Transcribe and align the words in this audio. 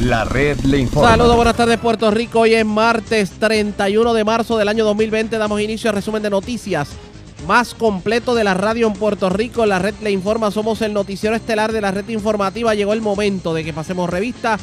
La 0.00 0.24
red 0.24 0.58
le 0.60 0.78
informa. 0.78 1.10
Saludos, 1.10 1.36
buenas 1.36 1.56
tardes 1.56 1.78
Puerto 1.78 2.10
Rico. 2.10 2.40
Hoy 2.40 2.54
es 2.54 2.64
martes 2.64 3.30
31 3.30 4.14
de 4.14 4.24
marzo 4.24 4.58
del 4.58 4.68
año 4.68 4.84
2020. 4.84 5.38
Damos 5.38 5.60
inicio 5.60 5.90
al 5.90 5.96
resumen 5.96 6.22
de 6.22 6.30
noticias 6.30 6.88
más 7.46 7.74
completo 7.74 8.34
de 8.34 8.44
la 8.44 8.54
radio 8.54 8.86
en 8.86 8.94
Puerto 8.94 9.28
Rico. 9.30 9.66
La 9.66 9.78
red 9.78 9.94
le 10.02 10.10
informa. 10.10 10.50
Somos 10.50 10.82
el 10.82 10.92
noticiero 10.92 11.36
estelar 11.36 11.72
de 11.72 11.80
la 11.80 11.90
red 11.90 12.08
informativa. 12.08 12.74
Llegó 12.74 12.92
el 12.92 13.00
momento 13.00 13.54
de 13.54 13.64
que 13.64 13.72
pasemos 13.72 14.10
revista 14.10 14.58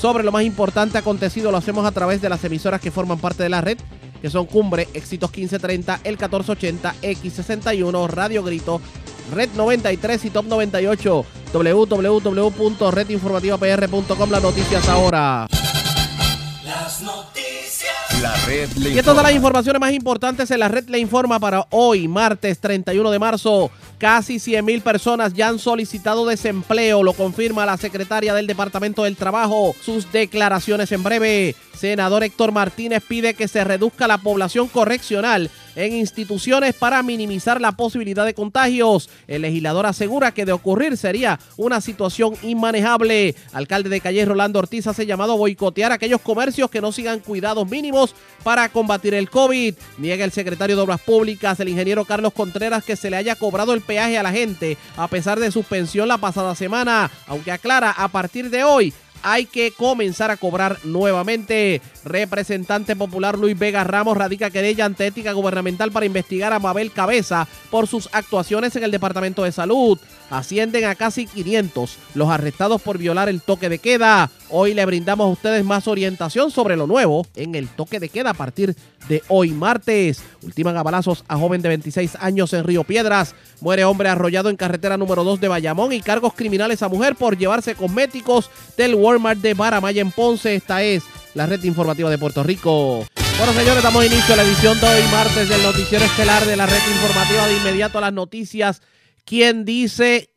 sobre 0.00 0.24
lo 0.24 0.32
más 0.32 0.44
importante 0.44 0.98
acontecido. 0.98 1.50
Lo 1.50 1.58
hacemos 1.58 1.84
a 1.84 1.92
través 1.92 2.20
de 2.20 2.28
las 2.28 2.42
emisoras 2.44 2.80
que 2.80 2.90
forman 2.90 3.18
parte 3.18 3.42
de 3.42 3.48
la 3.48 3.60
red, 3.60 3.78
que 4.22 4.30
son 4.30 4.46
Cumbre, 4.46 4.88
Éxitos 4.94 5.30
1530, 5.30 6.00
El 6.04 6.16
1480, 6.16 6.94
X61, 7.02 8.08
Radio 8.08 8.42
Grito, 8.42 8.80
Red 9.30 9.50
93 9.54 10.24
y 10.24 10.30
Top 10.30 10.46
98 10.46 11.24
www.redinformativapr.com 11.52 14.30
Las 14.30 14.42
noticias 14.42 14.88
ahora. 14.88 15.46
Las 16.64 17.02
noticias. 17.02 17.90
La 18.20 18.34
red 18.46 18.68
le 18.76 18.90
Y 18.90 18.98
estas 18.98 19.06
son 19.06 19.14
informa. 19.16 19.22
las 19.22 19.32
informaciones 19.34 19.80
más 19.80 19.92
importantes 19.92 20.50
en 20.50 20.60
la 20.60 20.68
red 20.68 20.86
le 20.88 20.98
informa 20.98 21.40
para 21.40 21.66
hoy, 21.70 22.06
martes 22.06 22.58
31 22.58 23.10
de 23.10 23.18
marzo. 23.18 23.70
Casi 23.98 24.38
100 24.38 24.62
mil 24.64 24.82
personas 24.82 25.32
ya 25.32 25.48
han 25.48 25.58
solicitado 25.58 26.26
desempleo, 26.26 27.02
lo 27.02 27.14
confirma 27.14 27.64
la 27.66 27.76
secretaria 27.78 28.34
del 28.34 28.46
Departamento 28.46 29.04
del 29.04 29.16
Trabajo. 29.16 29.74
Sus 29.82 30.12
declaraciones 30.12 30.92
en 30.92 31.02
breve. 31.02 31.56
Senador 31.76 32.22
Héctor 32.22 32.52
Martínez 32.52 33.02
pide 33.06 33.34
que 33.34 33.48
se 33.48 33.64
reduzca 33.64 34.06
la 34.06 34.18
población 34.18 34.68
correccional 34.68 35.50
en 35.80 35.94
instituciones 35.94 36.74
para 36.74 37.02
minimizar 37.02 37.60
la 37.60 37.72
posibilidad 37.72 38.24
de 38.24 38.34
contagios. 38.34 39.08
El 39.26 39.42
legislador 39.42 39.86
asegura 39.86 40.32
que 40.32 40.44
de 40.44 40.52
ocurrir 40.52 40.96
sería 40.96 41.38
una 41.56 41.80
situación 41.80 42.34
inmanejable. 42.42 43.34
Alcalde 43.52 43.88
de 43.88 44.00
Calle 44.00 44.24
Rolando 44.24 44.58
Ortiz 44.58 44.86
hace 44.86 45.06
llamado 45.06 45.32
a 45.32 45.36
boicotear 45.36 45.92
aquellos 45.92 46.20
comercios 46.20 46.70
que 46.70 46.80
no 46.80 46.92
sigan 46.92 47.20
cuidados 47.20 47.68
mínimos 47.68 48.14
para 48.42 48.68
combatir 48.68 49.14
el 49.14 49.30
COVID. 49.30 49.74
Niega 49.98 50.24
el 50.24 50.32
secretario 50.32 50.76
de 50.76 50.82
Obras 50.82 51.00
Públicas, 51.00 51.58
el 51.60 51.68
ingeniero 51.68 52.04
Carlos 52.04 52.32
Contreras, 52.32 52.84
que 52.84 52.96
se 52.96 53.10
le 53.10 53.16
haya 53.16 53.36
cobrado 53.36 53.74
el 53.74 53.80
peaje 53.80 54.18
a 54.18 54.22
la 54.22 54.32
gente 54.32 54.76
a 54.96 55.08
pesar 55.08 55.40
de 55.40 55.50
suspensión 55.50 56.08
la 56.08 56.18
pasada 56.18 56.54
semana, 56.54 57.10
aunque 57.26 57.52
aclara 57.52 57.90
a 57.90 58.08
partir 58.08 58.50
de 58.50 58.64
hoy 58.64 58.92
hay 59.22 59.46
que 59.46 59.72
comenzar 59.72 60.30
a 60.30 60.36
cobrar 60.36 60.78
nuevamente. 60.84 61.80
Representante 62.04 62.96
popular 62.96 63.38
Luis 63.38 63.58
Vega 63.58 63.84
Ramos 63.84 64.16
radica 64.16 64.50
querella 64.50 64.84
ante 64.84 65.06
ética 65.06 65.32
gubernamental 65.32 65.92
para 65.92 66.06
investigar 66.06 66.52
a 66.52 66.58
Mabel 66.58 66.92
Cabeza 66.92 67.46
por 67.70 67.86
sus 67.86 68.08
actuaciones 68.12 68.74
en 68.76 68.84
el 68.84 68.90
Departamento 68.90 69.44
de 69.44 69.52
Salud. 69.52 69.98
Ascienden 70.30 70.84
a 70.84 70.94
casi 70.94 71.26
500 71.26 71.96
los 72.14 72.28
arrestados 72.30 72.80
por 72.80 72.98
violar 72.98 73.28
el 73.28 73.42
toque 73.42 73.68
de 73.68 73.78
queda. 73.78 74.30
Hoy 74.48 74.74
le 74.74 74.86
brindamos 74.86 75.26
a 75.26 75.32
ustedes 75.32 75.64
más 75.64 75.88
orientación 75.88 76.50
sobre 76.50 76.76
lo 76.76 76.86
nuevo 76.86 77.26
en 77.36 77.54
el 77.54 77.68
toque 77.68 78.00
de 78.00 78.08
queda 78.08 78.30
a 78.30 78.34
partir 78.34 78.74
de 78.74 78.99
hoy 79.28 79.50
martes. 79.50 80.22
Ultiman 80.42 80.76
a 80.76 80.82
balazos 80.82 81.24
a 81.28 81.36
joven 81.36 81.62
de 81.62 81.68
26 81.68 82.16
años 82.20 82.52
en 82.52 82.64
Río 82.64 82.84
Piedras. 82.84 83.34
Muere 83.60 83.84
hombre 83.84 84.08
arrollado 84.08 84.48
en 84.48 84.56
carretera 84.56 84.96
número 84.96 85.24
2 85.24 85.40
de 85.40 85.48
Bayamón 85.48 85.92
y 85.92 86.00
cargos 86.00 86.34
criminales 86.34 86.82
a 86.82 86.88
mujer 86.88 87.16
por 87.16 87.36
llevarse 87.36 87.74
cosméticos 87.74 88.50
del 88.76 88.94
Walmart 88.94 89.40
de 89.40 89.54
Baramaya 89.54 90.00
en 90.00 90.12
Ponce. 90.12 90.54
Esta 90.54 90.82
es 90.82 91.02
la 91.34 91.46
red 91.46 91.62
informativa 91.64 92.10
de 92.10 92.18
Puerto 92.18 92.42
Rico. 92.42 93.04
Bueno, 93.36 93.52
señores, 93.54 93.82
damos 93.82 94.04
inicio 94.04 94.34
a 94.34 94.36
la 94.36 94.42
edición 94.42 94.78
de 94.80 94.86
hoy 94.86 95.02
martes 95.10 95.48
del 95.48 95.62
noticiero 95.62 96.04
estelar 96.04 96.44
de 96.44 96.56
la 96.56 96.66
red 96.66 96.80
informativa 96.92 97.46
de 97.46 97.56
inmediato 97.56 97.98
a 97.98 98.02
las 98.02 98.12
noticias. 98.12 98.82
¿Quién 99.24 99.64
dice 99.64 100.30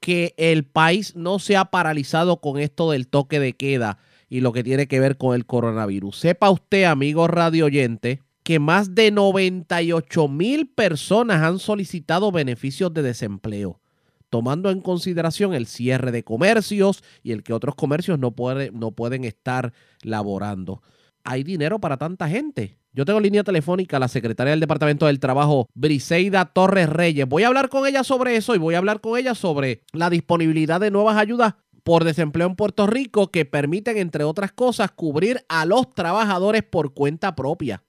que 0.00 0.34
el 0.36 0.64
país 0.64 1.14
no 1.16 1.38
se 1.38 1.56
ha 1.56 1.66
paralizado 1.66 2.40
con 2.40 2.58
esto 2.58 2.90
del 2.90 3.08
toque 3.08 3.40
de 3.40 3.54
queda 3.54 3.98
y 4.28 4.40
lo 4.40 4.52
que 4.52 4.62
tiene 4.64 4.86
que 4.88 5.00
ver 5.00 5.16
con 5.16 5.34
el 5.34 5.46
coronavirus? 5.46 6.16
Sepa 6.18 6.50
usted, 6.50 6.84
amigo 6.84 7.26
radio 7.28 7.66
oyente, 7.66 8.20
que 8.42 8.58
más 8.58 8.94
de 8.94 9.10
98 9.10 10.28
mil 10.28 10.68
personas 10.68 11.42
han 11.42 11.58
solicitado 11.58 12.32
beneficios 12.32 12.92
de 12.94 13.02
desempleo, 13.02 13.80
tomando 14.30 14.70
en 14.70 14.80
consideración 14.80 15.54
el 15.54 15.66
cierre 15.66 16.12
de 16.12 16.24
comercios 16.24 17.02
y 17.22 17.32
el 17.32 17.42
que 17.42 17.52
otros 17.52 17.74
comercios 17.74 18.18
no, 18.18 18.32
puede- 18.32 18.70
no 18.72 18.92
pueden 18.92 19.24
estar 19.24 19.72
laborando. 20.02 20.82
¿Hay 21.24 21.42
dinero 21.42 21.78
para 21.78 21.96
tanta 21.98 22.28
gente? 22.28 22.78
Yo 22.94 23.04
tengo 23.04 23.20
línea 23.20 23.44
telefónica 23.44 23.98
a 23.98 24.00
la 24.00 24.08
secretaria 24.08 24.52
del 24.52 24.60
Departamento 24.60 25.06
del 25.06 25.20
Trabajo, 25.20 25.68
Briseida 25.74 26.46
Torres 26.46 26.88
Reyes. 26.88 27.28
Voy 27.28 27.42
a 27.42 27.48
hablar 27.48 27.68
con 27.68 27.86
ella 27.86 28.02
sobre 28.02 28.36
eso 28.36 28.54
y 28.54 28.58
voy 28.58 28.74
a 28.74 28.78
hablar 28.78 29.00
con 29.00 29.18
ella 29.18 29.34
sobre 29.34 29.82
la 29.92 30.08
disponibilidad 30.10 30.80
de 30.80 30.90
nuevas 30.90 31.16
ayudas 31.18 31.54
por 31.88 32.04
desempleo 32.04 32.46
en 32.46 32.54
Puerto 32.54 32.86
Rico 32.86 33.28
que 33.28 33.46
permiten, 33.46 33.96
entre 33.96 34.22
otras 34.22 34.52
cosas, 34.52 34.90
cubrir 34.90 35.46
a 35.48 35.64
los 35.64 35.88
trabajadores 35.94 36.62
por 36.62 36.92
cuenta 36.92 37.34
propia. 37.34 37.82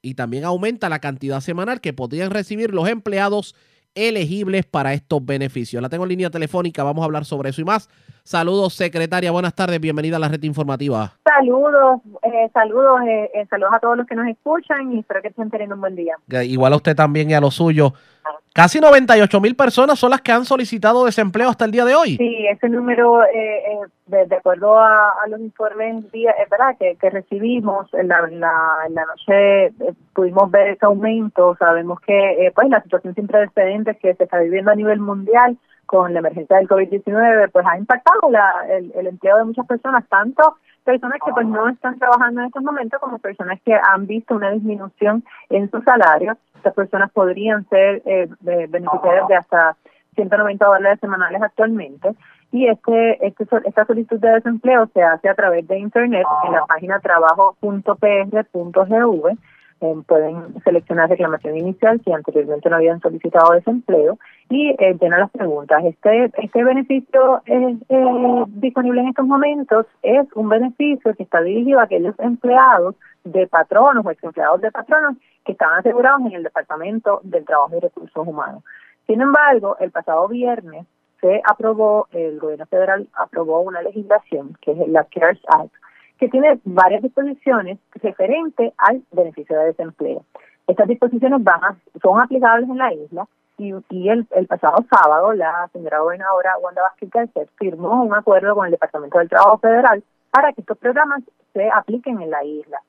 Y 0.00 0.14
también 0.14 0.46
aumenta 0.46 0.88
la 0.88 1.00
cantidad 1.00 1.40
semanal 1.40 1.82
que 1.82 1.92
podrían 1.92 2.30
recibir 2.30 2.72
los 2.72 2.88
empleados 2.88 3.54
elegibles 3.94 4.64
para 4.64 4.94
estos 4.94 5.22
beneficios. 5.22 5.82
La 5.82 5.90
tengo 5.90 6.04
en 6.04 6.08
línea 6.08 6.30
telefónica, 6.30 6.82
vamos 6.82 7.02
a 7.02 7.04
hablar 7.04 7.26
sobre 7.26 7.50
eso 7.50 7.60
y 7.60 7.64
más. 7.64 7.90
Saludos, 8.24 8.72
secretaria, 8.72 9.30
buenas 9.30 9.54
tardes, 9.54 9.78
bienvenida 9.80 10.16
a 10.16 10.20
la 10.20 10.28
red 10.28 10.42
informativa. 10.44 11.12
Saludos, 11.22 12.00
eh, 12.22 12.48
saludos, 12.54 13.02
eh, 13.06 13.30
eh, 13.34 13.46
saludos 13.50 13.74
a 13.74 13.80
todos 13.80 13.98
los 13.98 14.06
que 14.06 14.14
nos 14.14 14.28
escuchan 14.28 14.92
y 14.94 15.00
espero 15.00 15.20
que 15.20 15.28
estén 15.28 15.50
teniendo 15.50 15.74
un 15.74 15.82
buen 15.82 15.94
día. 15.94 16.16
Igual 16.42 16.72
a 16.72 16.76
usted 16.76 16.96
también 16.96 17.30
y 17.30 17.34
a 17.34 17.40
lo 17.40 17.50
suyo. 17.50 17.92
Casi 18.54 18.80
98 18.80 19.40
mil 19.40 19.56
personas 19.56 19.98
son 19.98 20.10
las 20.10 20.20
que 20.20 20.30
han 20.30 20.44
solicitado 20.44 21.06
desempleo 21.06 21.48
hasta 21.48 21.64
el 21.64 21.70
día 21.70 21.86
de 21.86 21.94
hoy. 21.94 22.16
Sí, 22.18 22.46
ese 22.50 22.68
número, 22.68 23.24
eh, 23.24 23.28
eh, 23.32 24.26
de, 24.26 24.36
acuerdo 24.36 24.78
a, 24.78 25.08
a 25.24 25.26
los 25.28 25.40
informes 25.40 26.04
es 26.12 26.50
verdad 26.50 26.76
que, 26.78 27.10
recibimos 27.10 27.88
en 27.94 28.08
la, 28.08 28.20
la 28.28 29.06
noche, 29.06 29.66
eh, 29.66 29.94
pudimos 30.14 30.50
ver 30.50 30.68
ese 30.68 30.84
aumento. 30.84 31.56
Sabemos 31.58 31.98
que 32.00 32.46
eh, 32.46 32.52
pues 32.54 32.68
la 32.68 32.82
situación 32.82 33.14
sin 33.14 33.26
precedentes 33.26 33.96
que 33.96 34.14
se 34.14 34.24
está 34.24 34.38
viviendo 34.40 34.70
a 34.70 34.76
nivel 34.76 35.00
mundial 35.00 35.56
con 35.86 36.12
la 36.12 36.18
emergencia 36.18 36.58
del 36.58 36.68
COVID-19, 36.68 37.50
pues 37.50 37.66
ha 37.66 37.78
impactado 37.78 38.30
la, 38.30 38.66
el, 38.68 38.92
el 38.94 39.06
empleo 39.06 39.38
de 39.38 39.44
muchas 39.44 39.66
personas, 39.66 40.04
tanto 40.10 40.56
personas 40.84 41.18
que 41.24 41.32
pues 41.32 41.46
no 41.46 41.68
están 41.68 41.98
trabajando 41.98 42.40
en 42.40 42.48
estos 42.48 42.62
momentos 42.62 43.00
como 43.00 43.18
personas 43.18 43.60
que 43.64 43.74
han 43.74 44.06
visto 44.06 44.34
una 44.34 44.50
disminución 44.50 45.24
en 45.50 45.70
su 45.70 45.80
salario. 45.82 46.36
Estas 46.56 46.74
personas 46.74 47.10
podrían 47.12 47.68
ser 47.68 48.02
eh, 48.04 48.28
beneficiarias 48.40 49.28
de 49.28 49.36
hasta 49.36 49.76
190 50.14 50.64
dólares 50.64 51.00
semanales 51.00 51.42
actualmente. 51.42 52.14
Y 52.50 52.68
este, 52.68 53.26
este, 53.26 53.46
esta 53.64 53.84
solicitud 53.86 54.20
de 54.20 54.32
desempleo 54.32 54.86
se 54.92 55.02
hace 55.02 55.28
a 55.28 55.34
través 55.34 55.66
de 55.66 55.78
internet 55.78 56.26
en 56.44 56.52
la 56.52 56.66
página 56.66 57.00
trabajo.pr.gv. 57.00 59.38
Pueden 60.06 60.62
seleccionar 60.62 61.08
reclamación 61.08 61.56
inicial 61.56 62.00
si 62.04 62.12
anteriormente 62.12 62.70
no 62.70 62.76
habían 62.76 63.00
solicitado 63.00 63.52
desempleo 63.52 64.16
y 64.48 64.70
eh, 64.78 64.96
llenar 65.00 65.18
las 65.18 65.30
preguntas. 65.32 65.82
Este, 65.84 66.30
este 66.38 66.62
beneficio 66.62 67.42
eh, 67.46 67.76
eh, 67.88 68.44
disponible 68.46 69.00
en 69.00 69.08
estos 69.08 69.26
momentos 69.26 69.86
es 70.02 70.26
un 70.34 70.48
beneficio 70.48 71.12
que 71.14 71.24
está 71.24 71.40
dirigido 71.42 71.80
a 71.80 71.84
aquellos 71.84 72.14
empleados 72.20 72.94
de 73.24 73.48
patronos 73.48 74.06
o 74.06 74.10
ex 74.12 74.22
empleados 74.22 74.60
de 74.60 74.70
patronos 74.70 75.16
que 75.44 75.52
estaban 75.52 75.80
asegurados 75.80 76.20
en 76.26 76.32
el 76.32 76.42
Departamento 76.44 77.20
del 77.24 77.44
Trabajo 77.44 77.76
y 77.76 77.80
Recursos 77.80 78.26
Humanos. 78.26 78.62
Sin 79.08 79.20
embargo, 79.20 79.76
el 79.80 79.90
pasado 79.90 80.28
viernes 80.28 80.86
se 81.20 81.42
aprobó, 81.44 82.06
el 82.12 82.38
gobierno 82.38 82.66
federal 82.66 83.08
aprobó 83.14 83.62
una 83.62 83.82
legislación 83.82 84.56
que 84.60 84.72
es 84.72 84.88
la 84.88 85.04
CARES 85.04 85.40
Act, 85.48 85.72
que 86.22 86.28
tiene 86.28 86.60
varias 86.62 87.02
disposiciones 87.02 87.80
referentes 87.94 88.72
al 88.78 89.02
beneficio 89.10 89.58
de 89.58 89.64
desempleo. 89.64 90.24
Estas 90.68 90.86
disposiciones 90.86 91.42
van 91.42 91.80
son 92.00 92.20
aplicables 92.20 92.70
en 92.70 92.78
la 92.78 92.92
isla 92.92 93.26
y, 93.58 93.72
el, 94.08 94.46
pasado 94.46 94.84
sábado 94.88 95.32
la 95.32 95.68
señora 95.72 95.98
gobernadora 95.98 96.58
Wanda 96.58 96.82
Vázquez 96.82 97.50
firmó 97.56 98.04
un 98.04 98.14
acuerdo 98.14 98.54
con 98.54 98.66
el 98.66 98.70
Departamento 98.70 99.18
del 99.18 99.28
Trabajo 99.28 99.58
Federal 99.58 100.04
para 100.30 100.52
que 100.52 100.60
estos 100.60 100.78
programas 100.78 101.24
se 101.54 101.68
apliquen 101.68 102.22
en 102.22 102.30
la 102.30 102.44
isla. 102.44 102.80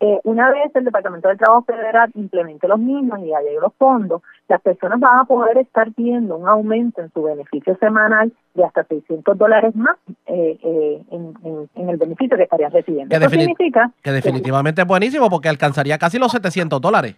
Eh, 0.00 0.18
una 0.24 0.50
vez 0.50 0.74
el 0.74 0.84
Departamento 0.84 1.28
del 1.28 1.36
Trabajo 1.36 1.62
Federal 1.64 2.10
implemente 2.14 2.66
los 2.66 2.78
mismos 2.78 3.18
y 3.20 3.34
haya 3.34 3.60
los 3.60 3.74
fondos, 3.74 4.22
las 4.48 4.60
personas 4.62 4.98
van 4.98 5.18
a 5.20 5.24
poder 5.24 5.58
estar 5.58 5.90
viendo 5.94 6.36
un 6.36 6.48
aumento 6.48 7.02
en 7.02 7.12
su 7.12 7.22
beneficio 7.22 7.76
semanal 7.78 8.32
de 8.54 8.64
hasta 8.64 8.82
600 8.84 9.36
dólares 9.36 9.76
más 9.76 9.96
eh, 10.26 10.58
eh, 10.62 11.02
en, 11.10 11.34
en- 11.44 11.68
en 11.74 11.88
el 11.90 11.96
beneficio 11.98 12.36
que 12.36 12.44
estarían 12.44 12.72
recibiendo. 12.72 13.10
Que 13.10 13.16
Eso 13.16 13.24
significa 13.30 13.90
Que 14.02 14.10
definitivamente 14.12 14.80
es 14.82 14.88
buenísimo 14.88 15.28
porque 15.28 15.48
alcanzaría 15.50 15.98
casi 15.98 16.18
los 16.18 16.32
700 16.32 16.80
dólares. 16.80 17.16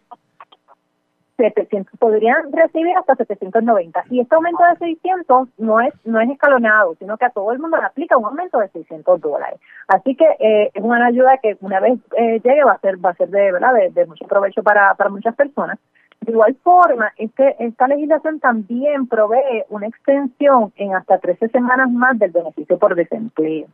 700, 1.36 1.98
podrían 1.98 2.52
recibir 2.52 2.96
hasta 2.96 3.16
790. 3.16 4.04
Y 4.10 4.20
este 4.20 4.34
aumento 4.34 4.62
de 4.64 4.94
600 4.94 5.48
no 5.58 5.80
es 5.80 5.92
no 6.04 6.20
es 6.20 6.30
escalonado, 6.30 6.94
sino 6.98 7.16
que 7.16 7.24
a 7.24 7.30
todo 7.30 7.52
el 7.52 7.58
mundo 7.58 7.78
le 7.78 7.86
aplica 7.86 8.16
un 8.16 8.26
aumento 8.26 8.58
de 8.58 8.68
600 8.68 9.20
dólares. 9.20 9.58
Así 9.88 10.14
que 10.14 10.26
eh, 10.38 10.70
es 10.72 10.82
una 10.82 11.06
ayuda 11.06 11.38
que 11.38 11.56
una 11.60 11.80
vez 11.80 11.98
eh, 12.16 12.40
llegue 12.44 12.64
va 12.64 12.72
a 12.72 12.80
ser 12.80 13.04
va 13.04 13.10
a 13.10 13.14
ser 13.14 13.28
de 13.30 13.52
verdad 13.52 13.74
de, 13.74 13.90
de 13.90 14.06
mucho 14.06 14.26
provecho 14.26 14.62
para, 14.62 14.94
para 14.94 15.10
muchas 15.10 15.34
personas. 15.34 15.78
De 16.20 16.30
igual 16.30 16.54
forma, 16.62 17.12
este, 17.16 17.56
esta 17.58 17.88
legislación 17.88 18.38
también 18.38 19.08
provee 19.08 19.64
una 19.70 19.88
extensión 19.88 20.72
en 20.76 20.94
hasta 20.94 21.18
13 21.18 21.48
semanas 21.48 21.90
más 21.90 22.16
del 22.16 22.30
beneficio 22.30 22.78
por 22.78 22.94
desempleo. 22.94 23.66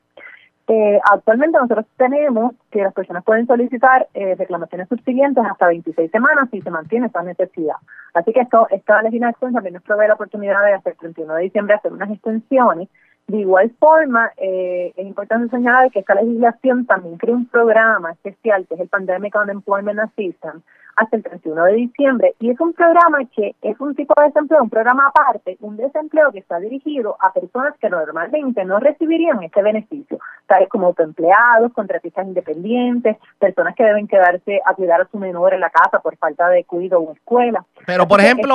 Eh, 0.71 1.01
actualmente 1.11 1.57
nosotros 1.59 1.87
tenemos 1.97 2.53
que 2.71 2.83
las 2.83 2.93
personas 2.93 3.25
pueden 3.25 3.47
solicitar 3.47 4.07
eh, 4.13 4.35
reclamaciones 4.35 4.87
subsiguientes 4.89 5.43
hasta 5.51 5.67
26 5.67 6.11
semanas 6.11 6.51
si 6.51 6.61
se 6.61 6.71
mantiene 6.71 7.07
esa 7.07 7.23
necesidad. 7.23 7.77
Así 8.13 8.35
que 8.35 8.41
esto 8.41 8.67
esta 8.71 9.01
legislación 9.01 9.55
también 9.55 9.75
nos 9.75 9.83
provee 9.83 10.09
la 10.09 10.15
oportunidad 10.15 10.63
de 10.63 10.75
hasta 10.75 10.91
el 10.91 10.97
31 10.99 11.35
de 11.37 11.43
diciembre 11.45 11.75
hacer 11.75 11.91
unas 11.91 12.11
extensiones. 12.11 12.89
De 13.29 13.39
igual 13.39 13.71
forma, 13.79 14.31
eh, 14.37 14.93
es 14.95 15.07
importante 15.07 15.49
señalar 15.49 15.91
que 15.91 16.01
esta 16.01 16.15
legislación 16.15 16.85
también 16.85 17.17
crea 17.17 17.35
un 17.35 17.47
programa 17.47 18.13
especial 18.13 18.67
que 18.67 18.75
es 18.75 18.81
el 18.81 18.89
Pandemic 18.89 19.35
Unemployment 19.37 20.01
Assistance, 20.01 20.67
hasta 20.99 21.17
el 21.17 21.23
31 21.23 21.65
de 21.65 21.73
diciembre 21.75 22.35
y 22.41 22.51
es 22.51 22.61
un 22.61 22.73
programa 22.73 23.19
que 23.35 23.55
es 23.63 23.81
un 23.81 23.95
tipo 23.95 24.15
de 24.19 24.27
desempleo, 24.27 24.63
un 24.63 24.71
programa 24.71 25.07
aparte, 25.07 25.57
un 25.61 25.77
desempleo 25.77 26.33
que 26.33 26.41
está 26.41 26.59
dirigido 26.59 27.17
a 27.21 27.33
personas 27.33 27.75
que 27.81 27.89
normalmente 27.89 28.65
no 28.65 28.81
recibirían 28.81 29.43
este 29.45 29.63
beneficio, 29.63 30.19
tales 30.47 30.69
como 30.69 30.89
autoempleados, 30.89 31.73
contratistas 31.73 32.27
independientes, 32.27 33.17
personas 33.39 33.77
que 33.77 33.85
deben 33.85 34.09
quedarse 34.09 34.61
a 34.67 34.75
cuidar 34.75 35.01
a 35.01 35.09
su 35.11 35.19
menor 35.19 35.55
en 35.55 35.61
la 35.61 35.71
casa 35.71 36.01
por 36.01 36.17
falta 36.17 36.49
de 36.49 36.65
cuidado 36.65 37.03
o 37.03 37.13
escuela. 37.13 37.65
Pero 37.87 38.09
por 38.09 38.21
ejemplo, 38.21 38.55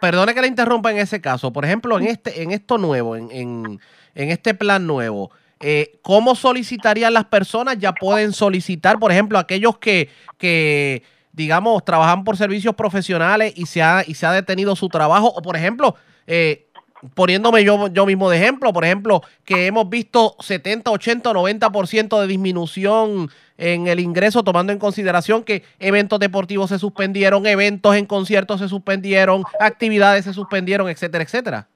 perdone 0.00 0.34
que 0.34 0.40
le 0.40 0.48
interrumpa 0.48 0.90
en 0.90 0.98
ese 0.98 1.20
caso, 1.20 1.52
por 1.52 1.64
ejemplo, 1.64 1.96
en 1.98 2.08
este 2.08 2.42
en 2.42 2.50
esto 2.50 2.76
nuevo, 2.76 3.14
en, 3.14 3.30
en, 3.30 3.80
en 4.14 4.30
este 4.30 4.54
plan 4.54 4.84
nuevo, 4.84 5.30
eh, 5.62 6.00
¿cómo 6.02 6.34
solicitarían 6.34 7.14
las 7.14 7.26
personas? 7.26 7.78
Ya 7.78 7.92
pueden 7.92 8.32
solicitar, 8.32 8.98
por 8.98 9.12
ejemplo, 9.12 9.38
aquellos 9.38 9.78
que, 9.78 10.10
que 10.36 11.04
digamos, 11.32 11.84
trabajan 11.84 12.24
por 12.24 12.36
servicios 12.36 12.74
profesionales 12.74 13.52
y 13.56 13.66
se 13.66 13.82
ha, 13.82 14.04
y 14.06 14.14
se 14.14 14.26
ha 14.26 14.32
detenido 14.32 14.76
su 14.76 14.88
trabajo. 14.88 15.28
O, 15.28 15.42
por 15.42 15.56
ejemplo, 15.56 15.96
eh, 16.26 16.68
poniéndome 17.14 17.64
yo, 17.64 17.88
yo 17.88 18.06
mismo 18.06 18.30
de 18.30 18.36
ejemplo, 18.38 18.72
por 18.72 18.84
ejemplo, 18.84 19.22
que 19.44 19.66
hemos 19.66 19.88
visto 19.88 20.36
70, 20.40 20.90
80, 20.90 21.32
90% 21.32 22.20
de 22.20 22.26
disminución 22.26 23.30
en 23.58 23.86
el 23.86 24.00
ingreso, 24.00 24.42
tomando 24.42 24.72
en 24.72 24.78
consideración 24.78 25.44
que 25.44 25.62
eventos 25.78 26.18
deportivos 26.20 26.70
se 26.70 26.78
suspendieron, 26.78 27.46
eventos 27.46 27.96
en 27.96 28.06
conciertos 28.06 28.60
se 28.60 28.68
suspendieron, 28.68 29.44
actividades 29.60 30.24
se 30.24 30.32
suspendieron, 30.32 30.88
etcétera, 30.88 31.24
etcétera. 31.24 31.68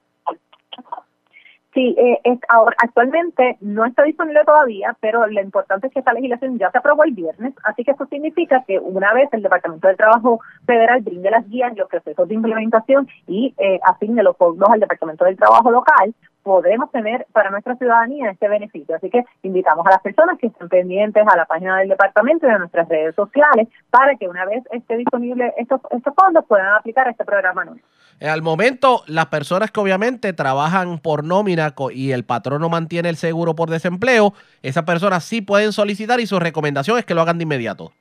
Sí, 1.77 1.93
eh, 1.95 2.19
es, 2.23 2.39
ahora, 2.49 2.75
actualmente 2.81 3.55
no 3.61 3.85
está 3.85 4.01
disponible 4.01 4.43
todavía, 4.43 4.97
pero 4.99 5.27
lo 5.27 5.39
importante 5.39 5.85
es 5.85 5.93
que 5.93 5.99
esta 5.99 6.11
legislación 6.11 6.57
ya 6.57 6.71
se 6.71 6.79
aprobó 6.79 7.03
el 7.03 7.11
viernes, 7.11 7.53
así 7.65 7.83
que 7.83 7.91
eso 7.91 8.07
significa 8.07 8.63
que 8.65 8.79
una 8.79 9.13
vez 9.13 9.29
el 9.31 9.43
Departamento 9.43 9.87
del 9.87 9.95
Trabajo 9.95 10.39
Federal 10.65 11.01
brinde 11.01 11.29
las 11.29 11.47
guías 11.47 11.77
los 11.77 11.87
procesos 11.87 12.27
de 12.27 12.33
implementación 12.33 13.07
y 13.27 13.53
eh, 13.59 13.79
asigne 13.83 14.23
los 14.23 14.35
fondos 14.37 14.67
al 14.71 14.79
Departamento 14.79 15.25
del 15.25 15.37
Trabajo 15.37 15.69
local, 15.69 16.15
podemos 16.47 16.89
tener 16.91 17.27
para 17.33 17.51
nuestra 17.51 17.75
ciudadanía 17.75 18.31
este 18.31 18.47
beneficio. 18.47 18.95
Así 18.95 19.09
que 19.09 19.25
invitamos 19.43 19.85
a 19.85 19.91
las 19.91 20.01
personas 20.01 20.39
que 20.39 20.47
estén 20.47 20.69
pendientes 20.69 21.23
a 21.27 21.35
la 21.35 21.45
página 21.45 21.77
del 21.79 21.89
departamento 21.89 22.47
y 22.47 22.49
a 22.49 22.57
nuestras 22.57 22.87
redes 22.87 23.13
sociales 23.15 23.67
para 23.89 24.15
que 24.15 24.29
una 24.29 24.45
vez 24.45 24.63
esté 24.71 24.95
disponible 24.95 25.53
estos, 25.57 25.81
estos 25.91 26.13
fondos 26.15 26.45
puedan 26.47 26.73
aplicar 26.73 27.07
este 27.09 27.25
programa 27.25 27.65
nuevo. 27.65 27.81
Eh, 28.21 28.29
al 28.29 28.41
momento, 28.41 29.03
las 29.07 29.25
personas 29.25 29.71
que 29.71 29.79
obviamente 29.81 30.31
trabajan 30.31 30.99
por 30.99 31.25
nómina 31.25 31.75
y 31.91 32.11
el 32.11 32.23
patrono 32.23 32.69
mantiene 32.69 33.09
el 33.09 33.17
seguro 33.17 33.53
por 33.53 33.69
desempleo, 33.69 34.33
esas 34.63 34.85
personas 34.85 35.25
sí 35.25 35.41
pueden 35.41 35.73
solicitar 35.73 36.21
y 36.21 36.27
su 36.27 36.39
recomendación 36.39 36.97
es 36.97 37.03
que 37.03 37.13
lo 37.13 37.21
hagan 37.21 37.37
de 37.37 37.43
inmediato. 37.43 37.91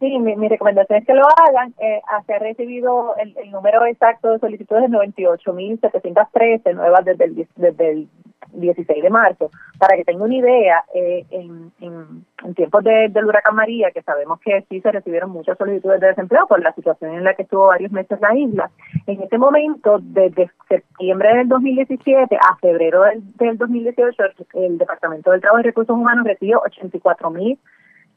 Sí, 0.00 0.18
mi, 0.18 0.48
recomendación 0.48 1.00
es 1.00 1.06
que 1.06 1.12
lo 1.12 1.26
hagan. 1.26 1.74
Eh, 1.78 2.00
se 2.26 2.32
ha 2.32 2.38
recibido 2.38 3.14
el, 3.16 3.50
número 3.50 3.84
exacto 3.84 4.30
de 4.30 4.38
solicitudes 4.38 4.90
de 4.90 4.96
98.713 4.96 6.74
nuevas 6.74 7.04
desde 7.04 7.24
el, 7.26 7.46
desde 7.56 7.90
el 7.90 8.08
16 8.54 9.02
de 9.02 9.10
marzo. 9.10 9.50
Para 9.78 9.96
que 9.96 10.04
tenga 10.04 10.24
una 10.24 10.34
idea, 10.34 10.84
eh, 10.94 11.26
en, 11.30 11.70
tiempos 12.54 12.82
del 12.82 13.24
huracán 13.24 13.54
María, 13.54 13.90
que 13.90 14.02
sabemos 14.02 14.40
que 14.40 14.64
sí 14.70 14.80
se 14.80 14.90
recibieron 14.90 15.30
muchas 15.30 15.58
solicitudes 15.58 16.00
de 16.00 16.08
desempleo 16.08 16.46
por 16.46 16.62
la 16.62 16.72
situación 16.72 17.14
en 17.14 17.24
la 17.24 17.34
que 17.34 17.42
estuvo 17.42 17.66
varios 17.66 17.92
meses 17.92 18.18
la 18.22 18.34
isla, 18.34 18.70
en 19.06 19.22
ese 19.22 19.36
momento, 19.36 19.98
desde 20.00 20.50
septiembre 20.68 21.36
del 21.36 21.48
2017 21.48 22.36
a 22.36 22.56
febrero 22.56 23.02
del, 23.02 23.22
del 23.36 23.58
2018, 23.58 24.22
el 24.54 24.78
Departamento 24.78 25.30
del 25.30 25.42
Trabajo 25.42 25.60
y 25.60 25.64
Recursos 25.64 25.94
Humanos 25.94 26.26
recibió 26.26 26.60
84 26.64 27.30
mil 27.30 27.58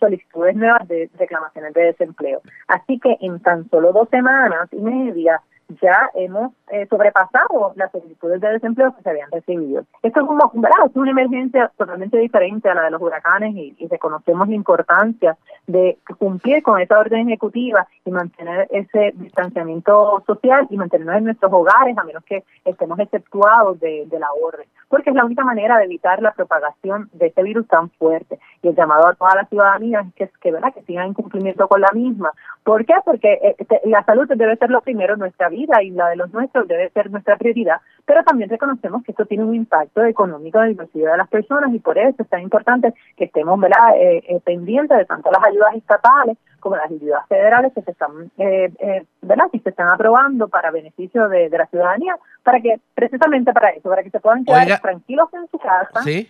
solicitudes 0.03 0.55
nuevas 0.55 0.88
de 0.88 1.09
reclamaciones 1.17 1.73
de 1.73 1.83
desempleo. 1.83 2.41
Así 2.67 3.00
que 3.00 3.17
en 3.21 3.39
tan 3.39 3.69
solo 3.69 3.94
dos 3.94 4.09
semanas 4.09 4.67
y 4.71 4.81
media 4.81 5.41
ya 5.81 6.09
hemos 6.13 6.51
eh, 6.69 6.85
sobrepasado 6.89 7.73
las 7.75 7.91
solicitudes 7.91 8.41
de 8.41 8.50
desempleo 8.50 8.94
que 8.95 9.01
se 9.01 9.09
habían 9.09 9.31
recibido. 9.31 9.85
Esto 10.01 10.19
es, 10.21 10.27
como, 10.27 10.51
una 10.53 11.11
emergencia 11.11 11.71
totalmente 11.77 12.17
diferente 12.17 12.69
a 12.69 12.75
la 12.75 12.83
de 12.83 12.91
los 12.91 13.01
huracanes 13.01 13.55
y, 13.55 13.88
reconocemos 13.88 14.47
la 14.47 14.55
importancia 14.55 15.38
de 15.67 15.97
cumplir 16.17 16.63
con 16.63 16.81
esa 16.81 17.00
orden 17.00 17.29
ejecutiva 17.29 17.88
y 18.05 18.11
mantener 18.11 18.67
ese 18.71 19.13
distanciamiento 19.15 20.23
social 20.25 20.67
y 20.69 20.77
mantenernos 20.77 21.17
en 21.17 21.23
nuestros 21.25 21.51
hogares 21.53 21.97
a 21.97 22.03
menos 22.03 22.23
que 22.23 22.44
estemos 22.65 23.00
exceptuados 23.00 23.79
de 23.79 24.07
la 24.19 24.27
orden, 24.31 24.67
porque 24.93 25.09
es 25.09 25.15
la 25.15 25.25
única 25.25 25.43
manera 25.43 25.79
de 25.79 25.85
evitar 25.85 26.21
la 26.21 26.33
propagación 26.33 27.09
de 27.13 27.25
este 27.25 27.41
virus 27.41 27.67
tan 27.67 27.89
fuerte. 27.89 28.37
Y 28.61 28.67
el 28.67 28.75
llamado 28.75 29.07
a 29.07 29.15
toda 29.15 29.33
la 29.33 29.45
ciudadanía 29.45 30.01
es 30.01 30.13
que, 30.13 30.29
que, 30.39 30.51
¿verdad? 30.51 30.71
que 30.71 30.83
sigan 30.83 31.07
en 31.07 31.13
cumplimiento 31.15 31.67
con 31.67 31.81
la 31.81 31.89
misma. 31.95 32.29
¿Por 32.63 32.85
qué? 32.85 32.93
Porque 33.03 33.39
eh, 33.41 33.55
la 33.85 34.03
salud 34.03 34.27
debe 34.27 34.55
ser 34.55 34.69
lo 34.69 34.81
primero 34.81 35.15
en 35.15 35.19
nuestra 35.21 35.49
vida 35.49 35.81
y 35.81 35.89
la 35.89 36.09
de 36.09 36.17
los 36.17 36.31
nuestros 36.31 36.67
debe 36.67 36.91
ser 36.91 37.09
nuestra 37.09 37.37
prioridad, 37.37 37.81
pero 38.05 38.23
también 38.23 38.50
reconocemos 38.50 39.03
que 39.03 39.11
esto 39.11 39.25
tiene 39.25 39.44
un 39.44 39.55
impacto 39.55 40.03
económico 40.03 40.59
la 40.59 40.67
vida 40.67 41.11
de 41.11 41.17
las 41.17 41.29
personas 41.29 41.73
y 41.73 41.79
por 41.79 41.97
eso 41.97 42.21
es 42.21 42.29
tan 42.29 42.41
importante 42.41 42.94
que 43.15 43.25
estemos. 43.25 43.59
Eh, 43.63 44.23
eh, 44.27 44.39
pendientes 44.44 44.97
de 44.97 45.05
tanto 45.05 45.31
las 45.31 45.44
ayudas 45.44 45.75
estatales 45.75 46.38
como 46.63 46.77
las 46.77 46.89
ayudas 46.89 47.27
federales 47.27 47.73
que 47.73 47.81
se 47.81 47.91
están, 47.91 48.31
eh, 48.38 48.71
eh, 48.79 49.05
¿verdad? 49.21 49.45
Que 49.51 49.59
se 49.59 49.69
están 49.69 49.89
aprobando 49.89 50.47
para 50.47 50.71
beneficio 50.71 51.27
de, 51.27 51.50
la 51.50 51.67
ciudadanía, 51.67 52.15
para 52.41 52.61
que, 52.61 52.79
precisamente 52.95 53.51
para 53.51 53.69
eso, 53.71 53.89
para 53.89 54.01
que 54.01 54.09
se 54.09 54.19
puedan 54.19 54.45
quedar 54.45 54.79
tranquilos 54.79 55.27
en 55.33 55.47
su 55.51 55.59
casa. 55.59 56.01
Sí. 56.03 56.29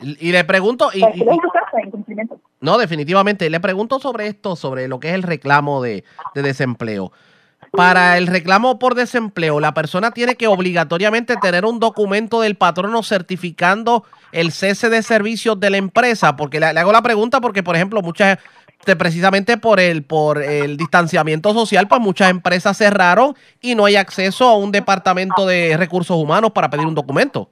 Y, 0.00 0.32
le 0.32 0.44
pregunto... 0.44 0.90
Y, 0.92 1.02
no, 2.60 2.78
definitivamente. 2.78 3.48
Le 3.50 3.60
pregunto 3.60 3.98
sobre 3.98 4.26
esto, 4.26 4.56
sobre 4.56 4.88
lo 4.88 5.00
que 5.00 5.08
es 5.08 5.14
el 5.14 5.22
reclamo 5.22 5.82
de, 5.82 6.04
de 6.34 6.42
desempleo. 6.42 7.12
Para 7.72 8.16
el 8.16 8.26
reclamo 8.26 8.78
por 8.78 8.94
desempleo, 8.94 9.60
la 9.60 9.74
persona 9.74 10.10
tiene 10.10 10.36
que 10.36 10.46
obligatoriamente 10.46 11.36
tener 11.36 11.64
un 11.64 11.78
documento 11.80 12.40
del 12.40 12.56
patrono 12.56 13.02
certificando 13.02 14.04
el 14.32 14.52
cese 14.52 14.88
de 14.88 15.02
servicios 15.02 15.58
de 15.60 15.70
la 15.70 15.76
empresa, 15.76 16.36
porque 16.36 16.60
le, 16.60 16.66
hago 16.66 16.92
la 16.92 17.02
pregunta 17.02 17.40
porque, 17.40 17.62
por 17.62 17.76
ejemplo, 17.76 18.02
muchas 18.02 18.38
precisamente 18.96 19.58
por 19.58 19.80
el 19.80 20.04
por 20.04 20.42
el 20.42 20.76
distanciamiento 20.76 21.52
social, 21.52 21.88
pues 21.88 22.00
muchas 22.00 22.30
empresas 22.30 22.76
cerraron 22.78 23.34
y 23.60 23.74
no 23.74 23.84
hay 23.84 23.96
acceso 23.96 24.48
a 24.48 24.56
un 24.56 24.72
departamento 24.72 25.46
de 25.46 25.76
recursos 25.76 26.16
humanos 26.16 26.52
para 26.52 26.70
pedir 26.70 26.86
un 26.86 26.94
documento. 26.94 27.50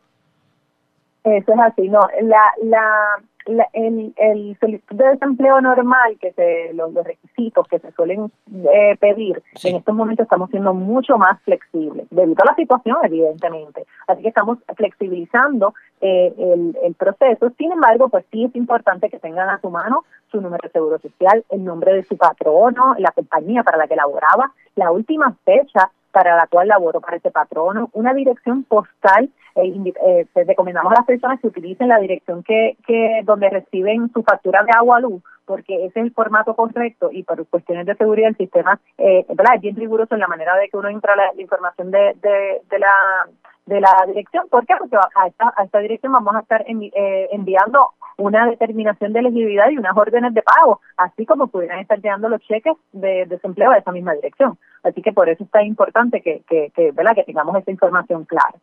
Eso 1.24 1.52
es 1.52 1.58
así, 1.58 1.88
no, 1.88 2.00
la, 2.22 2.42
la 2.62 3.20
el, 3.46 4.14
el 4.16 4.56
solicitud 4.58 4.96
de 4.96 5.08
desempleo 5.08 5.60
normal, 5.60 6.16
que 6.20 6.32
se, 6.32 6.72
los, 6.74 6.92
requisitos 6.94 7.66
que 7.68 7.78
se 7.78 7.92
suelen 7.92 8.30
eh, 8.72 8.96
pedir, 8.98 9.42
en 9.64 9.76
estos 9.76 9.94
momentos 9.94 10.24
estamos 10.24 10.50
siendo 10.50 10.74
mucho 10.74 11.16
más 11.18 11.40
flexibles, 11.42 12.06
debido 12.10 12.42
a 12.42 12.46
la 12.46 12.54
situación, 12.54 12.96
evidentemente. 13.04 13.86
Así 14.06 14.22
que 14.22 14.28
estamos 14.28 14.58
flexibilizando 14.76 15.74
eh, 16.00 16.34
el, 16.38 16.76
el 16.82 16.94
proceso. 16.94 17.50
Sin 17.56 17.72
embargo, 17.72 18.08
pues 18.08 18.24
sí 18.30 18.44
es 18.44 18.54
importante 18.56 19.08
que 19.08 19.18
tengan 19.18 19.48
a 19.48 19.60
su 19.60 19.70
mano 19.70 20.04
su 20.30 20.40
número 20.40 20.62
de 20.64 20.72
seguro 20.72 20.98
social, 20.98 21.44
el 21.50 21.64
nombre 21.64 21.92
de 21.92 22.02
su 22.02 22.16
patrono, 22.16 22.94
la 22.98 23.12
compañía 23.12 23.62
para 23.62 23.78
la 23.78 23.86
que 23.86 23.96
laboraba, 23.96 24.52
la 24.74 24.90
última 24.90 25.34
fecha 25.44 25.90
para 26.16 26.34
la 26.34 26.46
cual 26.46 26.68
laboró 26.68 27.02
para 27.02 27.18
ese 27.18 27.30
patrono, 27.30 27.90
una 27.92 28.14
dirección 28.14 28.64
postal 28.64 29.28
eh, 29.54 29.74
eh, 30.06 30.44
recomendamos 30.46 30.90
a 30.90 31.00
las 31.00 31.04
personas 31.04 31.38
que 31.38 31.48
utilicen 31.48 31.88
la 31.88 31.98
dirección 31.98 32.42
que, 32.42 32.78
que 32.86 33.20
donde 33.24 33.50
reciben 33.50 34.10
su 34.14 34.22
factura 34.22 34.62
de 34.62 34.72
agua 34.74 34.98
luz, 34.98 35.22
porque 35.44 35.84
es 35.84 35.94
el 35.94 36.10
formato 36.12 36.56
correcto 36.56 37.10
y 37.12 37.22
por 37.22 37.46
cuestiones 37.48 37.84
de 37.84 37.96
seguridad 37.96 38.30
el 38.30 38.36
sistema 38.38 38.80
eh, 38.96 39.26
es 39.28 39.60
bien 39.60 39.76
riguroso 39.76 40.14
en 40.14 40.20
la 40.20 40.26
manera 40.26 40.56
de 40.56 40.70
que 40.70 40.76
uno 40.78 40.88
entra 40.88 41.14
la, 41.16 41.30
información 41.36 41.90
de, 41.90 42.16
de, 42.22 42.78
la 42.78 43.28
de 43.66 43.80
la 43.80 44.04
dirección. 44.06 44.48
¿Por 44.48 44.64
qué? 44.66 44.74
Porque 44.78 44.96
a 44.96 45.26
esta, 45.26 45.52
a 45.56 45.64
esta 45.64 45.78
dirección 45.80 46.12
vamos 46.12 46.34
a 46.34 46.40
estar 46.40 46.64
eh, 46.66 47.28
enviando 47.32 47.90
una 48.18 48.46
determinación 48.46 49.12
de 49.12 49.20
elegibilidad 49.20 49.68
y 49.70 49.78
unas 49.78 49.96
órdenes 49.96 50.32
de 50.32 50.42
pago, 50.42 50.80
así 50.96 51.26
como 51.26 51.48
pudieran 51.48 51.80
estar 51.80 52.00
llegando 52.00 52.28
los 52.28 52.40
cheques 52.42 52.74
de 52.92 53.26
desempleo 53.26 53.72
a 53.72 53.78
esa 53.78 53.92
misma 53.92 54.14
dirección. 54.14 54.58
Así 54.82 55.02
que 55.02 55.12
por 55.12 55.28
eso 55.28 55.44
está 55.44 55.62
importante 55.62 56.22
que, 56.22 56.42
que, 56.48 56.70
que, 56.74 56.92
¿verdad? 56.92 57.14
que 57.14 57.24
tengamos 57.24 57.56
esa 57.56 57.70
información 57.70 58.24
clara. 58.24 58.54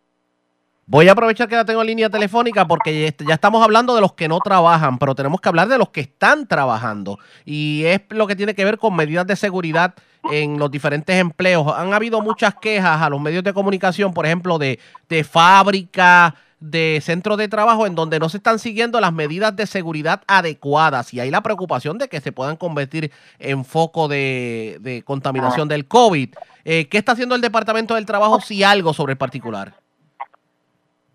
Voy 0.86 1.08
a 1.08 1.14
aprovechar 1.14 1.48
que 1.48 1.56
la 1.56 1.64
tengo 1.64 1.82
en 1.82 1.88
línea 1.88 2.10
telefónica 2.10 2.68
porque 2.68 3.16
ya 3.26 3.34
estamos 3.34 3.64
hablando 3.64 3.96
de 3.96 4.02
los 4.02 4.14
que 4.14 4.28
no 4.28 4.40
trabajan, 4.40 4.98
pero 4.98 5.16
tenemos 5.16 5.40
que 5.40 5.48
hablar 5.48 5.70
de 5.70 5.78
los 5.78 5.90
que 5.90 6.02
están 6.02 6.46
trabajando. 6.46 7.20
Y 7.46 7.84
es 7.86 8.02
lo 8.10 8.28
que 8.28 8.36
tiene 8.36 8.54
que 8.54 8.66
ver 8.66 8.78
con 8.78 8.94
medidas 8.94 9.26
de 9.26 9.38
seguridad 9.38 9.94
en 10.30 10.60
los 10.60 10.70
diferentes 10.70 11.16
empleos. 11.16 11.74
Han 11.74 11.94
habido 11.94 12.22
muchas 12.22 12.56
quejas 12.56 13.02
a 13.02 13.10
los 13.10 13.22
medios 13.22 13.46
de 13.46 13.54
comunicación, 13.54 14.14
por 14.14 14.26
ejemplo, 14.26 14.58
de, 14.58 14.78
de 15.08 15.24
fábricas, 15.24 16.34
de 16.60 17.00
centros 17.02 17.38
de 17.38 17.48
trabajo 17.48 17.86
en 17.88 17.96
donde 17.96 18.20
no 18.20 18.28
se 18.28 18.38
están 18.38 18.60
siguiendo 18.60 19.00
las 19.00 19.14
medidas 19.14 19.56
de 19.56 19.68
seguridad 19.68 20.22
adecuadas 20.28 21.14
y 21.14 21.20
hay 21.20 21.30
la 21.30 21.44
preocupación 21.44 21.98
de 21.98 22.08
que 22.08 22.22
se 22.22 22.32
puedan 22.32 22.56
convertir 22.56 23.12
en 23.40 23.66
foco 23.66 24.08
de, 24.08 24.78
de 24.82 25.04
contaminación 25.04 25.68
del 25.68 25.88
COVID. 25.88 26.30
Eh, 26.66 26.88
¿Qué 26.88 26.98
está 26.98 27.14
haciendo 27.14 27.36
el 27.36 27.42
Departamento 27.42 27.96
del 27.96 28.06
Trabajo 28.06 28.40
si 28.40 28.64
algo 28.64 28.94
sobre 28.94 29.14
el 29.14 29.18
particular? 29.18 29.83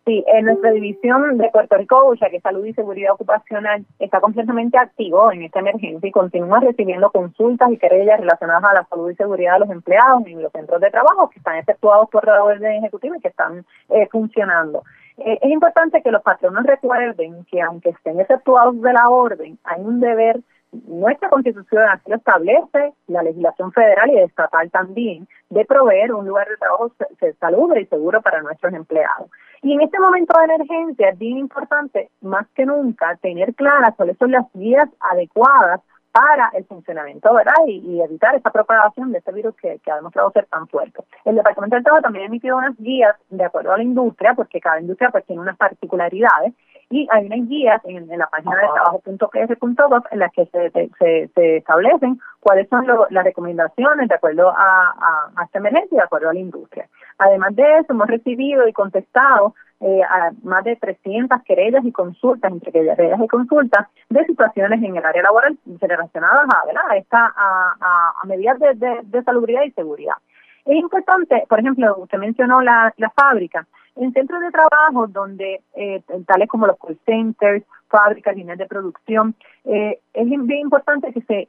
Sí, 0.09 0.25
en 0.27 0.47
nuestra 0.47 0.71
división 0.71 1.37
de 1.37 1.51
Puerto 1.51 1.77
Rico, 1.77 2.15
ya 2.15 2.31
que 2.31 2.41
Salud 2.41 2.65
y 2.65 2.73
Seguridad 2.73 3.13
Ocupacional 3.13 3.85
está 3.99 4.23
completamente 4.23 4.79
activo 4.79 5.31
en 5.31 5.43
esta 5.43 5.59
emergencia 5.59 6.09
y 6.09 6.13
continúa 6.13 6.61
recibiendo 6.61 7.11
consultas 7.11 7.71
y 7.71 7.77
querellas 7.77 8.19
relacionadas 8.19 8.65
a 8.65 8.73
la 8.73 8.85
salud 8.87 9.11
y 9.11 9.17
seguridad 9.17 9.53
de 9.53 9.59
los 9.59 9.71
empleados 9.71 10.23
en 10.25 10.43
los 10.43 10.51
centros 10.51 10.81
de 10.81 10.91
trabajo 10.91 11.29
que 11.29 11.41
están 11.41 11.57
efectuados 11.57 12.09
por 12.09 12.27
la 12.27 12.43
orden 12.43 12.73
ejecutiva 12.83 13.19
y 13.19 13.21
que 13.21 13.29
están 13.29 13.67
eh, 13.91 14.09
funcionando. 14.11 14.83
Eh, 15.19 15.39
es 15.43 15.51
importante 15.51 16.01
que 16.01 16.11
los 16.11 16.23
patronos 16.23 16.65
recuerden 16.65 17.45
que 17.45 17.61
aunque 17.61 17.91
estén 17.91 18.19
efectuados 18.19 18.81
de 18.81 18.93
la 18.95 19.11
orden, 19.11 19.59
hay 19.65 19.83
un 19.83 20.01
deber 20.01 20.41
nuestra 20.73 21.31
constitución 21.31 21.83
así 21.89 22.11
lo 22.11 22.17
establece, 22.17 22.93
la 23.07 23.23
legislación 23.23 23.73
federal 23.73 24.11
y 24.11 24.19
estatal 24.19 24.71
también, 24.71 25.27
de 25.51 25.65
proveer 25.65 26.13
un 26.13 26.27
lugar 26.27 26.49
de 26.49 26.57
trabajo 26.57 26.93
salubre 27.41 27.83
y 27.83 27.87
seguro 27.87 28.21
para 28.21 28.43
nuestros 28.43 28.75
empleados. 28.75 29.31
Y 29.63 29.73
en 29.73 29.81
este 29.81 29.99
momento 29.99 30.39
de 30.39 30.45
emergencia 30.45 31.09
es 31.11 31.19
bien 31.19 31.39
importante, 31.39 32.11
más 32.21 32.47
que 32.55 32.65
nunca, 32.65 33.17
tener 33.17 33.55
claras 33.55 33.95
cuáles 33.97 34.17
son 34.19 34.31
las 34.31 34.47
guías 34.55 34.89
adecuadas 35.01 35.81
para 36.13 36.51
el 36.55 36.65
funcionamiento. 36.65 37.31
Y, 37.67 38.01
evitar 38.01 38.35
esa 38.35 38.51
propagación 38.51 39.13
de 39.13 39.19
este 39.19 39.33
virus 39.33 39.55
que, 39.57 39.81
ha 39.91 39.97
demostrado 39.97 40.31
ser 40.33 40.47
tan 40.47 40.67
fuerte. 40.69 41.03
El 41.25 41.37
Departamento 41.37 41.77
del 41.77 41.85
Trabajo 41.85 42.03
también 42.03 42.25
ha 42.25 42.29
emitido 42.29 42.57
unas 42.57 42.77
guías 42.79 43.17
de 43.31 43.45
acuerdo 43.45 43.73
a 43.73 43.77
la 43.77 43.83
industria, 43.83 44.35
porque 44.35 44.61
cada 44.61 44.81
industria 44.81 45.11
pues 45.11 45.25
tiene 45.27 45.43
unas 45.43 45.57
particularidades, 45.57 46.55
y 46.91 47.07
hay 47.11 47.27
unas 47.27 47.49
guías 47.49 47.83
en, 47.85 48.07
la 48.09 48.27
página 48.29 48.57
de 48.57 48.69
trabajo.pr.gov 48.73 50.03
en 50.11 50.19
las 50.19 50.33
que 50.33 50.47
se, 50.47 50.71
se, 50.71 51.29
se, 51.35 51.57
establecen 51.59 52.19
cuáles 52.41 52.69
son 52.69 52.87
las 53.11 53.25
recomendaciones 53.25 54.09
de 54.09 54.15
acuerdo 54.15 54.51
a, 54.51 55.31
a, 55.37 55.45
esta 55.45 55.59
emergencia, 55.59 55.99
de 55.99 56.05
acuerdo 56.05 56.31
a 56.31 56.35
la 56.35 56.41
industria. 56.41 56.89
Además 57.19 57.55
de 57.57 57.63
eso, 57.79 57.93
hemos 57.93 58.07
recibido 58.07 58.67
y 58.67 58.73
contestado 58.73 59.55
eh, 59.81 60.01
a 60.03 60.31
más 60.43 60.65
de 60.65 60.77
300 60.77 61.43
querellas 61.43 61.85
y 61.85 61.93
consultas, 61.93 62.51
entre 62.51 62.73
querellas 62.73 63.21
y 63.23 63.29
consultas, 63.29 63.87
de 64.09 64.25
situaciones 64.25 64.83
en 64.83 64.97
el 64.97 65.05
área 65.05 65.23
laboral 65.23 65.59
relacionadas 65.81 66.47
a, 66.49 66.93
a, 66.93 66.97
esta, 66.97 67.33
a, 67.37 68.13
a 68.23 68.27
medidas 68.27 68.59
de, 68.61 68.75
de, 68.75 69.01
de 69.03 69.23
salubridad 69.25 69.63
y 69.63 69.73
seguridad. 69.73 70.17
Es 70.65 70.77
importante, 70.77 71.45
por 71.49 71.61
ejemplo, 71.61 71.97
usted 71.99 72.19
mencionó 72.19 72.61
la, 72.61 72.93
la 72.97 73.11
fábrica 73.11 73.67
en 73.99 74.13
centros 74.13 74.41
de 74.41 74.51
trabajo 74.51 75.07
donde 75.09 75.61
eh, 75.75 76.03
tales 76.27 76.49
como 76.49 76.67
los 76.67 76.79
call 76.79 76.99
centers, 77.05 77.65
fábricas, 77.89 78.37
líneas 78.37 78.59
de 78.59 78.67
producción, 78.67 79.35
eh, 79.65 79.99
es 80.15 80.29
bien 80.29 80.61
importante 80.61 81.13
que 81.13 81.23
se 81.23 81.49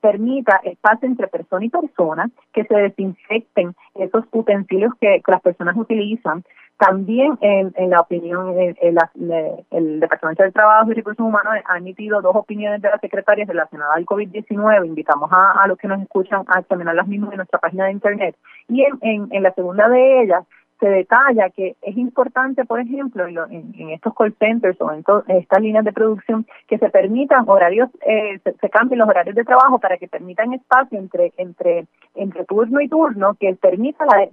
permita 0.00 0.60
espacio 0.64 1.08
entre 1.08 1.28
persona 1.28 1.64
y 1.64 1.70
persona, 1.70 2.30
que 2.52 2.64
se 2.64 2.74
desinfecten 2.74 3.74
esos 3.94 4.24
utensilios 4.32 4.92
que, 5.00 5.22
las 5.26 5.40
personas 5.40 5.76
utilizan. 5.76 6.44
También, 6.78 7.38
en, 7.40 7.72
la 7.88 8.00
opinión, 8.00 8.54
el 8.58 10.00
Departamento 10.00 10.42
del 10.42 10.52
Trabajo 10.52 10.90
y 10.90 10.94
Recursos 10.94 11.26
Humanos 11.26 11.54
ha 11.64 11.78
emitido 11.78 12.20
dos 12.20 12.36
opiniones 12.36 12.82
de 12.82 12.90
las 12.90 13.00
secretarias 13.00 13.48
relacionadas 13.48 13.96
al 13.96 14.04
COVID-19. 14.04 14.84
Invitamos 14.84 15.30
a, 15.32 15.66
los 15.66 15.78
que 15.78 15.88
nos 15.88 16.02
escuchan 16.02 16.44
a 16.48 16.60
examinar 16.60 16.94
las 16.94 17.08
mismas 17.08 17.30
en 17.30 17.38
nuestra 17.38 17.58
página 17.58 17.86
de 17.86 17.92
Internet. 17.92 18.36
Y 18.68 18.84
en, 18.84 19.28
en 19.30 19.42
la 19.42 19.54
segunda 19.54 19.88
de 19.88 20.22
ellas, 20.22 20.44
se 20.78 20.88
detalla 20.88 21.50
que 21.50 21.76
es 21.80 21.96
importante, 21.96 22.64
por 22.64 22.80
ejemplo, 22.80 23.26
en, 23.26 23.90
estos 23.90 24.14
call 24.14 24.34
centers 24.38 24.80
o 24.80 24.92
en, 24.92 25.04
estas 25.28 25.60
líneas 25.60 25.84
de 25.84 25.92
producción, 25.92 26.46
que 26.68 26.78
se 26.78 26.90
permitan 26.90 27.48
horarios, 27.48 27.88
eh, 28.06 28.38
se, 28.42 28.70
cambien 28.70 28.98
los 28.98 29.08
horarios 29.08 29.34
de 29.34 29.44
trabajo 29.44 29.78
para 29.78 29.96
que 29.96 30.08
permitan 30.08 30.52
espacio 30.52 30.98
entre 30.98 31.32
entre 31.38 31.86
entre 32.14 32.44
turno 32.44 32.80
y 32.80 32.88
turno, 32.88 33.34
que 33.38 33.54
permita 33.54 34.04
la 34.04 34.28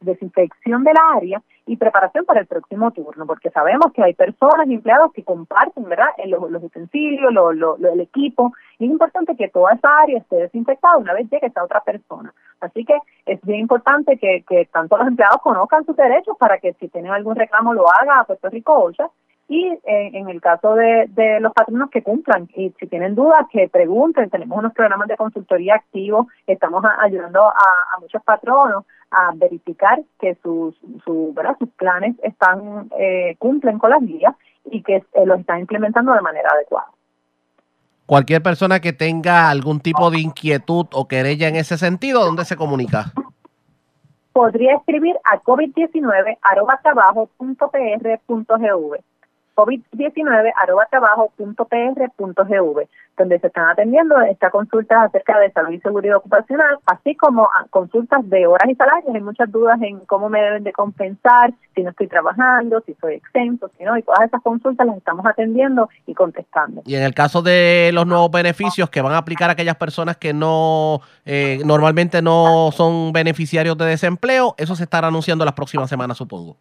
desinfección 0.00 0.84
del 0.84 0.96
área 1.14 1.42
y 1.66 1.76
preparación 1.76 2.24
para 2.24 2.40
el 2.40 2.46
próximo 2.46 2.92
turno, 2.92 3.26
porque 3.26 3.50
sabemos 3.50 3.92
que 3.92 4.02
hay 4.02 4.14
personas 4.14 4.68
y 4.68 4.74
empleados 4.74 5.12
que 5.12 5.24
comparten, 5.24 5.84
¿verdad?, 5.84 6.10
los, 6.26 6.48
los 6.50 6.62
utensilios, 6.62 7.32
lo, 7.32 7.52
lo, 7.52 7.76
el 7.76 8.00
equipo, 8.00 8.52
es 8.78 8.88
importante 8.88 9.36
que 9.36 9.48
toda 9.48 9.74
esa 9.74 9.98
área 9.98 10.18
esté 10.18 10.36
desinfectada 10.36 10.96
una 10.96 11.12
vez 11.12 11.28
llegue 11.28 11.48
esa 11.48 11.64
otra 11.64 11.80
persona. 11.80 12.32
Así 12.60 12.84
que 12.84 12.96
es 13.26 13.40
bien 13.42 13.60
importante 13.60 14.16
que, 14.16 14.44
que 14.48 14.66
tanto 14.66 14.96
los 14.96 15.08
empleados 15.08 15.42
conozcan 15.42 15.84
sus 15.84 15.96
derechos 15.96 16.36
para 16.38 16.58
que 16.58 16.72
si 16.74 16.88
tienen 16.88 17.12
algún 17.12 17.34
reclamo 17.34 17.74
lo 17.74 17.90
haga 17.90 18.20
a 18.20 18.24
Puerto 18.24 18.48
Rico 18.48 18.72
OSHA 18.72 19.10
y 19.48 19.64
eh, 19.64 20.10
en 20.12 20.28
el 20.28 20.40
caso 20.40 20.74
de, 20.74 21.06
de 21.10 21.38
los 21.40 21.52
patronos 21.52 21.90
que 21.90 22.02
cumplan 22.02 22.48
y 22.54 22.74
si 22.80 22.86
tienen 22.86 23.14
dudas 23.14 23.46
que 23.50 23.68
pregunten, 23.68 24.28
tenemos 24.28 24.58
unos 24.58 24.72
programas 24.72 25.06
de 25.08 25.16
consultoría 25.16 25.76
activos, 25.76 26.26
estamos 26.46 26.84
ayudando 27.00 27.44
a, 27.44 28.00
muchos 28.00 28.22
patronos 28.24 28.84
a 29.10 29.32
verificar 29.36 30.00
que 30.18 30.36
sus, 30.42 30.74
su, 31.04 31.32
¿verdad? 31.34 31.56
sus 31.58 31.68
planes 31.70 32.16
están 32.22 32.90
eh, 32.98 33.36
cumplen 33.38 33.78
con 33.78 33.90
las 33.90 34.02
guías 34.02 34.34
y 34.64 34.82
que 34.82 34.96
eh, 34.96 35.26
los 35.26 35.40
están 35.40 35.60
implementando 35.60 36.12
de 36.12 36.20
manera 36.22 36.50
adecuada. 36.52 36.88
Cualquier 38.06 38.42
persona 38.42 38.80
que 38.80 38.92
tenga 38.92 39.48
algún 39.48 39.80
tipo 39.80 40.10
de 40.10 40.20
inquietud 40.20 40.86
o 40.92 41.08
querella 41.08 41.48
en 41.48 41.56
ese 41.56 41.76
sentido, 41.78 42.24
¿dónde 42.24 42.44
se 42.44 42.56
comunica? 42.56 43.12
Podría 44.32 44.74
escribir 44.74 45.16
a 45.24 45.38
covid19 49.56 50.52
covid19 51.36 52.88
donde 53.16 53.38
se 53.40 53.46
están 53.46 53.70
atendiendo 53.70 54.20
estas 54.20 54.52
consultas 54.52 55.06
acerca 55.06 55.38
de 55.38 55.50
salud 55.52 55.70
y 55.70 55.80
seguridad 55.80 56.16
ocupacional, 56.16 56.78
así 56.86 57.14
como 57.14 57.48
consultas 57.70 58.28
de 58.28 58.46
horas 58.46 58.68
y 58.68 58.74
salarios. 58.74 59.14
Hay 59.14 59.20
muchas 59.20 59.50
dudas 59.50 59.80
en 59.80 60.00
cómo 60.00 60.28
me 60.28 60.40
deben 60.40 60.64
de 60.64 60.72
compensar, 60.72 61.52
si 61.74 61.82
no 61.82 61.90
estoy 61.90 62.08
trabajando, 62.08 62.82
si 62.84 62.94
soy 63.00 63.14
exento, 63.14 63.70
si 63.78 63.84
no, 63.84 63.96
y 63.96 64.02
todas 64.02 64.26
esas 64.26 64.42
consultas 64.42 64.86
las 64.86 64.96
estamos 64.98 65.24
atendiendo 65.26 65.88
y 66.06 66.14
contestando. 66.14 66.82
Y 66.84 66.94
en 66.94 67.02
el 67.02 67.14
caso 67.14 67.42
de 67.42 67.90
los 67.92 68.06
nuevos 68.06 68.30
beneficios 68.30 68.90
que 68.90 69.00
van 69.00 69.14
a 69.14 69.18
aplicar 69.18 69.48
a 69.48 69.54
aquellas 69.54 69.76
personas 69.76 70.16
que 70.16 70.34
no 70.34 71.00
eh, 71.24 71.60
normalmente 71.64 72.20
no 72.22 72.70
son 72.72 73.12
beneficiarios 73.12 73.78
de 73.78 73.86
desempleo, 73.86 74.54
eso 74.58 74.76
se 74.76 74.84
estará 74.84 75.08
anunciando 75.08 75.44
las 75.44 75.54
próximas 75.54 75.88
semanas, 75.88 76.18
supongo. 76.18 76.56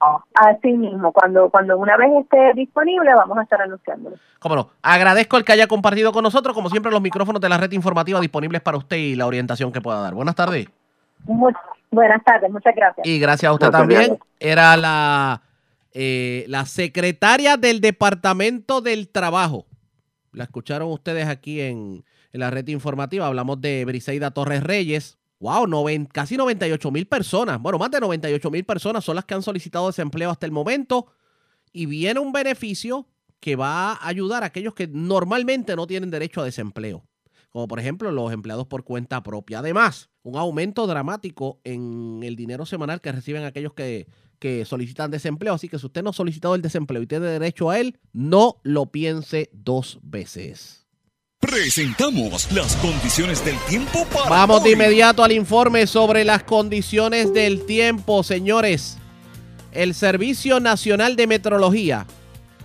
Así 0.00 0.72
mismo, 0.72 1.12
cuando, 1.12 1.50
cuando 1.50 1.76
una 1.76 1.94
vez 1.98 2.08
esté 2.22 2.54
disponible 2.54 3.14
vamos 3.14 3.36
a 3.36 3.42
estar 3.42 3.60
anunciándolo. 3.60 4.16
Cómo 4.38 4.56
no. 4.56 4.70
Agradezco 4.80 5.36
el 5.36 5.44
que 5.44 5.52
haya 5.52 5.66
compartido 5.66 6.12
con 6.12 6.22
nosotros, 6.22 6.54
como 6.54 6.70
siempre, 6.70 6.90
los 6.90 7.02
micrófonos 7.02 7.40
de 7.40 7.50
la 7.50 7.58
red 7.58 7.70
informativa 7.72 8.18
disponibles 8.18 8.62
para 8.62 8.78
usted 8.78 8.96
y 8.96 9.14
la 9.14 9.26
orientación 9.26 9.72
que 9.72 9.82
pueda 9.82 10.00
dar. 10.00 10.14
Buenas 10.14 10.34
tardes. 10.34 10.68
buenas 11.90 12.24
tardes, 12.24 12.50
muchas 12.50 12.74
gracias. 12.74 13.06
Y 13.06 13.18
gracias 13.18 13.50
a 13.50 13.52
usted 13.52 13.70
también. 13.70 14.18
Era 14.38 14.74
la, 14.78 15.42
eh, 15.92 16.46
la 16.48 16.64
secretaria 16.64 17.58
del 17.58 17.82
Departamento 17.82 18.80
del 18.80 19.10
Trabajo. 19.10 19.66
La 20.32 20.44
escucharon 20.44 20.90
ustedes 20.90 21.28
aquí 21.28 21.60
en, 21.60 22.04
en 22.32 22.40
la 22.40 22.48
red 22.48 22.66
informativa. 22.68 23.26
Hablamos 23.26 23.60
de 23.60 23.84
Briseida 23.84 24.30
Torres 24.30 24.62
Reyes 24.62 25.19
Wow, 25.40 25.66
casi 26.12 26.36
98 26.36 26.90
mil 26.90 27.06
personas. 27.06 27.60
Bueno, 27.60 27.78
más 27.78 27.90
de 27.90 27.98
98 27.98 28.50
mil 28.50 28.64
personas 28.64 29.02
son 29.02 29.16
las 29.16 29.24
que 29.24 29.32
han 29.32 29.42
solicitado 29.42 29.86
desempleo 29.86 30.30
hasta 30.30 30.44
el 30.44 30.52
momento. 30.52 31.06
Y 31.72 31.86
viene 31.86 32.20
un 32.20 32.30
beneficio 32.30 33.06
que 33.40 33.56
va 33.56 33.92
a 33.92 34.06
ayudar 34.06 34.42
a 34.42 34.46
aquellos 34.46 34.74
que 34.74 34.86
normalmente 34.86 35.74
no 35.76 35.86
tienen 35.86 36.10
derecho 36.10 36.42
a 36.42 36.44
desempleo. 36.44 37.06
Como 37.48 37.66
por 37.68 37.80
ejemplo 37.80 38.12
los 38.12 38.30
empleados 38.32 38.66
por 38.66 38.84
cuenta 38.84 39.22
propia. 39.22 39.60
Además, 39.60 40.10
un 40.22 40.36
aumento 40.36 40.86
dramático 40.86 41.58
en 41.64 42.20
el 42.22 42.36
dinero 42.36 42.66
semanal 42.66 43.00
que 43.00 43.10
reciben 43.10 43.44
aquellos 43.44 43.72
que, 43.72 44.08
que 44.38 44.66
solicitan 44.66 45.10
desempleo. 45.10 45.54
Así 45.54 45.70
que 45.70 45.78
si 45.78 45.86
usted 45.86 46.02
no 46.02 46.10
ha 46.10 46.12
solicitado 46.12 46.54
el 46.54 46.60
desempleo 46.60 47.00
y 47.00 47.06
tiene 47.06 47.26
derecho 47.26 47.70
a 47.70 47.80
él, 47.80 47.98
no 48.12 48.60
lo 48.62 48.92
piense 48.92 49.48
dos 49.54 49.98
veces. 50.02 50.79
Presentamos 51.40 52.52
las 52.52 52.76
condiciones 52.76 53.42
del 53.42 53.56
tiempo 53.60 54.04
para. 54.12 54.28
Vamos 54.28 54.62
de 54.62 54.72
inmediato 54.72 55.24
al 55.24 55.32
informe 55.32 55.86
sobre 55.86 56.22
las 56.22 56.42
condiciones 56.42 57.32
del 57.32 57.64
tiempo, 57.64 58.22
señores. 58.22 58.98
El 59.72 59.94
Servicio 59.94 60.60
Nacional 60.60 61.16
de 61.16 61.26
Metrología 61.26 62.06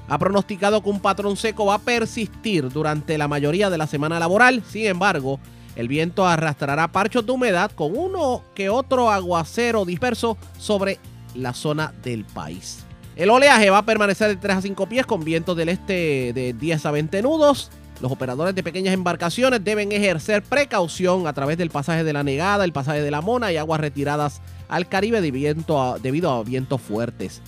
ha 0.09 0.19
pronosticado 0.19 0.83
que 0.83 0.89
un 0.89 0.99
patrón 0.99 1.37
seco 1.37 1.67
va 1.67 1.75
a 1.75 1.79
persistir 1.79 2.67
durante 2.69 3.17
la 3.17 3.29
mayoría 3.29 3.69
de 3.69 3.77
la 3.77 3.87
semana 3.87 4.19
laboral. 4.19 4.61
Sin 4.69 4.87
embargo, 4.87 5.39
el 5.77 5.87
viento 5.87 6.27
arrastrará 6.27 6.91
parchos 6.91 7.25
de 7.25 7.31
humedad 7.31 7.71
con 7.71 7.97
uno 7.97 8.43
que 8.53 8.69
otro 8.69 9.09
aguacero 9.09 9.85
disperso 9.85 10.37
sobre 10.59 10.99
la 11.33 11.53
zona 11.53 11.93
del 12.03 12.25
país. 12.25 12.79
El 13.15 13.29
oleaje 13.29 13.69
va 13.69 13.77
a 13.77 13.85
permanecer 13.85 14.27
de 14.27 14.35
3 14.35 14.57
a 14.57 14.61
5 14.61 14.89
pies 14.89 15.05
con 15.05 15.23
vientos 15.23 15.55
del 15.55 15.69
este 15.69 16.33
de 16.33 16.53
10 16.59 16.85
a 16.85 16.91
20 16.91 17.21
nudos 17.21 17.71
los 18.01 18.11
operadores 18.11 18.53
de 18.55 18.63
pequeñas 18.63 18.93
embarcaciones 18.93 19.63
deben 19.63 19.91
ejercer 19.91 20.43
precaución 20.43 21.27
a 21.27 21.33
través 21.33 21.57
del 21.57 21.69
pasaje 21.69 22.03
de 22.03 22.13
la 22.13 22.23
Negada, 22.23 22.65
el 22.65 22.73
pasaje 22.73 23.01
de 23.01 23.11
la 23.11 23.21
Mona 23.21 23.51
y 23.51 23.57
aguas 23.57 23.79
retiradas 23.79 24.41
al 24.67 24.87
Caribe 24.87 25.21
debido 25.21 26.31
a 26.31 26.43
vientos 26.43 26.81
fuertes. 26.81 27.41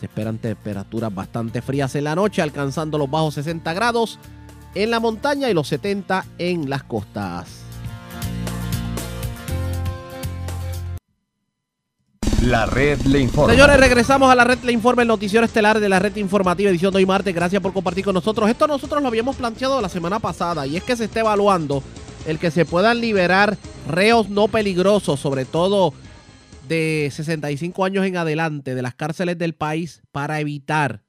Se 0.00 0.06
esperan 0.06 0.38
temperaturas 0.38 1.14
bastante 1.14 1.62
frías 1.62 1.94
en 1.94 2.04
la 2.04 2.16
noche, 2.16 2.42
alcanzando 2.42 2.98
los 2.98 3.08
bajos 3.08 3.34
60 3.34 3.72
grados 3.72 4.18
en 4.74 4.90
la 4.90 4.98
montaña 4.98 5.48
y 5.48 5.54
los 5.54 5.68
70 5.68 6.24
en 6.38 6.68
las 6.68 6.82
costas. 6.82 7.61
La 12.42 12.66
red 12.66 13.00
le 13.02 13.20
informa. 13.20 13.52
Señores, 13.52 13.78
regresamos 13.78 14.28
a 14.28 14.34
la 14.34 14.42
red 14.42 14.58
Le 14.64 14.72
Informa, 14.72 15.02
el 15.02 15.08
noticiero 15.08 15.46
estelar 15.46 15.78
de 15.78 15.88
la 15.88 16.00
red 16.00 16.16
informativa 16.16 16.70
edición 16.70 16.92
de 16.92 16.98
hoy 16.98 17.06
martes. 17.06 17.32
Gracias 17.32 17.62
por 17.62 17.72
compartir 17.72 18.04
con 18.04 18.14
nosotros. 18.14 18.50
Esto 18.50 18.66
nosotros 18.66 19.00
lo 19.00 19.06
habíamos 19.06 19.36
planteado 19.36 19.80
la 19.80 19.88
semana 19.88 20.18
pasada 20.18 20.66
y 20.66 20.76
es 20.76 20.82
que 20.82 20.96
se 20.96 21.04
está 21.04 21.20
evaluando 21.20 21.84
el 22.26 22.40
que 22.40 22.50
se 22.50 22.64
puedan 22.64 23.00
liberar 23.00 23.56
reos 23.88 24.28
no 24.28 24.48
peligrosos, 24.48 25.20
sobre 25.20 25.44
todo 25.44 25.94
de 26.66 27.10
65 27.12 27.84
años 27.84 28.04
en 28.04 28.16
adelante, 28.16 28.74
de 28.74 28.82
las 28.82 28.96
cárceles 28.96 29.38
del 29.38 29.54
país 29.54 30.02
para 30.10 30.40
evitar, 30.40 31.04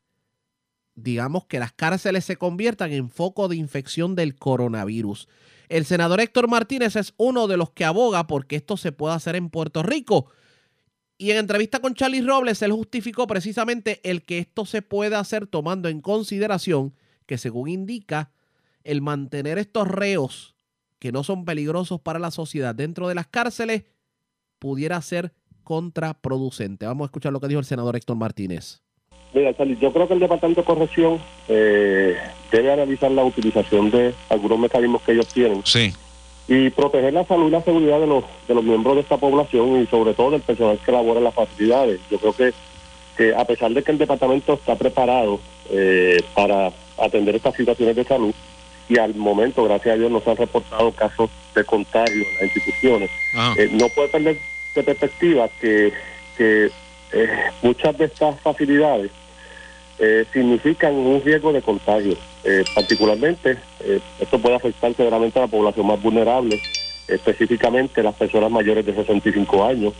digamos, 0.93 1.45
que 1.47 1.57
las 1.57 1.73
cárceles 1.73 2.25
se 2.25 2.35
conviertan 2.35 2.91
en 2.91 3.09
foco 3.09 3.47
de 3.47 3.55
infección 3.55 4.13
del 4.13 4.35
coronavirus. 4.35 5.27
El 5.67 5.85
senador 5.85 6.21
Héctor 6.21 6.47
Martínez 6.47 6.95
es 6.95 7.15
uno 7.17 7.47
de 7.47 7.57
los 7.57 7.71
que 7.71 7.85
aboga 7.85 8.27
porque 8.27 8.55
esto 8.55 8.77
se 8.77 8.91
pueda 8.91 9.15
hacer 9.15 9.35
en 9.35 9.49
Puerto 9.49 9.81
Rico. 9.81 10.27
Y 11.17 11.31
en 11.31 11.37
entrevista 11.37 11.79
con 11.79 11.93
Charlie 11.93 12.21
Robles, 12.21 12.61
él 12.61 12.71
justificó 12.71 13.27
precisamente 13.27 14.01
el 14.03 14.23
que 14.23 14.39
esto 14.39 14.65
se 14.65 14.81
pueda 14.81 15.19
hacer 15.19 15.47
tomando 15.47 15.89
en 15.89 16.01
consideración 16.01 16.93
que, 17.25 17.37
según 17.37 17.69
indica, 17.69 18.31
el 18.83 19.01
mantener 19.01 19.57
estos 19.57 19.87
reos 19.87 20.55
que 20.99 21.11
no 21.11 21.23
son 21.23 21.45
peligrosos 21.45 21.99
para 22.01 22.19
la 22.19 22.31
sociedad 22.31 22.73
dentro 22.73 23.07
de 23.07 23.15
las 23.15 23.27
cárceles 23.27 23.83
pudiera 24.59 25.01
ser 25.01 25.33
contraproducente. 25.63 26.85
Vamos 26.85 27.05
a 27.05 27.07
escuchar 27.07 27.31
lo 27.33 27.39
que 27.39 27.47
dijo 27.47 27.59
el 27.59 27.65
senador 27.65 27.95
Héctor 27.95 28.15
Martínez. 28.17 28.81
Mira, 29.33 29.55
Charlie, 29.55 29.77
yo 29.77 29.91
creo 29.91 30.07
que 30.07 30.13
el 30.13 30.19
Departamento 30.19 30.61
de 30.61 30.65
Corrección 30.65 31.19
eh, 31.47 32.15
debe 32.51 32.71
analizar 32.71 33.09
la 33.11 33.23
utilización 33.23 33.89
de 33.89 34.13
algunos 34.29 34.59
mecanismos 34.59 35.01
que 35.01 35.13
ellos 35.13 35.27
tienen 35.27 35.61
Sí. 35.65 35.91
Y 36.47 36.69
proteger 36.71 37.13
la 37.13 37.25
salud 37.25 37.47
y 37.47 37.51
la 37.51 37.61
seguridad 37.61 37.99
de 37.99 38.07
los 38.07 38.23
de 38.47 38.53
los 38.53 38.63
miembros 38.63 38.95
de 38.95 39.01
esta 39.01 39.17
población 39.17 39.81
y 39.81 39.87
sobre 39.87 40.13
todo 40.13 40.31
del 40.31 40.41
personal 40.41 40.79
que 40.83 40.91
labora 40.91 41.19
en 41.19 41.25
las 41.25 41.33
facilidades. 41.33 41.99
Yo 42.09 42.19
creo 42.19 42.33
que, 42.33 42.53
que 43.17 43.35
a 43.35 43.45
pesar 43.45 43.71
de 43.71 43.81
que 43.83 43.91
el 43.91 43.97
departamento 43.97 44.53
está 44.53 44.75
preparado 44.75 45.39
eh, 45.69 46.21
para 46.33 46.71
atender 46.97 47.35
estas 47.35 47.55
situaciones 47.55 47.95
de 47.95 48.03
salud 48.03 48.33
y 48.89 48.97
al 48.99 49.15
momento, 49.15 49.63
gracias 49.63 49.95
a 49.95 49.97
Dios, 49.97 50.11
no 50.11 50.19
se 50.19 50.31
han 50.31 50.37
reportado 50.37 50.91
casos 50.91 51.29
de 51.55 51.63
contagio 51.63 52.15
en 52.15 52.33
las 52.33 52.43
instituciones, 52.43 53.09
eh, 53.57 53.69
no 53.71 53.87
puede 53.89 54.09
perder 54.09 54.37
de 54.75 54.83
perspectiva 54.83 55.49
que, 55.61 55.93
que 56.37 56.69
eh, 57.13 57.29
muchas 57.61 57.97
de 57.97 58.05
estas 58.05 58.39
facilidades 58.41 59.11
eh, 60.03 60.25
significan 60.33 60.93
un 60.95 61.21
riesgo 61.23 61.53
de 61.53 61.61
contagio. 61.61 62.17
Eh, 62.43 62.65
particularmente, 62.75 63.57
eh, 63.79 64.01
esto 64.19 64.37
puede 64.37 64.55
afectar 64.55 64.93
severamente 64.93 65.39
a 65.39 65.43
la 65.43 65.47
población 65.47 65.87
más 65.87 66.01
vulnerable, 66.01 66.61
específicamente 67.07 68.03
las 68.03 68.15
personas 68.15 68.51
mayores 68.51 68.85
de 68.85 68.93
65 68.93 69.65
años, 69.65 69.93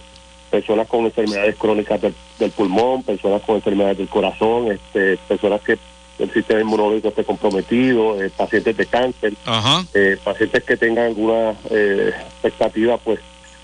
personas 0.52 0.90
con 0.90 1.06
enfermedades 1.06 1.56
crónicas 1.56 2.02
del, 2.02 2.14
del 2.38 2.52
pulmón, 2.52 3.04
personas 3.04 3.42
con 3.44 3.56
enfermedades 3.56 3.98
del 3.98 4.10
corazón, 4.10 4.74
este, 4.74 5.18
personas 5.26 5.62
que 5.62 5.78
el 6.20 6.32
sistema 6.34 6.60
inmunológico 6.60 7.08
esté 7.08 7.24
comprometido, 7.24 8.22
eh, 8.22 8.30
pacientes 8.30 8.76
de 8.76 8.86
cáncer, 8.86 9.34
Ajá. 9.46 9.86
eh, 9.94 10.18
pacientes 10.22 10.64
que 10.66 10.76
tengan 10.76 11.06
alguna 11.06 11.52
expectativa 11.70 12.98
pues 12.98 13.20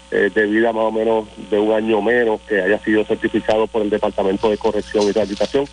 de 0.09 0.45
vida 0.47 0.73
más 0.73 0.85
o 0.85 0.91
menos 0.91 1.27
de 1.51 1.59
un 1.59 1.71
año 1.71 2.01
menos 2.01 2.41
que 2.41 2.59
haya 2.59 2.79
sido 2.79 3.05
certificado 3.05 3.67
por 3.67 3.83
el 3.83 3.91
Departamento 3.91 4.49
de 4.49 4.57
Corrección 4.57 5.07
y 5.07 5.11
Rehabilitación 5.11 5.67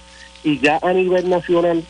y 0.45 0.59
ya 0.61 0.79
a 0.83 0.93
nivel 0.93 1.29
nacional 1.29 1.83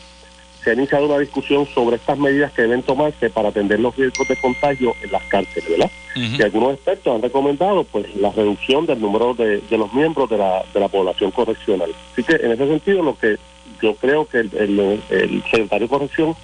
se 0.63 0.71
ha 0.71 0.73
iniciado 0.73 1.05
una 1.05 1.19
discusión 1.19 1.65
sobre 1.73 1.95
estas 1.97 2.17
medidas 2.17 2.51
que 2.51 2.63
deben 2.63 2.81
tomarse 2.83 3.29
para 3.29 3.49
atender 3.49 3.79
los 3.79 3.95
riesgos 3.95 4.27
de 4.27 4.35
contagio 4.35 4.93
en 5.03 5.11
las 5.11 5.23
cárceles, 5.23 5.69
¿verdad? 5.69 5.91
Ujú. 6.15 6.35
Y 6.39 6.41
algunos 6.41 6.73
expertos 6.73 7.15
han 7.15 7.21
recomendado 7.21 7.83
pues 7.85 8.13
la 8.15 8.31
reducción 8.31 8.85
del 8.85 8.99
número 8.99 9.33
de, 9.33 9.59
de 9.61 9.77
los 9.77 9.93
miembros 9.93 10.29
de 10.29 10.37
la, 10.37 10.63
de 10.73 10.79
la 10.79 10.87
población 10.89 11.31
correccional. 11.31 11.91
Así 12.13 12.23
que 12.23 12.35
en 12.35 12.51
ese 12.51 12.67
sentido 12.67 13.03
lo 13.03 13.17
que 13.17 13.37
yo 13.81 13.95
creo 13.95 14.25
que 14.27 14.39
el, 14.39 14.51
el- 14.57 15.01
el 15.09 15.43
secretario 15.43 15.87
de 15.87 15.89
corrección 15.89 16.35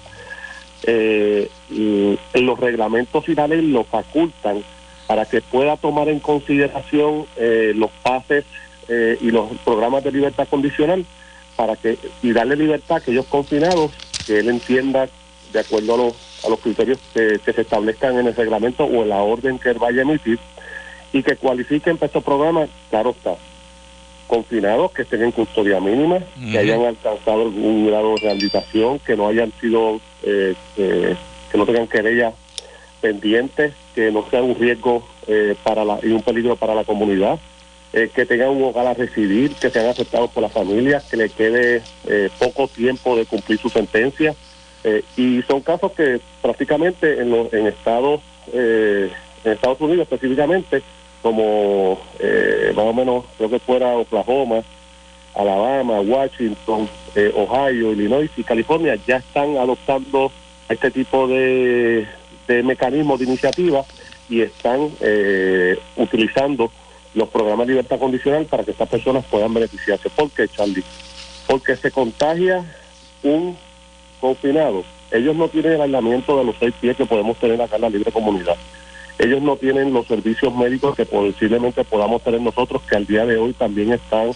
eh, 0.86 1.48
y 1.70 2.18
en 2.34 2.46
los 2.46 2.58
reglamentos 2.60 3.24
finales 3.24 3.62
lo 3.64 3.84
facultan 3.84 4.62
para 5.06 5.26
que 5.26 5.40
pueda 5.42 5.76
tomar 5.76 6.08
en 6.08 6.20
consideración 6.20 7.26
eh, 7.36 7.72
los 7.74 7.90
pases 8.02 8.44
eh, 8.88 9.18
y 9.20 9.30
los 9.30 9.50
programas 9.64 10.04
de 10.04 10.12
libertad 10.12 10.46
condicional 10.48 11.04
para 11.56 11.76
que 11.76 11.98
y 12.22 12.32
darle 12.32 12.56
libertad 12.56 12.96
a 12.96 12.98
aquellos 12.98 13.26
confinados 13.26 13.92
que 14.26 14.40
él 14.40 14.48
entienda 14.48 15.08
de 15.52 15.60
acuerdo 15.60 15.94
a 15.94 15.96
los, 15.98 16.14
a 16.44 16.48
los 16.48 16.60
criterios 16.60 16.98
que, 17.12 17.40
que 17.44 17.52
se 17.52 17.62
establezcan 17.62 18.18
en 18.18 18.26
el 18.26 18.34
reglamento 18.34 18.84
o 18.84 19.02
en 19.02 19.08
la 19.08 19.22
orden 19.22 19.58
que 19.58 19.70
él 19.70 19.78
vaya 19.78 20.00
a 20.00 20.02
emitir 20.02 20.38
y 21.12 21.22
que 21.22 21.36
cualifiquen 21.36 21.96
para 21.96 22.08
estos 22.08 22.24
programas, 22.24 22.68
claro 22.90 23.10
está, 23.10 23.36
confinados 24.26 24.90
que 24.92 25.02
estén 25.02 25.22
en 25.22 25.30
custodia 25.30 25.78
mínima, 25.80 26.18
que 26.50 26.58
hayan 26.58 26.84
alcanzado 26.84 27.42
algún 27.42 27.86
grado 27.86 28.14
de 28.14 28.20
rehabilitación, 28.22 28.98
que 28.98 29.16
no 29.16 29.28
hayan 29.28 29.52
sido, 29.60 30.00
eh, 30.24 30.54
eh, 30.76 31.14
que 31.52 31.58
no 31.58 31.66
tengan 31.66 31.86
querella 31.86 32.32
pendientes, 33.00 33.74
que 33.94 34.10
no 34.10 34.28
sea 34.30 34.42
un 34.42 34.56
riesgo 34.56 35.06
eh, 35.28 35.54
para 35.62 35.84
la, 35.84 35.98
y 36.02 36.08
un 36.08 36.22
peligro 36.22 36.56
para 36.56 36.74
la 36.74 36.84
comunidad, 36.84 37.38
eh, 37.96 38.10
que 38.12 38.26
tengan 38.26 38.48
un 38.50 38.62
hogar 38.64 38.86
a 38.88 38.94
residir, 38.94 39.54
que 39.54 39.70
sean 39.70 39.86
aceptados 39.86 40.30
por 40.32 40.42
la 40.42 40.48
familia, 40.48 41.00
que 41.08 41.16
le 41.16 41.28
quede 41.30 41.80
eh, 42.08 42.28
poco 42.40 42.66
tiempo 42.66 43.16
de 43.16 43.24
cumplir 43.24 43.58
su 43.60 43.68
sentencia. 43.68 44.34
eh, 44.82 45.02
y 45.16 45.42
son 45.42 45.60
casos 45.62 45.92
que 45.92 46.20
prácticamente 46.42 47.20
en, 47.20 47.30
los, 47.30 47.52
en 47.54 47.66
Estados 47.68 48.20
eh, 48.52 49.10
en 49.44 49.52
Estados 49.52 49.80
Unidos 49.80 50.02
específicamente, 50.10 50.82
como 51.22 51.98
eh, 52.18 52.72
más 52.74 52.84
o 52.84 52.92
menos 52.92 53.24
creo 53.38 53.48
que 53.48 53.58
fuera 53.60 53.96
Oklahoma, 53.96 54.62
Alabama, 55.34 56.00
Washington, 56.00 56.88
Ohio, 57.36 57.92
Illinois 57.92 58.30
y 58.36 58.42
California 58.42 58.98
ya 59.06 59.16
están 59.18 59.56
adoptando 59.56 60.32
este 60.68 60.90
tipo 60.90 61.28
de, 61.28 62.06
de 62.48 62.62
mecanismos 62.62 63.20
de 63.20 63.26
iniciativa 63.26 63.84
y 64.28 64.40
están 64.42 64.90
utilizando 65.96 66.70
los 67.14 67.28
programas 67.28 67.66
de 67.66 67.72
libertad 67.74 67.98
condicional 67.98 68.46
para 68.46 68.64
que 68.64 68.72
estas 68.72 68.88
personas 68.88 69.24
puedan 69.26 69.54
beneficiarse. 69.54 70.10
¿Por 70.10 70.30
qué, 70.32 70.48
Charlie? 70.48 70.84
Porque 71.46 71.76
se 71.76 71.90
contagia 71.90 72.64
un 73.22 73.56
confinado. 74.20 74.82
Ellos 75.10 75.36
no 75.36 75.48
tienen 75.48 75.72
el 75.74 75.80
aislamiento 75.82 76.36
de 76.38 76.44
los 76.44 76.56
seis 76.58 76.74
pies 76.80 76.96
que 76.96 77.06
podemos 77.06 77.36
tener 77.38 77.60
acá 77.60 77.76
en 77.76 77.82
la 77.82 77.90
libre 77.90 78.10
comunidad. 78.10 78.56
Ellos 79.18 79.40
no 79.42 79.56
tienen 79.56 79.92
los 79.92 80.06
servicios 80.08 80.52
médicos 80.54 80.96
que 80.96 81.06
posiblemente 81.06 81.84
podamos 81.84 82.22
tener 82.22 82.40
nosotros, 82.40 82.82
que 82.88 82.96
al 82.96 83.06
día 83.06 83.24
de 83.24 83.36
hoy 83.36 83.52
también 83.52 83.92
están 83.92 84.32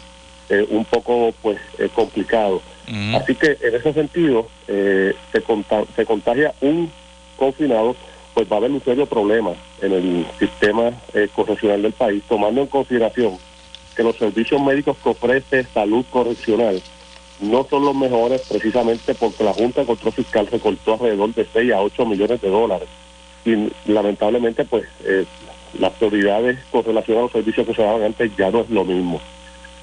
eh, 0.48 0.66
un 0.70 0.84
poco 0.84 1.32
pues 1.42 1.58
eh, 1.78 1.88
complicados. 1.92 2.62
Ujú. 2.86 3.16
Así 3.16 3.34
que 3.34 3.58
en 3.60 3.74
ese 3.74 3.92
sentido 3.92 4.46
eh, 4.68 5.14
se, 5.32 5.42
conta- 5.42 5.84
se 5.96 6.06
contagia 6.06 6.54
un 6.60 6.92
confinado, 7.36 7.96
pues 8.38 8.48
va 8.48 8.54
a 8.54 8.58
haber 8.58 8.70
un 8.70 8.84
serio 8.84 9.04
problema 9.04 9.50
en 9.82 9.92
el 9.92 10.26
sistema 10.38 10.92
eh, 11.12 11.28
correccional 11.34 11.82
del 11.82 11.92
país, 11.92 12.22
tomando 12.28 12.60
en 12.60 12.68
consideración 12.68 13.36
que 13.96 14.04
los 14.04 14.14
servicios 14.14 14.62
médicos 14.62 14.96
que 15.02 15.08
ofrece 15.08 15.64
salud 15.64 16.04
correccional 16.08 16.80
no 17.40 17.66
son 17.68 17.84
los 17.84 17.96
mejores 17.96 18.42
precisamente 18.48 19.16
porque 19.16 19.42
la 19.42 19.52
Junta 19.52 19.80
de 19.80 19.88
Control 19.88 20.12
Fiscal 20.12 20.46
recortó 20.46 20.92
alrededor 20.92 21.34
de 21.34 21.48
6 21.52 21.72
a 21.72 21.80
8 21.80 22.06
millones 22.06 22.40
de 22.40 22.48
dólares 22.48 22.88
y 23.44 23.72
lamentablemente 23.90 24.64
pues 24.64 24.84
eh, 25.02 25.24
las 25.76 25.90
prioridades 25.94 26.60
con 26.70 26.84
relación 26.84 27.18
a 27.18 27.22
los 27.22 27.32
servicios 27.32 27.66
que 27.66 27.74
se 27.74 27.82
daban 27.82 28.04
antes 28.04 28.30
ya 28.36 28.52
no 28.52 28.60
es 28.60 28.70
lo 28.70 28.84
mismo. 28.84 29.20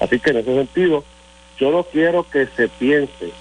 Así 0.00 0.18
que 0.18 0.30
en 0.30 0.38
ese 0.38 0.54
sentido 0.54 1.04
yo 1.58 1.70
no 1.72 1.82
quiero 1.82 2.22
que 2.22 2.46
se 2.56 2.68
piense 2.68 3.32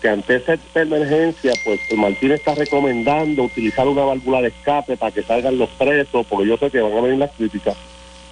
que 0.00 0.08
ante 0.08 0.36
esa 0.36 0.58
emergencia, 0.74 1.52
pues 1.64 1.80
el 1.90 1.98
Martín 1.98 2.32
está 2.32 2.54
recomendando 2.54 3.44
utilizar 3.44 3.86
una 3.86 4.04
válvula 4.04 4.40
de 4.40 4.48
escape 4.48 4.96
para 4.96 5.12
que 5.12 5.22
salgan 5.22 5.58
los 5.58 5.68
presos, 5.70 6.26
porque 6.28 6.48
yo 6.48 6.56
sé 6.56 6.70
que 6.70 6.80
van 6.80 6.96
a 6.96 7.00
venir 7.00 7.18
las 7.18 7.32
críticas. 7.32 7.76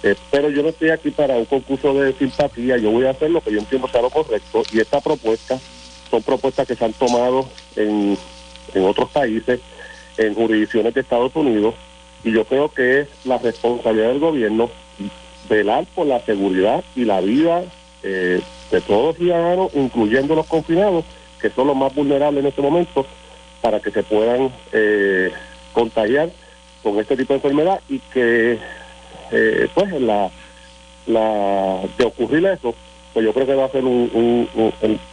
Eh, 0.01 0.15
pero 0.31 0.49
yo 0.49 0.63
no 0.63 0.69
estoy 0.69 0.89
aquí 0.89 1.11
para 1.11 1.35
un 1.35 1.45
concurso 1.45 1.93
de 1.93 2.13
simpatía, 2.13 2.77
yo 2.77 2.91
voy 2.91 3.05
a 3.05 3.11
hacer 3.11 3.29
lo 3.29 3.41
que 3.41 3.51
yo 3.51 3.59
entiendo 3.59 3.87
sea 3.87 4.01
lo 4.01 4.09
correcto, 4.09 4.63
y 4.71 4.79
esta 4.79 5.01
propuesta 5.01 5.59
son 6.09 6.23
propuestas 6.23 6.67
que 6.67 6.75
se 6.75 6.85
han 6.85 6.93
tomado 6.93 7.47
en, 7.75 8.17
en 8.73 8.83
otros 8.85 9.09
países, 9.09 9.59
en 10.17 10.33
jurisdicciones 10.33 10.93
de 10.93 11.01
Estados 11.01 11.35
Unidos, 11.35 11.75
y 12.23 12.31
yo 12.31 12.45
creo 12.45 12.69
que 12.69 13.01
es 13.01 13.07
la 13.25 13.37
responsabilidad 13.37 14.09
del 14.09 14.19
gobierno 14.19 14.69
velar 15.49 15.85
por 15.95 16.07
la 16.07 16.19
seguridad 16.21 16.83
y 16.95 17.05
la 17.05 17.21
vida 17.21 17.63
eh, 18.03 18.41
de 18.71 18.81
todos 18.81 19.07
los 19.07 19.17
ciudadanos, 19.17 19.71
incluyendo 19.73 20.35
los 20.35 20.45
confinados, 20.45 21.05
que 21.41 21.49
son 21.49 21.67
los 21.67 21.75
más 21.75 21.93
vulnerables 21.93 22.41
en 22.41 22.49
este 22.49 22.61
momento, 22.61 23.05
para 23.61 23.79
que 23.79 23.91
se 23.91 24.03
puedan 24.03 24.51
eh, 24.71 25.31
contagiar 25.73 26.29
con 26.83 26.99
este 26.99 27.17
tipo 27.17 27.33
de 27.33 27.37
enfermedad 27.37 27.79
y 27.89 27.99
que, 27.99 28.57
eh, 29.31 29.67
pues, 29.73 29.91
la, 30.01 30.29
la 31.07 31.81
de 31.97 32.05
ocurrir 32.05 32.45
eso, 32.45 32.73
pues 33.13 33.25
yo 33.25 33.33
creo 33.33 33.47
que 33.47 33.55
va 33.55 33.65
a 33.65 33.71
ser 33.71 33.83
un, 33.83 34.47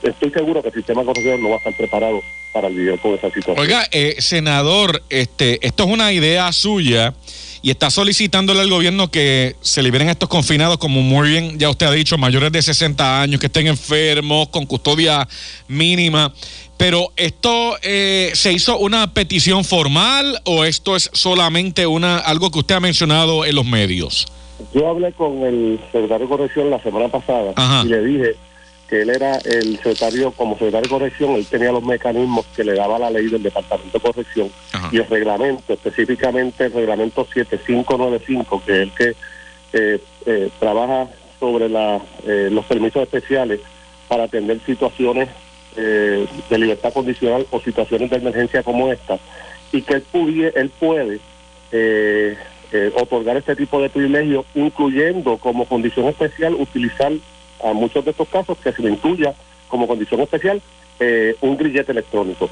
estoy 0.02 0.30
seguro 0.30 0.62
que 0.62 0.68
el 0.68 0.74
sistema 0.74 1.04
correccional 1.04 1.42
no 1.42 1.48
va 1.48 1.54
a 1.56 1.58
estar 1.58 1.76
preparado 1.76 2.20
para 2.52 2.68
lidiar 2.68 2.98
con 3.00 3.12
esa 3.14 3.30
situación. 3.30 3.58
Oiga, 3.58 3.86
eh, 3.90 4.16
senador, 4.18 5.02
este, 5.10 5.64
esto 5.66 5.84
es 5.84 5.90
una 5.90 6.12
idea 6.12 6.52
suya 6.52 7.14
y 7.62 7.70
está 7.70 7.90
solicitándole 7.90 8.60
al 8.60 8.70
gobierno 8.70 9.10
que 9.10 9.56
se 9.60 9.82
liberen 9.82 10.08
a 10.08 10.12
estos 10.12 10.28
confinados, 10.28 10.78
como 10.78 11.02
muy 11.02 11.30
bien 11.30 11.58
ya 11.58 11.70
usted 11.70 11.86
ha 11.86 11.92
dicho, 11.92 12.18
mayores 12.18 12.52
de 12.52 12.62
60 12.62 13.22
años, 13.22 13.40
que 13.40 13.46
estén 13.46 13.66
enfermos, 13.66 14.48
con 14.48 14.66
custodia 14.66 15.26
mínima. 15.68 16.32
Pero 16.76 17.12
esto 17.16 17.76
eh, 17.82 18.32
se 18.34 18.52
hizo 18.52 18.78
una 18.78 19.14
petición 19.14 19.64
formal 19.64 20.40
o 20.44 20.64
esto 20.64 20.94
es 20.94 21.10
solamente 21.12 21.86
una 21.86 22.18
algo 22.18 22.50
que 22.50 22.58
usted 22.58 22.74
ha 22.74 22.80
mencionado 22.80 23.44
en 23.44 23.54
los 23.54 23.64
medios. 23.64 24.26
Yo 24.74 24.88
hablé 24.88 25.12
con 25.12 25.42
el 25.42 25.78
secretario 25.92 26.26
de 26.26 26.28
corrección 26.28 26.70
la 26.70 26.82
semana 26.82 27.08
pasada 27.08 27.52
Ajá. 27.56 27.82
y 27.84 27.88
le 27.88 28.04
dije 28.04 28.36
que 28.88 29.02
él 29.02 29.10
era 29.10 29.38
el 29.38 29.76
secretario, 29.78 30.30
como 30.32 30.54
secretario 30.54 30.82
de 30.84 30.88
corrección, 30.88 31.30
él 31.32 31.46
tenía 31.46 31.72
los 31.72 31.82
mecanismos 31.82 32.46
que 32.54 32.62
le 32.64 32.74
daba 32.74 32.98
la 32.98 33.10
ley 33.10 33.26
del 33.28 33.42
Departamento 33.42 33.98
de 33.98 34.02
Corrección 34.04 34.50
Ajá. 34.72 34.88
y 34.92 34.98
el 34.98 35.06
reglamento, 35.08 35.72
específicamente 35.72 36.66
el 36.66 36.72
reglamento 36.72 37.26
7595, 37.34 38.62
que 38.64 38.72
es 38.72 38.78
el 38.78 38.92
que 38.92 39.14
eh, 39.72 40.00
eh, 40.26 40.50
trabaja 40.60 41.08
sobre 41.40 41.68
la, 41.68 42.00
eh, 42.24 42.48
los 42.52 42.64
permisos 42.66 43.02
especiales 43.02 43.60
para 44.08 44.24
atender 44.24 44.60
situaciones 44.64 45.28
eh, 45.76 46.26
de 46.48 46.58
libertad 46.58 46.92
condicional 46.92 47.44
o 47.50 47.60
situaciones 47.60 48.08
de 48.08 48.16
emergencia 48.16 48.62
como 48.62 48.90
esta, 48.92 49.18
y 49.72 49.82
que 49.82 49.94
él, 49.94 50.04
pudie- 50.12 50.52
él 50.54 50.70
puede 50.78 51.18
eh, 51.72 52.36
eh, 52.72 52.92
otorgar 52.96 53.36
este 53.36 53.56
tipo 53.56 53.82
de 53.82 53.90
privilegios, 53.90 54.46
incluyendo 54.54 55.36
como 55.38 55.64
condición 55.66 56.06
especial 56.06 56.54
utilizar 56.54 57.12
a 57.64 57.72
muchos 57.72 58.04
de 58.04 58.10
estos 58.12 58.28
casos 58.28 58.56
que 58.58 58.72
se 58.72 58.82
le 58.82 58.90
incluya 58.90 59.34
como 59.68 59.86
condición 59.86 60.20
especial 60.20 60.60
eh, 61.00 61.36
un 61.40 61.56
grillete 61.56 61.92
electrónico. 61.92 62.48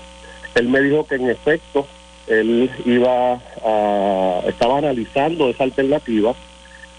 Él 0.54 0.68
me 0.68 0.80
dijo 0.80 1.06
que 1.06 1.16
en 1.16 1.30
efecto 1.30 1.86
él 2.26 2.70
iba 2.86 3.34
a, 3.64 4.40
estaba 4.48 4.78
analizando 4.78 5.48
esa 5.50 5.64
alternativa 5.64 6.34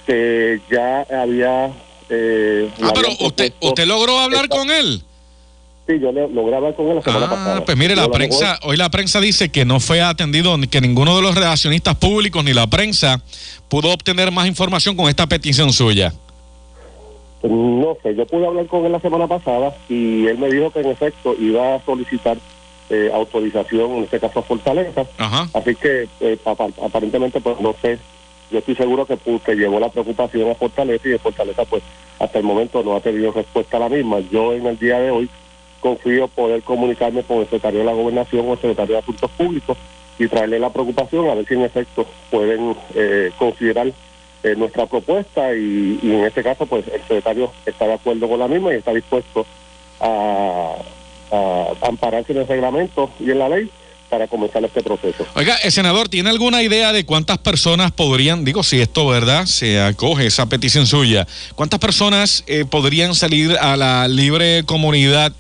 que 0.06 0.60
ya 0.72 1.02
había 1.22 1.72
eh, 2.10 2.70
Ah, 2.82 2.92
pero 2.94 3.08
usted, 3.22 3.54
usted 3.60 3.86
logró 3.88 4.20
hablar 4.20 4.44
esta- 4.46 4.56
con 4.58 4.70
él. 4.70 5.02
Sí, 5.88 5.94
yo 6.00 6.12
le, 6.12 6.28
logré 6.30 6.56
hablar 6.56 6.76
con 6.76 6.88
él 6.88 6.96
la 6.96 7.02
semana 7.04 7.26
Ah, 7.28 7.30
pasada. 7.30 7.66
pues 7.66 7.78
mire, 7.78 7.96
la 7.96 8.10
prensa, 8.10 8.60
hoy 8.64 8.76
la 8.76 8.90
prensa 8.90 9.22
dice 9.22 9.50
que 9.50 9.66
no 9.66 9.80
fue 9.80 10.02
atendido, 10.02 10.58
ni 10.58 10.68
que 10.68 10.82
ninguno 10.82 11.16
de 11.16 11.22
los 11.22 11.36
relacionistas 11.36 11.96
públicos 11.96 12.44
ni 12.44 12.54
la 12.54 12.66
prensa 12.68 13.22
pudo 13.70 13.92
obtener 13.92 14.32
más 14.32 14.48
información 14.48 14.96
con 14.96 15.10
esta 15.10 15.28
petición 15.28 15.72
suya. 15.74 16.12
No 17.50 17.96
sé, 18.02 18.16
yo 18.16 18.26
pude 18.26 18.46
hablar 18.48 18.66
con 18.68 18.86
él 18.86 18.92
la 18.92 19.00
semana 19.00 19.28
pasada 19.28 19.76
y 19.90 20.26
él 20.28 20.38
me 20.38 20.50
dijo 20.50 20.72
que 20.72 20.80
en 20.82 20.88
efecto 20.88 21.36
iba 21.40 21.76
a 21.76 21.82
solicitar 21.84 22.38
eh, 22.90 23.10
autorización, 23.14 23.92
en 23.98 24.04
este 24.04 24.20
caso 24.20 24.40
a 24.40 24.44
Fortaleza. 24.44 25.06
Ajá. 25.18 25.48
Así 25.54 25.76
que 25.76 26.08
eh, 26.20 26.38
apa- 26.46 26.68
aparentemente, 26.84 27.40
pues 27.42 27.60
no 27.60 27.74
sé, 27.82 28.00
yo 28.52 28.60
estoy 28.60 28.76
seguro 28.76 29.06
que, 29.06 29.16
pu- 29.18 29.42
que 29.42 29.56
llevó 29.56 29.80
la 29.80 29.90
preocupación 29.90 30.50
a 30.50 30.56
Fortaleza 30.56 31.08
y 31.08 31.12
de 31.12 31.20
Fortaleza, 31.20 31.66
pues 31.66 31.84
hasta 32.20 32.38
el 32.40 32.46
momento 32.46 32.84
no 32.84 32.96
ha 32.96 33.00
tenido 33.02 33.32
respuesta 33.32 33.78
a 33.78 33.82
la 33.82 33.90
misma. 33.90 34.20
Yo 34.32 34.54
en 34.54 34.66
el 34.66 34.78
día 34.78 35.00
de 35.00 35.12
hoy 35.12 35.30
confío 35.82 36.28
poder 36.28 36.64
comunicarme 36.64 37.24
con 37.24 37.38
el 37.38 37.44
secretario 37.46 37.80
de 37.80 37.86
la 37.86 37.94
Gobernación 37.94 38.48
o 38.48 38.54
el 38.54 38.60
secretario 38.60 38.94
de 38.96 39.00
Asuntos 39.02 39.30
Públicos 39.32 39.78
y 40.18 40.28
traerle 40.28 40.60
la 40.60 40.72
preocupación 40.72 41.30
a 41.30 41.36
ver 41.36 41.46
si 41.48 41.54
en 41.56 41.62
efecto 41.62 42.06
pueden 42.32 42.76
eh, 42.96 43.32
considerar 43.38 43.92
eh, 44.46 44.56
nuestra 44.56 44.86
propuesta 44.86 45.54
y, 45.56 46.00
y 46.02 46.12
en 46.12 46.24
este 46.26 46.44
caso 46.44 46.66
pues 46.66 46.86
el 46.88 47.02
secretario 47.02 47.52
está 47.66 47.86
de 47.88 47.94
acuerdo 47.94 48.28
con 48.30 48.40
la 48.40 48.48
misma 48.48 48.74
y 48.74 48.78
está 48.78 48.94
dispuesto 48.94 49.46
a, 50.00 50.76
a 51.32 51.66
ampararse 51.88 52.32
en 52.34 52.40
el 52.40 52.48
reglamento 52.48 53.10
y 53.20 53.32
en 53.32 53.40
la 53.40 53.50
ley 53.50 53.70
para 54.10 54.28
comenzar 54.28 54.64
este 54.64 54.84
proceso. 54.84 55.26
Oiga, 55.36 55.56
el 55.64 55.72
senador, 55.72 56.08
¿tiene 56.10 56.30
alguna 56.30 56.62
idea 56.62 56.94
de 56.94 57.06
cuántas 57.06 57.40
personas 57.40 57.92
podrían, 57.92 58.46
digo, 58.46 58.62
si 58.62 58.80
esto, 58.80 59.08
¿verdad? 59.08 59.46
Se 59.48 59.82
acoge 59.82 60.28
esa 60.28 60.46
petición 60.46 60.86
suya, 60.86 61.26
¿cuántas 61.56 61.80
personas 61.80 62.44
eh, 62.48 62.66
podrían 62.70 63.16
salir 63.16 63.58
a 63.60 63.76
la 63.76 64.08
libre 64.08 64.64
comunidad 64.66 65.34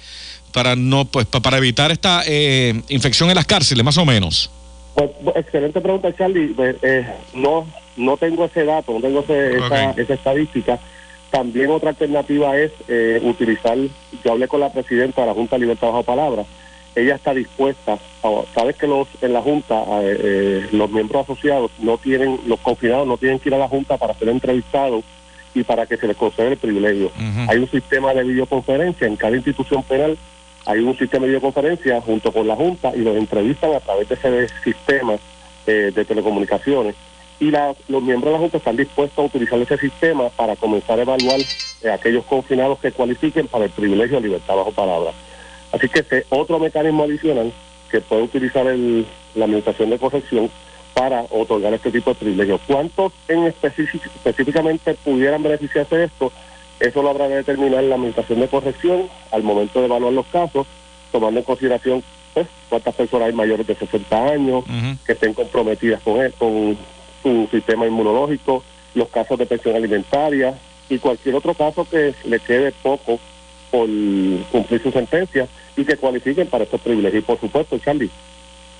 para 0.51 0.75
no, 0.75 1.05
pues, 1.05 1.27
pa- 1.27 1.41
para 1.41 1.57
evitar 1.57 1.91
esta 1.91 2.23
eh, 2.25 2.81
infección 2.89 3.29
en 3.29 3.35
las 3.35 3.45
cárceles, 3.45 3.83
más 3.85 3.97
o 3.99 4.05
menos? 4.05 4.49
Pues, 4.95 5.11
excelente 5.35 5.79
pregunta, 5.79 6.13
Charlie. 6.17 6.55
Eh, 6.57 6.75
eh, 6.81 7.05
no, 7.35 7.67
no 7.95 8.17
tengo 8.17 8.45
ese 8.45 8.63
dato, 8.65 8.93
no 8.93 8.99
tengo 9.01 9.19
ese- 9.21 9.57
esa, 9.57 9.91
esa 10.01 10.13
estadística. 10.13 10.79
También 11.31 11.69
otra 11.71 11.89
alternativa 11.89 12.57
es 12.57 12.71
eh, 12.87 13.19
utilizar, 13.23 13.77
yo 14.23 14.31
hablé 14.31 14.47
con 14.47 14.59
la 14.61 14.71
presidenta 14.71 15.21
de 15.21 15.27
la 15.27 15.33
Junta 15.33 15.55
de 15.55 15.61
Libertad 15.61 15.87
Bajo 15.87 16.03
Palabra, 16.03 16.43
ella 16.95 17.15
está 17.15 17.33
dispuesta, 17.33 17.97
a- 18.23 18.41
sabes 18.53 18.77
que 18.77 18.87
los 18.87 19.07
en 19.21 19.33
la 19.33 19.41
Junta, 19.41 19.75
eh, 20.01 20.17
eh, 20.23 20.67
los 20.71 20.89
miembros 20.91 21.23
asociados 21.23 21.71
no 21.79 21.97
tienen, 21.97 22.39
los 22.47 22.59
confinados 22.61 23.07
no 23.07 23.17
tienen 23.17 23.39
que 23.39 23.49
ir 23.49 23.55
a 23.55 23.59
la 23.59 23.67
Junta 23.67 23.97
para 23.97 24.13
ser 24.13 24.29
entrevistados 24.29 25.03
y 25.53 25.63
para 25.63 25.85
que 25.85 25.97
se 25.97 26.07
les 26.07 26.15
conceda 26.17 26.47
el 26.49 26.57
privilegio. 26.57 27.11
Hay 27.49 27.57
un 27.57 27.69
sistema 27.69 28.13
de 28.13 28.23
videoconferencia 28.23 29.07
en 29.07 29.15
cada 29.15 29.35
institución 29.35 29.83
penal, 29.83 30.17
hay 30.65 30.79
un 30.79 30.97
sistema 30.97 31.23
de 31.23 31.29
videoconferencia 31.29 32.01
junto 32.01 32.31
con 32.31 32.47
la 32.47 32.55
Junta 32.55 32.93
y 32.95 32.99
los 32.99 33.15
entrevistan 33.17 33.73
a 33.73 33.79
través 33.79 34.07
de 34.09 34.15
ese 34.15 34.47
sistema 34.63 35.15
eh, 35.67 35.91
de 35.93 36.05
telecomunicaciones. 36.05 36.95
Y 37.39 37.51
la- 37.51 37.75
los 37.89 38.01
miembros 38.01 38.31
de 38.31 38.33
la 38.33 38.39
Junta 38.39 38.57
están 38.57 38.77
dispuestos 38.77 39.17
a 39.19 39.27
utilizar 39.27 39.59
ese 39.59 39.77
sistema 39.77 40.29
para 40.29 40.55
comenzar 40.55 40.99
a 40.99 41.01
evaluar 41.03 41.39
eh, 41.83 41.89
aquellos 41.91 42.25
confinados 42.25 42.79
que 42.79 42.91
cualifiquen 42.91 43.47
para 43.47 43.65
el 43.65 43.71
privilegio 43.71 44.17
de 44.19 44.27
libertad 44.27 44.55
bajo 44.55 44.71
palabra. 44.71 45.11
Así 45.71 45.87
que 45.89 45.99
este 45.99 46.25
otro 46.29 46.57
mecanismo 46.59 47.03
adicional 47.03 47.51
que 47.91 48.01
puede 48.01 48.23
utilizar 48.23 48.65
el- 48.67 49.05
la 49.35 49.45
Administración 49.45 49.89
de 49.89 49.99
Corrección 49.99 50.49
para 50.93 51.25
otorgar 51.29 51.73
este 51.73 51.91
tipo 51.91 52.11
de 52.11 52.15
privilegios. 52.15 52.61
¿Cuántos 52.65 53.11
en 53.27 53.45
específic- 53.45 54.05
específicamente 54.15 54.93
pudieran 55.03 55.43
beneficiarse 55.43 55.95
de 55.97 56.05
esto? 56.05 56.31
Eso 56.79 57.03
lo 57.03 57.09
habrá 57.09 57.27
de 57.27 57.35
determinar 57.35 57.83
la 57.83 57.95
Administración 57.95 58.39
de 58.39 58.47
Corrección 58.47 59.09
al 59.31 59.43
momento 59.43 59.79
de 59.79 59.85
evaluar 59.87 60.13
los 60.13 60.25
casos, 60.27 60.65
tomando 61.11 61.39
en 61.41 61.45
consideración 61.45 62.03
pues, 62.33 62.47
cuántas 62.69 62.95
personas 62.95 63.27
hay 63.27 63.33
mayores 63.33 63.65
de 63.67 63.75
60 63.75 64.27
años, 64.29 64.63
que 65.05 65.11
estén 65.13 65.33
comprometidas 65.33 66.01
con, 66.01 66.19
él, 66.19 66.33
con 66.37 66.77
su 67.25 67.47
sistema 67.49 67.87
inmunológico, 67.87 68.63
los 68.93 69.09
casos 69.09 69.39
de 69.39 69.47
pensión 69.47 69.75
alimentaria 69.75 70.53
y 70.89 70.99
cualquier 70.99 71.33
otro 71.33 71.55
caso 71.55 71.87
que 71.89 72.13
le 72.25 72.39
quede 72.39 72.71
poco 72.83 73.19
por 73.71 73.89
cumplir 74.51 74.81
su 74.83 74.91
sentencia 74.91 75.47
y 75.75 75.83
que 75.83 75.97
cualifiquen 75.97 76.47
para 76.47 76.65
estos 76.65 76.79
privilegios. 76.81 77.23
Y 77.23 77.25
por 77.25 77.39
supuesto, 77.39 77.79
Charlie, 77.79 78.11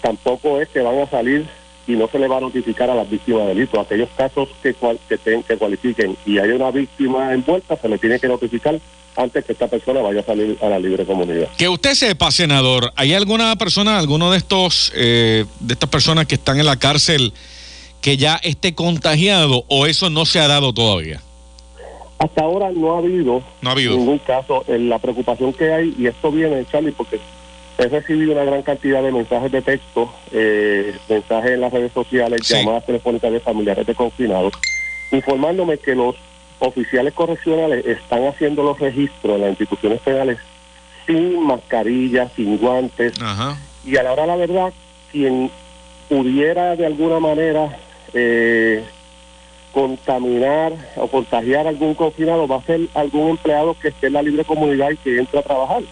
tampoco 0.02 0.62
es 0.62 0.70
que 0.70 0.82
van 0.82 1.00
a 1.00 1.10
salir 1.10 1.48
y 1.88 1.94
no 1.94 2.08
se 2.08 2.20
le 2.20 2.28
va 2.28 2.38
a 2.38 2.42
notificar 2.42 2.90
a 2.90 2.96
las 2.96 3.10
víctimas 3.10 3.42
de 3.44 3.48
delitos. 3.56 3.80
Aquellos 3.84 4.10
casos 4.16 4.50
que, 4.62 4.74
cual- 4.76 5.00
que, 5.10 5.18
ten- 5.18 5.44
que 5.44 5.58
cualifiquen 5.58 6.16
y 6.26 6.38
hay 6.38 6.52
una 6.52 6.70
víctima 6.72 7.34
envuelta, 7.34 7.76
se 7.78 7.90
le 7.90 7.98
tiene 7.98 8.20
que 8.20 8.28
notificar 8.28 8.80
antes 9.18 9.46
que 9.46 9.54
esta 9.54 9.68
persona 9.68 10.02
vaya 10.02 10.20
a 10.20 10.24
salir 10.24 10.58
a 10.62 10.68
la 10.70 10.78
libre 10.78 11.06
comunidad. 11.06 11.48
Que 11.58 11.68
usted 11.70 11.94
sepa, 11.94 12.32
senador, 12.32 12.92
¿hay 12.96 13.14
alguna 13.14 13.56
persona, 13.56 13.98
alguno 13.98 14.30
de 14.32 14.38
estos, 14.38 14.92
eh, 14.96 15.46
de 15.60 15.74
estas 15.74 15.90
personas 15.90 16.26
que 16.28 16.36
están 16.36 16.60
en 16.60 16.66
la 16.66 16.78
cárcel 16.78 17.34
que 18.06 18.18
ya 18.18 18.36
esté 18.44 18.76
contagiado 18.76 19.64
o 19.68 19.88
eso 19.88 20.12
no 20.12 20.28
se 20.28 20.40
ha 20.40 20.48
dado 20.48 20.72
todavía? 20.76 21.20
Hasta 22.20 22.44
ahora 22.44 22.72
no 22.72 22.94
ha 22.94 23.00
habido, 23.00 23.42
No 23.64 23.70
ha 23.70 23.72
habido. 23.72 23.98
ningún 23.98 24.20
caso. 24.20 24.64
Eh, 24.68 24.78
La 24.78 25.00
preocupación 25.00 25.52
que 25.54 25.74
hay, 25.74 25.96
y 25.98 26.06
esto 26.06 26.32
viene, 26.32 26.64
Charlie, 26.72 26.92
porque 26.92 27.20
he 27.80 27.88
recibido 27.88 28.34
una 28.34 28.44
gran 28.44 28.62
cantidad 28.62 29.02
de 29.02 29.12
mensajes 29.12 29.52
de 29.52 29.64
texto, 29.64 30.14
eh, 30.32 30.96
mensajes 31.10 31.50
en 31.54 31.62
las 31.62 31.74
redes 31.74 31.92
sociales, 31.94 32.42
Sí. 32.44 32.54
llamadas 32.54 32.86
telefónicas 32.86 33.32
de 33.32 33.40
familiares 33.40 33.88
de 33.88 33.96
confinados, 33.96 34.54
informándome 35.12 35.80
que 35.80 35.96
los 35.96 36.16
oficiales 36.60 37.12
correccionales 37.12 37.84
están 37.88 38.28
haciendo 38.28 38.62
los 38.62 38.80
registros 38.80 39.34
en 39.38 39.42
las 39.42 39.50
instituciones 39.50 40.00
penales 40.02 40.38
sin 41.08 41.42
mascarilla, 41.44 42.30
sin 42.36 42.60
guantes, 42.60 43.20
Ajá. 43.20 43.58
y 43.84 43.98
a 43.98 44.04
la 44.04 44.12
hora 44.14 44.22
de 44.22 44.28
la 44.28 44.36
verdad, 44.36 44.74
quien 45.12 45.50
pudiera 46.08 46.76
de 46.76 46.86
alguna 46.86 47.20
manera 47.20 47.76
eh, 48.16 48.84
contaminar 49.74 50.74
o 50.96 51.08
contagiar 51.08 51.68
a 51.68 51.70
algún 51.70 51.96
confinado 51.96 52.48
va 52.48 52.58
a 52.58 52.64
ser 52.64 52.88
algún 52.94 53.32
empleado 53.32 53.76
que 53.80 53.90
esté 53.90 54.08
en 54.08 54.14
la 54.14 54.22
libre 54.22 54.46
comunidad 54.46 54.92
y 54.92 54.98
que 54.98 55.20
entre 55.20 55.40
a 55.40 55.44
trabajar, 55.44 55.84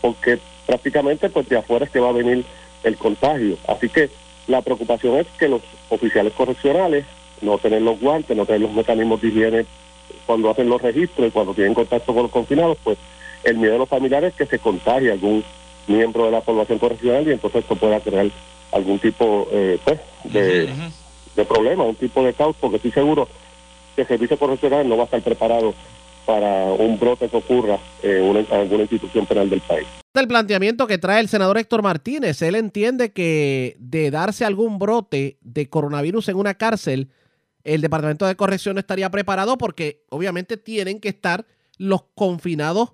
porque 0.00 0.38
prácticamente 0.64 1.28
pues 1.28 1.48
de 1.48 1.58
afuera 1.58 1.84
es 1.84 1.90
que 1.90 1.98
va 1.98 2.10
a 2.10 2.12
venir 2.12 2.44
el 2.84 2.96
contagio. 2.96 3.58
Así 3.66 3.88
que 3.88 4.10
la 4.46 4.62
preocupación 4.62 5.18
es 5.18 5.26
que 5.38 5.48
los 5.48 5.60
oficiales 5.88 6.32
correccionales 6.34 7.04
no 7.40 7.58
tener 7.58 7.82
los 7.82 7.98
guantes, 8.00 8.36
no 8.36 8.46
tener 8.46 8.60
los 8.60 8.72
mecanismos 8.72 9.20
de 9.20 9.28
higiene 9.28 9.66
cuando 10.24 10.50
hacen 10.50 10.68
los 10.68 10.80
registros 10.80 11.28
y 11.28 11.30
cuando 11.32 11.54
tienen 11.54 11.74
contacto 11.74 12.14
con 12.14 12.22
los 12.22 12.32
confinados, 12.32 12.78
pues 12.84 12.96
el 13.42 13.56
miedo 13.56 13.72
de 13.72 13.78
los 13.80 13.88
familiares 13.88 14.30
es 14.30 14.36
que 14.36 14.46
se 14.46 14.60
contagie 14.60 15.10
algún 15.10 15.42
miembro 15.88 16.26
de 16.26 16.30
la 16.30 16.40
población 16.42 16.78
correccional 16.78 17.26
y 17.26 17.32
entonces 17.32 17.62
esto 17.62 17.74
pueda 17.74 17.98
crear 17.98 18.28
algún 18.70 19.00
tipo 19.00 19.48
eh, 19.50 19.78
pues, 19.84 20.00
de. 20.24 20.68
De 21.36 21.44
problema, 21.44 21.84
un 21.84 21.94
tipo 21.96 22.22
de 22.24 22.32
caos, 22.34 22.56
porque 22.60 22.76
estoy 22.76 22.92
seguro 22.92 23.28
que 23.96 24.02
el 24.02 24.08
servicio 24.08 24.38
correccional 24.38 24.88
no 24.88 24.96
va 24.96 25.02
a 25.02 25.06
estar 25.06 25.22
preparado 25.22 25.74
para 26.26 26.64
un 26.72 26.98
brote 26.98 27.28
que 27.28 27.36
ocurra 27.36 27.78
en, 28.02 28.22
una- 28.22 28.40
en 28.40 28.52
alguna 28.52 28.82
institución 28.82 29.26
penal 29.26 29.50
del 29.50 29.60
país. 29.60 29.86
el 30.14 30.28
planteamiento 30.28 30.86
que 30.86 30.98
trae 30.98 31.20
el 31.20 31.28
senador 31.28 31.58
Héctor 31.58 31.82
Martínez. 31.82 32.42
Él 32.42 32.54
entiende 32.54 33.12
que 33.12 33.76
de 33.80 34.10
darse 34.10 34.44
algún 34.44 34.78
brote 34.78 35.38
de 35.40 35.68
coronavirus 35.68 36.28
en 36.28 36.36
una 36.36 36.54
cárcel, 36.54 37.08
el 37.64 37.80
Departamento 37.80 38.26
de 38.26 38.36
Corrección 38.36 38.74
no 38.74 38.80
estaría 38.80 39.10
preparado 39.10 39.56
porque 39.58 40.04
obviamente 40.10 40.56
tienen 40.56 41.00
que 41.00 41.08
estar 41.08 41.44
los 41.78 42.02
confinados, 42.14 42.92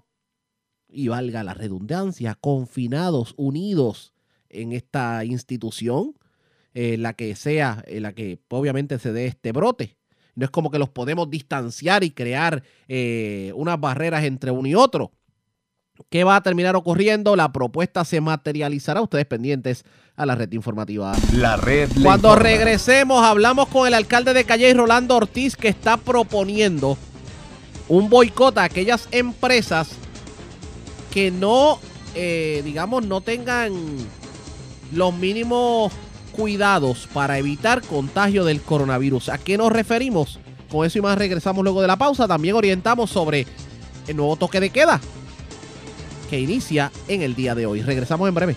y 0.90 1.08
valga 1.08 1.42
la 1.44 1.52
redundancia, 1.52 2.34
confinados, 2.40 3.34
unidos 3.36 4.14
en 4.48 4.72
esta 4.72 5.22
institución, 5.26 6.14
en 6.74 7.02
la 7.02 7.14
que 7.14 7.34
sea, 7.36 7.82
en 7.86 8.02
la 8.02 8.12
que 8.12 8.38
obviamente 8.48 8.98
se 8.98 9.12
dé 9.12 9.26
este 9.26 9.52
brote. 9.52 9.96
No 10.34 10.44
es 10.44 10.50
como 10.50 10.70
que 10.70 10.78
los 10.78 10.88
podemos 10.88 11.28
distanciar 11.30 12.04
y 12.04 12.10
crear 12.10 12.62
eh, 12.86 13.52
unas 13.56 13.80
barreras 13.80 14.24
entre 14.24 14.50
uno 14.50 14.68
y 14.68 14.74
otro. 14.74 15.12
¿Qué 16.10 16.22
va 16.22 16.36
a 16.36 16.42
terminar 16.42 16.76
ocurriendo? 16.76 17.34
La 17.34 17.50
propuesta 17.52 18.04
se 18.04 18.20
materializará. 18.20 19.02
Ustedes 19.02 19.26
pendientes 19.26 19.84
a 20.14 20.26
la 20.26 20.36
red 20.36 20.52
informativa. 20.52 21.12
La 21.34 21.56
red 21.56 21.88
Cuando 22.02 22.28
informa. 22.28 22.36
regresemos, 22.48 23.24
hablamos 23.24 23.66
con 23.68 23.88
el 23.88 23.94
alcalde 23.94 24.32
de 24.32 24.44
Calle, 24.44 24.72
Rolando 24.74 25.16
Ortiz, 25.16 25.56
que 25.56 25.66
está 25.66 25.96
proponiendo 25.96 26.96
un 27.88 28.08
boicot 28.08 28.56
a 28.58 28.64
aquellas 28.64 29.08
empresas 29.10 29.90
que 31.10 31.30
no, 31.32 31.80
eh, 32.14 32.62
digamos, 32.64 33.04
no 33.04 33.20
tengan 33.22 33.72
los 34.92 35.14
mínimos 35.14 35.92
cuidados 36.38 37.08
para 37.12 37.36
evitar 37.36 37.82
contagio 37.82 38.44
del 38.44 38.62
coronavirus. 38.62 39.28
¿A 39.28 39.38
qué 39.38 39.58
nos 39.58 39.72
referimos? 39.72 40.38
Con 40.70 40.86
eso 40.86 40.98
y 40.98 41.02
más 41.02 41.18
regresamos 41.18 41.64
luego 41.64 41.82
de 41.82 41.88
la 41.88 41.96
pausa. 41.96 42.28
También 42.28 42.54
orientamos 42.54 43.10
sobre 43.10 43.44
el 44.06 44.16
nuevo 44.16 44.36
toque 44.36 44.60
de 44.60 44.70
queda 44.70 45.00
que 46.30 46.38
inicia 46.38 46.92
en 47.08 47.22
el 47.22 47.34
día 47.34 47.56
de 47.56 47.66
hoy. 47.66 47.82
Regresamos 47.82 48.28
en 48.28 48.34
breve. 48.34 48.56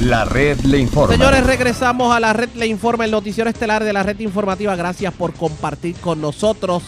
La 0.00 0.26
red 0.26 0.60
le 0.60 0.78
informa. 0.78 1.14
Señores, 1.14 1.46
regresamos 1.46 2.14
a 2.14 2.20
la 2.20 2.34
red 2.34 2.50
Le 2.56 2.66
Informa, 2.66 3.04
el 3.04 3.12
noticiero 3.12 3.48
estelar 3.48 3.82
de 3.82 3.92
la 3.92 4.02
red 4.02 4.18
informativa. 4.18 4.76
Gracias 4.76 5.14
por 5.14 5.32
compartir 5.32 5.94
con 5.96 6.20
nosotros. 6.20 6.82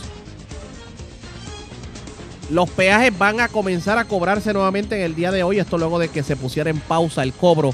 Los 2.55 2.71
peajes 2.71 3.19
van 3.19 3.41
a 3.41 3.49
comenzar 3.49 3.99
a 3.99 4.05
cobrarse 4.05 4.53
nuevamente 4.53 4.95
en 4.95 5.03
el 5.03 5.17
día 5.17 5.33
de 5.33 5.43
hoy. 5.43 5.59
Esto 5.59 5.77
luego 5.77 5.99
de 5.99 6.09
que 6.09 6.23
se 6.23 6.37
pusiera 6.37 6.71
en 6.71 6.79
pausa 6.79 7.25
el 7.25 7.33
cobro 7.33 7.71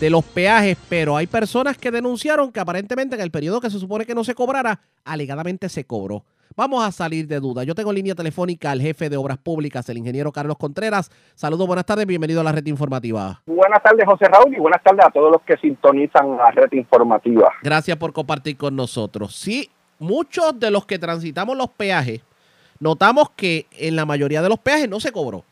de 0.00 0.10
los 0.10 0.24
peajes. 0.24 0.76
Pero 0.88 1.16
hay 1.16 1.28
personas 1.28 1.78
que 1.78 1.92
denunciaron 1.92 2.50
que 2.50 2.58
aparentemente 2.58 3.14
en 3.14 3.20
el 3.20 3.30
periodo 3.30 3.60
que 3.60 3.70
se 3.70 3.78
supone 3.78 4.04
que 4.04 4.12
no 4.12 4.24
se 4.24 4.34
cobrara, 4.34 4.80
alegadamente 5.04 5.68
se 5.68 5.84
cobró. 5.84 6.24
Vamos 6.56 6.84
a 6.84 6.90
salir 6.90 7.28
de 7.28 7.38
duda. 7.38 7.62
Yo 7.62 7.76
tengo 7.76 7.90
en 7.90 7.94
línea 7.94 8.16
telefónica 8.16 8.72
al 8.72 8.80
jefe 8.80 9.08
de 9.08 9.16
Obras 9.16 9.38
Públicas, 9.38 9.88
el 9.88 9.98
ingeniero 9.98 10.32
Carlos 10.32 10.58
Contreras. 10.58 11.12
Saludos, 11.36 11.68
buenas 11.68 11.86
tardes, 11.86 12.04
bienvenido 12.04 12.40
a 12.40 12.44
la 12.44 12.50
red 12.50 12.66
informativa. 12.66 13.40
Buenas 13.46 13.84
tardes, 13.84 14.04
José 14.04 14.24
Raúl, 14.24 14.52
y 14.52 14.58
buenas 14.58 14.82
tardes 14.82 15.06
a 15.06 15.10
todos 15.10 15.30
los 15.30 15.42
que 15.42 15.56
sintonizan 15.58 16.36
la 16.36 16.50
red 16.50 16.72
informativa. 16.72 17.52
Gracias 17.62 17.96
por 17.96 18.12
compartir 18.12 18.56
con 18.56 18.74
nosotros. 18.74 19.36
Sí, 19.36 19.70
muchos 20.00 20.58
de 20.58 20.72
los 20.72 20.86
que 20.86 20.98
transitamos 20.98 21.56
los 21.56 21.70
peajes, 21.70 22.20
notamos 22.80 23.30
que 23.30 23.66
en 23.72 23.96
la 23.96 24.04
mayoría 24.04 24.42
de 24.42 24.48
los 24.48 24.58
peajes 24.58 24.88
no 24.88 25.00
se 25.00 25.12
cobró. 25.12 25.44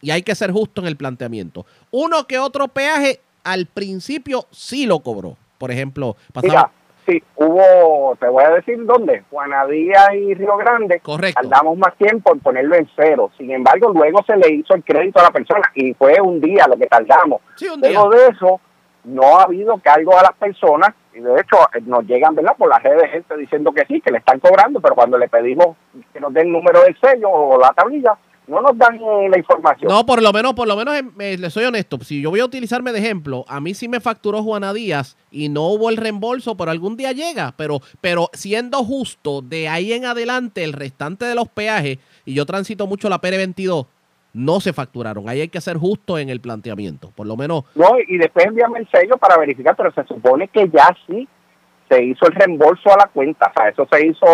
Y 0.00 0.10
hay 0.10 0.22
que 0.22 0.34
ser 0.34 0.50
justo 0.50 0.80
en 0.80 0.86
el 0.86 0.96
planteamiento. 0.96 1.64
Uno 1.90 2.26
que 2.26 2.38
otro 2.38 2.68
peaje 2.68 3.20
al 3.42 3.66
principio 3.66 4.46
sí 4.50 4.86
lo 4.86 5.00
cobró. 5.00 5.36
Por 5.58 5.70
ejemplo, 5.70 6.16
Mira, 6.42 6.52
pasaba... 6.52 6.70
sí, 7.06 7.22
hubo, 7.36 8.14
te 8.20 8.28
voy 8.28 8.44
a 8.44 8.50
decir 8.50 8.84
dónde, 8.84 9.22
Juanadía 9.30 10.14
y 10.14 10.34
Río 10.34 10.56
Grande, 10.58 11.00
Correcto. 11.00 11.40
tardamos 11.40 11.78
más 11.78 11.96
tiempo 11.96 12.32
en 12.32 12.40
ponerlo 12.40 12.74
en 12.76 12.88
cero. 12.96 13.30
Sin 13.38 13.50
embargo, 13.50 13.92
luego 13.94 14.22
se 14.26 14.36
le 14.36 14.52
hizo 14.52 14.74
el 14.74 14.84
crédito 14.84 15.20
a 15.20 15.24
la 15.24 15.30
persona 15.30 15.62
y 15.74 15.94
fue 15.94 16.20
un 16.20 16.40
día 16.40 16.66
lo 16.68 16.76
que 16.76 16.86
tardamos. 16.86 17.40
Sí, 17.56 17.66
un 17.68 17.80
día. 17.80 17.92
Luego 17.92 18.10
de 18.10 18.26
eso, 18.26 18.60
no 19.04 19.38
ha 19.38 19.44
habido 19.44 19.78
cargo 19.78 20.18
a 20.18 20.22
las 20.22 20.34
personas 20.34 20.94
y 21.14 21.20
de 21.20 21.40
hecho 21.40 21.56
eh, 21.74 21.80
nos 21.86 22.04
llegan, 22.06 22.34
¿verdad? 22.34 22.56
Por 22.56 22.68
las 22.68 22.82
redes 22.82 23.10
gente 23.10 23.36
diciendo 23.36 23.72
que 23.72 23.84
sí, 23.86 24.00
que 24.00 24.10
le 24.10 24.18
están 24.18 24.40
cobrando, 24.40 24.80
pero 24.80 24.94
cuando 24.94 25.18
le 25.18 25.28
pedimos 25.28 25.76
que 26.12 26.20
nos 26.20 26.32
den 26.32 26.46
el 26.46 26.52
número 26.52 26.82
del 26.82 26.96
sello 27.00 27.28
o 27.30 27.58
la 27.60 27.70
tablilla, 27.70 28.18
no 28.46 28.60
nos 28.60 28.76
dan 28.76 28.96
eh, 28.96 29.28
la 29.30 29.38
información. 29.38 29.90
No, 29.90 30.04
por 30.04 30.22
lo 30.22 30.32
menos, 30.32 30.54
por 30.54 30.68
lo 30.68 30.76
menos, 30.76 30.94
eh, 31.18 31.38
le 31.38 31.50
soy 31.50 31.64
honesto. 31.64 31.98
Si 32.02 32.20
yo 32.20 32.30
voy 32.30 32.40
a 32.40 32.44
utilizarme 32.44 32.92
de 32.92 32.98
ejemplo, 32.98 33.44
a 33.48 33.60
mí 33.60 33.74
sí 33.74 33.88
me 33.88 34.00
facturó 34.00 34.42
Juana 34.42 34.72
Díaz 34.72 35.16
y 35.30 35.48
no 35.48 35.68
hubo 35.68 35.88
el 35.88 35.96
reembolso, 35.96 36.56
pero 36.56 36.70
algún 36.70 36.96
día 36.96 37.12
llega. 37.12 37.54
Pero, 37.56 37.80
pero 38.00 38.28
siendo 38.32 38.84
justo, 38.84 39.40
de 39.40 39.68
ahí 39.68 39.92
en 39.92 40.04
adelante, 40.04 40.62
el 40.62 40.74
restante 40.74 41.24
de 41.24 41.34
los 41.34 41.48
peajes, 41.48 41.98
y 42.24 42.34
yo 42.34 42.44
transito 42.44 42.86
mucho 42.86 43.08
la 43.08 43.20
PR22, 43.20 43.86
no 44.34 44.60
se 44.60 44.72
facturaron. 44.72 45.28
Ahí 45.28 45.40
hay 45.40 45.48
que 45.48 45.60
ser 45.60 45.78
justo 45.78 46.18
en 46.18 46.28
el 46.28 46.40
planteamiento. 46.40 47.10
Por 47.14 47.26
lo 47.26 47.36
menos, 47.36 47.64
No, 47.74 47.92
y 48.06 48.18
después 48.18 48.44
envíame 48.44 48.80
el 48.80 48.88
sello 48.90 49.16
para 49.16 49.38
verificar, 49.38 49.74
pero 49.76 49.92
se 49.92 50.04
supone 50.04 50.48
que 50.48 50.68
ya 50.68 50.94
sí 51.06 51.26
se 51.88 52.02
hizo 52.02 52.26
el 52.26 52.34
reembolso 52.34 52.92
a 52.92 52.96
la 52.96 53.06
cuenta, 53.12 53.52
o 53.54 53.60
sea, 53.60 53.68
eso 53.68 53.86
se 53.90 54.06
hizo 54.06 54.26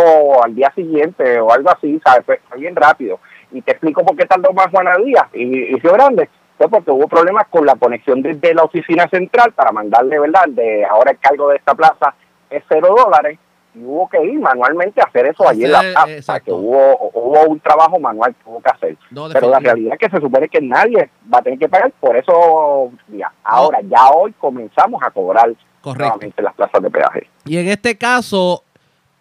al 0.42 0.54
día 0.54 0.72
siguiente 0.74 1.40
o 1.40 1.52
algo 1.52 1.70
así, 1.70 2.00
¿sabes? 2.04 2.24
Fue, 2.24 2.40
bien 2.56 2.74
rápido. 2.74 3.18
Y 3.52 3.60
te 3.60 3.72
explico 3.72 4.04
por 4.04 4.16
qué 4.16 4.24
tardó 4.24 4.52
más 4.52 4.68
Juana 4.68 4.96
Díaz 5.04 5.26
y, 5.34 5.42
y 5.42 5.74
Río 5.76 5.92
Grande. 5.92 6.28
Fue 6.56 6.68
porque 6.68 6.90
hubo 6.90 7.08
problemas 7.08 7.48
con 7.48 7.66
la 7.66 7.74
conexión 7.74 8.22
desde 8.22 8.54
la 8.54 8.62
oficina 8.62 9.08
central 9.08 9.52
para 9.52 9.72
mandarle, 9.72 10.18
¿verdad? 10.18 10.44
De 10.48 10.84
ahora 10.84 11.10
el 11.10 11.18
cargo 11.18 11.48
de 11.48 11.56
esta 11.56 11.74
plaza 11.74 12.14
es 12.48 12.62
cero 12.68 12.94
dólares 12.96 13.38
y 13.74 13.84
hubo 13.84 14.08
que 14.08 14.22
ir 14.24 14.40
manualmente 14.40 15.00
a 15.00 15.04
hacer 15.04 15.26
eso 15.26 15.48
allí 15.48 15.64
en 15.64 15.72
la 15.72 15.80
plaza. 15.80 16.40
Que 16.40 16.52
hubo, 16.52 17.10
hubo 17.14 17.44
un 17.44 17.60
trabajo 17.60 17.98
manual 17.98 18.34
que 18.34 18.50
hubo 18.50 18.60
que 18.60 18.70
hacer. 18.70 18.96
no 19.10 19.28
Pero 19.32 19.48
la 19.48 19.60
realidad 19.60 19.94
es 19.94 19.98
que 19.98 20.16
se 20.16 20.20
supone 20.20 20.48
que 20.48 20.60
nadie 20.60 21.10
va 21.32 21.38
a 21.38 21.42
tener 21.42 21.58
que 21.58 21.68
pagar 21.68 21.92
por 22.00 22.16
eso. 22.16 22.90
Ya. 23.08 23.32
Ahora, 23.44 23.80
ya 23.82 24.10
hoy 24.10 24.32
comenzamos 24.32 25.00
a 25.02 25.10
cobrar 25.10 25.54
Correcto. 25.80 26.04
nuevamente 26.04 26.42
las 26.42 26.54
plazas 26.54 26.82
de 26.82 26.90
peaje. 26.90 27.28
Y 27.44 27.58
en 27.58 27.68
este 27.68 27.96
caso, 27.96 28.64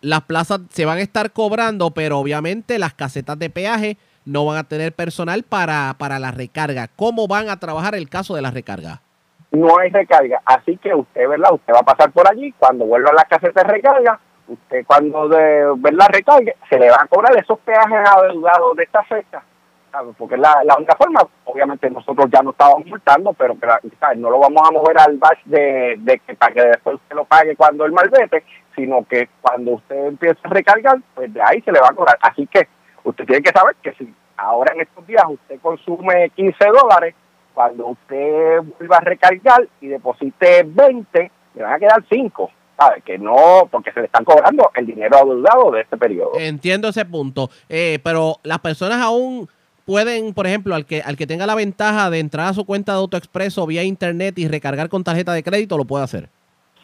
las 0.02 0.22
plazas 0.22 0.62
se 0.70 0.86
van 0.86 0.98
a 0.98 1.02
estar 1.02 1.32
cobrando, 1.32 1.92
pero 1.92 2.20
obviamente 2.20 2.80
las 2.80 2.94
casetas 2.94 3.38
de 3.38 3.50
peaje 3.50 3.98
no 4.26 4.46
van 4.46 4.58
a 4.58 4.64
tener 4.64 4.94
personal 4.94 5.44
para, 5.44 5.96
para 5.98 6.20
la 6.20 6.32
recarga. 6.32 6.88
¿Cómo 6.96 7.28
van 7.28 7.50
a 7.50 7.60
trabajar 7.60 7.96
el 7.96 8.10
caso 8.10 8.36
de 8.36 8.42
la 8.42 8.52
recarga? 8.52 9.02
No 9.52 9.80
hay 9.80 9.90
recarga, 9.90 10.42
así 10.46 10.78
que 10.78 10.94
usted, 10.94 11.28
¿verdad? 11.28 11.54
Usted 11.54 11.74
va 11.74 11.80
a 11.80 11.84
pasar 11.84 12.12
por 12.12 12.30
allí, 12.30 12.54
cuando 12.60 12.86
vuelva 12.86 13.10
a 13.10 13.16
la 13.16 13.24
caseta 13.24 13.64
de 13.64 13.70
recarga, 13.70 14.20
usted 14.50 14.86
cuando 14.86 15.28
de 15.30 15.74
verla 15.78 16.08
recargue, 16.08 16.56
se 16.70 16.78
le 16.80 16.90
van 16.90 17.02
a 17.02 17.08
cobrar 17.08 17.36
esos 17.38 17.60
peajes 17.60 18.08
adeudados 18.10 18.76
de 18.76 18.84
esta 18.84 19.04
fecha. 19.04 19.42
Porque 20.18 20.38
la, 20.38 20.62
la 20.66 20.76
única 20.78 20.96
forma, 20.96 21.20
obviamente 21.46 21.90
nosotros 21.90 22.28
ya 22.32 22.42
no 22.44 22.52
estábamos 22.52 22.86
multando, 22.86 23.34
pero 23.34 23.58
que 23.60 23.66
la- 23.66 23.82
¿sabe? 24.00 24.18
no 24.18 24.30
lo 24.30 24.38
vamos 24.40 24.62
a 24.68 24.72
mover 24.72 25.00
al 25.00 25.18
batch 25.18 25.44
de, 25.46 25.96
de 25.98 26.20
que 26.20 26.36
para 26.36 26.54
que 26.54 26.62
después 26.62 26.96
usted 26.98 27.16
lo 27.16 27.26
pague 27.26 27.56
cuando 27.56 27.86
el 27.86 27.92
malvete, 27.92 28.44
sino 28.76 29.04
que 29.06 29.30
cuando 29.42 29.72
usted 29.72 29.96
empiece 30.08 30.38
a 30.44 30.50
recargar, 30.50 30.98
pues 31.16 31.34
de 31.34 31.42
ahí 31.42 31.62
se 31.62 31.72
le 31.72 31.80
va 31.80 31.88
a 31.90 31.94
cobrar. 31.96 32.18
Así 32.22 32.46
que 32.46 32.68
usted 33.04 33.26
tiene 33.26 33.42
que 33.42 33.50
saber 33.52 33.76
que 33.82 33.94
si 33.94 34.14
ahora 34.38 34.74
en 34.76 34.82
estos 34.82 35.08
días 35.08 35.24
usted 35.28 35.60
consume 35.60 36.30
15 36.36 36.66
dólares, 36.68 37.16
cuando 37.56 37.88
usted 37.88 38.60
vuelva 38.78 38.98
a 38.98 39.02
recargar 39.02 39.68
y 39.82 39.88
deposite 39.88 40.64
20, 40.68 41.32
le 41.56 41.64
van 41.64 41.74
a 41.74 41.80
quedar 41.80 42.04
5. 42.08 42.52
¿Sabe? 42.80 43.02
Que 43.02 43.18
no, 43.18 43.68
porque 43.70 43.92
se 43.92 44.00
le 44.00 44.06
están 44.06 44.24
cobrando 44.24 44.72
el 44.76 44.86
dinero 44.86 45.18
adeudado 45.18 45.72
de 45.72 45.82
este 45.82 45.98
periodo. 45.98 46.32
Entiendo 46.36 46.88
ese 46.88 47.04
punto, 47.04 47.50
eh, 47.68 48.00
pero 48.04 48.38
las 48.44 48.60
personas 48.60 49.02
aún 49.02 49.50
pueden, 49.86 50.34
por 50.34 50.48
ejemplo, 50.48 50.76
al 50.76 50.86
que, 50.86 51.02
al 51.02 51.18
que 51.18 51.28
tenga 51.28 51.46
la 51.46 51.56
ventaja 51.56 52.10
de 52.10 52.20
entrar 52.20 52.48
a 52.48 52.54
su 52.54 52.66
cuenta 52.66 52.94
de 52.94 53.00
AutoExpreso 53.00 53.66
vía 53.66 53.84
internet 53.84 54.38
y 54.38 54.48
recargar 54.48 54.88
con 54.88 55.04
tarjeta 55.04 55.34
de 55.34 55.44
crédito, 55.44 55.78
lo 55.78 55.86
puede 55.86 56.04
hacer. 56.04 56.30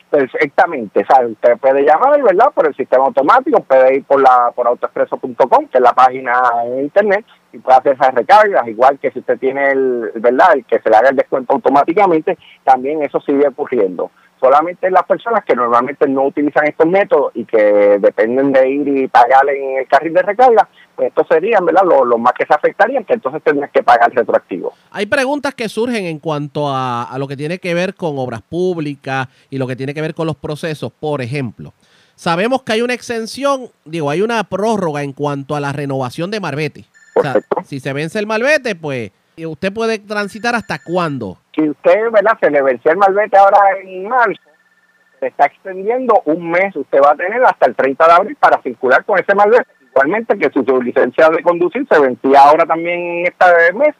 Perfectamente. 0.09 1.05
Usted 1.29 1.57
puede 1.57 1.83
llamar, 1.83 2.21
¿verdad? 2.23 2.51
Por 2.53 2.67
el 2.67 2.75
sistema 2.75 3.05
automático, 3.05 3.61
puede 3.61 3.97
ir 3.97 4.05
por 4.05 4.21
la 4.21 4.51
por 4.55 4.65
autoexpreso.com, 4.67 5.67
que 5.67 5.77
es 5.77 5.81
la 5.81 5.93
página 5.93 6.41
en 6.65 6.79
internet, 6.79 7.25
y 7.51 7.57
puede 7.57 7.77
hacer 7.77 7.93
esas 7.93 8.13
recargas, 8.13 8.67
igual 8.67 8.97
que 8.99 9.11
si 9.11 9.19
usted 9.19 9.37
tiene 9.39 9.71
el, 9.71 10.11
¿verdad? 10.15 10.53
El 10.55 10.65
que 10.65 10.79
se 10.79 10.89
le 10.89 10.95
haga 10.95 11.09
el 11.09 11.15
descuento 11.15 11.53
automáticamente, 11.53 12.37
también 12.63 13.03
eso 13.03 13.19
sigue 13.21 13.47
ocurriendo. 13.47 14.09
Solamente 14.39 14.91
las 14.91 15.03
personas 15.05 15.43
que 15.45 15.55
normalmente 15.55 16.07
no 16.07 16.25
utilizan 16.25 16.67
estos 16.67 16.85
métodos 16.87 17.31
y 17.35 17.45
que 17.45 17.97
dependen 17.99 18.51
de 18.51 18.69
ir 18.69 18.87
y 18.87 19.07
pagar 19.07 19.49
en 19.49 19.77
el 19.79 19.87
carril 19.87 20.13
de 20.13 20.21
recarga, 20.21 20.67
pues 20.95 21.07
estos 21.07 21.27
serían, 21.27 21.65
¿verdad? 21.65 21.83
Los, 21.85 22.05
los 22.05 22.19
más 22.19 22.33
que 22.33 22.45
se 22.45 22.53
afectarían, 22.53 23.05
que 23.05 23.13
entonces 23.13 23.41
tendrían 23.43 23.69
que 23.73 23.81
pagar 23.81 24.11
retroactivo. 24.13 24.73
Hay 24.91 25.05
preguntas 25.05 25.55
que 25.55 25.69
surgen 25.69 26.05
en 26.05 26.19
cuanto 26.19 26.69
a, 26.69 27.03
a 27.03 27.17
lo 27.17 27.27
que 27.27 27.37
tiene 27.37 27.59
que 27.59 27.73
ver 27.73 27.95
con 27.95 28.17
obras 28.17 28.41
públicas 28.41 29.27
y 29.49 29.57
lo 29.57 29.67
que 29.67 29.75
tiene 29.75 29.93
que 29.93 30.01
ver 30.01 30.13
con 30.13 30.27
los 30.27 30.35
procesos. 30.35 30.91
Por 30.91 31.21
ejemplo, 31.21 31.73
sabemos 32.15 32.63
que 32.63 32.73
hay 32.73 32.81
una 32.81 32.93
exención, 32.93 33.69
digo, 33.85 34.09
hay 34.09 34.21
una 34.21 34.43
prórroga 34.43 35.03
en 35.03 35.13
cuanto 35.13 35.55
a 35.55 35.59
la 35.59 35.71
renovación 35.71 36.29
de 36.29 36.39
Marbete. 36.39 36.85
O 37.15 37.21
sea, 37.21 37.35
si 37.63 37.79
se 37.79 37.93
vence 37.93 38.19
el 38.19 38.27
Marbete, 38.27 38.75
pues 38.75 39.09
¿y 39.09 39.11
usted 39.43 39.73
puede 39.73 39.99
transitar 39.99 40.55
hasta 40.55 40.79
cuándo. 40.79 41.37
si 41.53 41.69
usted, 41.69 42.11
¿verdad? 42.11 42.37
Se 42.39 42.49
le 42.49 42.61
venció 42.61 42.91
el 42.91 42.97
malvete 42.97 43.37
ahora 43.37 43.59
en 43.83 44.07
marzo, 44.07 44.41
se 45.19 45.27
está 45.27 45.45
extendiendo 45.45 46.21
un 46.25 46.51
mes, 46.51 46.75
usted 46.75 46.99
va 47.03 47.11
a 47.11 47.15
tener 47.15 47.43
hasta 47.43 47.65
el 47.65 47.75
30 47.75 48.05
de 48.05 48.13
abril 48.13 48.37
para 48.39 48.61
circular 48.61 49.03
con 49.05 49.19
ese 49.19 49.33
malvete. 49.33 49.67
Igualmente 49.89 50.37
que 50.37 50.49
si 50.49 50.65
su 50.65 50.81
licencia 50.81 51.29
de 51.29 51.41
conducir 51.41 51.87
se 51.89 51.99
vencía 51.99 52.41
ahora 52.41 52.65
también 52.65 52.99
en 52.99 53.25
este 53.27 53.73
mes, 53.73 53.95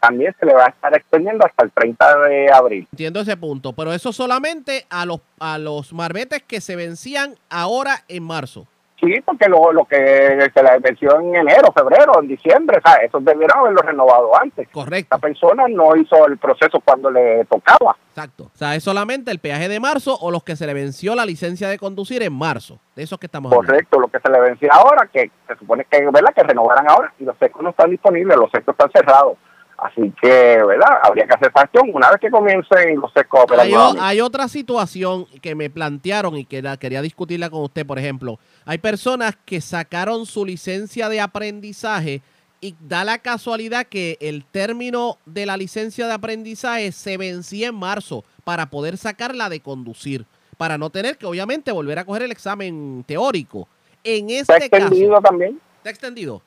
también 0.00 0.34
se 0.38 0.46
le 0.46 0.54
va 0.54 0.66
a 0.66 0.68
estar 0.68 0.94
extendiendo 0.94 1.44
hasta 1.46 1.64
el 1.64 1.72
30 1.72 2.18
de 2.20 2.52
abril. 2.52 2.88
Entiendo 2.92 3.20
ese 3.20 3.36
punto, 3.36 3.72
pero 3.72 3.92
eso 3.92 4.12
solamente 4.12 4.86
a 4.90 5.04
los, 5.06 5.20
a 5.40 5.58
los 5.58 5.92
marbetes 5.92 6.42
que 6.42 6.60
se 6.60 6.76
vencían 6.76 7.34
ahora 7.50 8.04
en 8.08 8.22
marzo. 8.24 8.66
Sí, 9.00 9.20
porque 9.24 9.48
lo, 9.48 9.72
lo 9.72 9.84
que 9.84 10.50
se 10.52 10.62
le 10.62 10.78
venció 10.80 11.20
en 11.20 11.36
enero, 11.36 11.72
febrero, 11.72 12.20
en 12.20 12.26
diciembre, 12.26 12.78
o 12.78 12.88
sea, 12.88 12.96
esos 12.96 13.24
debieron 13.24 13.58
haberlo 13.58 13.80
renovado 13.80 14.36
antes. 14.36 14.68
Correcto. 14.70 15.14
La 15.14 15.20
persona 15.20 15.66
no 15.68 15.94
hizo 15.94 16.26
el 16.26 16.36
proceso 16.36 16.80
cuando 16.80 17.08
le 17.08 17.44
tocaba. 17.44 17.96
Exacto. 18.08 18.50
O 18.52 18.56
sea, 18.56 18.74
es 18.74 18.82
solamente 18.82 19.30
el 19.30 19.38
peaje 19.38 19.68
de 19.68 19.78
marzo 19.78 20.18
o 20.20 20.32
los 20.32 20.42
que 20.42 20.56
se 20.56 20.66
le 20.66 20.74
venció 20.74 21.14
la 21.14 21.24
licencia 21.24 21.68
de 21.68 21.78
conducir 21.78 22.24
en 22.24 22.32
marzo. 22.32 22.80
De 22.96 23.04
esos 23.04 23.20
que 23.20 23.26
estamos 23.26 23.52
hablando. 23.52 23.72
Correcto, 23.72 24.00
lo 24.00 24.08
que 24.08 24.18
se 24.18 24.28
le 24.28 24.40
vencía 24.40 24.70
ahora, 24.72 25.08
que 25.12 25.30
se 25.46 25.56
supone 25.56 25.86
que, 25.88 26.04
¿verdad? 26.04 26.34
Que 26.34 26.42
renovaran 26.42 26.90
ahora 26.90 27.12
y 27.20 27.24
los 27.24 27.38
secos 27.38 27.62
no 27.62 27.70
están 27.70 27.90
disponibles, 27.90 28.36
los 28.36 28.50
secos 28.50 28.74
están 28.74 28.90
cerrados. 28.90 29.38
Así 29.78 30.12
que, 30.20 30.28
¿verdad? 30.66 30.98
Habría 31.04 31.24
que 31.26 31.34
hacer 31.34 31.52
sanción 31.54 31.90
una 31.94 32.10
vez 32.10 32.18
que 32.20 32.30
comiencen 32.30 32.96
los 33.00 33.12
operar 33.30 33.64
Hay, 33.64 33.72
o- 33.74 33.94
hay 34.00 34.20
otra 34.20 34.48
situación 34.48 35.24
que 35.40 35.54
me 35.54 35.70
plantearon 35.70 36.36
y 36.36 36.44
que 36.44 36.60
la 36.62 36.76
quería 36.76 37.00
discutirla 37.00 37.48
con 37.48 37.62
usted, 37.62 37.86
por 37.86 37.96
ejemplo. 37.96 38.40
Hay 38.64 38.78
personas 38.78 39.36
que 39.44 39.60
sacaron 39.60 40.26
su 40.26 40.44
licencia 40.44 41.08
de 41.08 41.20
aprendizaje 41.20 42.22
y 42.60 42.74
da 42.80 43.04
la 43.04 43.18
casualidad 43.18 43.86
que 43.86 44.18
el 44.20 44.44
término 44.44 45.16
de 45.26 45.46
la 45.46 45.56
licencia 45.56 46.08
de 46.08 46.12
aprendizaje 46.12 46.90
se 46.90 47.16
vencía 47.16 47.68
en 47.68 47.76
marzo 47.76 48.24
para 48.42 48.66
poder 48.70 48.96
sacarla 48.96 49.48
de 49.48 49.60
conducir, 49.60 50.26
para 50.56 50.76
no 50.76 50.90
tener 50.90 51.18
que 51.18 51.26
obviamente 51.26 51.70
volver 51.70 52.00
a 52.00 52.04
coger 52.04 52.22
el 52.24 52.32
examen 52.32 53.04
teórico. 53.06 53.68
En 54.02 54.28
Está 54.30 54.56
este 54.56 54.70
caso, 54.70 54.86
extendido 54.86 55.20
también. 55.20 55.60
está 55.76 55.90
extendido. 55.90 56.42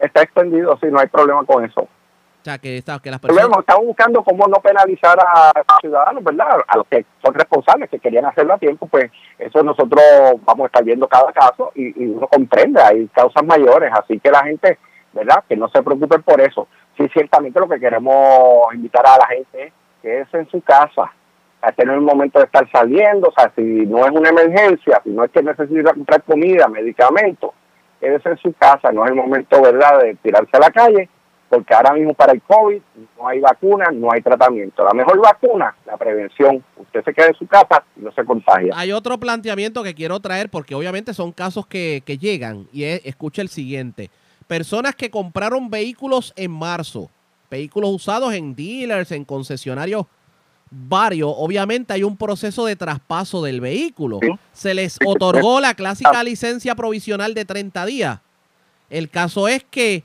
Está 0.00 0.22
extendido, 0.22 0.76
sí, 0.82 0.88
no 0.90 0.98
hay 0.98 1.06
problema 1.06 1.44
con 1.44 1.64
eso. 1.64 1.88
O 2.44 2.46
sea, 2.46 2.58
que, 2.58 2.82
las 2.84 3.00
personas... 3.00 3.36
vemos, 3.36 3.60
estamos 3.60 3.86
buscando 3.86 4.22
cómo 4.22 4.46
no 4.46 4.58
penalizar 4.58 5.18
a 5.18 5.50
los 5.56 5.78
ciudadanos, 5.80 6.22
¿verdad? 6.22 6.58
A 6.68 6.76
los 6.76 6.86
que 6.88 7.06
son 7.24 7.32
responsables, 7.32 7.88
que 7.88 7.98
querían 7.98 8.26
hacerlo 8.26 8.52
a 8.52 8.58
tiempo, 8.58 8.86
pues 8.86 9.10
eso 9.38 9.62
nosotros 9.62 10.02
vamos 10.44 10.64
a 10.64 10.66
estar 10.66 10.84
viendo 10.84 11.08
cada 11.08 11.32
caso 11.32 11.72
y, 11.74 12.04
y 12.04 12.06
uno 12.06 12.26
comprende, 12.26 12.82
hay 12.82 13.06
causas 13.14 13.42
mayores, 13.44 13.90
así 13.94 14.20
que 14.20 14.30
la 14.30 14.42
gente, 14.44 14.78
¿verdad? 15.14 15.42
Que 15.48 15.56
no 15.56 15.70
se 15.70 15.82
preocupen 15.82 16.22
por 16.22 16.38
eso. 16.42 16.68
Sí, 16.98 17.08
ciertamente 17.14 17.58
lo 17.58 17.66
que 17.66 17.80
queremos 17.80 18.74
invitar 18.74 19.06
a 19.06 19.16
la 19.16 19.26
gente 19.26 19.68
es 19.68 19.72
que 20.02 20.20
es 20.20 20.34
en 20.34 20.46
su 20.50 20.60
casa, 20.60 21.10
a 21.62 21.72
tener 21.72 21.96
un 21.96 22.04
momento 22.04 22.40
de 22.40 22.44
estar 22.44 22.70
saliendo, 22.70 23.28
o 23.28 23.32
sea, 23.32 23.50
si 23.56 23.62
no 23.62 24.04
es 24.04 24.10
una 24.10 24.28
emergencia, 24.28 25.00
si 25.02 25.08
no 25.08 25.24
es 25.24 25.30
que 25.30 25.42
necesita 25.42 25.94
comprar 25.94 26.22
comida, 26.24 26.68
medicamentos, 26.68 27.52
quédese 28.00 28.28
en 28.28 28.36
su 28.36 28.52
casa, 28.52 28.92
no 28.92 29.02
es 29.06 29.12
el 29.12 29.16
momento, 29.16 29.62
¿verdad?, 29.62 30.02
de 30.02 30.14
tirarse 30.16 30.54
a 30.58 30.60
la 30.60 30.70
calle, 30.70 31.08
porque 31.54 31.74
ahora 31.74 31.92
mismo 31.94 32.14
para 32.14 32.32
el 32.32 32.42
COVID 32.42 32.80
no 33.18 33.28
hay 33.28 33.40
vacuna, 33.40 33.86
no 33.92 34.12
hay 34.12 34.20
tratamiento. 34.20 34.84
La 34.84 34.92
mejor 34.92 35.20
vacuna, 35.20 35.74
la 35.86 35.96
prevención. 35.96 36.64
Usted 36.76 37.04
se 37.04 37.12
queda 37.14 37.26
en 37.28 37.34
su 37.34 37.46
casa 37.46 37.84
y 37.96 38.00
no 38.00 38.12
se 38.12 38.24
contagia. 38.24 38.72
Hay 38.76 38.92
otro 38.92 39.18
planteamiento 39.18 39.82
que 39.82 39.94
quiero 39.94 40.20
traer 40.20 40.48
porque 40.50 40.74
obviamente 40.74 41.14
son 41.14 41.32
casos 41.32 41.66
que, 41.66 42.02
que 42.04 42.18
llegan 42.18 42.66
y 42.72 42.84
es- 42.84 43.00
escucha 43.04 43.42
el 43.42 43.48
siguiente. 43.48 44.10
Personas 44.46 44.94
que 44.94 45.10
compraron 45.10 45.70
vehículos 45.70 46.32
en 46.36 46.50
marzo, 46.50 47.10
vehículos 47.50 47.90
usados 47.90 48.34
en 48.34 48.54
dealers, 48.54 49.10
en 49.12 49.24
concesionarios 49.24 50.06
varios, 50.70 51.32
obviamente 51.36 51.92
hay 51.92 52.02
un 52.02 52.16
proceso 52.16 52.66
de 52.66 52.74
traspaso 52.76 53.42
del 53.42 53.60
vehículo. 53.60 54.18
Sí. 54.20 54.28
Se 54.52 54.74
les 54.74 54.98
otorgó 55.06 55.60
la 55.60 55.74
clásica 55.74 56.22
licencia 56.24 56.74
provisional 56.74 57.32
de 57.34 57.44
30 57.44 57.86
días. 57.86 58.18
El 58.90 59.08
caso 59.08 59.46
es 59.48 59.64
que 59.70 60.04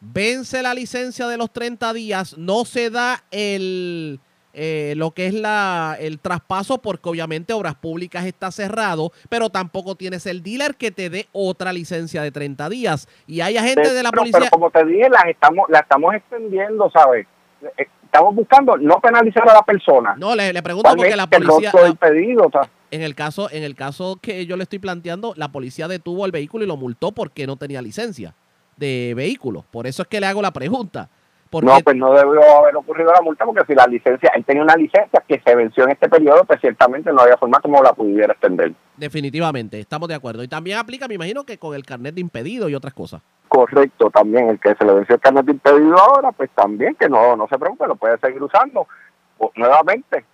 vence 0.00 0.62
la 0.62 0.74
licencia 0.74 1.26
de 1.28 1.36
los 1.36 1.52
30 1.52 1.92
días, 1.92 2.36
no 2.38 2.64
se 2.64 2.90
da 2.90 3.24
el 3.30 4.20
eh, 4.54 4.94
lo 4.96 5.12
que 5.12 5.26
es 5.26 5.34
la, 5.34 5.96
el 6.00 6.18
traspaso 6.18 6.78
porque 6.78 7.08
obviamente 7.08 7.52
Obras 7.52 7.76
Públicas 7.76 8.24
está 8.24 8.50
cerrado, 8.50 9.12
pero 9.28 9.50
tampoco 9.50 9.94
tienes 9.94 10.26
el 10.26 10.42
dealer 10.42 10.74
que 10.74 10.90
te 10.90 11.10
dé 11.10 11.28
otra 11.32 11.72
licencia 11.72 12.22
de 12.22 12.32
30 12.32 12.68
días. 12.68 13.06
Y 13.28 13.40
hay 13.40 13.56
agentes 13.56 13.94
de 13.94 14.02
la 14.02 14.10
Pero- 14.10 14.22
policía... 14.22 14.40
Pero 14.40 14.50
como 14.50 14.70
te 14.70 14.84
dije, 14.84 15.08
las 15.10 15.26
estamos, 15.26 15.68
la 15.68 15.78
estamos 15.80 16.14
extendiendo, 16.14 16.90
¿sabes? 16.90 17.26
Eh, 17.76 17.86
Estamos 18.08 18.34
buscando 18.34 18.74
no 18.78 18.98
penalizar 19.02 19.46
a 19.50 19.52
la 19.52 19.62
persona. 19.62 20.14
No, 20.16 20.34
le, 20.34 20.50
le 20.54 20.62
pregunto 20.62 20.88
porque 20.96 21.14
la 21.14 21.26
¿Cuál 21.26 21.42
es 21.42 21.48
el 21.48 21.52
policía... 21.52 21.72
del 21.82 21.96
pedido? 21.96 22.46
O 22.46 22.50
sea, 22.50 22.62
En 22.90 23.02
el 23.02 23.14
caso, 23.14 23.50
en 23.52 23.62
el 23.64 23.74
caso 23.74 24.18
que 24.22 24.46
yo 24.46 24.56
le 24.56 24.62
estoy 24.62 24.78
planteando, 24.78 25.34
la 25.36 25.52
policía 25.52 25.88
detuvo 25.88 26.24
el 26.24 26.32
vehículo 26.32 26.64
y 26.64 26.66
lo 26.66 26.78
multó 26.78 27.12
porque 27.12 27.46
no 27.46 27.56
tenía 27.56 27.82
licencia 27.82 28.34
de 28.78 29.12
vehículo. 29.14 29.64
Por 29.70 29.86
eso 29.86 30.02
es 30.02 30.08
que 30.08 30.20
le 30.20 30.26
hago 30.26 30.42
la 30.42 30.52
pregunta. 30.52 31.08
Porque 31.50 31.66
no, 31.66 31.80
pues 31.80 31.96
no 31.96 32.12
debió 32.12 32.42
haber 32.58 32.76
ocurrido 32.76 33.10
la 33.10 33.22
multa 33.22 33.46
porque 33.46 33.64
si 33.66 33.74
la 33.74 33.86
licencia, 33.86 34.30
él 34.34 34.44
tenía 34.44 34.62
una 34.62 34.76
licencia 34.76 35.24
que 35.26 35.40
se 35.40 35.54
venció 35.54 35.84
en 35.84 35.92
este 35.92 36.06
periodo, 36.06 36.44
pues 36.44 36.60
ciertamente 36.60 37.10
no 37.10 37.22
había 37.22 37.38
forma 37.38 37.58
como 37.60 37.82
la 37.82 37.94
pudiera 37.94 38.34
extender. 38.34 38.74
definitivamente, 38.98 39.80
estamos 39.80 40.10
de 40.10 40.14
acuerdo. 40.14 40.42
Y 40.42 40.48
también 40.48 40.76
aplica, 40.76 41.08
me 41.08 41.14
imagino 41.14 41.44
que 41.44 41.56
con 41.56 41.74
el 41.74 41.86
carnet 41.86 42.14
de 42.14 42.20
impedido 42.20 42.68
y 42.68 42.74
otras 42.74 42.92
cosas. 42.92 43.22
Correcto, 43.48 44.10
también 44.10 44.50
el 44.50 44.60
que 44.60 44.74
se 44.74 44.84
le 44.84 44.92
venció 44.92 45.14
el 45.14 45.20
carnet 45.22 45.46
de 45.46 45.52
impedido 45.52 45.98
ahora, 45.98 46.32
pues 46.32 46.50
también 46.50 46.94
que 46.96 47.08
no, 47.08 47.34
no 47.34 47.48
se 47.48 47.58
preocupe, 47.58 47.86
lo 47.86 47.96
puede 47.96 48.18
seguir 48.18 48.42
usando 48.42 48.86
nuevamente. 49.56 50.24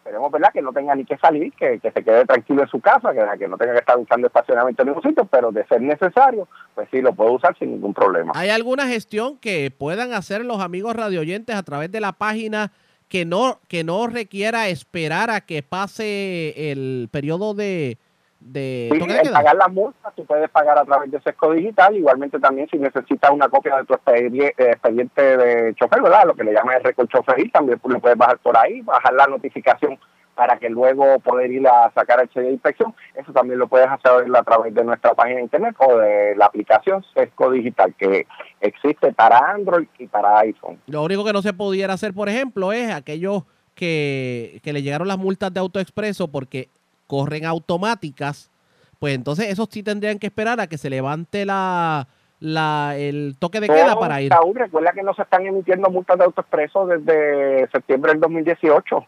Esperemos, 0.00 0.32
¿verdad? 0.32 0.48
Que 0.50 0.62
no 0.62 0.72
tenga 0.72 0.94
ni 0.94 1.04
que 1.04 1.18
salir, 1.18 1.52
que, 1.52 1.78
que 1.78 1.90
se 1.90 2.02
quede 2.02 2.24
tranquilo 2.24 2.62
en 2.62 2.68
su 2.68 2.80
casa, 2.80 3.12
que, 3.12 3.38
que 3.38 3.46
no 3.46 3.58
tenga 3.58 3.74
que 3.74 3.80
estar 3.80 3.98
usando 3.98 4.28
estacionamiento 4.28 4.82
en 4.82 4.88
ningún 4.88 5.02
sitio, 5.02 5.26
pero 5.26 5.52
de 5.52 5.66
ser 5.66 5.82
necesario, 5.82 6.48
pues 6.74 6.88
sí, 6.90 7.02
lo 7.02 7.12
puede 7.12 7.32
usar 7.32 7.54
sin 7.58 7.72
ningún 7.72 7.92
problema. 7.92 8.32
¿Hay 8.34 8.48
alguna 8.48 8.86
gestión 8.86 9.36
que 9.36 9.70
puedan 9.70 10.14
hacer 10.14 10.42
los 10.42 10.60
amigos 10.60 10.96
radioyentes 10.96 11.54
a 11.54 11.62
través 11.62 11.92
de 11.92 12.00
la 12.00 12.12
página 12.12 12.72
que 13.10 13.26
no, 13.26 13.60
que 13.68 13.84
no 13.84 14.06
requiera 14.06 14.68
esperar 14.68 15.28
a 15.28 15.42
que 15.42 15.62
pase 15.62 16.70
el 16.72 17.10
periodo 17.12 17.52
de, 17.52 17.98
de 18.40 18.88
Sí, 18.92 18.98
el 18.98 19.32
pagar 19.32 19.56
las 19.56 19.70
multas, 19.70 20.14
tú 20.14 20.24
puedes 20.24 20.50
pagar 20.50 20.78
a 20.78 20.84
través 20.84 21.10
de 21.10 21.20
Sesco 21.20 21.52
Digital, 21.52 21.94
igualmente 21.94 22.38
también 22.40 22.68
si 22.70 22.78
necesitas 22.78 23.30
una 23.30 23.48
copia 23.48 23.76
de 23.76 23.84
tu 23.84 23.94
eh, 23.94 24.52
expediente 24.56 25.36
de 25.36 25.74
chofer, 25.74 26.02
¿verdad? 26.02 26.24
Lo 26.26 26.34
que 26.34 26.44
le 26.44 26.52
llaman 26.52 26.76
el 26.76 26.84
récord 26.84 27.08
choferil, 27.08 27.52
también 27.52 27.80
lo 27.84 28.00
puedes 28.00 28.18
bajar 28.18 28.38
por 28.38 28.56
ahí, 28.56 28.80
bajar 28.80 29.12
la 29.12 29.26
notificación 29.26 29.98
para 30.34 30.58
que 30.58 30.70
luego 30.70 31.18
poder 31.18 31.52
ir 31.52 31.68
a 31.68 31.92
sacar 31.92 32.20
el 32.20 32.30
sello 32.30 32.46
de 32.46 32.52
inspección. 32.52 32.94
Eso 33.14 33.30
también 33.30 33.58
lo 33.58 33.68
puedes 33.68 33.88
hacer 33.88 34.24
a 34.34 34.42
través 34.42 34.74
de 34.74 34.84
nuestra 34.84 35.12
página 35.12 35.36
de 35.36 35.42
internet 35.42 35.76
o 35.78 35.98
de 35.98 36.34
la 36.34 36.46
aplicación 36.46 37.04
Sesco 37.12 37.50
Digital 37.50 37.94
que 37.98 38.26
existe 38.62 39.12
para 39.12 39.38
Android 39.52 39.86
y 39.98 40.06
para 40.06 40.38
iPhone. 40.38 40.80
Lo 40.86 41.02
único 41.02 41.24
que 41.24 41.34
no 41.34 41.42
se 41.42 41.52
pudiera 41.52 41.92
hacer, 41.92 42.14
por 42.14 42.30
ejemplo, 42.30 42.72
es 42.72 42.90
aquellos 42.90 43.42
que, 43.74 44.60
que 44.62 44.72
le 44.72 44.82
llegaron 44.82 45.08
las 45.08 45.18
multas 45.18 45.52
de 45.52 45.60
AutoExpreso 45.60 46.28
porque 46.28 46.70
corren 47.10 47.44
automáticas, 47.44 48.52
pues 49.00 49.16
entonces 49.16 49.48
esos 49.48 49.66
sí 49.68 49.82
tendrían 49.82 50.20
que 50.20 50.28
esperar 50.28 50.60
a 50.60 50.68
que 50.68 50.78
se 50.78 50.88
levante 50.88 51.44
la, 51.44 52.06
la 52.38 52.94
el 52.96 53.34
toque 53.36 53.58
de 53.58 53.66
queda 53.66 53.98
para 53.98 54.22
ir. 54.22 54.28
Saúl, 54.32 54.54
recuerda 54.54 54.92
que 54.92 55.02
no 55.02 55.12
se 55.14 55.22
están 55.22 55.44
emitiendo 55.44 55.90
multas 55.90 56.16
de 56.18 56.24
autoexpreso 56.26 56.86
desde 56.86 57.68
septiembre 57.72 58.12
del 58.12 58.20
2018, 58.20 59.04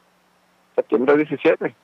septiembre 0.75 1.17
17. 1.17 1.77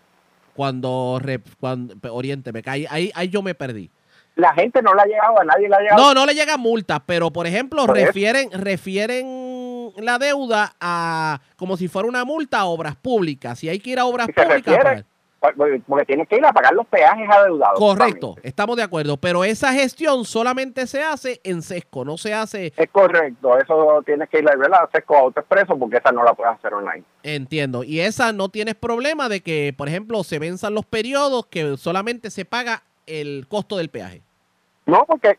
Cuando, 0.57 1.21
cuando 1.61 1.95
Oriente 2.11 2.51
me 2.53 2.65
ahí, 2.67 3.13
ahí 3.15 3.29
yo 3.29 3.41
me 3.41 3.55
perdí. 3.55 3.89
La 4.35 4.53
gente 4.55 4.83
no 4.83 4.93
le 4.95 5.03
ha 5.03 5.07
llegado, 5.07 5.41
a 5.41 5.45
nadie 5.45 5.69
le 5.69 5.77
ha 5.77 5.81
llegado. 5.81 6.03
No, 6.03 6.15
no 6.15 6.27
le 6.27 6.35
llega 6.35 6.57
multa, 6.57 7.01
pero 7.07 7.31
por 7.31 7.47
ejemplo, 7.47 7.87
Por 7.87 7.97
eso. 7.97 8.07
refieren, 8.07 8.51
refieren 8.53 9.93
la 9.99 10.19
deuda 10.19 10.75
a 10.81 11.41
como 11.57 11.77
si 11.77 11.87
fuera 11.87 12.09
una 12.09 12.25
multa 12.25 12.59
a 12.59 12.65
obras 12.67 12.97
públicas. 12.97 13.57
Si 13.61 13.69
hay 13.69 13.79
que 13.79 13.91
ir 13.91 14.01
a 14.01 14.05
obras 14.07 14.27
Si 14.27 14.33
públicas. 14.33 14.57
refiere, 14.57 14.83
pagar. 14.83 15.05
Porque- 15.41 15.81
porque 15.87 16.05
tienen 16.05 16.27
que 16.27 16.37
ir 16.37 16.45
a 16.45 16.53
pagar 16.53 16.75
los 16.75 16.87
peajes 16.87 17.29
adeudados. 17.31 17.79
Correcto, 17.79 18.35
estamos 18.43 18.77
de 18.77 18.83
acuerdo. 18.83 19.17
Pero 19.17 19.45
esa 19.45 19.73
gestión 19.73 20.25
solamente 20.25 20.87
se 20.87 21.03
hace 21.03 21.41
en 21.45 21.63
sesco, 21.63 22.05
no 22.05 22.19
se 22.19 22.35
hace, 22.35 22.73
Es 22.77 22.91
correcto, 22.91 23.57
eso 23.59 24.03
tienes 24.05 24.29
que 24.29 24.39
ir 24.41 24.49
a 24.49 24.83
hacer 24.83 25.05
con 25.05 25.19
autoexpreso 25.19 25.79
porque 25.79 25.99
esa 25.99 26.13
no 26.13 26.23
la 26.25 26.35
puedes 26.35 26.55
hacer 26.55 26.75
online. 26.75 27.05
entiendo. 27.23 27.85
Y 27.85 28.01
esa 28.01 28.33
no 28.33 28.49
tienes 28.49 28.75
problema 28.75 29.29
de 29.29 29.41
que, 29.43 29.75
por 29.77 29.89
ejemplo, 29.89 30.25
se 30.25 30.39
venzan 30.39 30.75
los 30.75 30.87
periodos 30.87 31.47
que 31.47 31.77
solamente 31.77 32.31
se 32.31 32.45
paga 32.45 32.83
el 33.07 33.47
costo 33.49 33.77
del 33.77 33.89
peaje. 33.91 34.23
No, 34.87 35.05
porque 35.07 35.39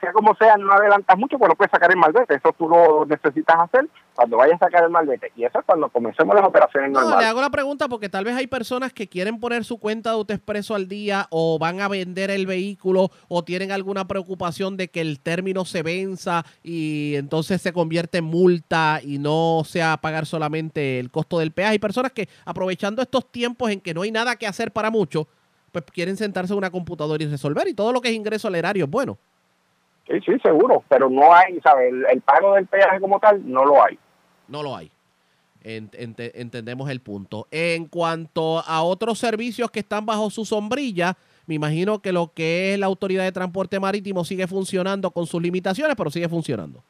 sea 0.00 0.12
como 0.12 0.34
sea, 0.36 0.56
no 0.56 0.72
adelantas 0.72 1.18
mucho, 1.18 1.38
pues 1.38 1.48
no 1.48 1.54
puedes 1.54 1.70
sacar 1.70 1.90
el 1.90 1.96
malvete. 1.96 2.34
Eso 2.34 2.54
tú 2.56 2.68
lo 2.68 3.04
necesitas 3.06 3.56
hacer 3.58 3.88
cuando 4.14 4.36
vayas 4.36 4.60
a 4.60 4.66
sacar 4.66 4.84
el 4.84 4.90
malvete. 4.90 5.32
Y 5.36 5.44
eso 5.44 5.58
es 5.58 5.64
cuando 5.64 5.88
comencemos 5.88 6.34
las 6.34 6.44
operaciones 6.44 6.90
No, 6.90 7.18
le 7.18 7.24
hago 7.24 7.40
la 7.40 7.50
pregunta 7.50 7.88
porque 7.88 8.08
tal 8.08 8.24
vez 8.24 8.36
hay 8.36 8.46
personas 8.46 8.92
que 8.92 9.08
quieren 9.08 9.40
poner 9.40 9.64
su 9.64 9.78
cuenta 9.78 10.10
de 10.10 10.16
AutoExpreso 10.16 10.74
al 10.74 10.88
día 10.88 11.26
o 11.30 11.58
van 11.58 11.80
a 11.80 11.88
vender 11.88 12.30
el 12.30 12.46
vehículo 12.46 13.10
o 13.28 13.44
tienen 13.44 13.72
alguna 13.72 14.06
preocupación 14.06 14.76
de 14.76 14.88
que 14.88 15.00
el 15.00 15.20
término 15.20 15.64
se 15.64 15.82
venza 15.82 16.44
y 16.62 17.14
entonces 17.16 17.62
se 17.62 17.72
convierte 17.72 18.18
en 18.18 18.24
multa 18.24 19.00
y 19.02 19.18
no 19.18 19.62
sea 19.64 19.96
pagar 19.96 20.26
solamente 20.26 20.98
el 20.98 21.10
costo 21.10 21.38
del 21.38 21.52
peaje. 21.52 21.72
Hay 21.72 21.78
personas 21.78 22.12
que 22.12 22.28
aprovechando 22.44 23.02
estos 23.02 23.30
tiempos 23.30 23.70
en 23.70 23.80
que 23.80 23.94
no 23.94 24.02
hay 24.02 24.10
nada 24.10 24.36
que 24.36 24.46
hacer 24.46 24.72
para 24.72 24.90
muchos, 24.90 25.26
pues 25.72 25.84
quieren 25.92 26.16
sentarse 26.16 26.52
en 26.52 26.58
una 26.58 26.70
computadora 26.70 27.22
y 27.22 27.26
resolver 27.26 27.68
y 27.68 27.74
todo 27.74 27.92
lo 27.92 28.00
que 28.00 28.08
es 28.08 28.14
ingreso 28.14 28.48
al 28.48 28.54
erario 28.54 28.84
es 28.84 28.90
bueno. 28.90 29.18
Sí, 30.08 30.20
sí, 30.24 30.32
seguro. 30.42 30.82
Pero 30.88 31.08
no 31.10 31.32
hay, 31.34 31.60
¿sabes? 31.60 31.92
El, 31.92 32.06
el 32.10 32.20
pago 32.22 32.54
del 32.54 32.66
peaje 32.66 33.00
como 33.00 33.20
tal, 33.20 33.40
no 33.50 33.64
lo 33.64 33.82
hay. 33.84 33.98
No 34.48 34.62
lo 34.62 34.74
hay. 34.76 34.90
Ent- 35.64 35.94
ente- 35.98 36.32
entendemos 36.40 36.88
el 36.88 37.00
punto. 37.00 37.46
En 37.50 37.86
cuanto 37.86 38.60
a 38.66 38.82
otros 38.82 39.18
servicios 39.18 39.70
que 39.70 39.80
están 39.80 40.06
bajo 40.06 40.30
su 40.30 40.44
sombrilla, 40.44 41.16
me 41.46 41.54
imagino 41.56 41.98
que 42.00 42.12
lo 42.12 42.32
que 42.32 42.72
es 42.74 42.78
la 42.78 42.86
Autoridad 42.86 43.24
de 43.24 43.32
Transporte 43.32 43.78
Marítimo 43.80 44.24
sigue 44.24 44.46
funcionando 44.46 45.10
con 45.10 45.26
sus 45.26 45.42
limitaciones, 45.42 45.94
pero 45.96 46.10
sigue 46.10 46.28
funcionando. 46.28 46.82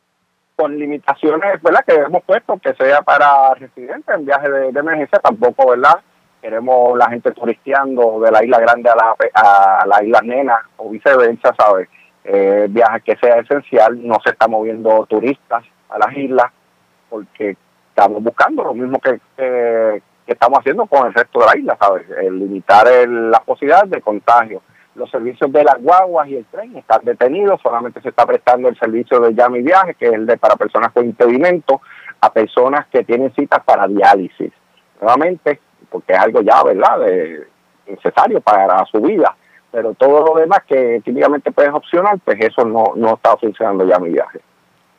con 0.57 0.77
limitaciones, 0.77 1.63
¿verdad? 1.63 1.85
Que 1.87 1.95
hemos 1.95 2.23
puesto 2.25 2.59
que 2.59 2.75
sea 2.75 3.01
para 3.03 3.55
residentes 3.55 4.13
en 4.15 4.25
viaje 4.27 4.51
de, 4.51 4.73
de 4.73 4.81
emergencia, 4.81 5.19
tampoco, 5.21 5.71
¿verdad? 5.71 6.01
Queremos 6.43 6.99
la 6.99 7.09
gente 7.11 7.31
turisteando 7.33 8.21
de 8.21 8.31
la 8.33 8.45
isla 8.45 8.59
grande 8.61 8.91
a 8.91 8.97
la, 8.97 9.17
a 9.35 9.87
la 9.87 10.05
isla 10.05 10.21
nena 10.23 10.59
o 10.77 10.91
viceversa, 10.91 11.55
¿sabes? 11.59 11.89
Eh, 12.25 12.67
viaje 12.69 13.01
que 13.01 13.17
sea 13.17 13.37
esencial, 13.39 14.07
no 14.07 14.17
se 14.23 14.31
está 14.31 14.49
moviendo 14.49 15.07
turistas 15.07 15.65
a 15.89 15.99
las 15.99 16.15
islas 16.17 16.53
porque 17.09 17.57
estamos 17.91 18.23
buscando 18.23 18.65
lo 18.65 18.75
mismo 18.75 19.01
que 19.01 19.19
estamos 20.27 20.59
haciendo 20.59 20.85
con 20.87 21.07
el 21.07 21.15
resto 21.15 21.41
de 21.41 21.47
la 21.47 21.57
isla, 21.57 21.77
¿sabes? 21.81 22.05
El 22.21 22.39
limitar 22.39 22.87
el- 22.87 23.31
la 23.31 23.41
posibilidad 23.41 23.85
de 23.85 24.03
contagio. 24.03 24.63
Los 24.95 25.11
servicios 25.11 25.51
de 25.53 25.65
las 25.65 25.81
guaguas 25.81 26.29
y 26.29 26.37
el 26.37 26.45
tren 26.47 26.77
están 26.77 27.01
detenidos, 27.03 27.61
solamente 27.63 28.03
se 28.03 28.11
está 28.11 28.27
prestando 28.27 28.69
el 28.69 28.79
servicio 28.79 29.21
de 29.21 29.33
llame 29.33 29.61
y 29.61 29.63
viaje, 29.63 29.95
que 29.95 30.07
es 30.07 30.13
el 30.13 30.27
de 30.27 30.37
para 30.37 30.57
personas 30.57 30.93
con 30.93 31.07
impedimento, 31.07 31.81
a 32.21 32.31
personas 32.31 32.87
que 32.89 33.05
tienen 33.05 33.33
citas 33.33 33.61
para 33.65 33.87
diálisis. 33.87 34.53
Nuevamente, 35.01 35.61
porque 35.89 36.13
es 36.13 36.19
algo 36.19 36.43
ya, 36.43 36.63
¿verdad?, 36.65 36.99
de, 36.99 37.47
necesario 37.87 38.41
para 38.41 38.85
su 38.87 39.01
vida. 39.01 39.35
Pero 39.71 39.95
todo 39.95 40.25
lo 40.25 40.41
demás 40.41 40.61
que 40.67 41.01
típicamente 41.05 41.53
puedes 41.53 41.73
opcional, 41.73 42.21
pues 42.25 42.39
eso 42.41 42.65
no, 42.65 42.93
no 42.97 43.15
está 43.15 43.37
funcionando 43.37 43.87
ya 43.87 43.99
mi 43.99 44.11
viaje. 44.11 44.41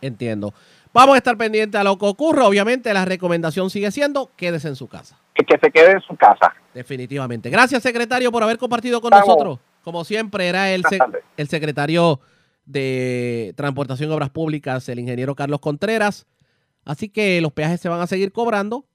Entiendo. 0.02 0.54
Vamos 0.94 1.16
a 1.16 1.18
estar 1.18 1.38
pendientes 1.38 1.80
a 1.80 1.84
lo 1.84 1.98
que 1.98 2.06
ocurra. 2.06 2.46
Obviamente, 2.46 2.94
la 2.94 3.06
recomendación 3.06 3.70
sigue 3.70 3.92
siendo 3.92 4.32
quédese 4.36 4.68
en 4.68 4.76
su 4.76 4.88
casa. 4.88 5.20
Que 5.36 5.58
se 5.60 5.72
quede 5.72 5.92
en 5.94 6.02
su 6.02 6.16
casa. 6.16 6.54
Definitivamente. 6.74 7.50
Gracias, 7.50 7.82
secretario, 7.84 8.32
por 8.32 8.44
haber 8.44 8.58
compartido 8.58 9.00
con 9.02 9.14
Estamos. 9.14 9.28
nosotros. 9.36 9.60
Como 9.84 10.04
siempre, 10.04 10.48
era 10.48 10.72
el, 10.72 10.84
sec- 10.84 11.22
el 11.38 11.48
secretario 11.48 12.20
de 12.66 13.54
Transportación 13.56 14.10
y 14.12 14.14
Obras 14.14 14.30
Públicas, 14.30 14.88
el 14.90 15.00
ingeniero 15.00 15.34
Carlos 15.36 15.60
Contreras. 15.60 16.28
Así 16.86 17.10
que 17.10 17.40
los 17.42 17.52
peajes 17.54 17.80
se 17.82 17.90
van 17.90 18.02
a 18.02 18.08
seguir 18.08 18.32
cobrando 18.32 18.86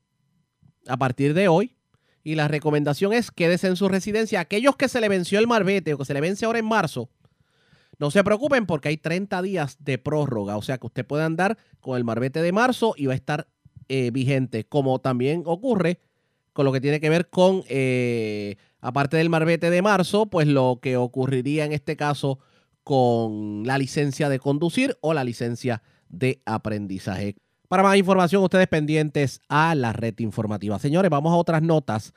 a 0.88 0.96
partir 0.96 1.34
de 1.34 1.48
hoy. 1.48 1.73
Y 2.24 2.34
la 2.34 2.48
recomendación 2.48 3.12
es 3.12 3.30
quédese 3.30 3.68
en 3.68 3.76
su 3.76 3.88
residencia. 3.88 4.40
Aquellos 4.40 4.76
que 4.76 4.88
se 4.88 5.00
le 5.00 5.08
venció 5.08 5.38
el 5.38 5.46
marbete 5.46 5.94
o 5.94 5.98
que 5.98 6.06
se 6.06 6.14
le 6.14 6.22
vence 6.22 6.46
ahora 6.46 6.58
en 6.58 6.64
marzo, 6.64 7.10
no 7.98 8.10
se 8.10 8.24
preocupen 8.24 8.66
porque 8.66 8.88
hay 8.88 8.96
30 8.96 9.42
días 9.42 9.76
de 9.78 9.98
prórroga. 9.98 10.56
O 10.56 10.62
sea 10.62 10.78
que 10.78 10.86
usted 10.86 11.06
puede 11.06 11.22
andar 11.22 11.58
con 11.80 11.96
el 11.96 12.04
marbete 12.04 12.42
de 12.42 12.50
marzo 12.50 12.94
y 12.96 13.06
va 13.06 13.12
a 13.12 13.16
estar 13.16 13.46
eh, 13.88 14.10
vigente. 14.10 14.64
Como 14.64 14.98
también 15.00 15.42
ocurre 15.44 16.00
con 16.54 16.64
lo 16.64 16.72
que 16.72 16.80
tiene 16.80 17.00
que 17.00 17.10
ver 17.10 17.28
con, 17.28 17.62
eh, 17.68 18.56
aparte 18.80 19.16
del 19.16 19.28
marbete 19.28 19.70
de 19.70 19.82
marzo, 19.82 20.26
pues 20.26 20.46
lo 20.46 20.78
que 20.80 20.96
ocurriría 20.96 21.64
en 21.64 21.72
este 21.72 21.96
caso 21.96 22.38
con 22.84 23.66
la 23.66 23.76
licencia 23.76 24.28
de 24.28 24.38
conducir 24.38 24.96
o 25.00 25.14
la 25.14 25.24
licencia 25.24 25.82
de 26.08 26.42
aprendizaje. 26.46 27.34
Para 27.68 27.82
más 27.82 27.96
información, 27.96 28.42
ustedes 28.42 28.68
pendientes 28.68 29.40
a 29.48 29.74
la 29.74 29.92
red 29.92 30.14
informativa. 30.18 30.78
Señores, 30.78 31.10
vamos 31.10 31.32
a 31.32 31.36
otras 31.36 31.62
notas. 31.62 32.12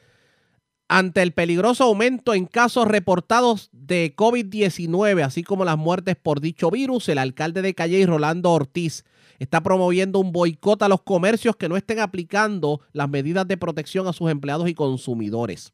Ante 0.90 1.22
el 1.22 1.34
peligroso 1.34 1.84
aumento 1.84 2.34
en 2.34 2.46
casos 2.46 2.88
reportados 2.88 3.70
de 3.74 4.16
COVID-19, 4.16 5.24
así 5.24 5.44
como 5.44 5.66
las 5.66 5.78
muertes 5.78 6.16
por 6.16 6.40
dicho 6.40 6.72
virus, 6.72 7.10
el 7.10 7.18
alcalde 7.18 7.62
de 7.62 7.74
Calle, 7.74 8.06
Rolando 8.06 8.52
Ortiz, 8.52 9.04
está 9.40 9.62
promoviendo 9.62 10.20
un 10.20 10.32
boicot 10.32 10.82
a 10.84 10.88
los 10.88 11.02
comercios 11.02 11.56
que 11.56 11.68
no 11.68 11.76
estén 11.76 12.00
aplicando 12.00 12.82
las 12.94 13.10
medidas 13.10 13.48
de 13.48 13.58
protección 13.58 14.08
a 14.08 14.14
sus 14.14 14.32
empleados 14.32 14.70
y 14.70 14.76
consumidores. 14.76 15.74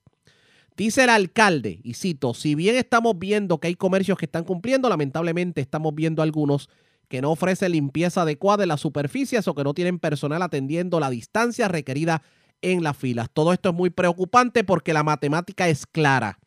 Dice 0.76 1.04
el 1.04 1.12
alcalde, 1.12 1.80
y 1.84 1.94
cito, 1.94 2.34
si 2.34 2.56
bien 2.56 2.76
estamos 2.76 3.18
viendo 3.20 3.60
que 3.60 3.68
hay 3.68 3.76
comercios 3.76 4.18
que 4.18 4.26
están 4.26 4.44
cumpliendo, 4.44 4.90
lamentablemente 4.90 5.62
estamos 5.62 5.94
viendo 5.94 6.24
algunos 6.24 6.70
que 7.14 7.22
no 7.22 7.30
ofrecen 7.30 7.74
limpieza 7.74 8.24
adecuada 8.24 8.64
de 8.64 8.66
las 8.66 8.82
superficies 8.82 9.48
o 9.48 9.54
que 9.54 9.64
no 9.64 9.76
tienen 9.76 10.00
personal 10.00 10.42
atendiendo 10.42 11.00
la 11.00 11.12
distancia 11.12 11.68
requerida 11.68 12.24
en 12.64 12.82
las 12.82 12.98
filas. 12.98 13.30
Todo 13.32 13.54
esto 13.54 13.70
es 13.70 13.76
muy 13.76 13.92
preocupante 13.92 14.64
porque 14.64 14.94
la 14.94 15.04
matemática 15.04 15.68
es 15.70 15.86
clara. 15.86 16.40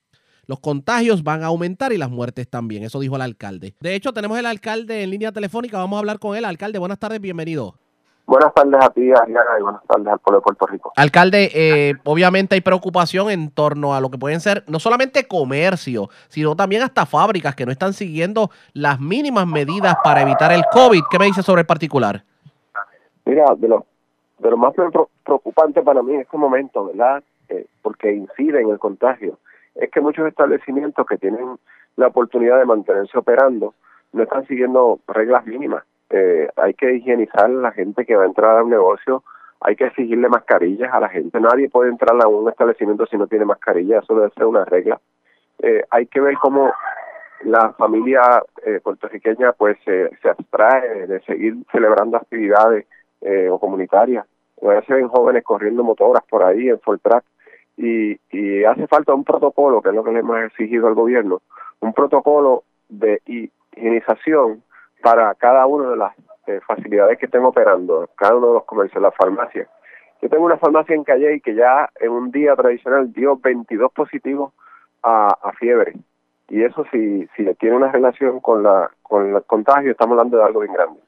Los 0.47 0.59
contagios 0.59 1.23
van 1.23 1.45
a 1.45 1.47
aumentar 1.47 1.93
y 1.93 1.99
las 1.99 2.11
muertes 2.11 2.51
también. 2.51 2.83
Eso 2.83 2.99
dijo 2.99 3.15
el 3.15 3.23
alcalde. 3.23 3.77
De 3.79 3.95
hecho, 3.95 4.13
tenemos 4.13 4.37
el 4.41 4.47
alcalde 4.47 5.05
en 5.05 5.11
línea 5.11 5.31
telefónica. 5.31 5.79
Vamos 5.79 5.99
a 5.99 6.01
hablar 6.01 6.19
con 6.19 6.37
él. 6.37 6.45
Alcalde, 6.45 6.81
buenas 6.81 6.99
tardes, 6.99 7.21
bienvenido. 7.21 7.79
Buenas 8.27 8.53
tardes 8.55 8.85
a 8.85 8.91
ti, 8.91 9.13
Ariana, 9.13 9.51
y 9.59 9.63
buenas 9.63 9.85
tardes 9.85 10.07
al 10.09 10.19
pueblo 10.19 10.41
de 10.41 10.43
Puerto 10.43 10.67
Rico. 10.67 10.93
Alcalde, 10.97 11.49
eh, 11.55 11.95
obviamente 12.05 12.57
hay 12.57 12.61
preocupación 12.61 13.31
en 13.31 13.51
torno 13.51 13.95
a 13.95 14.01
lo 14.01 14.11
que 14.11 14.19
pueden 14.19 14.41
ser 14.41 14.65
no 14.67 14.81
solamente 14.81 15.29
comercio, 15.29 16.09
sino 16.29 16.57
también 16.57 16.83
hasta 16.83 17.07
fábricas 17.07 17.55
que 17.55 17.65
no 17.65 17.71
están 17.71 17.93
siguiendo 17.93 18.51
las 18.73 18.99
mínimas 19.01 19.47
medidas 19.47 19.97
para 20.03 20.23
evitar 20.23 20.51
el 20.51 20.65
COVID. 20.73 21.03
¿Qué 21.09 21.21
me 21.21 21.27
dice 21.27 21.43
sobre 21.43 21.61
el 21.61 21.67
particular? 21.67 22.25
Mira, 23.25 23.45
de 23.57 23.69
lo, 23.69 23.87
de 24.39 24.51
lo 24.51 24.57
más 24.57 24.75
pre- 24.75 24.91
preocupante 25.25 25.83
para 25.83 26.03
mí 26.03 26.15
en 26.15 26.23
este 26.23 26.37
momento, 26.37 26.87
¿verdad? 26.87 27.23
Eh, 27.49 27.67
porque 27.81 28.13
incide 28.13 28.61
en 28.61 28.71
el 28.71 28.81
contagio, 28.81 29.39
es 29.77 29.89
que 29.93 30.01
muchos 30.01 30.27
establecimientos 30.27 31.07
que 31.07 31.17
tienen 31.17 31.59
la 31.95 32.09
oportunidad 32.09 32.59
de 32.59 32.65
mantenerse 32.65 33.17
operando 33.17 33.75
no 34.13 34.23
están 34.25 34.45
siguiendo 34.49 34.99
reglas 35.07 35.47
mínimas. 35.47 35.85
Eh, 36.11 36.49
hay 36.57 36.75
que 36.75 36.95
higienizar 36.95 37.47
a 37.47 37.49
la 37.49 37.73
gente 37.73 38.05
que 38.05 38.17
va 38.17 38.25
a 38.25 38.27
entrar 38.27 38.59
a 38.59 38.63
un 38.63 38.71
negocio, 38.71 39.23
hay 39.61 39.77
que 39.77 39.87
exigirle 39.87 40.29
mascarillas 40.29 40.93
a 40.93 41.01
la 41.01 41.09
gente. 41.09 41.41
Nadie 41.41 41.69
puede 41.69 41.91
entrar 41.91 42.17
a 42.23 42.29
un 42.29 42.49
establecimiento 42.49 43.07
si 43.07 43.17
no 43.17 43.27
tiene 43.27 43.45
mascarilla, 43.45 43.99
eso 43.99 44.15
debe 44.15 44.31
ser 44.31 44.47
una 44.47 44.65
regla. 44.65 45.01
Eh, 45.63 45.83
hay 45.91 46.07
que 46.07 46.21
ver 46.21 46.35
cómo 46.39 46.73
la 47.45 47.73
familia 47.73 48.43
eh, 48.65 48.81
puertorriqueña 48.83 49.53
pues 49.53 49.79
se 49.85 50.29
abstrae 50.29 51.07
de 51.07 51.21
seguir 51.21 51.57
celebrando 51.71 52.17
actividades 52.17 52.87
eh, 53.21 53.49
o 53.51 53.59
comunitarias. 53.59 54.27
A 54.63 54.69
veces 54.69 54.89
ven 54.89 55.09
jóvenes 55.09 55.45
corriendo 55.45 55.85
motoras 55.85 56.23
por 56.29 56.43
ahí 56.43 56.69
en 56.69 56.81
full 56.81 56.97
y, 57.77 58.19
y 58.31 58.65
hace 58.65 58.87
falta 58.87 59.15
un 59.15 59.25
protocolo, 59.25 59.83
que 59.83 59.91
es 59.91 59.95
lo 59.95 60.03
que 60.03 60.13
le 60.13 60.21
hemos 60.21 60.41
exigido 60.41 60.87
al 60.87 60.95
gobierno, 60.95 61.43
un 61.81 61.93
protocolo 61.93 62.65
de 62.89 63.21
higienización 63.27 64.63
para 65.03 65.35
cada 65.35 65.67
una 65.67 65.91
de 65.91 65.97
las 65.97 66.13
eh, 66.47 66.61
facilidades 66.67 67.19
que 67.19 67.27
estén 67.27 67.45
operando, 67.45 68.09
cada 68.17 68.37
uno 68.37 68.49
de 68.49 68.53
los 68.55 68.65
comercios, 68.65 69.03
las 69.03 69.15
farmacias. 69.15 69.69
Yo 70.23 70.29
tengo 70.29 70.45
una 70.45 70.57
farmacia 70.57 70.95
en 70.95 71.05
Calle 71.05 71.41
que 71.41 71.55
ya 71.55 71.89
en 72.01 72.11
un 72.11 72.31
día 72.31 72.57
tradicional 72.57 73.13
dio 73.13 73.37
22 73.37 73.93
positivos 73.93 74.53
a, 75.03 75.29
a 75.43 75.53
fiebre. 75.53 75.95
Y 76.49 76.63
eso 76.63 76.85
si, 76.93 77.29
si 77.37 77.45
tiene 77.57 77.77
una 77.77 77.91
relación 77.93 78.41
con 78.41 78.63
la 78.63 78.91
con 79.03 79.35
el 79.35 79.43
contagio, 79.45 79.91
estamos 79.91 80.13
hablando 80.13 80.39
de 80.39 80.45
algo 80.45 80.61
bien 80.61 80.73
grande. 80.73 81.01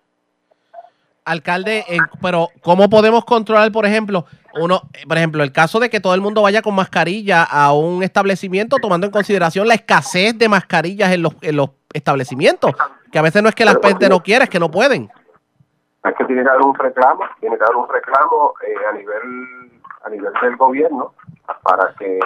Alcalde, 1.24 1.84
en- 1.88 2.04
pero 2.22 2.48
¿cómo 2.62 2.88
podemos 2.88 3.24
controlar, 3.24 3.70
por 3.70 3.84
ejemplo, 3.84 4.24
uno, 4.60 4.80
eh, 4.94 5.04
por 5.06 5.18
ejemplo, 5.18 5.42
el 5.42 5.52
caso 5.52 5.78
de 5.78 5.90
que 5.90 6.00
todo 6.00 6.14
el 6.14 6.22
mundo 6.22 6.40
vaya 6.42 6.62
con 6.62 6.74
mascarilla 6.74 7.42
a 7.44 7.72
un 7.74 8.02
establecimiento, 8.02 8.76
tomando 8.80 9.06
en 9.06 9.10
consideración 9.12 9.68
la 9.68 9.74
escasez 9.74 10.36
de 10.38 10.48
mascarillas 10.48 11.12
en 11.12 11.22
los, 11.22 11.36
en 11.42 11.56
los 11.56 11.70
establecimientos? 11.92 12.72
Que 13.10 13.18
a 13.18 13.22
veces 13.22 13.42
no 13.42 13.48
es 13.48 13.54
que 13.54 13.64
la 13.64 13.78
gente 13.82 14.08
no 14.08 14.20
quiera, 14.20 14.44
es 14.44 14.50
que 14.50 14.60
no 14.60 14.70
pueden. 14.70 15.10
Es 16.04 16.14
que 16.16 16.24
tiene 16.24 16.42
que 16.42 16.50
haber 16.50 16.62
un 16.62 16.74
reclamo, 16.74 17.24
tiene 17.40 17.58
que 17.58 17.64
haber 17.64 17.76
un 17.76 17.88
reclamo 17.88 18.54
eh, 18.66 18.74
a 18.88 18.92
nivel 18.92 19.68
a 20.04 20.10
nivel 20.10 20.32
del 20.40 20.56
gobierno 20.56 21.12
para 21.62 21.92
que, 21.98 22.18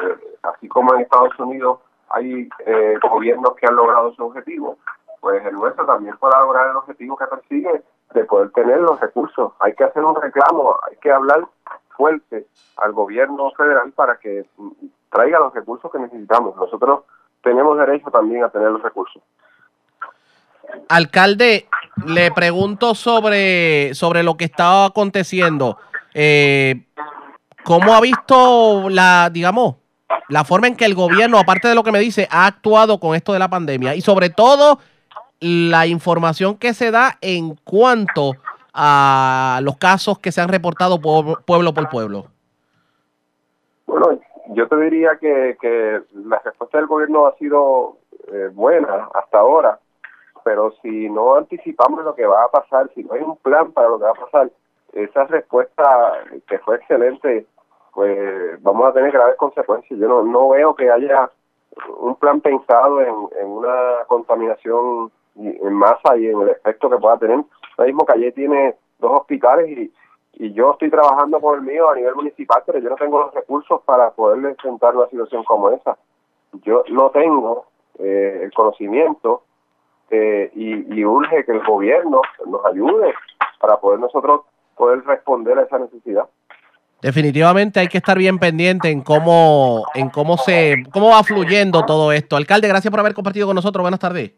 así 0.43 0.69
como 0.69 0.95
en 0.95 1.03
Estados 1.03 1.39
Unidos 1.39 1.79
hay 2.11 2.49
eh, 2.67 2.95
gobiernos 3.11 3.55
que 3.57 3.67
han 3.67 3.77
logrado 3.77 4.13
su 4.15 4.25
objetivo, 4.25 4.79
pues 5.21 5.45
el 5.47 5.55
nuestro 5.55 5.87
también 5.87 6.17
pueda 6.19 6.41
lograr 6.41 6.71
el 6.71 6.77
objetivo 6.77 7.17
que 7.17 7.27
persigue 7.27 7.83
de 8.13 8.25
poder 8.25 8.51
tener 8.51 8.81
los 8.81 9.01
recursos. 9.01 9.53
Hay 9.61 9.75
que 9.75 9.85
hacer 9.85 10.05
un 10.05 10.21
reclamo, 10.21 10.77
hay 10.89 10.97
que 10.97 11.11
hablar 11.11 11.47
fuerte 11.97 12.47
al 12.77 12.93
gobierno 12.93 13.51
federal 13.53 13.93
para 13.93 14.17
que 14.17 14.45
mm, 14.57 14.71
traiga 15.11 15.39
los 15.39 15.55
recursos 15.55 15.91
que 15.91 15.99
necesitamos. 15.99 16.57
Nosotros 16.57 17.05
tenemos 17.43 17.79
derecho 17.79 18.11
también 18.11 18.45
a 18.45 18.51
tener 18.51 18.71
los 18.71 18.83
recursos. 18.83 19.23
Alcalde, 20.89 21.67
le 22.07 22.31
pregunto 22.33 22.95
sobre, 22.95 23.95
sobre 23.95 24.23
lo 24.23 24.37
que 24.37 24.45
está 24.45 24.87
aconteciendo. 24.87 25.79
Eh, 26.15 26.85
¿Cómo 27.65 27.95
ha 27.95 28.01
visto 28.01 28.89
la, 28.89 29.31
digamos, 29.33 29.77
la 30.29 30.45
forma 30.45 30.67
en 30.67 30.77
que 30.77 30.85
el 30.85 30.95
gobierno, 30.95 31.39
aparte 31.39 31.69
de 31.69 31.75
lo 31.75 31.83
que 31.83 31.93
me 31.93 32.01
dice, 32.01 32.27
ha 32.31 32.47
actuado 32.47 32.99
con 32.99 33.15
esto 33.15 33.33
de 33.33 33.39
la 33.39 33.49
pandemia? 33.49 33.95
Y 33.95 34.01
sobre 34.01 34.31
todo, 34.31 34.79
la 35.41 35.87
información 35.87 36.57
que 36.57 36.75
se 36.75 36.91
da 36.91 37.19
en 37.21 37.55
cuanto 37.65 38.33
a 38.75 39.61
los 39.63 39.77
casos 39.77 40.19
que 40.19 40.33
se 40.33 40.41
han 40.41 40.49
reportado 40.49 41.01
por- 41.01 41.45
pueblo 41.45 41.73
por 41.75 41.89
pueblo. 41.89 42.27
Bueno, 43.87 44.19
yo 44.55 44.67
te 44.69 44.77
diría 44.77 45.11
que, 45.21 45.57
que 45.61 46.01
la 46.15 46.41
respuesta 46.45 46.79
del 46.79 46.87
gobierno 46.87 47.27
ha 47.27 47.37
sido 47.37 47.99
eh, 48.33 48.49
buena 48.53 49.09
hasta 49.15 49.39
ahora, 49.39 49.79
pero 50.45 50.73
si 50.83 51.09
no 51.09 51.37
anticipamos 51.37 52.05
lo 52.05 52.15
que 52.15 52.27
va 52.27 52.45
a 52.45 52.51
pasar, 52.51 52.91
si 52.95 53.05
no 53.05 53.15
hay 53.15 53.23
un 53.23 53.37
plan 53.37 53.73
para 53.73 53.89
lo 53.89 53.99
que 53.99 54.05
va 54.05 54.11
a 54.11 54.15
pasar, 54.15 54.51
esa 54.93 55.25
respuesta 55.25 56.13
que 56.47 56.59
fue 56.59 56.77
excelente, 56.77 57.47
pues 57.93 58.63
vamos 58.63 58.89
a 58.89 58.93
tener 58.93 59.11
graves 59.11 59.37
consecuencias. 59.37 59.99
Yo 59.99 60.09
no, 60.09 60.23
no 60.23 60.51
veo 60.51 60.75
que 60.75 60.91
haya 60.91 61.31
un 62.01 62.15
plan 62.17 62.41
pensado 62.41 63.01
en, 63.01 63.47
una 63.47 64.05
contaminación 64.07 65.11
en 65.37 65.73
masa 65.73 66.17
y 66.17 66.27
en 66.27 66.43
el 66.43 66.51
efecto 66.51 66.91
que 66.91 66.99
pueda 66.99 67.19
tener. 67.19 67.43
Ahora 67.77 67.87
mismo 67.87 68.05
Calle 68.05 68.33
tiene 68.33 68.75
dos 68.99 69.21
hospitales 69.21 69.69
y, 69.69 69.93
yo 70.55 70.73
estoy 70.73 70.91
trabajando 70.91 71.41
con 71.41 71.57
el 71.57 71.63
mío 71.63 71.91
a 71.91 71.95
nivel 71.95 72.17
municipal, 72.17 72.63
pero 72.67 72.79
yo 72.79 72.89
no 72.89 72.97
tengo 72.97 73.21
los 73.21 73.35
recursos 73.35 73.81
para 73.83 74.11
poderle 74.11 74.49
enfrentar 74.49 74.97
una 74.97 75.07
situación 75.07 75.45
como 75.45 75.71
esa. 75.71 75.97
Yo 76.63 76.83
no 76.89 77.11
tengo 77.11 77.67
eh, 77.99 78.41
el 78.43 78.53
conocimiento 78.53 79.43
eh, 80.13 80.51
y, 80.55 80.95
y 80.95 81.05
urge 81.05 81.45
que 81.45 81.53
el 81.53 81.65
gobierno 81.65 82.21
nos 82.47 82.65
ayude 82.67 83.15
para 83.61 83.79
poder 83.79 83.99
nosotros 83.99 84.43
poder 84.77 85.05
responder 85.05 85.59
a 85.59 85.63
esa 85.63 85.79
necesidad. 85.79 86.25
Definitivamente 87.01 87.81
hay 87.81 87.89
que 87.89 87.99
estar 87.99 88.17
bien 88.17 88.39
pendiente 88.39 88.89
en 88.89 89.03
cómo, 89.03 89.85
en 89.95 90.09
cómo 90.11 90.37
se, 90.37 90.85
cómo 90.93 91.11
va 91.11 91.25
fluyendo 91.25 91.85
todo 91.85 92.13
esto. 92.13 92.37
Alcalde, 92.37 92.69
gracias 92.69 92.91
por 92.91 93.01
haber 93.01 93.15
compartido 93.15 93.49
con 93.49 93.57
nosotros. 93.57 93.83
Buenas 93.83 93.99
tardes. 93.99 94.33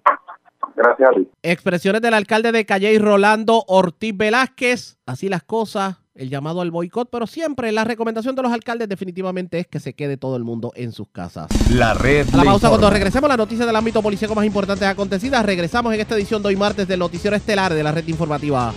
Gracias 0.74 1.10
a 1.10 1.12
ti. 1.12 1.28
Expresiones 1.42 2.00
del 2.00 2.14
alcalde 2.14 2.52
de 2.52 2.64
Calle 2.64 2.98
Rolando 2.98 3.64
Ortiz 3.66 4.16
Velázquez. 4.16 4.98
Así 5.06 5.28
las 5.28 5.42
cosas, 5.42 6.00
el 6.14 6.30
llamado 6.30 6.60
al 6.60 6.70
boicot, 6.70 7.08
pero 7.10 7.26
siempre 7.26 7.72
la 7.72 7.84
recomendación 7.84 8.34
de 8.34 8.42
los 8.42 8.52
alcaldes 8.52 8.88
definitivamente 8.88 9.58
es 9.58 9.66
que 9.66 9.80
se 9.80 9.94
quede 9.94 10.16
todo 10.16 10.36
el 10.36 10.44
mundo 10.44 10.72
en 10.76 10.92
sus 10.92 11.08
casas. 11.08 11.48
La 11.70 11.94
red 11.94 12.26
A 12.32 12.36
la 12.36 12.44
pausa 12.44 12.68
cuando 12.68 12.88
regresemos 12.90 13.28
las 13.28 13.38
noticias 13.38 13.66
del 13.66 13.76
ámbito 13.76 14.00
policíaco 14.02 14.34
más 14.34 14.44
importantes 14.44 14.86
acontecidas. 14.86 15.44
Regresamos 15.44 15.92
en 15.92 16.00
esta 16.00 16.14
edición 16.14 16.42
de 16.42 16.48
hoy 16.48 16.56
martes 16.56 16.86
del 16.86 17.00
noticiero 17.00 17.36
estelar 17.36 17.74
de 17.74 17.82
la 17.82 17.92
red 17.92 18.06
informativa. 18.06 18.72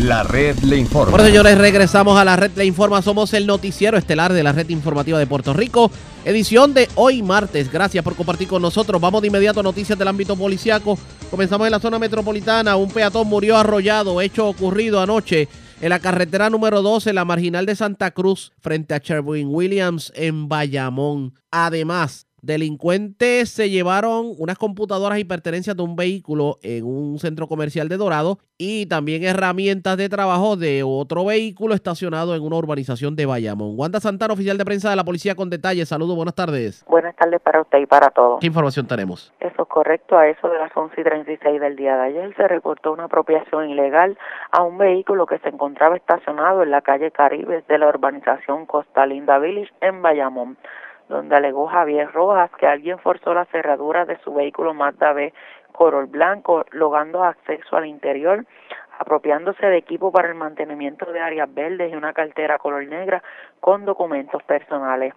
La 0.00 0.22
red 0.22 0.58
le 0.58 0.76
informa. 0.76 1.12
Bueno, 1.12 1.24
señores, 1.24 1.56
regresamos 1.56 2.18
a 2.18 2.24
la 2.24 2.36
red 2.36 2.50
Le 2.54 2.66
Informa. 2.66 3.00
Somos 3.00 3.32
el 3.32 3.46
noticiero 3.46 3.96
estelar 3.96 4.34
de 4.34 4.42
la 4.42 4.52
red 4.52 4.68
informativa 4.68 5.18
de 5.18 5.26
Puerto 5.26 5.54
Rico. 5.54 5.90
Edición 6.26 6.74
de 6.74 6.86
hoy 6.96 7.22
martes. 7.22 7.72
Gracias 7.72 8.04
por 8.04 8.14
compartir 8.14 8.46
con 8.46 8.60
nosotros. 8.60 9.00
Vamos 9.00 9.22
de 9.22 9.28
inmediato 9.28 9.60
a 9.60 9.62
noticias 9.62 9.98
del 9.98 10.08
ámbito 10.08 10.36
policiaco. 10.36 10.98
Comenzamos 11.30 11.66
en 11.66 11.70
la 11.70 11.80
zona 11.80 11.98
metropolitana. 11.98 12.76
Un 12.76 12.90
peatón 12.90 13.26
murió 13.26 13.56
arrollado. 13.56 14.20
Hecho 14.20 14.48
ocurrido 14.48 15.00
anoche 15.00 15.48
en 15.80 15.88
la 15.88 15.98
carretera 15.98 16.50
número 16.50 16.82
12, 16.82 17.14
la 17.14 17.24
marginal 17.24 17.64
de 17.64 17.76
Santa 17.76 18.10
Cruz, 18.10 18.52
frente 18.60 18.94
a 18.94 18.98
Sherwin 18.98 19.48
Williams 19.48 20.12
en 20.14 20.46
Bayamón. 20.48 21.32
Además, 21.50 22.25
delincuentes 22.46 23.50
se 23.50 23.68
llevaron 23.68 24.32
unas 24.38 24.56
computadoras 24.56 25.18
y 25.18 25.24
pertenencias 25.24 25.76
de 25.76 25.82
un 25.82 25.96
vehículo 25.96 26.58
en 26.62 26.84
un 26.84 27.18
centro 27.18 27.48
comercial 27.48 27.88
de 27.88 27.96
Dorado 27.96 28.38
y 28.56 28.86
también 28.86 29.24
herramientas 29.24 29.96
de 29.96 30.08
trabajo 30.08 30.56
de 30.56 30.82
otro 30.82 31.24
vehículo 31.26 31.74
estacionado 31.74 32.34
en 32.34 32.42
una 32.42 32.56
urbanización 32.56 33.16
de 33.16 33.26
Bayamón. 33.26 33.74
Wanda 33.76 34.00
Santana, 34.00 34.34
oficial 34.34 34.56
de 34.56 34.64
prensa 34.64 34.88
de 34.88 34.96
la 34.96 35.04
policía 35.04 35.34
con 35.34 35.50
detalles. 35.50 35.88
Saludos, 35.88 36.16
buenas 36.16 36.34
tardes. 36.34 36.84
Buenas 36.88 37.14
tardes 37.16 37.40
para 37.40 37.60
usted 37.60 37.78
y 37.80 37.86
para 37.86 38.10
todos. 38.10 38.40
¿Qué 38.40 38.46
información 38.46 38.86
tenemos? 38.86 39.32
Eso 39.40 39.62
es 39.62 39.68
correcto. 39.68 40.16
A 40.16 40.28
eso 40.28 40.48
de 40.48 40.58
las 40.58 40.74
11 40.74 41.00
y 41.00 41.04
36 41.04 41.60
del 41.60 41.76
día 41.76 41.96
de 41.96 42.02
ayer 42.04 42.34
se 42.36 42.48
reportó 42.48 42.92
una 42.92 43.04
apropiación 43.04 43.68
ilegal 43.68 44.16
a 44.52 44.62
un 44.62 44.78
vehículo 44.78 45.26
que 45.26 45.38
se 45.40 45.48
encontraba 45.48 45.96
estacionado 45.96 46.62
en 46.62 46.70
la 46.70 46.80
calle 46.80 47.10
Caribes 47.10 47.66
de 47.66 47.78
la 47.78 47.88
urbanización 47.88 48.66
Costa 48.66 49.04
Linda 49.06 49.38
Village 49.38 49.72
en 49.80 50.00
Bayamón, 50.02 50.56
donde 51.08 51.36
alegó 51.36 51.66
Javier 51.66 52.10
Rojas 52.12 52.50
que 52.58 52.66
alguien 52.66 52.98
forzó 52.98 53.34
la 53.34 53.44
cerradura 53.46 54.04
de 54.04 54.18
su 54.18 54.34
vehículo 54.34 54.74
Mazda 54.74 55.12
B 55.12 55.32
color 55.76 56.08
blanco, 56.08 56.64
logrando 56.72 57.22
acceso 57.22 57.76
al 57.76 57.86
interior, 57.86 58.44
apropiándose 58.98 59.66
de 59.66 59.76
equipo 59.76 60.10
para 60.10 60.28
el 60.28 60.34
mantenimiento 60.34 61.12
de 61.12 61.20
áreas 61.20 61.52
verdes 61.52 61.92
y 61.92 61.96
una 61.96 62.14
cartera 62.14 62.58
color 62.58 62.86
negra 62.86 63.22
con 63.60 63.84
documentos 63.84 64.42
personales. 64.44 65.14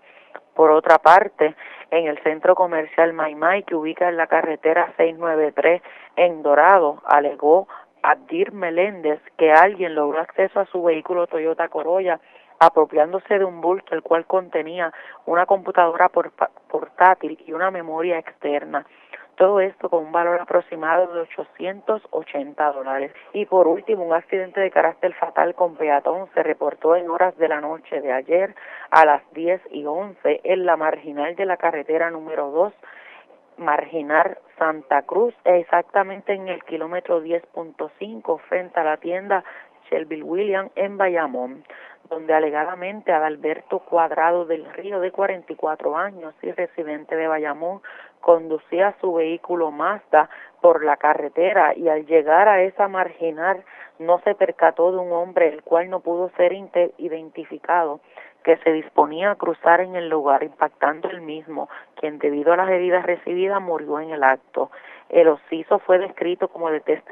Por 0.54 0.72
otra 0.72 0.98
parte, 0.98 1.56
en 1.90 2.08
el 2.08 2.22
centro 2.22 2.54
comercial 2.54 3.14
Maimai, 3.14 3.64
que 3.64 3.76
ubica 3.76 4.10
en 4.10 4.18
la 4.18 4.28
carretera 4.28 4.92
693 4.98 5.82
en 6.18 6.44
Dorado, 6.44 7.02
alegó 7.06 7.68
Abdir 8.04 8.52
Meléndez 8.52 9.22
que 9.38 9.52
alguien 9.52 9.96
logró 9.96 10.20
acceso 10.20 10.60
a 10.60 10.66
su 10.66 10.84
vehículo 10.84 11.28
Toyota 11.28 11.70
Corolla 11.70 12.20
apropiándose 12.60 13.40
de 13.40 13.46
un 13.46 13.62
bulto 13.62 13.96
el 13.96 14.04
cual 14.04 14.26
contenía 14.26 14.94
una 15.26 15.46
computadora 15.46 16.10
por- 16.10 16.32
portátil 16.70 17.42
y 17.46 17.54
una 17.54 17.72
memoria 17.72 18.18
externa. 18.20 18.86
Todo 19.36 19.62
esto 19.62 19.90
con 19.90 20.04
un 20.04 20.12
valor 20.12 20.42
aproximado 20.42 21.14
de 21.14 21.22
880 21.22 22.72
dólares. 22.74 23.14
Y 23.32 23.46
por 23.46 23.70
último, 23.70 24.04
un 24.04 24.14
accidente 24.14 24.60
de 24.60 24.70
carácter 24.70 25.14
fatal 25.14 25.56
con 25.56 25.78
peatón 25.78 26.28
se 26.34 26.44
reportó 26.44 26.98
en 26.98 27.10
horas 27.10 27.38
de 27.38 27.48
la 27.48 27.62
noche 27.62 28.02
de 28.02 28.12
ayer 28.12 28.54
a 28.92 29.06
las 29.06 29.22
10 29.32 29.62
y 29.72 29.86
11 29.86 30.42
en 30.44 30.66
la 30.66 30.76
marginal 30.76 31.38
de 31.38 31.46
la 31.46 31.56
carretera 31.56 32.10
número 32.12 32.52
2, 32.52 32.74
Marginal 33.60 34.38
Santa 34.58 35.04
Cruz, 35.04 35.34
exactamente 35.46 36.34
en 36.34 36.50
el 36.50 36.64
kilómetro 36.64 37.22
10.5 37.24 38.40
frente 38.42 38.80
a 38.80 38.84
la 38.84 38.98
tienda 38.98 39.44
Shelby 39.90 40.22
William 40.22 40.70
en 40.76 40.98
Bayamón, 40.98 41.64
donde 42.10 42.34
alegadamente 42.34 43.12
Adalberto 43.12 43.80
Cuadrado 43.80 44.46
del 44.46 44.66
Río, 44.74 45.00
de 45.00 45.12
44 45.12 45.98
años 45.98 46.34
y 46.42 46.52
residente 46.52 47.16
de 47.16 47.28
Bayamón, 47.28 47.82
conducía 48.22 48.96
su 49.00 49.14
vehículo 49.14 49.72
Mazda 49.72 50.30
por 50.62 50.84
la 50.84 50.98
carretera 50.98 51.74
y 51.76 51.88
al 51.88 52.06
llegar 52.06 52.48
a 52.48 52.62
esa 52.64 52.88
marginal 52.88 53.64
no 53.98 54.20
se 54.20 54.36
percató 54.36 54.92
de 54.92 54.98
un 54.98 55.12
hombre 55.12 55.50
el 55.50 55.64
cual 55.64 55.90
no 55.90 56.00
pudo 56.00 56.30
ser 56.38 56.54
identificado 56.98 58.00
que 58.44 58.58
se 58.58 58.72
disponía 58.72 59.32
a 59.32 59.36
cruzar 59.36 59.82
en 59.82 59.96
el 59.96 60.10
lugar 60.10 60.44
impactando 60.44 61.10
el 61.10 61.22
mismo, 61.22 61.70
quien 61.96 62.20
debido 62.20 62.54
a 62.54 62.58
las 62.58 62.70
heridas 62.70 63.06
recibidas 63.06 63.62
murió 63.62 64.00
en 64.00 64.12
el 64.12 64.24
acto. 64.24 64.72
El 65.10 65.28
ociso 65.28 65.80
fue 65.80 65.98
descrito 65.98 66.48
como 66.50 66.70
de 66.70 66.82
tez 66.82 67.04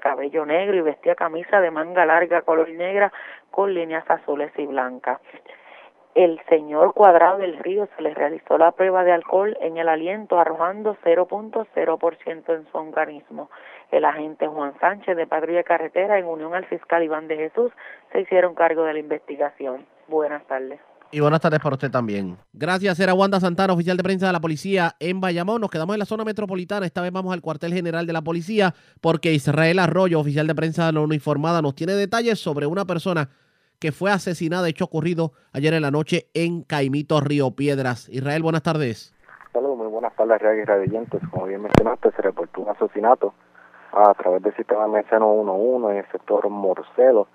cabello 0.00 0.46
negro 0.46 0.76
y 0.76 0.80
vestía 0.80 1.14
camisa 1.14 1.60
de 1.60 1.70
manga 1.70 2.06
larga 2.06 2.42
color 2.42 2.68
negra 2.70 3.12
con 3.50 3.74
líneas 3.74 4.08
azules 4.08 4.52
y 4.56 4.66
blancas. 4.66 5.20
El 6.14 6.42
señor 6.50 6.92
Cuadrado 6.92 7.38
del 7.38 7.56
Río 7.58 7.88
se 7.96 8.02
le 8.02 8.12
realizó 8.12 8.58
la 8.58 8.72
prueba 8.72 9.02
de 9.02 9.12
alcohol 9.12 9.56
en 9.62 9.78
el 9.78 9.88
aliento 9.88 10.38
arrojando 10.38 10.94
0.0% 11.02 12.54
en 12.54 12.66
su 12.66 12.76
organismo. 12.76 13.50
El 13.90 14.04
agente 14.04 14.46
Juan 14.46 14.78
Sánchez 14.78 15.16
de 15.16 15.26
Patrulla 15.26 15.62
Carretera 15.62 16.18
en 16.18 16.26
unión 16.26 16.54
al 16.54 16.66
fiscal 16.66 17.02
Iván 17.02 17.28
de 17.28 17.36
Jesús 17.36 17.72
se 18.12 18.20
hicieron 18.20 18.54
cargo 18.54 18.84
de 18.84 18.92
la 18.92 18.98
investigación. 18.98 19.86
Buenas 20.12 20.46
tardes. 20.46 20.78
Y 21.10 21.20
buenas 21.20 21.40
tardes 21.40 21.58
para 21.60 21.74
usted 21.74 21.90
también. 21.90 22.36
Gracias, 22.52 23.00
era 23.00 23.14
Wanda 23.14 23.40
Santana, 23.40 23.72
oficial 23.72 23.96
de 23.96 24.02
prensa 24.02 24.26
de 24.26 24.32
la 24.34 24.40
policía 24.40 24.92
en 25.00 25.22
Bayamón. 25.22 25.62
Nos 25.62 25.70
quedamos 25.70 25.94
en 25.94 26.00
la 26.00 26.04
zona 26.04 26.22
metropolitana. 26.22 26.84
Esta 26.84 27.00
vez 27.00 27.10
vamos 27.10 27.32
al 27.32 27.40
cuartel 27.40 27.72
general 27.72 28.06
de 28.06 28.12
la 28.12 28.20
policía 28.20 28.74
porque 29.00 29.32
Israel 29.32 29.78
Arroyo, 29.78 30.20
oficial 30.20 30.46
de 30.46 30.54
prensa 30.54 30.84
de 30.84 30.92
la 30.92 31.00
uniformada, 31.00 31.62
nos 31.62 31.74
tiene 31.74 31.94
detalles 31.94 32.38
sobre 32.38 32.66
una 32.66 32.84
persona 32.84 33.30
que 33.80 33.90
fue 33.90 34.10
asesinada, 34.10 34.68
hecho 34.68 34.84
ocurrido 34.84 35.32
ayer 35.54 35.72
en 35.72 35.80
la 35.80 35.90
noche 35.90 36.26
en 36.34 36.62
Caimito, 36.62 37.18
Río 37.22 37.52
Piedras. 37.52 38.10
Israel, 38.10 38.42
buenas 38.42 38.62
tardes. 38.62 39.14
Saludos, 39.54 39.78
muy 39.78 39.86
buenas 39.86 40.14
tardes, 40.14 40.42
Real 40.42 40.58
y 40.58 40.64
Radiantes. 40.64 41.22
Como 41.30 41.46
bien 41.46 41.62
mencionaste, 41.62 42.10
se 42.10 42.20
reportó 42.20 42.60
un 42.60 42.68
asesinato 42.68 43.32
a 43.92 44.12
través 44.12 44.42
del 44.42 44.54
sistema 44.56 44.86
Meceno 44.88 45.26
11 45.26 45.90
en 45.90 45.96
el 45.96 46.12
sector 46.12 46.50
Morcelo 46.50 47.28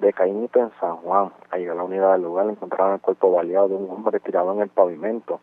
de 0.00 0.12
Caimito 0.12 0.60
en 0.60 0.70
San 0.80 0.96
Juan. 0.96 1.32
Al 1.50 1.60
llegar 1.60 1.76
a 1.76 1.78
la 1.78 1.84
unidad 1.84 2.12
del 2.12 2.22
lugar 2.22 2.48
encontraron 2.48 2.94
el 2.94 3.00
cuerpo 3.00 3.32
baleado 3.32 3.68
de 3.68 3.74
un 3.76 3.90
hombre 3.90 4.20
tirado 4.20 4.52
en 4.52 4.60
el 4.60 4.68
pavimento. 4.68 5.40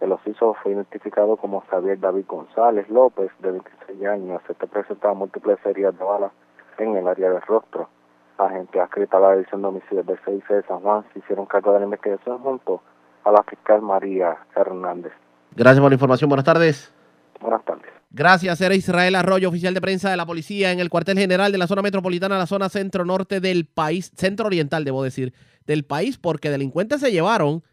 El 0.00 0.12
ociso 0.12 0.54
fue 0.62 0.72
identificado 0.72 1.36
como 1.36 1.62
Xavier 1.70 1.98
David 1.98 2.26
González 2.26 2.88
López, 2.90 3.30
de 3.38 3.52
26 3.52 4.06
años. 4.06 4.42
Este 4.48 4.66
presentaba 4.66 5.14
múltiples 5.14 5.58
heridas 5.64 5.96
de 5.98 6.04
bala 6.04 6.30
en 6.78 6.96
el 6.96 7.08
área 7.08 7.30
del 7.30 7.42
rostro. 7.42 7.88
Agentes 8.36 8.82
adscritos 8.82 9.14
a 9.14 9.20
la 9.20 9.36
División 9.36 9.62
de 9.62 9.68
Homicidios 9.68 10.06
del 10.06 10.18
CIC 10.24 10.48
de 10.48 10.62
San 10.64 10.80
Juan 10.80 11.04
se 11.12 11.20
hicieron 11.20 11.46
cargo 11.46 11.72
de 11.72 11.78
la 11.78 11.84
investigación 11.84 12.38
junto 12.40 12.82
a 13.24 13.30
la 13.30 13.42
fiscal 13.44 13.80
María 13.80 14.36
Hernández. 14.54 15.12
Gracias 15.54 15.80
por 15.80 15.90
la 15.90 15.94
información. 15.94 16.28
Buenas 16.28 16.44
tardes. 16.44 16.92
Buenas 17.40 17.64
tardes. 17.64 17.93
Gracias, 18.16 18.60
era 18.60 18.76
Israel 18.76 19.16
Arroyo, 19.16 19.48
oficial 19.48 19.74
de 19.74 19.80
prensa 19.80 20.08
de 20.08 20.16
la 20.16 20.24
policía 20.24 20.70
en 20.70 20.78
el 20.78 20.88
cuartel 20.88 21.18
general 21.18 21.50
de 21.50 21.58
la 21.58 21.66
zona 21.66 21.82
metropolitana, 21.82 22.38
la 22.38 22.46
zona 22.46 22.68
centro-norte 22.68 23.40
del 23.40 23.66
país, 23.66 24.12
centro-oriental, 24.16 24.84
debo 24.84 25.02
decir, 25.02 25.34
del 25.66 25.84
país, 25.84 26.16
porque 26.16 26.48
delincuentes 26.48 27.00
se 27.00 27.10
llevaron 27.10 27.64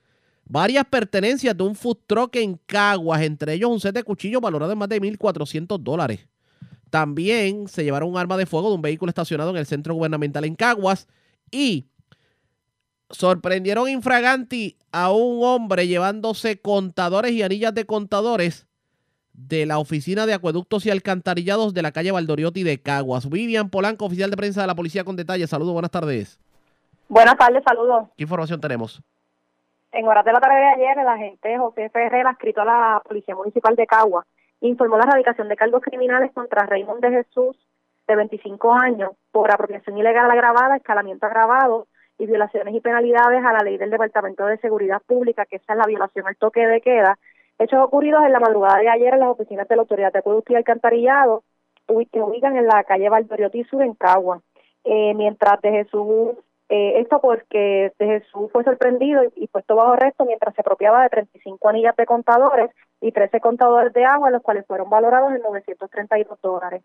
varias 0.46 0.86
pertenencias 0.86 1.56
de 1.56 1.64
un 1.64 1.76
food 1.76 2.00
truck 2.08 2.38
en 2.38 2.60
Caguas, 2.66 3.22
entre 3.22 3.54
ellos 3.54 3.70
un 3.70 3.80
set 3.80 3.94
de 3.94 4.04
cuchillos 4.04 4.42
valorado 4.42 4.72
en 4.72 4.80
más 4.80 4.90
de 4.90 5.00
1.400 5.00 5.78
dólares. 5.78 6.28
También 6.90 7.68
se 7.68 7.84
llevaron 7.84 8.10
un 8.10 8.18
arma 8.18 8.36
de 8.36 8.48
fuego 8.48 8.70
de 8.70 8.76
un 8.78 8.82
vehículo 8.82 9.12
estacionado 9.12 9.52
en 9.52 9.58
el 9.58 9.68
centro 9.68 9.94
gubernamental 9.94 10.44
en 10.46 10.56
Caguas 10.56 11.08
y 11.52 11.86
sorprendieron 13.12 13.88
infraganti 13.90 14.80
a 14.92 15.12
un 15.12 15.44
hombre 15.44 15.88
llevándose 15.88 16.60
contadores 16.60 17.32
y 17.34 17.44
anillas 17.44 17.76
de 17.76 17.86
contadores 17.86 18.66
de 19.48 19.66
la 19.66 19.80
Oficina 19.80 20.26
de 20.26 20.34
Acueductos 20.34 20.86
y 20.86 20.92
Alcantarillados 20.92 21.74
de 21.74 21.82
la 21.82 21.92
calle 21.92 22.12
Valdoriotti 22.12 22.64
de 22.64 22.82
Caguas. 22.82 23.30
Vivian 23.30 23.70
Polanco, 23.70 24.06
oficial 24.06 24.30
de 24.30 24.38
prensa 24.38 24.62
de 24.62 24.68
la 24.68 24.76
Policía 24.76 25.04
con 25.04 25.16
detalles. 25.16 25.50
Saludos, 25.50 25.74
buenas 25.74 25.92
tardes. 25.92 26.40
Buenas 27.08 27.38
tardes, 27.38 27.64
saludos. 27.68 28.08
¿Qué 28.16 28.24
información 28.24 28.62
tenemos? 28.62 29.02
En 29.92 30.08
horas 30.08 30.24
de 30.24 30.32
la 30.32 30.40
tarde 30.40 30.56
de 30.56 30.68
ayer, 30.68 30.98
el 30.98 31.08
agente 31.08 31.58
José 31.58 31.90
Ferrer, 31.90 32.26
escrito 32.32 32.62
a 32.62 32.66
la 32.66 33.02
Policía 33.06 33.36
Municipal 33.36 33.76
de 33.76 33.86
Caguas, 33.86 34.26
informó 34.62 34.98
la 34.98 35.04
erradicación 35.04 35.50
de 35.50 35.58
cargos 35.58 35.82
criminales 35.82 36.32
contra 36.32 36.66
Raymond 36.66 37.02
de 37.02 37.10
Jesús, 37.12 37.58
de 38.08 38.16
25 38.16 38.74
años, 38.74 39.12
por 39.32 39.52
apropiación 39.52 39.98
ilegal 39.98 40.32
agravada, 40.32 40.78
escalamiento 40.78 41.26
agravado 41.26 41.88
y 42.18 42.26
violaciones 42.26 42.74
y 42.76 42.80
penalidades 42.80 43.44
a 43.44 43.52
la 43.52 43.64
ley 43.64 43.78
del 43.78 43.90
Departamento 43.90 44.46
de 44.46 44.58
Seguridad 44.60 45.02
Pública, 45.06 45.46
que 45.46 45.58
esa 45.58 45.74
es 45.74 45.80
la 45.80 45.88
violación 45.88 46.28
al 46.28 46.38
toque 46.38 46.66
de 46.66 46.80
queda, 46.80 47.18
hechos 47.64 47.80
ocurridos 47.84 48.24
en 48.26 48.32
la 48.32 48.40
madrugada 48.40 48.80
de 48.80 48.90
ayer 48.90 49.14
en 49.14 49.20
las 49.20 49.30
oficinas 49.30 49.68
de 49.68 49.76
la 49.76 49.84
Autoridad 49.84 50.12
de 50.12 50.20
Acueducto 50.20 50.54
y 50.54 50.56
Alcantarillado, 50.56 51.44
que 51.88 52.22
ubican 52.22 52.56
en 52.58 52.68
la 52.68 52.84
calle 52.84 53.10
Valdoriotti 53.10 53.64
Sur 53.66 53.84
en 53.84 53.94
Cagua. 53.94 54.42
Eh, 54.84 55.14
mientras 55.14 55.62
de 55.62 55.72
Jesús, 55.72 56.32
eh, 56.70 57.00
esto 57.02 57.20
porque 57.20 57.92
de 58.00 58.06
Jesús 58.06 58.50
fue 58.52 58.64
sorprendido 58.64 59.24
y, 59.36 59.48
puesto 59.48 59.76
bajo 59.76 59.92
arresto 59.92 60.26
mientras 60.26 60.56
se 60.56 60.62
apropiaba 60.62 61.04
de 61.04 61.10
35 61.10 61.70
anillas 61.70 61.96
de 61.96 62.06
contadores 62.06 62.72
y 63.02 63.12
13 63.12 63.42
contadores 63.42 63.94
de 63.94 64.06
agua, 64.06 64.32
los 64.32 64.42
cuales 64.42 64.66
fueron 64.66 64.90
valorados 64.90 65.34
en 65.34 65.42
932 65.42 66.42
dólares. 66.42 66.82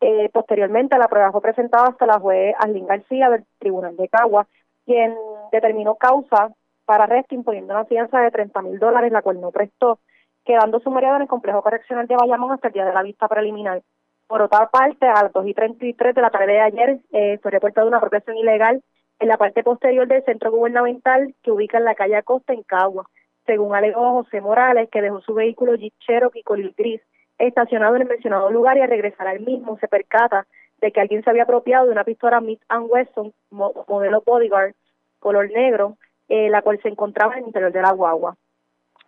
Eh, 0.00 0.28
posteriormente, 0.32 0.98
la 0.98 1.08
prueba 1.08 1.32
fue 1.32 1.40
presentada 1.40 1.88
hasta 1.88 2.06
la 2.06 2.18
juez 2.18 2.54
Arlín 2.58 2.86
García 2.86 3.30
del 3.30 3.44
Tribunal 3.58 3.96
de 3.96 4.08
Cagua, 4.08 4.46
quien 4.84 5.16
determinó 5.50 5.94
causa 5.94 6.52
para 6.84 7.04
arresto 7.04 7.34
imponiendo 7.34 7.72
una 7.72 7.84
fianza 7.84 8.20
de 8.20 8.30
30 8.30 8.62
mil 8.62 8.78
dólares, 8.78 9.12
la 9.12 9.22
cual 9.22 9.40
no 9.40 9.50
prestó, 9.50 9.98
quedando 10.44 10.80
sumariado 10.80 11.16
en 11.16 11.22
el 11.22 11.28
complejo 11.28 11.62
correccional 11.62 12.06
de 12.06 12.16
Bayamón 12.16 12.52
hasta 12.52 12.68
el 12.68 12.74
día 12.74 12.84
de 12.84 12.92
la 12.92 13.02
vista 13.02 13.28
preliminar. 13.28 13.82
Por 14.26 14.42
otra 14.42 14.68
parte, 14.70 15.06
a 15.06 15.24
las 15.24 15.32
2 15.32 15.46
y 15.46 15.54
33 15.54 16.14
de 16.14 16.22
la 16.22 16.30
tarde 16.30 16.52
de 16.52 16.60
ayer 16.60 17.00
eh, 17.12 17.38
fue 17.42 17.50
reportada 17.50 17.86
una 17.86 17.98
apropiación 17.98 18.36
ilegal 18.36 18.82
en 19.18 19.28
la 19.28 19.36
parte 19.36 19.62
posterior 19.62 20.08
del 20.08 20.24
centro 20.24 20.50
gubernamental 20.50 21.34
que 21.42 21.52
ubica 21.52 21.78
en 21.78 21.84
la 21.84 21.94
calle 21.94 22.16
Acosta 22.16 22.52
en 22.52 22.62
Cagua, 22.62 23.06
según 23.46 23.74
alegó 23.74 24.22
José 24.22 24.40
Morales, 24.40 24.88
que 24.90 25.02
dejó 25.02 25.20
su 25.20 25.34
vehículo 25.34 25.74
Jeep 25.74 25.94
Cherokee 26.00 26.42
color 26.42 26.72
gris 26.76 27.00
estacionado 27.38 27.96
en 27.96 28.02
el 28.02 28.08
mencionado 28.08 28.50
lugar 28.50 28.76
y 28.78 28.80
al 28.80 28.88
regresar 28.88 29.26
al 29.26 29.40
mismo 29.40 29.78
se 29.78 29.88
percata 29.88 30.46
de 30.80 30.92
que 30.92 31.00
alguien 31.00 31.22
se 31.22 31.30
había 31.30 31.44
apropiado 31.44 31.86
de 31.86 31.92
una 31.92 32.04
pistola 32.04 32.40
Smith 32.40 32.62
Wesson 32.70 33.32
modelo 33.50 34.22
Bodyguard 34.24 34.74
color 35.18 35.50
negro, 35.50 35.96
eh, 36.28 36.50
la 36.50 36.62
cual 36.62 36.80
se 36.82 36.88
encontraba 36.88 37.34
en 37.34 37.40
el 37.40 37.46
interior 37.46 37.72
de 37.72 37.82
la 37.82 37.92
guagua. 37.92 38.36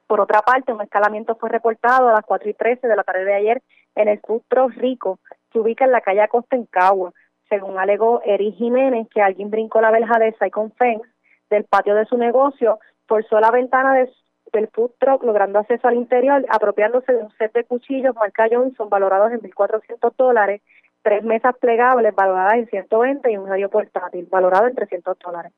Por 0.07 0.21
otra 0.21 0.43
parte, 0.43 0.73
un 0.73 0.83
escalamiento 0.83 1.37
fue 1.37 1.49
reportado 1.49 2.09
a 2.09 2.13
las 2.13 2.25
4 2.25 2.51
y 2.51 2.55
13 2.55 2.87
de 2.87 2.97
la 2.97 3.05
tarde 3.05 3.25
de 3.25 3.35
ayer 3.35 3.63
en 3.95 4.09
el 4.09 4.21
Futro 4.21 4.69
Rico, 4.69 5.19
que 5.51 5.59
ubica 5.59 5.85
en 5.85 5.93
la 5.93 6.01
calle 6.01 6.21
Acosta 6.21 6.57
en 6.57 6.67
Cagua. 6.67 7.13
Según 7.49 7.79
alegó 7.79 8.21
Eric 8.25 8.55
Jiménez, 8.57 9.09
que 9.09 9.23
alguien 9.23 9.51
brincó 9.51 9.81
la 9.81 9.91
verja 9.91 10.19
de 10.19 10.33
Saicon 10.35 10.73
Fence 10.73 11.09
del 11.51 11.65
patio 11.65 11.95
de 11.95 12.05
su 12.07 12.17
negocio, 12.17 12.81
forzó 13.07 13.41
la 13.41 13.51
ventana 13.51 13.95
de, 13.95 14.11
del 14.53 14.69
food 14.69 14.93
truck, 14.99 15.23
logrando 15.23 15.59
acceso 15.59 15.89
al 15.89 15.95
interior, 15.95 16.45
apropiándose 16.49 17.13
de 17.13 17.23
un 17.23 17.31
set 17.37 17.53
de 17.53 17.65
cuchillos 17.65 18.15
marca 18.15 18.47
Johnson 18.51 18.89
valorados 18.89 19.33
en 19.33 19.41
1.400 19.41 20.13
dólares, 20.17 20.63
tres 21.03 21.23
mesas 21.23 21.57
plegables 21.59 22.15
valoradas 22.15 22.55
en 22.55 22.67
120 22.69 23.31
y 23.31 23.37
un 23.37 23.49
radio 23.49 23.69
portátil 23.69 24.27
valorado 24.31 24.67
en 24.67 24.75
300 24.75 25.19
dólares. 25.19 25.53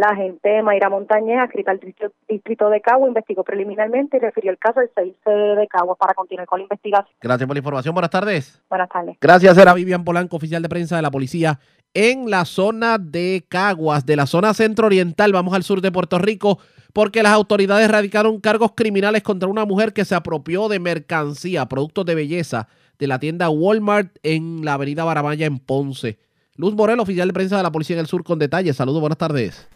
La 0.00 0.06
agente 0.06 0.62
Mayra 0.62 0.88
Montañez, 0.88 1.38
adscrita 1.40 1.72
al 1.72 1.80
distrito 2.26 2.70
de 2.70 2.80
Cagua, 2.80 3.06
investigó 3.06 3.44
preliminarmente 3.44 4.16
y 4.16 4.20
refirió 4.20 4.50
el 4.50 4.56
caso 4.56 4.80
al 4.80 4.90
6 4.94 5.14
de 5.58 5.68
Cagua 5.68 5.94
para 5.94 6.14
continuar 6.14 6.46
con 6.46 6.60
la 6.60 6.62
investigación. 6.62 7.14
Gracias 7.20 7.46
por 7.46 7.54
la 7.54 7.58
información. 7.58 7.94
Buenas 7.94 8.10
tardes. 8.10 8.62
Buenas 8.70 8.88
tardes. 8.88 9.18
Gracias, 9.20 9.58
era 9.58 9.74
Vivian 9.74 10.02
Polanco, 10.02 10.36
oficial 10.36 10.62
de 10.62 10.70
prensa 10.70 10.96
de 10.96 11.02
la 11.02 11.10
policía 11.10 11.60
en 11.92 12.30
la 12.30 12.46
zona 12.46 12.96
de 12.96 13.44
Caguas, 13.46 14.06
de 14.06 14.16
la 14.16 14.24
zona 14.24 14.54
centro-oriental. 14.54 15.34
Vamos 15.34 15.52
al 15.52 15.64
sur 15.64 15.82
de 15.82 15.92
Puerto 15.92 16.18
Rico 16.18 16.58
porque 16.94 17.22
las 17.22 17.32
autoridades 17.32 17.90
radicaron 17.90 18.40
cargos 18.40 18.72
criminales 18.74 19.22
contra 19.22 19.50
una 19.50 19.66
mujer 19.66 19.92
que 19.92 20.06
se 20.06 20.14
apropió 20.14 20.68
de 20.68 20.78
mercancía, 20.78 21.66
productos 21.66 22.06
de 22.06 22.14
belleza, 22.14 22.68
de 22.98 23.06
la 23.06 23.18
tienda 23.18 23.50
Walmart 23.50 24.16
en 24.22 24.64
la 24.64 24.72
avenida 24.72 25.04
Barabaya 25.04 25.44
en 25.44 25.58
Ponce. 25.58 26.18
Luz 26.56 26.74
Morel, 26.74 27.00
oficial 27.00 27.28
de 27.28 27.34
prensa 27.34 27.58
de 27.58 27.64
la 27.64 27.70
policía 27.70 27.96
en 27.96 28.00
el 28.00 28.06
sur, 28.06 28.24
con 28.24 28.38
detalles. 28.38 28.76
Saludos, 28.76 29.00
buenas 29.02 29.18
tardes. 29.18 29.68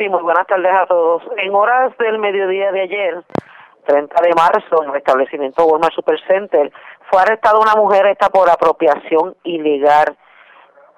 Sí, 0.00 0.08
muy 0.08 0.22
buenas 0.22 0.46
tardes 0.46 0.72
a 0.72 0.86
todos. 0.86 1.22
En 1.36 1.54
horas 1.54 1.92
del 1.98 2.18
mediodía 2.18 2.72
de 2.72 2.80
ayer, 2.80 3.22
30 3.84 4.22
de 4.22 4.32
marzo, 4.34 4.82
en 4.82 4.88
el 4.88 4.96
establecimiento 4.96 5.66
Walmart 5.66 5.92
Supercenter, 5.92 6.72
fue 7.10 7.20
arrestada 7.20 7.58
una 7.58 7.74
mujer 7.74 8.06
esta 8.06 8.30
por 8.30 8.48
apropiación 8.48 9.36
ilegal. 9.44 10.16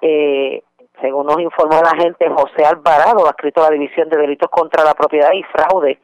Eh, 0.01 0.63
según 1.01 1.25
nos 1.25 1.37
informó 1.41 1.81
la 1.83 1.89
agente 1.89 2.29
José 2.29 2.63
Alvarado, 2.63 3.27
adscrito 3.27 3.59
a 3.59 3.65
la 3.65 3.71
División 3.71 4.07
de 4.07 4.19
Delitos 4.19 4.49
contra 4.49 4.85
la 4.85 4.93
Propiedad 4.93 5.33
y 5.33 5.43
Fraude. 5.43 5.99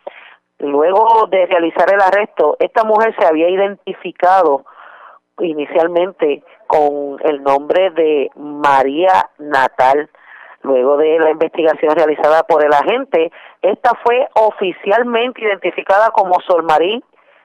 Luego 0.58 1.26
de 1.28 1.46
realizar 1.46 1.88
el 1.94 2.02
arresto, 2.02 2.58
esta 2.60 2.84
mujer 2.84 3.16
se 3.18 3.26
había 3.26 3.48
identificado 3.48 4.66
inicialmente 5.40 6.44
con 6.68 7.18
el 7.24 7.44
nombre 7.44 7.92
de 7.92 8.30
María 8.36 9.30
Natal. 9.38 10.10
Luego 10.62 10.98
de 10.98 11.20
la 11.20 11.32
investigación 11.32 11.96
realizada 11.96 12.44
por 12.44 12.64
el 12.64 12.74
agente, 12.74 13.32
esta 13.62 13.92
fue 14.04 14.28
oficialmente 14.36 15.42
identificada 15.42 16.12
como 16.12 16.40
Solmarí 16.42 17.02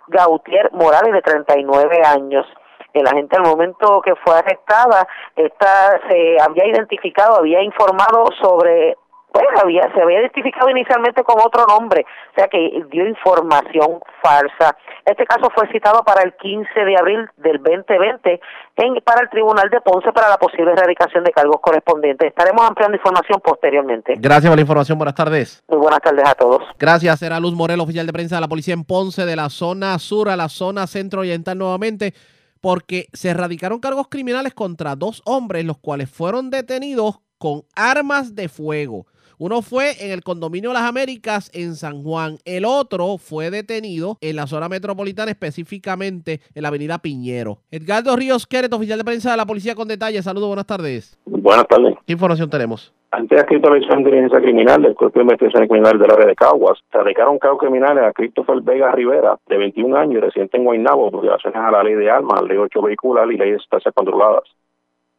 Gautier 0.08 0.70
Morales, 0.72 1.12
de 1.12 1.22
39 1.22 2.02
años. 2.04 2.46
El 2.92 3.06
agente 3.06 3.36
al 3.36 3.42
momento 3.42 4.00
que 4.02 4.14
fue 4.16 4.36
arrestada, 4.36 5.06
esta 5.34 6.00
se 6.08 6.36
había 6.40 6.66
identificado, 6.66 7.36
había 7.36 7.62
informado 7.62 8.26
sobre 8.40 8.96
pues 9.34 9.46
había, 9.60 9.82
se 9.92 10.00
había 10.00 10.20
identificado 10.20 10.70
inicialmente 10.70 11.24
con 11.24 11.34
otro 11.44 11.66
nombre, 11.66 12.06
o 12.30 12.34
sea 12.36 12.46
que 12.46 12.84
dio 12.88 13.04
información 13.04 13.98
falsa. 14.22 14.76
Este 15.04 15.26
caso 15.26 15.50
fue 15.52 15.66
citado 15.72 16.04
para 16.04 16.22
el 16.22 16.36
15 16.36 16.68
de 16.72 16.96
abril 16.96 17.28
del 17.38 17.60
2020 17.60 18.40
en, 18.76 18.94
para 19.04 19.22
el 19.22 19.30
Tribunal 19.30 19.68
de 19.70 19.80
Ponce 19.80 20.12
para 20.12 20.28
la 20.28 20.36
posible 20.36 20.70
erradicación 20.70 21.24
de 21.24 21.32
cargos 21.32 21.56
correspondientes. 21.60 22.28
Estaremos 22.28 22.64
ampliando 22.64 22.96
información 22.96 23.40
posteriormente. 23.44 24.14
Gracias 24.18 24.48
por 24.48 24.56
la 24.56 24.60
información. 24.60 24.98
Buenas 24.98 25.16
tardes. 25.16 25.64
Muy 25.66 25.78
buenas 25.78 26.00
tardes 26.00 26.28
a 26.28 26.34
todos. 26.36 26.62
Gracias. 26.78 27.18
Será 27.18 27.40
Luz 27.40 27.54
Morel, 27.54 27.80
oficial 27.80 28.06
de 28.06 28.12
prensa 28.12 28.36
de 28.36 28.40
la 28.40 28.48
policía 28.48 28.74
en 28.74 28.84
Ponce, 28.84 29.26
de 29.26 29.34
la 29.34 29.50
zona 29.50 29.98
sur 29.98 30.28
a 30.28 30.36
la 30.36 30.48
zona 30.48 30.86
centro-oriental 30.86 31.58
nuevamente, 31.58 32.14
porque 32.60 33.06
se 33.12 33.30
erradicaron 33.30 33.80
cargos 33.80 34.06
criminales 34.08 34.54
contra 34.54 34.94
dos 34.94 35.22
hombres, 35.24 35.64
los 35.64 35.78
cuales 35.78 36.08
fueron 36.08 36.50
detenidos 36.50 37.18
con 37.36 37.62
armas 37.74 38.36
de 38.36 38.48
fuego. 38.48 39.06
Uno 39.38 39.62
fue 39.62 39.92
en 40.00 40.12
el 40.12 40.22
condominio 40.22 40.72
Las 40.72 40.82
Américas 40.82 41.50
en 41.54 41.74
San 41.74 42.02
Juan. 42.02 42.38
El 42.44 42.64
otro 42.64 43.18
fue 43.18 43.50
detenido 43.50 44.16
en 44.20 44.36
la 44.36 44.46
zona 44.46 44.68
metropolitana, 44.68 45.30
específicamente 45.30 46.40
en 46.54 46.62
la 46.62 46.68
avenida 46.68 46.98
Piñero. 46.98 47.58
Edgardo 47.70 48.14
Ríos 48.16 48.46
Queret, 48.46 48.72
oficial 48.72 48.98
de 48.98 49.04
prensa 49.04 49.32
de 49.32 49.36
la 49.36 49.46
policía 49.46 49.74
con 49.74 49.88
detalles. 49.88 50.24
Saludos, 50.24 50.48
buenas 50.48 50.66
tardes. 50.66 51.18
Buenas 51.26 51.66
tardes. 51.66 51.94
¿Qué 52.06 52.12
información 52.12 52.48
tenemos? 52.48 52.92
Ante 53.10 53.36
escrito 53.36 53.70
la 53.70 53.76
de 53.76 53.96
Inteligencia 53.96 54.40
Criminal 54.40 54.82
del 54.82 54.96
Cuerpo 54.96 55.20
de 55.20 55.22
Investigación 55.22 55.68
Criminal 55.68 55.96
de 56.00 56.08
la 56.08 56.16
Red 56.16 56.26
de 56.26 56.34
Caguas, 56.34 56.80
radicaron 56.90 57.38
cargos 57.38 57.60
criminales 57.60 58.02
a 58.02 58.12
Christopher 58.12 58.60
Vega 58.60 58.90
Rivera, 58.90 59.38
de 59.46 59.56
21 59.56 59.96
años, 59.96 60.20
residente 60.20 60.56
en 60.56 60.64
Guaynabo, 60.64 61.12
por 61.12 61.22
violaciones 61.22 61.60
a 61.60 61.70
la 61.70 61.84
ley 61.84 61.94
de 61.94 62.10
armas, 62.10 62.42
ley 62.42 62.56
8 62.56 62.82
vehicular 62.82 63.30
y 63.30 63.36
ley 63.36 63.52
de 63.52 63.58
sustancias 63.58 63.94
controladas. 63.94 64.42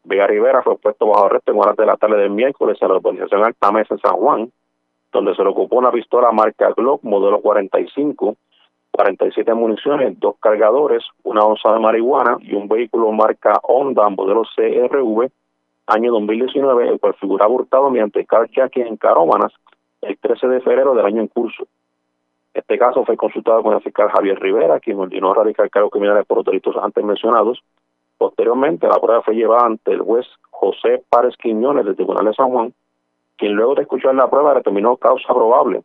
Vega 0.05 0.27
Rivera 0.27 0.61
fue 0.61 0.77
puesto 0.77 1.07
bajo 1.07 1.25
arresto 1.25 1.51
en 1.51 1.59
horas 1.59 1.75
de 1.75 1.85
la 1.85 1.97
tarde 1.97 2.17
del 2.17 2.29
miércoles 2.29 2.77
a 2.81 2.87
la 2.87 2.95
urbanización 2.95 3.43
Alta 3.43 3.71
Mesa 3.71 3.95
en 3.95 3.99
San 3.99 4.15
Juan, 4.15 4.51
donde 5.11 5.35
se 5.35 5.43
le 5.43 5.49
ocupó 5.49 5.77
una 5.77 5.91
pistola 5.91 6.31
marca 6.31 6.71
Glock 6.75 7.03
modelo 7.03 7.41
45, 7.41 8.35
47 8.91 9.53
municiones, 9.53 10.19
dos 10.19 10.35
cargadores, 10.39 11.03
una 11.23 11.43
onza 11.43 11.71
de 11.73 11.79
marihuana 11.79 12.37
y 12.41 12.53
un 12.53 12.67
vehículo 12.67 13.11
marca 13.11 13.59
Honda 13.63 14.07
modelo 14.09 14.43
CRV 14.55 15.29
año 15.87 16.11
2019, 16.11 16.89
el 16.89 16.99
cual 16.99 17.13
figuraba 17.15 17.51
hurtado 17.51 17.89
mediante 17.89 18.25
carjacking 18.25 18.87
en 18.87 18.97
Carómanas 18.97 19.53
el 20.01 20.17
13 20.17 20.47
de 20.47 20.61
febrero 20.61 20.93
del 20.95 21.05
año 21.05 21.21
en 21.21 21.27
curso. 21.27 21.67
Este 22.53 22.77
caso 22.77 23.03
fue 23.03 23.17
consultado 23.17 23.61
con 23.63 23.73
el 23.73 23.81
fiscal 23.81 24.09
Javier 24.09 24.39
Rivera, 24.39 24.79
quien 24.79 24.97
ordenó 24.97 25.33
radicar 25.33 25.69
cargos 25.69 25.91
criminales 25.91 26.25
por 26.25 26.37
los 26.37 26.45
delitos 26.45 26.75
antes 26.81 27.03
mencionados. 27.03 27.61
Posteriormente, 28.17 28.87
la 28.87 28.99
prueba 28.99 29.21
fue 29.21 29.35
llevada 29.35 29.65
ante 29.65 29.91
el 29.91 30.01
juez 30.01 30.25
José 30.49 31.03
Párez 31.09 31.35
Quiñones 31.37 31.85
del 31.85 31.95
Tribunal 31.95 32.25
de 32.25 32.33
San 32.33 32.49
Juan, 32.49 32.73
quien 33.37 33.53
luego 33.53 33.75
de 33.75 33.81
escuchar 33.81 34.15
la 34.15 34.29
prueba 34.29 34.53
determinó 34.53 34.95
causa 34.97 35.33
probable, 35.33 35.83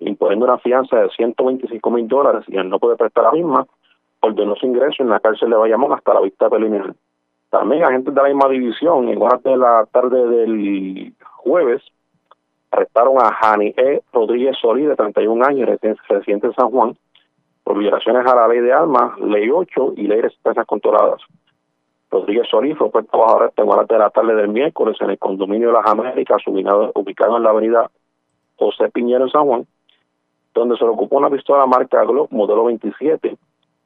imponiendo 0.00 0.46
una 0.46 0.58
fianza 0.58 0.96
de 0.96 1.08
125 1.10 1.90
mil 1.90 2.08
dólares 2.08 2.44
y 2.48 2.56
al 2.56 2.68
no 2.68 2.78
poder 2.78 2.96
prestar 2.96 3.24
la 3.24 3.32
misma, 3.32 3.66
ordenó 4.20 4.56
su 4.56 4.66
ingreso 4.66 5.02
en 5.02 5.10
la 5.10 5.20
cárcel 5.20 5.50
de 5.50 5.56
Bayamón 5.56 5.92
hasta 5.92 6.14
la 6.14 6.20
vista 6.20 6.50
preliminar. 6.50 6.94
También 7.50 7.84
agentes 7.84 8.14
de 8.14 8.22
la 8.22 8.28
misma 8.28 8.48
división, 8.48 9.08
en 9.08 9.22
horas 9.22 9.42
de 9.42 9.56
la 9.56 9.86
tarde 9.90 10.26
del 10.26 11.14
jueves, 11.36 11.82
arrestaron 12.70 13.16
a 13.18 13.32
Jani 13.32 13.72
E. 13.76 14.02
Rodríguez 14.12 14.56
Solí, 14.60 14.84
de 14.84 14.96
31 14.96 15.44
años, 15.44 15.68
residente 16.08 16.48
en 16.48 16.54
San 16.54 16.70
Juan, 16.70 16.96
por 17.64 17.78
violaciones 17.78 18.26
a 18.26 18.34
la 18.34 18.48
ley 18.48 18.60
de 18.60 18.72
armas, 18.72 19.18
ley 19.20 19.50
8 19.50 19.94
y 19.96 20.06
ley 20.06 20.20
de 20.20 20.30
sentencias 20.30 20.66
controladas. 20.66 21.22
Rodríguez 22.10 22.48
Solí 22.50 22.74
fue 22.74 22.90
puesto 22.90 23.18
bajo 23.18 23.36
arresto 23.36 23.62
en 23.62 23.68
horas 23.68 23.86
de 23.86 23.98
la 23.98 24.10
tarde 24.10 24.34
del 24.34 24.48
miércoles 24.48 24.96
en 25.00 25.10
el 25.10 25.18
condominio 25.18 25.68
de 25.68 25.74
las 25.74 25.86
Américas, 25.86 26.42
ubicado, 26.46 27.36
en 27.36 27.42
la 27.42 27.50
avenida 27.50 27.90
José 28.56 28.88
Piñero 28.90 29.24
en 29.24 29.30
San 29.30 29.44
Juan, 29.46 29.66
donde 30.54 30.76
se 30.76 30.84
le 30.84 30.90
ocupó 30.90 31.18
una 31.18 31.30
pistola 31.30 31.66
marca 31.66 32.04
Glock 32.04 32.30
modelo 32.32 32.64
27, 32.64 33.36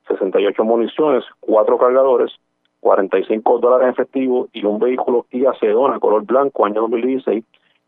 68 0.06 0.64
municiones, 0.64 1.24
cuatro 1.40 1.78
cargadores, 1.78 2.32
45 2.80 3.58
dólares 3.58 3.86
en 3.86 3.92
efectivo 3.92 4.48
y 4.52 4.64
un 4.64 4.78
vehículo 4.78 5.26
Kia 5.30 5.52
Sedona 5.60 5.98
color 5.98 6.24
blanco 6.24 6.64
año 6.64 6.80
2016, 6.82 7.44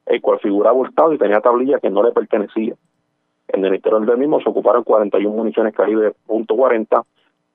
el 0.07 0.21
cual 0.21 0.41
figuraba 0.41 0.77
hurtado 0.77 1.13
y 1.13 1.19
tenía 1.19 1.41
tablilla 1.41 1.79
que 1.79 1.91
no 1.91 2.03
le 2.03 2.13
pertenecía. 2.13 2.75
En 3.49 3.65
el 3.65 3.75
interior 3.75 4.05
del 4.05 4.19
mismo 4.19 4.41
se 4.41 4.49
ocuparon 4.49 4.83
41 4.83 5.35
municiones 5.35 5.75
calibre 5.75 6.13
.40, 6.29 7.05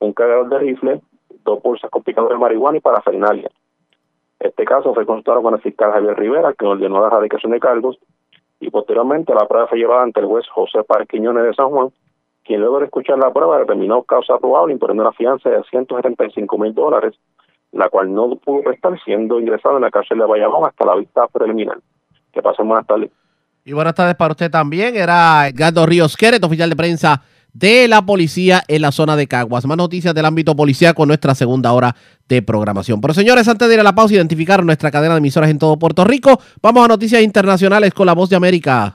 un 0.00 0.12
cargador 0.12 0.48
de 0.48 0.58
rifle, 0.58 1.00
dos 1.44 1.62
bolsas 1.62 1.90
con 1.90 2.02
picadores 2.02 2.36
de 2.36 2.42
marihuana 2.42 2.78
y 2.78 2.80
parafernalia. 2.80 3.50
Este 4.38 4.64
caso 4.64 4.94
fue 4.94 5.04
consultado 5.04 5.42
con 5.42 5.54
el 5.54 5.60
fiscal 5.60 5.92
Javier 5.92 6.18
Rivera, 6.18 6.54
que 6.54 6.64
ordenó 6.64 7.00
la 7.00 7.08
erradicación 7.08 7.52
de 7.52 7.60
cargos, 7.60 7.98
y 8.58 8.70
posteriormente 8.70 9.34
la 9.34 9.46
prueba 9.46 9.66
fue 9.66 9.78
llevada 9.78 10.02
ante 10.02 10.20
el 10.20 10.26
juez 10.26 10.46
José 10.48 10.82
Parquiñones 10.84 11.44
de 11.44 11.54
San 11.54 11.70
Juan, 11.70 11.90
quien 12.44 12.60
luego 12.60 12.78
de 12.78 12.86
escuchar 12.86 13.18
la 13.18 13.32
prueba 13.32 13.58
determinó 13.58 14.02
causa 14.02 14.38
probable 14.38 14.72
imponiendo 14.72 15.02
una 15.02 15.12
fianza 15.12 15.50
de 15.50 15.62
175 15.64 16.58
mil 16.58 16.74
dólares, 16.74 17.14
la 17.72 17.88
cual 17.88 18.12
no 18.12 18.34
pudo 18.36 18.62
prestar 18.62 18.98
siendo 19.04 19.38
ingresado 19.38 19.76
en 19.76 19.82
la 19.82 19.90
cárcel 19.90 20.18
de 20.18 20.24
Bayamón 20.24 20.66
hasta 20.66 20.84
la 20.84 20.96
vista 20.96 21.26
preliminar. 21.28 21.78
Que 22.32 22.42
pasen 22.42 22.66
buenas 22.66 22.86
tardes. 22.86 23.10
Y 23.64 23.72
buenas 23.72 23.94
tardes 23.94 24.14
para 24.14 24.32
usted 24.32 24.50
también. 24.50 24.96
Era 24.96 25.48
Edgardo 25.48 25.84
Ríos 25.86 26.16
oficial 26.42 26.70
de 26.70 26.76
prensa 26.76 27.22
de 27.52 27.88
la 27.88 28.04
policía 28.04 28.62
en 28.68 28.82
la 28.82 28.92
zona 28.92 29.16
de 29.16 29.26
Caguas. 29.26 29.66
Más 29.66 29.76
noticias 29.76 30.14
del 30.14 30.24
ámbito 30.24 30.54
policial 30.56 30.94
con 30.94 31.08
nuestra 31.08 31.34
segunda 31.34 31.72
hora 31.72 31.94
de 32.28 32.42
programación. 32.42 33.00
Pero 33.00 33.14
señores, 33.14 33.48
antes 33.48 33.68
de 33.68 33.74
ir 33.74 33.80
a 33.80 33.84
la 33.84 33.94
pausa 33.94 34.14
identificar 34.14 34.64
nuestra 34.64 34.90
cadena 34.90 35.14
de 35.14 35.18
emisoras 35.18 35.50
en 35.50 35.58
todo 35.58 35.78
Puerto 35.78 36.04
Rico, 36.04 36.40
vamos 36.62 36.84
a 36.84 36.88
noticias 36.88 37.22
internacionales 37.22 37.92
con 37.92 38.06
la 38.06 38.14
voz 38.14 38.30
de 38.30 38.36
América. 38.36 38.94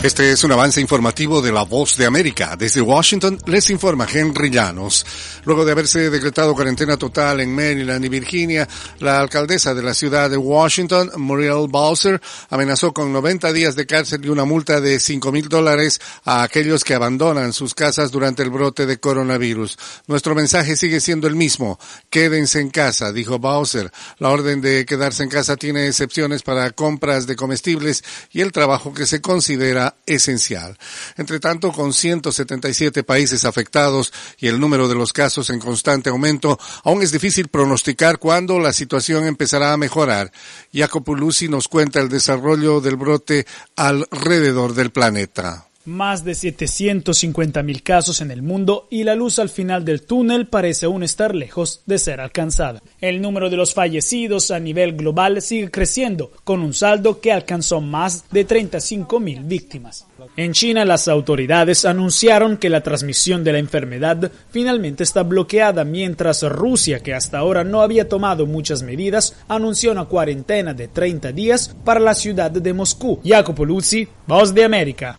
Este 0.00 0.30
es 0.30 0.44
un 0.44 0.52
avance 0.52 0.80
informativo 0.80 1.42
de 1.42 1.50
La 1.50 1.64
Voz 1.64 1.96
de 1.96 2.06
América. 2.06 2.54
Desde 2.56 2.80
Washington 2.80 3.36
les 3.46 3.68
informa 3.68 4.06
Henry 4.10 4.48
Llanos. 4.48 5.04
Luego 5.44 5.64
de 5.64 5.72
haberse 5.72 6.08
decretado 6.08 6.54
cuarentena 6.54 6.96
total 6.96 7.40
en 7.40 7.52
Maryland 7.52 8.04
y 8.04 8.08
Virginia, 8.08 8.68
la 9.00 9.18
alcaldesa 9.18 9.74
de 9.74 9.82
la 9.82 9.94
ciudad 9.94 10.30
de 10.30 10.36
Washington, 10.36 11.10
Muriel 11.16 11.66
Bowser, 11.68 12.20
amenazó 12.48 12.94
con 12.94 13.12
90 13.12 13.52
días 13.52 13.74
de 13.74 13.86
cárcel 13.86 14.24
y 14.24 14.28
una 14.28 14.44
multa 14.44 14.80
de 14.80 15.00
5 15.00 15.32
mil 15.32 15.48
dólares 15.48 16.00
a 16.24 16.44
aquellos 16.44 16.84
que 16.84 16.94
abandonan 16.94 17.52
sus 17.52 17.74
casas 17.74 18.12
durante 18.12 18.44
el 18.44 18.50
brote 18.50 18.86
de 18.86 19.00
coronavirus. 19.00 19.76
Nuestro 20.06 20.36
mensaje 20.36 20.76
sigue 20.76 21.00
siendo 21.00 21.26
el 21.26 21.34
mismo. 21.34 21.76
Quédense 22.08 22.60
en 22.60 22.70
casa, 22.70 23.12
dijo 23.12 23.40
Bowser. 23.40 23.90
La 24.18 24.30
orden 24.30 24.60
de 24.60 24.86
quedarse 24.86 25.24
en 25.24 25.28
casa 25.28 25.56
tiene 25.56 25.88
excepciones 25.88 26.44
para 26.44 26.70
compras 26.70 27.26
de 27.26 27.34
comestibles 27.34 28.04
y 28.30 28.42
el 28.42 28.52
trabajo 28.52 28.94
que 28.94 29.04
se 29.04 29.20
considera 29.20 29.87
esencial. 30.06 30.76
Entre 31.16 31.40
tanto, 31.40 31.72
con 31.72 31.92
177 31.92 33.04
países 33.04 33.44
afectados 33.44 34.12
y 34.38 34.48
el 34.48 34.60
número 34.60 34.88
de 34.88 34.94
los 34.94 35.12
casos 35.12 35.50
en 35.50 35.60
constante 35.60 36.10
aumento, 36.10 36.58
aún 36.84 37.02
es 37.02 37.12
difícil 37.12 37.48
pronosticar 37.48 38.18
cuándo 38.18 38.58
la 38.58 38.72
situación 38.72 39.24
empezará 39.26 39.72
a 39.72 39.76
mejorar. 39.76 40.32
Jacopo 40.72 41.14
Lucy 41.14 41.48
nos 41.48 41.68
cuenta 41.68 42.00
el 42.00 42.08
desarrollo 42.08 42.80
del 42.80 42.96
brote 42.96 43.46
alrededor 43.76 44.74
del 44.74 44.90
planeta 44.90 45.67
más 45.88 46.24
de 46.24 46.34
750 46.34 47.62
mil 47.62 47.82
casos 47.82 48.20
en 48.20 48.30
el 48.30 48.42
mundo 48.42 48.86
y 48.90 49.04
la 49.04 49.14
luz 49.14 49.38
al 49.38 49.48
final 49.48 49.84
del 49.84 50.02
túnel 50.02 50.46
parece 50.46 50.86
aún 50.86 51.02
estar 51.02 51.34
lejos 51.34 51.82
de 51.86 51.98
ser 51.98 52.20
alcanzada. 52.20 52.82
El 53.00 53.20
número 53.20 53.50
de 53.50 53.56
los 53.56 53.74
fallecidos 53.74 54.50
a 54.50 54.60
nivel 54.60 54.92
global 54.92 55.42
sigue 55.42 55.70
creciendo, 55.70 56.30
con 56.44 56.60
un 56.60 56.74
saldo 56.74 57.20
que 57.20 57.32
alcanzó 57.32 57.80
más 57.80 58.24
de 58.30 58.44
35 58.44 59.18
mil 59.18 59.44
víctimas. 59.44 60.06
En 60.36 60.52
China, 60.52 60.84
las 60.84 61.08
autoridades 61.08 61.84
anunciaron 61.84 62.58
que 62.58 62.68
la 62.68 62.82
transmisión 62.82 63.42
de 63.42 63.52
la 63.52 63.58
enfermedad 63.58 64.30
finalmente 64.50 65.04
está 65.04 65.22
bloqueada, 65.22 65.84
mientras 65.84 66.42
Rusia, 66.42 67.00
que 67.00 67.14
hasta 67.14 67.38
ahora 67.38 67.64
no 67.64 67.80
había 67.80 68.08
tomado 68.08 68.46
muchas 68.46 68.82
medidas, 68.82 69.36
anunció 69.48 69.92
una 69.92 70.04
cuarentena 70.04 70.74
de 70.74 70.88
30 70.88 71.32
días 71.32 71.74
para 71.84 72.00
la 72.00 72.14
ciudad 72.14 72.50
de 72.50 72.72
Moscú. 72.72 73.20
Jacopo 73.24 73.64
Luzzi, 73.64 74.06
Voz 74.26 74.54
de 74.54 74.64
América. 74.64 75.18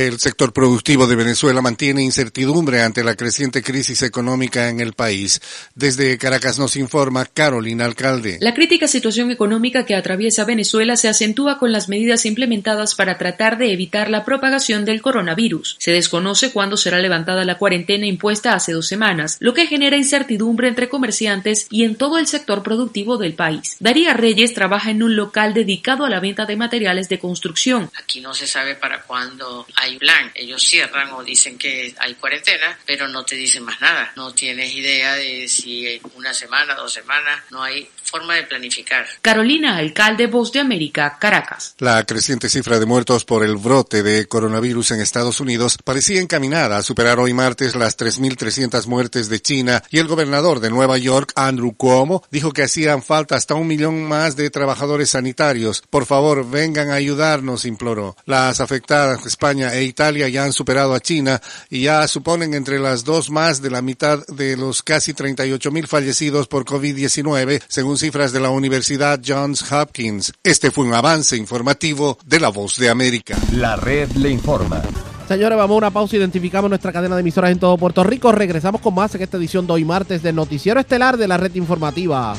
El 0.00 0.18
sector 0.18 0.54
productivo 0.54 1.06
de 1.06 1.14
Venezuela 1.14 1.60
mantiene 1.60 2.02
incertidumbre 2.02 2.80
ante 2.80 3.04
la 3.04 3.16
creciente 3.16 3.62
crisis 3.62 4.00
económica 4.00 4.70
en 4.70 4.80
el 4.80 4.94
país. 4.94 5.42
Desde 5.74 6.16
Caracas 6.16 6.58
nos 6.58 6.76
informa 6.76 7.26
Carolina 7.26 7.84
Alcalde. 7.84 8.38
La 8.40 8.54
crítica 8.54 8.88
situación 8.88 9.30
económica 9.30 9.84
que 9.84 9.94
atraviesa 9.94 10.46
Venezuela 10.46 10.96
se 10.96 11.10
acentúa 11.10 11.58
con 11.58 11.70
las 11.70 11.90
medidas 11.90 12.24
implementadas 12.24 12.94
para 12.94 13.18
tratar 13.18 13.58
de 13.58 13.74
evitar 13.74 14.08
la 14.08 14.24
propagación 14.24 14.86
del 14.86 15.02
coronavirus. 15.02 15.76
Se 15.78 15.90
desconoce 15.90 16.50
cuándo 16.50 16.78
será 16.78 16.98
levantada 16.98 17.44
la 17.44 17.58
cuarentena 17.58 18.06
impuesta 18.06 18.54
hace 18.54 18.72
dos 18.72 18.86
semanas, 18.86 19.36
lo 19.38 19.52
que 19.52 19.66
genera 19.66 19.98
incertidumbre 19.98 20.68
entre 20.68 20.88
comerciantes 20.88 21.66
y 21.68 21.84
en 21.84 21.96
todo 21.96 22.16
el 22.16 22.26
sector 22.26 22.62
productivo 22.62 23.18
del 23.18 23.34
país. 23.34 23.76
Daría 23.80 24.14
Reyes 24.14 24.54
trabaja 24.54 24.92
en 24.92 25.02
un 25.02 25.14
local 25.14 25.52
dedicado 25.52 26.06
a 26.06 26.08
la 26.08 26.20
venta 26.20 26.46
de 26.46 26.56
materiales 26.56 27.10
de 27.10 27.18
construcción. 27.18 27.90
Aquí 28.02 28.22
no 28.22 28.32
se 28.32 28.46
sabe 28.46 28.76
para 28.76 29.02
cuándo 29.02 29.66
hay 29.76 29.89
Ellos 30.34 30.62
cierran 30.62 31.10
o 31.12 31.22
dicen 31.22 31.58
que 31.58 31.94
hay 31.98 32.14
cuarentena, 32.14 32.78
pero 32.86 33.08
no 33.08 33.24
te 33.24 33.36
dicen 33.36 33.64
más 33.64 33.80
nada. 33.80 34.12
No 34.16 34.32
tienes 34.32 34.74
idea 34.74 35.14
de 35.14 35.48
si 35.48 36.00
una 36.16 36.32
semana, 36.34 36.74
dos 36.74 36.92
semanas, 36.92 37.42
no 37.50 37.62
hay 37.62 37.88
forma 38.10 38.34
de 38.34 38.42
planificar. 38.42 39.06
Carolina, 39.22 39.76
alcalde 39.76 40.26
Voz 40.26 40.52
de 40.52 40.60
América, 40.60 41.16
Caracas. 41.20 41.74
La 41.78 42.04
creciente 42.04 42.48
cifra 42.48 42.78
de 42.78 42.86
muertos 42.86 43.24
por 43.24 43.44
el 43.44 43.56
brote 43.56 44.02
de 44.02 44.26
coronavirus 44.26 44.92
en 44.92 45.00
Estados 45.00 45.40
Unidos 45.40 45.78
parecía 45.82 46.20
encaminada 46.20 46.76
a 46.76 46.82
superar 46.82 47.20
hoy 47.20 47.32
martes 47.32 47.76
las 47.76 47.96
3.300 47.96 48.86
muertes 48.86 49.28
de 49.28 49.40
China 49.40 49.82
y 49.90 49.98
el 49.98 50.08
gobernador 50.08 50.60
de 50.60 50.70
Nueva 50.70 50.98
York, 50.98 51.32
Andrew 51.36 51.74
Cuomo, 51.76 52.24
dijo 52.30 52.52
que 52.52 52.64
hacían 52.64 53.02
falta 53.02 53.36
hasta 53.36 53.54
un 53.54 53.66
millón 53.66 54.02
más 54.02 54.34
de 54.36 54.50
trabajadores 54.50 55.10
sanitarios. 55.10 55.82
Por 55.88 56.06
favor, 56.06 56.48
vengan 56.50 56.90
a 56.90 56.94
ayudarnos, 56.94 57.64
imploró. 57.64 58.16
Las 58.24 58.60
afectadas 58.60 59.24
España 59.26 59.69
e 59.74 59.84
Italia 59.84 60.28
ya 60.28 60.44
han 60.44 60.52
superado 60.52 60.94
a 60.94 61.00
China 61.00 61.40
y 61.68 61.82
ya 61.82 62.06
suponen 62.08 62.54
entre 62.54 62.78
las 62.78 63.04
dos 63.04 63.30
más 63.30 63.62
de 63.62 63.70
la 63.70 63.82
mitad 63.82 64.26
de 64.26 64.56
los 64.56 64.82
casi 64.82 65.14
38 65.14 65.70
mil 65.70 65.86
fallecidos 65.86 66.46
por 66.46 66.64
COVID-19, 66.64 67.62
según 67.68 67.98
cifras 67.98 68.32
de 68.32 68.40
la 68.40 68.50
Universidad 68.50 69.20
Johns 69.24 69.70
Hopkins. 69.70 70.32
Este 70.42 70.70
fue 70.70 70.84
un 70.84 70.94
avance 70.94 71.36
informativo 71.36 72.18
de 72.24 72.40
La 72.40 72.48
Voz 72.48 72.76
de 72.76 72.88
América. 72.88 73.36
La 73.52 73.76
red 73.76 74.10
le 74.12 74.30
informa. 74.30 74.82
Señores, 75.28 75.56
vamos 75.56 75.76
a 75.76 75.78
una 75.78 75.90
pausa. 75.90 76.16
Identificamos 76.16 76.68
nuestra 76.68 76.92
cadena 76.92 77.14
de 77.14 77.20
emisoras 77.20 77.52
en 77.52 77.60
todo 77.60 77.78
Puerto 77.78 78.02
Rico. 78.02 78.32
Regresamos 78.32 78.80
con 78.80 78.94
más 78.94 79.14
en 79.14 79.22
esta 79.22 79.36
edición 79.36 79.64
de 79.64 79.74
hoy 79.74 79.84
martes 79.84 80.24
del 80.24 80.34
Noticiero 80.34 80.80
Estelar 80.80 81.16
de 81.16 81.28
la 81.28 81.36
Red 81.36 81.54
Informativa. 81.54 82.34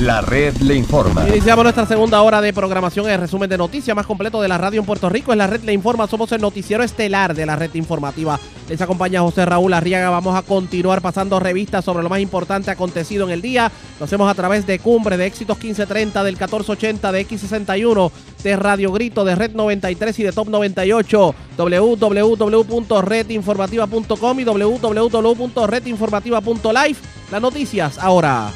La 0.00 0.20
red 0.22 0.56
le 0.62 0.74
informa. 0.76 1.28
Iniciamos 1.28 1.62
nuestra 1.62 1.84
segunda 1.84 2.22
hora 2.22 2.40
de 2.40 2.54
programación. 2.54 3.06
El 3.06 3.20
resumen 3.20 3.50
de 3.50 3.58
noticias 3.58 3.94
más 3.94 4.06
completo 4.06 4.40
de 4.40 4.48
la 4.48 4.56
radio 4.56 4.80
en 4.80 4.86
Puerto 4.86 5.10
Rico. 5.10 5.32
Es 5.32 5.36
la 5.36 5.46
red 5.46 5.62
le 5.62 5.74
informa. 5.74 6.06
Somos 6.06 6.32
el 6.32 6.40
noticiero 6.40 6.82
estelar 6.82 7.34
de 7.34 7.44
la 7.44 7.54
red 7.54 7.74
informativa. 7.74 8.40
Les 8.66 8.80
acompaña 8.80 9.20
José 9.20 9.44
Raúl 9.44 9.74
Arriaga. 9.74 10.08
Vamos 10.08 10.34
a 10.34 10.40
continuar 10.40 11.02
pasando 11.02 11.38
revistas 11.38 11.84
sobre 11.84 12.02
lo 12.02 12.08
más 12.08 12.20
importante 12.20 12.70
acontecido 12.70 13.26
en 13.26 13.32
el 13.32 13.42
día. 13.42 13.70
Lo 13.98 14.06
hacemos 14.06 14.30
a 14.30 14.34
través 14.34 14.66
de 14.66 14.78
Cumbre, 14.78 15.18
de 15.18 15.26
Éxitos 15.26 15.58
1530, 15.58 16.24
del 16.24 16.34
1480, 16.34 17.12
de 17.12 17.28
X61, 17.28 18.10
de 18.42 18.56
Radio 18.56 18.92
Grito, 18.92 19.26
de 19.26 19.34
Red 19.34 19.52
93 19.52 20.18
y 20.18 20.22
de 20.22 20.32
Top 20.32 20.48
98. 20.48 21.34
www.redinformativa.com 21.58 24.40
y 24.40 24.44
www.redinformativa.live. 24.44 26.96
Las 27.30 27.42
noticias 27.42 27.98
ahora. 27.98 28.50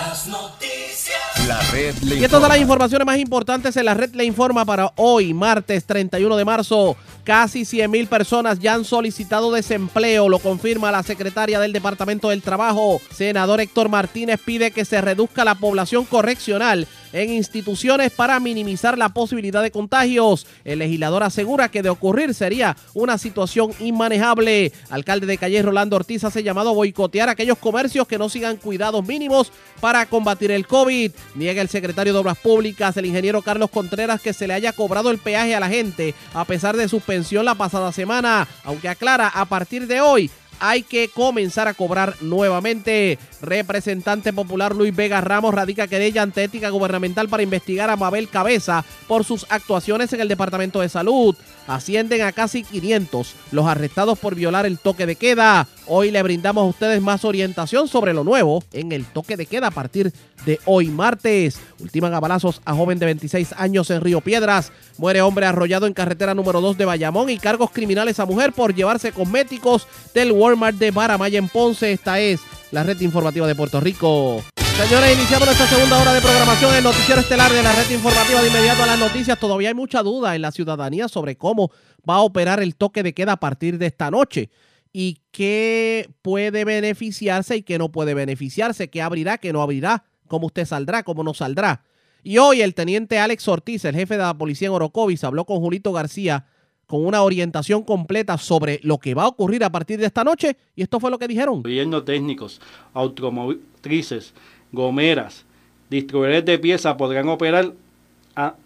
Las 0.00 0.26
noticias. 0.28 1.46
La 1.46 1.60
red 1.72 1.94
le 2.02 2.16
Y 2.16 2.24
estas 2.24 2.40
son 2.40 2.48
las 2.48 2.58
informaciones 2.58 3.06
más 3.06 3.18
importantes 3.18 3.76
en 3.76 3.84
la 3.84 3.92
red 3.92 4.14
le 4.14 4.24
informa 4.24 4.64
para 4.64 4.92
hoy, 4.96 5.34
martes 5.34 5.84
31 5.84 6.36
de 6.36 6.44
marzo. 6.44 6.96
Casi 7.22 7.66
100 7.66 7.90
mil 7.90 8.06
personas 8.06 8.58
ya 8.58 8.74
han 8.74 8.84
solicitado 8.84 9.52
desempleo, 9.52 10.30
lo 10.30 10.38
confirma 10.38 10.90
la 10.90 11.02
secretaria 11.02 11.60
del 11.60 11.74
Departamento 11.74 12.30
del 12.30 12.40
Trabajo. 12.40 13.00
Senador 13.14 13.60
Héctor 13.60 13.90
Martínez 13.90 14.40
pide 14.42 14.70
que 14.70 14.86
se 14.86 15.02
reduzca 15.02 15.44
la 15.44 15.54
población 15.54 16.06
correccional 16.06 16.88
en 17.12 17.30
instituciones 17.32 18.12
para 18.12 18.40
minimizar 18.40 18.98
la 18.98 19.08
posibilidad 19.10 19.62
de 19.62 19.70
contagios. 19.70 20.46
El 20.64 20.80
legislador 20.80 21.22
asegura 21.22 21.68
que 21.68 21.82
de 21.82 21.90
ocurrir 21.90 22.34
sería 22.34 22.76
una 22.94 23.18
situación 23.18 23.72
inmanejable. 23.80 24.72
Alcalde 24.90 25.26
de 25.26 25.38
Calle 25.38 25.62
Rolando 25.62 25.96
Ortiz 25.96 26.24
hace 26.24 26.42
llamado 26.42 26.70
a 26.70 26.74
boicotear 26.74 27.28
aquellos 27.28 27.58
comercios 27.58 28.06
que 28.06 28.18
no 28.18 28.28
sigan 28.28 28.56
cuidados 28.56 29.06
mínimos 29.06 29.52
para 29.80 30.06
combatir 30.06 30.50
el 30.50 30.66
COVID. 30.66 31.12
Niega 31.34 31.62
el 31.62 31.68
secretario 31.68 32.12
de 32.12 32.18
Obras 32.18 32.38
Públicas, 32.38 32.96
el 32.96 33.06
ingeniero 33.06 33.42
Carlos 33.42 33.70
Contreras, 33.70 34.20
que 34.20 34.32
se 34.32 34.46
le 34.46 34.54
haya 34.54 34.72
cobrado 34.72 35.10
el 35.10 35.18
peaje 35.18 35.54
a 35.54 35.60
la 35.60 35.68
gente 35.68 36.14
a 36.34 36.44
pesar 36.44 36.76
de 36.76 36.88
suspensión 36.88 37.44
la 37.44 37.54
pasada 37.54 37.92
semana, 37.92 38.46
aunque 38.64 38.88
aclara 38.88 39.28
a 39.28 39.44
partir 39.44 39.86
de 39.86 40.00
hoy 40.00 40.30
hay 40.60 40.82
que 40.82 41.08
comenzar 41.08 41.66
a 41.66 41.74
cobrar 41.74 42.16
nuevamente. 42.20 43.18
Representante 43.42 44.32
popular 44.32 44.76
Luis 44.76 44.94
Vega 44.94 45.20
Ramos 45.20 45.54
radica 45.54 45.86
querella 45.86 46.22
ante 46.22 46.44
ética 46.44 46.68
gubernamental 46.68 47.28
para 47.28 47.42
investigar 47.42 47.88
a 47.88 47.96
Mabel 47.96 48.28
Cabeza 48.28 48.84
por 49.08 49.24
sus 49.24 49.46
actuaciones 49.48 50.12
en 50.12 50.20
el 50.20 50.28
Departamento 50.28 50.80
de 50.80 50.88
Salud. 50.88 51.34
Ascienden 51.66 52.22
a 52.22 52.32
casi 52.32 52.64
500 52.64 53.34
los 53.52 53.66
arrestados 53.66 54.18
por 54.18 54.34
violar 54.34 54.66
el 54.66 54.78
toque 54.78 55.06
de 55.06 55.16
queda. 55.16 55.66
Hoy 55.86 56.10
le 56.10 56.22
brindamos 56.22 56.62
a 56.62 56.68
ustedes 56.68 57.00
más 57.00 57.24
orientación 57.24 57.88
sobre 57.88 58.12
lo 58.12 58.24
nuevo 58.24 58.62
en 58.72 58.92
el 58.92 59.06
toque 59.06 59.36
de 59.36 59.46
queda 59.46 59.68
a 59.68 59.70
partir 59.70 60.12
de 60.44 60.60
hoy 60.66 60.88
martes. 60.88 61.58
Ultiman 61.78 62.14
a 62.14 62.20
balazos 62.20 62.60
a 62.64 62.74
joven 62.74 62.98
de 62.98 63.06
26 63.06 63.54
años 63.56 63.90
en 63.90 64.00
Río 64.00 64.20
Piedras. 64.20 64.72
Muere 64.98 65.22
hombre 65.22 65.46
arrollado 65.46 65.86
en 65.86 65.94
carretera 65.94 66.34
número 66.34 66.60
2 66.60 66.76
de 66.76 66.84
Bayamón 66.84 67.30
y 67.30 67.38
cargos 67.38 67.70
criminales 67.70 68.20
a 68.20 68.26
mujer 68.26 68.52
por 68.52 68.74
llevarse 68.74 69.12
cosméticos 69.12 69.86
del 70.14 70.32
Walmart 70.32 70.76
de 70.76 70.90
Baramaya 70.90 71.38
en 71.38 71.48
Ponce. 71.48 71.92
Esta 71.92 72.20
es 72.20 72.40
la 72.72 72.84
red 72.84 73.00
informativa 73.00 73.46
de 73.46 73.54
Puerto 73.54 73.80
Rico. 73.80 74.42
Señores, 74.56 75.14
iniciamos 75.14 75.46
nuestra 75.46 75.66
segunda 75.66 76.00
hora 76.00 76.14
de 76.14 76.20
programación 76.20 76.74
en 76.74 76.84
noticiero 76.84 77.20
estelar 77.20 77.52
de 77.52 77.62
la 77.62 77.72
red 77.72 77.90
informativa 77.90 78.40
de 78.40 78.48
inmediato 78.48 78.82
a 78.82 78.86
las 78.86 78.98
noticias. 78.98 79.38
Todavía 79.38 79.68
hay 79.68 79.74
mucha 79.74 80.02
duda 80.02 80.34
en 80.34 80.42
la 80.42 80.52
ciudadanía 80.52 81.08
sobre 81.08 81.36
cómo 81.36 81.70
va 82.08 82.16
a 82.16 82.20
operar 82.20 82.62
el 82.62 82.76
toque 82.76 83.02
de 83.02 83.12
queda 83.12 83.32
a 83.32 83.40
partir 83.40 83.76
de 83.78 83.86
esta 83.86 84.10
noche 84.10 84.50
y 84.92 85.20
qué 85.32 86.08
puede 86.22 86.64
beneficiarse 86.64 87.56
y 87.56 87.62
qué 87.62 87.78
no 87.78 87.92
puede 87.92 88.14
beneficiarse, 88.14 88.88
qué 88.88 89.02
abrirá, 89.02 89.38
qué 89.38 89.52
no 89.52 89.60
abrirá, 89.60 90.04
cómo 90.28 90.46
usted 90.46 90.64
saldrá, 90.64 91.02
cómo 91.02 91.22
no 91.22 91.34
saldrá. 91.34 91.84
Y 92.22 92.38
hoy 92.38 92.62
el 92.62 92.74
teniente 92.74 93.18
Alex 93.18 93.48
Ortiz, 93.48 93.84
el 93.84 93.96
jefe 93.96 94.14
de 94.14 94.22
la 94.22 94.34
policía 94.38 94.68
en 94.68 94.74
Orocovis, 94.74 95.24
habló 95.24 95.44
con 95.44 95.58
Julito 95.58 95.92
García 95.92 96.46
con 96.90 97.06
una 97.06 97.22
orientación 97.22 97.84
completa 97.84 98.36
sobre 98.36 98.80
lo 98.82 98.98
que 98.98 99.14
va 99.14 99.22
a 99.22 99.28
ocurrir 99.28 99.62
a 99.62 99.70
partir 99.70 100.00
de 100.00 100.06
esta 100.06 100.24
noche 100.24 100.56
y 100.74 100.82
esto 100.82 100.98
fue 100.98 101.08
lo 101.08 101.20
que 101.20 101.28
dijeron. 101.28 101.62
Gobierno 101.62 102.02
técnicos, 102.02 102.60
automotrices, 102.94 104.34
gomeras, 104.72 105.46
distribuidores 105.88 106.44
de 106.44 106.58
piezas 106.58 106.96
podrán 106.96 107.28
operar 107.28 107.74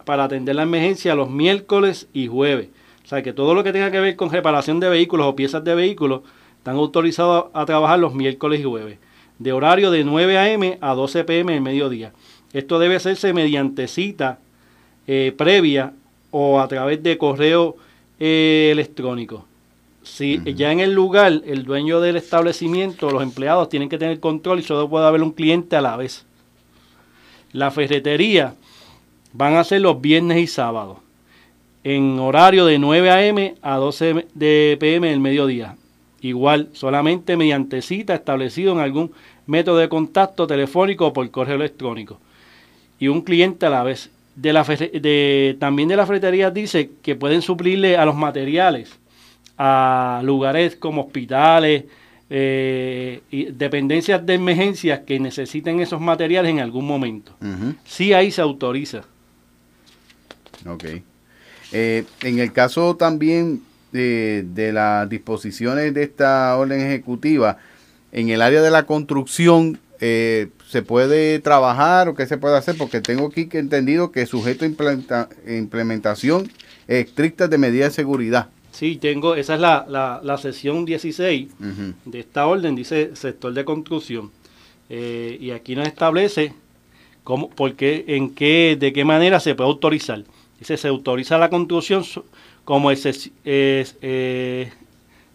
para 0.05 0.23
atender 0.23 0.55
la 0.55 0.63
emergencia 0.63 1.13
los 1.13 1.29
miércoles 1.29 2.07
y 2.13 2.25
jueves. 2.25 2.69
O 3.03 3.07
sea 3.07 3.21
que 3.21 3.31
todo 3.31 3.53
lo 3.53 3.63
que 3.63 3.71
tenga 3.71 3.91
que 3.91 3.99
ver 3.99 4.15
con 4.15 4.31
reparación 4.31 4.79
de 4.79 4.89
vehículos 4.89 5.27
o 5.27 5.35
piezas 5.35 5.63
de 5.63 5.75
vehículos 5.75 6.21
están 6.57 6.77
autorizados 6.77 7.45
a, 7.53 7.61
a 7.61 7.65
trabajar 7.67 7.99
los 7.99 8.15
miércoles 8.15 8.59
y 8.59 8.63
jueves, 8.63 8.97
de 9.37 9.53
horario 9.53 9.91
de 9.91 10.03
9 10.03 10.39
a.m. 10.39 10.79
a 10.81 10.95
12 10.95 11.25
p.m. 11.25 11.53
el 11.53 11.61
mediodía. 11.61 12.11
Esto 12.53 12.79
debe 12.79 12.95
hacerse 12.95 13.33
mediante 13.33 13.87
cita 13.87 14.39
eh, 15.05 15.31
previa 15.37 15.93
o 16.31 16.59
a 16.59 16.67
través 16.67 17.03
de 17.03 17.19
correo 17.19 17.77
eh, 18.19 18.69
electrónico. 18.71 19.45
Si 20.03 20.39
ya 20.53 20.71
en 20.71 20.79
el 20.79 20.93
lugar, 20.93 21.41
el 21.45 21.63
dueño 21.63 21.99
del 21.99 22.15
establecimiento, 22.15 23.09
los 23.09 23.23
empleados 23.23 23.69
tienen 23.69 23.89
que 23.89 23.97
tener 23.97 24.19
control 24.19 24.59
y 24.59 24.63
solo 24.63 24.87
puede 24.87 25.07
haber 25.07 25.23
un 25.23 25.31
cliente 25.31 25.75
a 25.75 25.81
la 25.81 25.97
vez. 25.97 26.25
La 27.51 27.71
ferretería 27.71 28.53
van 29.33 29.55
a 29.55 29.63
ser 29.63 29.81
los 29.81 29.99
viernes 29.99 30.37
y 30.37 30.47
sábados, 30.47 30.97
en 31.83 32.19
horario 32.19 32.65
de 32.65 32.77
9 32.77 33.09
a.m. 33.09 33.55
a 33.61 33.77
12 33.77 34.27
de 34.33 34.77
p.m. 34.79 35.11
el 35.11 35.19
mediodía. 35.19 35.75
Igual, 36.21 36.69
solamente 36.73 37.37
mediante 37.37 37.81
cita 37.81 38.15
establecido 38.15 38.73
en 38.73 38.79
algún 38.79 39.11
método 39.45 39.77
de 39.77 39.89
contacto 39.89 40.47
telefónico 40.47 41.07
o 41.07 41.13
por 41.13 41.29
correo 41.31 41.55
electrónico. 41.55 42.19
Y 42.99 43.09
un 43.09 43.21
cliente 43.21 43.65
a 43.65 43.69
la 43.69 43.83
vez. 43.83 44.11
De 44.35 44.51
la 44.51 44.63
de, 44.63 45.55
también 45.59 45.87
de 45.87 45.95
la 45.95 46.05
ferretería 46.05 46.51
dice 46.51 46.91
que 47.01 47.15
pueden 47.15 47.41
suplirle 47.41 47.97
a 47.97 48.05
los 48.05 48.15
materiales 48.15 48.91
a 49.57 50.21
lugares 50.23 50.75
como 50.75 51.03
hospitales, 51.03 51.85
eh, 52.29 53.21
y 53.29 53.45
dependencias 53.45 54.25
de 54.25 54.33
emergencias 54.33 55.01
que 55.01 55.19
necesiten 55.19 55.79
esos 55.79 56.01
materiales 56.01 56.51
en 56.51 56.59
algún 56.59 56.85
momento. 56.85 57.33
Sí, 57.85 58.13
ahí 58.13 58.31
se 58.31 58.41
autoriza. 58.41 59.03
Ok. 60.65 60.85
Eh, 61.71 62.03
en 62.21 62.39
el 62.39 62.51
caso 62.51 62.95
también 62.95 63.61
de, 63.91 64.43
de 64.53 64.73
las 64.73 65.07
disposiciones 65.07 65.93
de 65.93 66.03
esta 66.03 66.57
orden 66.57 66.81
ejecutiva, 66.81 67.57
en 68.11 68.29
el 68.29 68.41
área 68.41 68.61
de 68.61 68.71
la 68.71 68.83
construcción, 68.83 69.77
eh, 69.99 70.47
¿se 70.67 70.81
puede 70.81 71.39
trabajar 71.39 72.07
o 72.09 72.15
qué 72.15 72.25
se 72.27 72.37
puede 72.37 72.57
hacer? 72.57 72.75
Porque 72.77 73.01
tengo 73.01 73.27
aquí 73.27 73.47
que 73.47 73.59
entendido 73.59 74.11
que 74.11 74.25
sujeto 74.25 74.65
a 74.65 74.67
implementa- 74.67 75.29
implementación 75.47 76.51
estricta 76.87 77.47
de 77.47 77.57
medidas 77.57 77.89
de 77.91 77.95
seguridad. 77.95 78.49
Sí, 78.71 78.97
tengo, 78.97 79.35
esa 79.35 79.55
es 79.55 79.61
la, 79.61 79.85
la, 79.87 80.19
la 80.23 80.37
sesión 80.37 80.83
16 80.85 81.47
Ujú. 81.59 81.93
de 82.05 82.19
esta 82.19 82.45
orden, 82.45 82.75
dice 82.75 83.15
sector 83.15 83.53
de 83.53 83.63
construcción. 83.63 84.31
Eh, 84.89 85.37
y 85.39 85.51
aquí 85.51 85.75
nos 85.75 85.87
establece 85.87 86.53
cómo, 87.23 87.49
por 87.49 87.75
qué, 87.75 88.03
en 88.07 88.35
qué, 88.35 88.75
de 88.79 88.91
qué 88.91 89.05
manera 89.05 89.39
se 89.39 89.55
puede 89.55 89.69
autorizar. 89.69 90.23
Dice, 90.59 90.77
se 90.77 90.87
autoriza 90.89 91.37
la 91.37 91.49
construcción 91.49 92.03
como 92.65 92.91
eses- 92.91 93.31
es, 93.45 93.95
eh, 94.01 94.71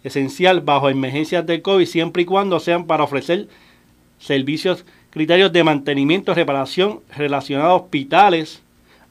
esencial 0.04 0.60
bajo 0.60 0.88
emergencias 0.90 1.44
del 1.46 1.62
COVID, 1.62 1.86
siempre 1.86 2.22
y 2.22 2.26
cuando 2.26 2.60
sean 2.60 2.86
para 2.86 3.04
ofrecer 3.04 3.48
servicios, 4.18 4.84
criterios 5.10 5.52
de 5.52 5.64
mantenimiento, 5.64 6.34
reparación 6.34 7.00
relacionados 7.16 7.70
a 7.72 7.74
hospitales, 7.84 8.62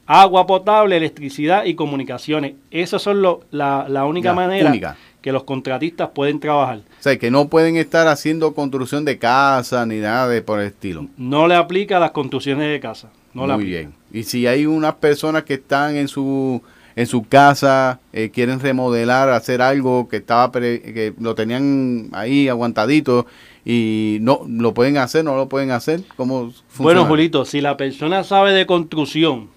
agua 0.06 0.46
potable, 0.46 0.96
electricidad 0.96 1.64
y 1.64 1.74
comunicaciones. 1.74 2.54
Esas 2.70 3.02
son 3.02 3.22
lo- 3.22 3.42
la, 3.50 3.86
la 3.88 4.04
única 4.06 4.32
manera 4.32 4.70
única. 4.70 4.96
que 5.22 5.30
los 5.32 5.44
contratistas 5.44 6.08
pueden 6.14 6.40
trabajar. 6.40 6.78
O 6.78 7.02
sea, 7.02 7.16
que 7.18 7.30
no 7.30 7.48
pueden 7.48 7.76
estar 7.76 8.08
haciendo 8.08 8.52
construcción 8.54 9.04
de 9.04 9.18
casa 9.18 9.84
ni 9.86 9.96
nada 9.98 10.26
de 10.28 10.42
por 10.42 10.60
el 10.60 10.66
estilo. 10.66 11.06
No 11.16 11.46
le 11.46 11.54
aplica 11.54 11.98
a 11.98 12.00
las 12.00 12.10
construcciones 12.12 12.70
de 12.70 12.80
casa. 12.80 13.08
No 13.34 13.46
Muy 13.46 13.64
bien. 13.64 13.92
Y 14.12 14.24
si 14.24 14.46
hay 14.48 14.66
unas 14.66 14.94
personas 14.94 15.44
que 15.44 15.54
están 15.54 15.94
en 15.96 16.08
su 16.08 16.60
en 16.96 17.06
su 17.06 17.22
casa, 17.22 18.00
eh, 18.12 18.30
quieren 18.34 18.58
remodelar, 18.58 19.28
hacer 19.30 19.62
algo 19.62 20.08
que 20.08 20.16
estaba 20.16 20.50
pre- 20.50 20.80
que 20.82 21.14
lo 21.20 21.36
tenían 21.36 22.08
ahí 22.12 22.48
aguantadito 22.48 23.26
y 23.64 24.18
no 24.22 24.40
lo 24.48 24.72
pueden 24.72 24.96
hacer, 24.96 25.22
no 25.24 25.36
lo 25.36 25.48
pueden 25.48 25.70
hacer, 25.70 26.00
¿cómo 26.16 26.50
funciona? 26.68 26.78
Bueno, 26.78 27.04
Julito, 27.06 27.44
si 27.44 27.60
la 27.60 27.76
persona 27.76 28.24
sabe 28.24 28.52
de 28.52 28.64
construcción 28.66 29.48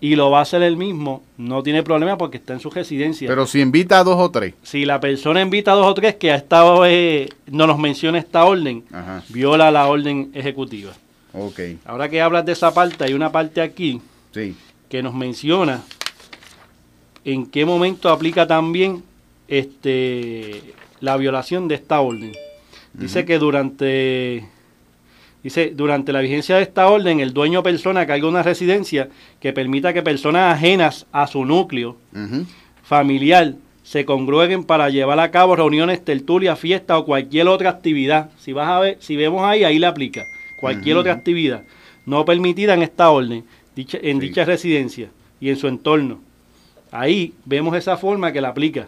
y 0.00 0.16
lo 0.16 0.30
va 0.30 0.40
a 0.40 0.42
hacer 0.42 0.62
él 0.62 0.76
mismo, 0.76 1.22
no 1.38 1.62
tiene 1.62 1.82
problema 1.84 2.18
porque 2.18 2.38
está 2.38 2.52
en 2.54 2.60
su 2.60 2.70
residencia. 2.70 3.28
Pero 3.28 3.46
si 3.46 3.60
invita 3.60 4.00
a 4.00 4.04
dos 4.04 4.16
o 4.18 4.30
tres. 4.30 4.54
si 4.64 4.84
la 4.84 4.98
persona 4.98 5.40
invita 5.40 5.72
a 5.72 5.74
dos 5.76 5.86
o 5.86 5.94
tres 5.94 6.16
que 6.16 6.32
ha 6.32 6.36
estado, 6.36 6.84
eh, 6.84 7.28
no 7.46 7.66
nos 7.68 7.78
menciona 7.78 8.18
esta 8.18 8.44
orden, 8.44 8.82
Ajá. 8.92 9.22
viola 9.28 9.70
la 9.70 9.86
orden 9.86 10.30
ejecutiva. 10.34 10.92
Ok. 11.32 11.60
Ahora 11.84 12.08
que 12.08 12.20
hablas 12.20 12.44
de 12.46 12.52
esa 12.52 12.74
parte, 12.74 13.04
hay 13.04 13.14
una 13.14 13.30
parte 13.30 13.60
aquí 13.60 14.00
Sí. 14.32 14.56
que 14.88 15.02
nos 15.02 15.14
menciona 15.14 15.82
en 17.24 17.46
qué 17.46 17.64
momento 17.64 18.08
aplica 18.10 18.46
también 18.46 19.02
este 19.48 20.74
la 21.00 21.16
violación 21.16 21.68
de 21.68 21.74
esta 21.76 22.00
orden. 22.00 22.32
Dice 22.94 23.24
que 23.24 23.38
durante 23.38 24.46
Dice, 25.42 25.72
durante 25.74 26.10
la 26.10 26.20
vigencia 26.20 26.56
de 26.56 26.62
esta 26.62 26.88
orden, 26.88 27.20
el 27.20 27.34
dueño 27.34 27.62
persona 27.62 28.06
carga 28.06 28.26
una 28.26 28.42
residencia 28.42 29.10
que 29.40 29.52
permita 29.52 29.92
que 29.92 30.02
personas 30.02 30.54
ajenas 30.54 31.06
a 31.12 31.26
su 31.26 31.44
núcleo 31.44 31.98
familiar 32.82 33.54
se 33.82 34.06
congruguen 34.06 34.64
para 34.64 34.88
llevar 34.88 35.20
a 35.20 35.30
cabo 35.30 35.54
reuniones, 35.54 36.02
tertulias, 36.02 36.58
fiestas 36.58 36.96
o 36.98 37.04
cualquier 37.04 37.48
otra 37.48 37.68
actividad. 37.68 38.30
Si 38.38 38.54
vas 38.54 38.68
a 38.70 38.80
ver, 38.80 38.96
si 39.00 39.16
vemos 39.16 39.44
ahí, 39.44 39.64
ahí 39.64 39.78
le 39.78 39.86
aplica. 39.86 40.24
Cualquier 40.58 40.96
otra 40.96 41.12
actividad 41.12 41.62
no 42.06 42.24
permitida 42.24 42.72
en 42.72 42.82
esta 42.82 43.10
orden, 43.10 43.44
dicha, 43.76 43.98
en 44.00 44.18
dicha 44.18 44.46
residencia 44.46 45.10
y 45.40 45.50
en 45.50 45.56
su 45.56 45.68
entorno. 45.68 46.20
Ahí 46.90 47.34
vemos 47.44 47.76
esa 47.76 47.98
forma 47.98 48.32
que 48.32 48.40
la 48.40 48.48
aplica. 48.48 48.86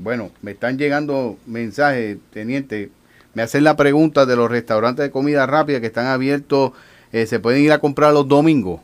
Bueno, 0.00 0.30
me 0.42 0.52
están 0.52 0.78
llegando 0.78 1.36
mensajes, 1.46 2.18
teniente. 2.32 2.90
Me 3.34 3.42
hacen 3.42 3.64
la 3.64 3.76
pregunta 3.76 4.26
de 4.26 4.36
los 4.36 4.50
restaurantes 4.50 5.04
de 5.04 5.10
comida 5.10 5.46
rápida 5.46 5.80
que 5.80 5.86
están 5.88 6.06
abiertos. 6.06 6.72
eh, 7.12 7.26
¿Se 7.26 7.40
pueden 7.40 7.62
ir 7.64 7.72
a 7.72 7.78
comprar 7.78 8.12
los 8.12 8.26
domingos? 8.28 8.80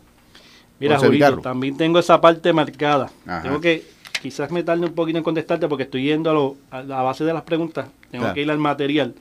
Mira, 0.80 0.96
O 0.96 1.00
servir 1.00 1.20
Julito, 1.20 1.30
carro. 1.40 1.42
también 1.42 1.76
tengo 1.76 1.98
esa 1.98 2.20
parte 2.20 2.52
marcada. 2.52 3.10
Ajá. 3.26 3.42
Tengo 3.42 3.60
que, 3.60 3.84
quizás 4.22 4.50
me 4.50 4.62
tarde 4.64 4.86
un 4.86 4.92
poquito 4.94 5.18
en 5.18 5.24
contestarte 5.24 5.68
porque 5.68 5.84
estoy 5.84 6.04
yendo 6.04 6.30
a, 6.30 6.34
lo- 6.34 6.56
a 6.70 6.82
la 6.82 7.02
base 7.02 7.24
de 7.24 7.32
las 7.32 7.42
preguntas. 7.42 7.86
Tengo 8.10 8.22
Claro. 8.24 8.34
que 8.34 8.42
ir 8.42 8.50
al 8.50 8.58
material. 8.58 9.14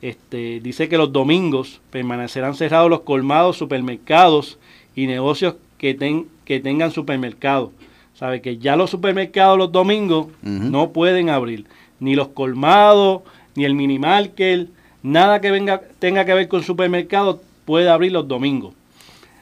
Este, 0.00 0.60
dice 0.60 0.88
que 0.88 0.96
los 0.98 1.12
domingos 1.12 1.80
permanecerán 1.90 2.54
cerrados 2.54 2.90
los 2.90 3.00
colmados, 3.02 3.56
supermercados 3.56 4.58
y 4.96 5.06
negocios 5.06 5.54
que, 5.78 5.94
ten- 5.94 6.26
que 6.44 6.58
tengan 6.60 6.90
supermercados. 6.90 7.70
Sabe 8.14 8.40
que 8.40 8.58
ya 8.58 8.76
los 8.76 8.90
supermercados 8.90 9.58
los 9.58 9.72
domingos 9.72 10.28
no 10.42 10.90
pueden 10.90 11.28
abrir. 11.28 11.66
Ni 11.98 12.14
los 12.14 12.28
colmados, 12.28 13.22
ni 13.54 13.64
el 13.64 13.74
mini 13.74 13.98
market, 13.98 14.68
nada 15.02 15.40
que 15.40 15.50
venga, 15.50 15.80
tenga 15.98 16.24
que 16.24 16.34
ver 16.34 16.48
con 16.48 16.62
supermercados 16.62 17.40
puede 17.64 17.88
abrir 17.88 18.12
los 18.12 18.26
domingos. 18.26 18.74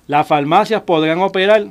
Las 0.06 0.26
farmacias 0.26 0.82
podrán 0.82 1.20
operar 1.20 1.66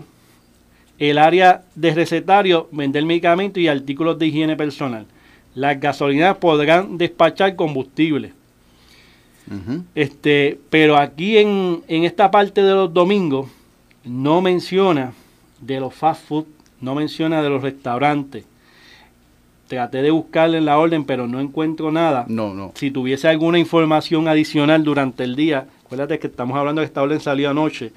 el 0.98 1.18
área 1.18 1.64
de 1.76 1.94
recetario, 1.94 2.68
vender 2.72 3.06
medicamentos 3.06 3.62
y 3.62 3.68
artículos 3.68 4.20
de 4.20 4.28
higiene 4.28 4.56
personal. 4.56 5.06
Las 5.56 5.80
gasolineras 5.80 6.38
podrán 6.38 6.98
despachar 6.98 7.56
combustible. 7.56 8.34
Este, 9.96 10.60
pero 10.70 10.96
aquí 10.96 11.38
en, 11.40 11.82
en 11.88 12.04
esta 12.04 12.30
parte 12.30 12.62
de 12.62 12.72
los 12.72 12.94
domingos 12.94 13.50
no 14.04 14.42
menciona 14.42 15.14
de 15.60 15.80
los 15.80 15.94
fast 15.94 16.24
food, 16.28 16.46
no 16.82 16.96
menciona 16.96 17.42
de 17.42 17.50
los 17.50 17.62
restaurantes. 17.62 18.46
Traté 19.68 20.02
de 20.02 20.10
buscarle 20.12 20.58
en 20.58 20.66
la 20.66 20.80
orden, 20.80 21.04
pero 21.06 21.28
no 21.28 21.40
encuentro 21.40 21.92
nada. 21.92 22.26
No, 22.28 22.54
no. 22.56 22.72
Si 22.76 22.90
tuviese 22.90 23.28
alguna 23.28 23.60
información 23.60 24.28
adicional 24.28 24.84
durante 24.84 25.24
el 25.24 25.36
día, 25.36 25.68
acuérdate 25.86 26.18
que 26.18 26.28
estamos 26.28 26.58
hablando 26.58 26.82
de 26.82 26.88
que 26.88 26.90
esta 26.90 27.02
orden 27.04 27.20
salió 27.20 27.52
anoche, 27.52 27.92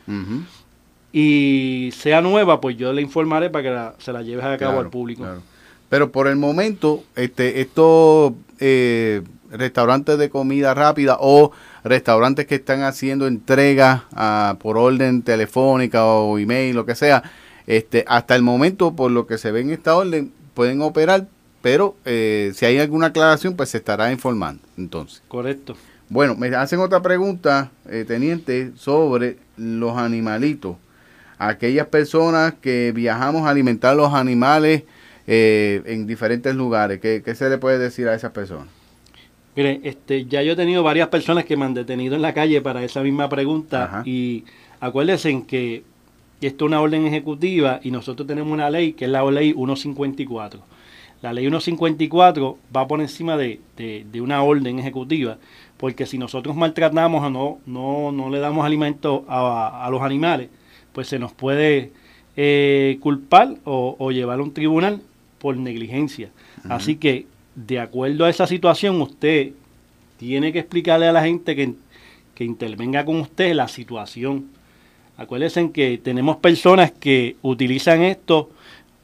y 1.12 1.91
sea 1.95 2.20
nueva, 2.22 2.61
pues 2.61 2.76
yo 2.76 2.93
le 2.93 3.03
informaré 3.03 3.51
para 3.51 3.62
que 3.62 3.70
la- 3.70 3.95
se 3.99 4.12
la 4.12 4.22
lleves 4.22 4.45
a 4.45 4.57
cabo 4.57 4.72
Claro, 4.72 4.78
al 4.80 4.91
público. 4.91 5.22
claro. 5.22 5.43
Pero 5.89 6.11
por 6.11 6.26
el 6.26 6.37
momento, 6.37 7.05
este, 7.16 7.61
estos 7.61 8.33
eh, 8.61 9.20
restaurantes 9.51 10.16
de 10.16 10.30
comida 10.30 10.72
rápida 10.72 11.18
o 11.20 11.53
restaurantes 11.85 12.47
que 12.47 12.55
están 12.55 12.83
haciendo 12.83 13.26
entregas 13.26 14.03
ah, 14.14 14.57
por 14.59 14.78
orden 14.78 15.20
telefónica 15.22 16.07
o 16.07 16.39
email, 16.39 16.74
lo 16.74 16.87
que 16.87 16.95
sea, 16.95 17.22
este, 17.66 18.04
hasta 18.08 18.34
el 18.36 18.42
momento, 18.42 18.94
por 18.94 19.10
lo 19.10 19.26
que 19.26 19.38
se 19.38 19.50
ve 19.52 19.60
en 19.60 19.70
esta 19.70 19.96
orden, 19.96 20.32
pueden 20.54 20.82
operar, 20.82 21.26
pero 21.60 21.96
eh, 22.04 22.52
si 22.54 22.66
hay 22.66 22.78
alguna 22.78 23.06
aclaración, 23.08 23.54
pues 23.54 23.70
se 23.70 23.78
estará 23.78 24.12
informando. 24.12 24.62
Entonces, 24.76 25.22
Correcto. 25.28 25.76
bueno, 26.08 26.34
me 26.34 26.48
hacen 26.48 26.80
otra 26.80 27.00
pregunta, 27.02 27.70
eh, 27.88 28.04
teniente, 28.06 28.72
sobre 28.76 29.38
los 29.56 29.96
animalitos. 29.96 30.76
Aquellas 31.38 31.86
personas 31.86 32.54
que 32.60 32.92
viajamos 32.94 33.46
a 33.46 33.50
alimentar 33.50 33.96
los 33.96 34.12
animales 34.14 34.84
eh, 35.26 35.82
en 35.86 36.06
diferentes 36.06 36.54
lugares, 36.54 37.00
¿qué, 37.00 37.22
qué 37.24 37.34
se 37.34 37.48
le 37.48 37.58
puede 37.58 37.78
decir 37.78 38.08
a 38.08 38.14
esas 38.14 38.32
personas? 38.32 38.68
Mire, 39.54 39.80
este, 39.84 40.24
ya 40.24 40.42
yo 40.42 40.52
he 40.52 40.56
tenido 40.56 40.82
varias 40.82 41.08
personas 41.08 41.44
que 41.44 41.56
me 41.56 41.64
han 41.64 41.74
detenido 41.74 42.14
en 42.14 42.22
la 42.22 42.32
calle 42.32 42.60
para 42.62 42.82
esa 42.84 43.02
misma 43.02 43.28
pregunta 43.28 43.84
Ajá. 43.84 44.02
y 44.06 44.44
acuérdense 44.80 45.28
en 45.30 45.42
que 46.43 46.49
esto 46.49 46.64
es 46.64 46.68
una 46.70 46.80
orden 46.80 47.07
ejecutiva 47.07 47.78
y 47.84 47.90
nosotros 47.93 48.26
tenemos 48.26 48.53
una 48.53 48.68
ley 48.68 48.93
que 48.95 49.05
es 49.05 49.11
la 49.11 49.22
ley 49.30 49.53
154. 49.55 50.61
La 51.22 51.32
ley 51.32 51.45
154 51.45 52.59
va 52.76 52.88
por 52.88 53.01
encima 53.01 53.36
de, 53.36 53.61
de- 53.76 54.05
de 54.11 54.20
una 54.20 54.43
orden 54.43 54.78
ejecutiva 54.80 55.38
porque 55.76 56.05
si 56.05 56.18
nosotros 56.18 56.57
maltratamos 56.57 57.22
o 57.24 57.30
no, 57.30 57.59
no, 57.66 58.11
no 58.12 58.28
le 58.28 58.40
damos 58.40 58.64
alimento 58.66 59.24
a, 59.28 59.86
a 59.86 59.90
los 59.90 60.03
animales, 60.03 60.49
pues 60.93 61.07
se 61.09 61.18
nos 61.20 61.32
puede 61.32 61.93
eh, 62.36 62.99
culpar 63.01 63.55
o, 63.64 63.95
o 63.99 64.11
llevar 64.11 64.40
a 64.40 64.43
un 64.43 64.53
tribunal 64.53 65.01
por 65.38 65.57
negligencia. 65.57 66.30
Así 66.68 66.97
que, 66.97 67.26
de 67.55 67.78
acuerdo 67.80 68.24
a 68.24 68.30
esa 68.30 68.47
situación, 68.47 69.01
usted 69.01 69.53
tiene 70.18 70.53
que 70.53 70.59
explicarle 70.61 71.07
a 71.07 71.12
la 71.12 71.22
gente 71.24 71.55
que, 71.57 71.74
que 72.34 72.45
intervenga 72.45 73.05
con 73.05 73.20
usted 73.20 73.53
la 73.55 73.68
situación. 73.68 74.47
Acuérdense 75.23 75.61
en 75.61 75.73
que 75.73 76.01
tenemos 76.03 76.39
personas 76.39 76.91
que 76.91 77.37
utilizan 77.43 78.03
esto 78.03 78.51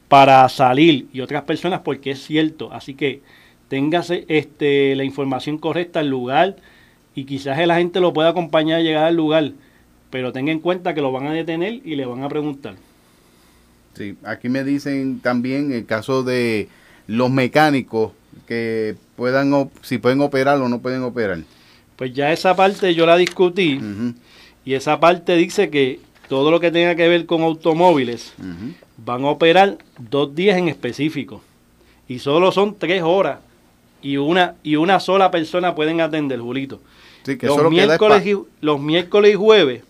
para 0.09 0.49
salir 0.49 1.07
y 1.13 1.21
otras 1.21 1.43
personas 1.43 1.79
porque 1.79 2.11
es 2.11 2.21
cierto. 2.21 2.73
Así 2.73 2.93
que 2.93 3.21
téngase 3.69 4.25
este, 4.27 4.97
la 4.97 5.05
información 5.05 5.57
correcta 5.57 6.01
al 6.01 6.09
lugar 6.09 6.57
y 7.15 7.23
quizás 7.23 7.57
el 7.59 7.71
agente 7.71 8.01
lo 8.01 8.11
pueda 8.11 8.29
acompañar 8.29 8.81
a 8.81 8.83
llegar 8.83 9.05
al 9.05 9.15
lugar, 9.15 9.53
pero 10.09 10.33
tenga 10.33 10.51
en 10.51 10.59
cuenta 10.59 10.93
que 10.93 10.99
lo 10.99 11.13
van 11.13 11.27
a 11.27 11.31
detener 11.31 11.75
y 11.85 11.95
le 11.95 12.05
van 12.05 12.21
a 12.21 12.27
preguntar. 12.27 12.75
Sí, 13.93 14.17
aquí 14.25 14.49
me 14.49 14.65
dicen 14.65 15.21
también 15.21 15.71
el 15.71 15.85
caso 15.85 16.23
de 16.23 16.67
los 17.07 17.31
mecánicos 17.31 18.11
que 18.45 18.97
puedan, 19.15 19.69
si 19.83 19.99
pueden 19.99 20.19
operar 20.19 20.59
o 20.59 20.67
no 20.67 20.81
pueden 20.81 21.01
operar. 21.03 21.39
Pues 21.95 22.13
ya 22.13 22.33
esa 22.33 22.57
parte 22.57 22.93
yo 22.93 23.05
la 23.05 23.15
discutí 23.15 23.79
y 24.65 24.73
esa 24.73 24.99
parte 24.99 25.35
dice 25.35 25.69
que 25.69 25.99
todo 26.29 26.51
lo 26.51 26.59
que 26.59 26.71
tenga 26.71 26.95
que 26.95 27.07
ver 27.07 27.25
con 27.25 27.41
automóviles 27.41 28.33
van 28.97 29.25
a 29.25 29.29
operar 29.29 29.79
dos 29.97 30.33
días 30.33 30.57
en 30.57 30.69
específico 30.69 31.41
y 32.07 32.19
solo 32.19 32.51
son 32.51 32.75
tres 32.77 33.01
horas 33.03 33.39
y 34.01 34.17
una 34.17 34.55
y 34.63 34.75
una 34.75 34.99
sola 34.99 35.31
persona 35.31 35.75
pueden 35.75 35.99
atender, 35.99 36.39
Julito. 36.39 36.79
Sí, 37.23 37.37
que 37.37 37.47
los, 37.47 37.69
miércoles 37.69 38.25
y, 38.25 38.37
los 38.61 38.79
miércoles 38.79 39.33
y 39.33 39.35
jueves, 39.35 39.83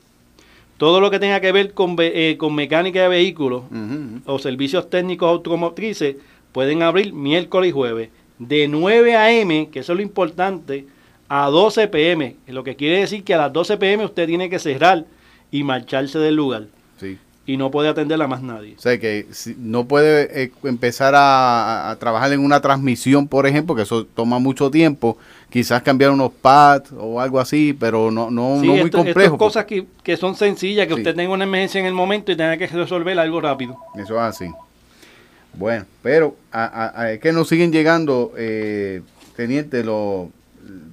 todo 0.78 1.00
lo 1.02 1.12
que 1.12 1.20
tenga 1.20 1.42
que 1.42 1.52
ver 1.52 1.74
con, 1.74 1.96
eh, 2.00 2.36
con 2.40 2.56
mecánica 2.56 3.02
de 3.04 3.10
vehículos 3.10 3.64
o 4.26 4.40
servicios 4.40 4.90
técnicos 4.90 5.30
automotrices 5.30 6.16
pueden 6.54 6.82
abrir 6.82 7.14
miércoles 7.14 7.70
y 7.70 7.74
jueves 7.74 8.10
de 8.40 8.68
9 8.70 9.16
a.m., 9.16 9.70
que 9.70 9.80
eso 9.80 9.92
es 9.92 9.98
lo 9.98 10.02
importante, 10.02 10.88
a 11.28 11.48
12 11.50 11.90
p.m., 11.90 12.38
lo 12.48 12.64
que 12.64 12.76
quiere 12.78 13.02
decir 13.02 13.24
que 13.24 13.34
a 13.34 13.38
las 13.38 13.54
12 13.54 13.78
p.m. 13.78 14.06
usted 14.06 14.26
tiene 14.26 14.50
que 14.50 14.58
cerrar 14.58 15.06
y 15.52 15.64
marcharse 15.64 16.20
del 16.20 16.36
lugar 16.36 16.66
Sí. 17.00 17.18
y 17.46 17.58
no 17.58 17.72
puede 17.72 17.90
atender 17.90 18.22
a 18.22 18.28
más 18.28 18.42
nadie. 18.44 18.76
O 18.78 18.82
sea, 18.82 19.00
que 19.00 19.26
si- 19.32 19.56
no 19.58 19.86
puede 19.88 20.44
eh, 20.44 20.52
empezar 20.64 21.16
a, 21.16 21.90
a 21.90 21.96
trabajar 21.98 22.32
en 22.34 22.40
una 22.42 22.62
transmisión, 22.62 23.28
por 23.28 23.48
ejemplo, 23.48 23.76
que 23.76 23.82
eso 23.84 24.06
toma 24.06 24.38
mucho 24.40 24.70
tiempo. 24.70 25.18
Quizás 25.50 25.82
cambiar 25.82 26.12
unos 26.12 26.32
pads 26.32 26.92
o 26.96 27.20
algo 27.20 27.40
así, 27.40 27.76
pero 27.80 28.12
no, 28.12 28.30
no, 28.30 28.60
Sí, 28.62 28.68
no 28.68 28.74
muy 28.74 28.82
esto- 28.82 29.00
es 29.00 29.04
complejo. 29.06 29.38
cosas 29.40 29.66
que, 29.66 29.86
que 30.04 30.16
son 30.18 30.36
sencillas, 30.36 30.88
que 30.88 30.94
Sí. 30.94 31.00
usted 31.00 31.16
tenga 31.16 31.34
una 31.34 31.46
emergencia 31.46 31.80
en 31.80 31.88
el 31.88 31.94
momento 31.96 32.32
y 32.32 32.36
tenga 32.36 32.56
que 32.58 32.68
resolver 32.68 33.18
algo 33.18 33.42
rápido. 33.42 33.78
Eso 33.96 34.14
es 34.16 34.22
así. 34.22 34.46
Bueno, 35.54 35.86
pero 36.04 36.36
a, 36.52 36.92
a- 37.02 37.12
es 37.14 37.20
que 37.20 37.32
nos 37.32 37.48
siguen 37.50 37.72
llegando, 37.72 38.32
eh, 38.38 39.02
teniente, 39.36 39.84
lo, 39.84 40.30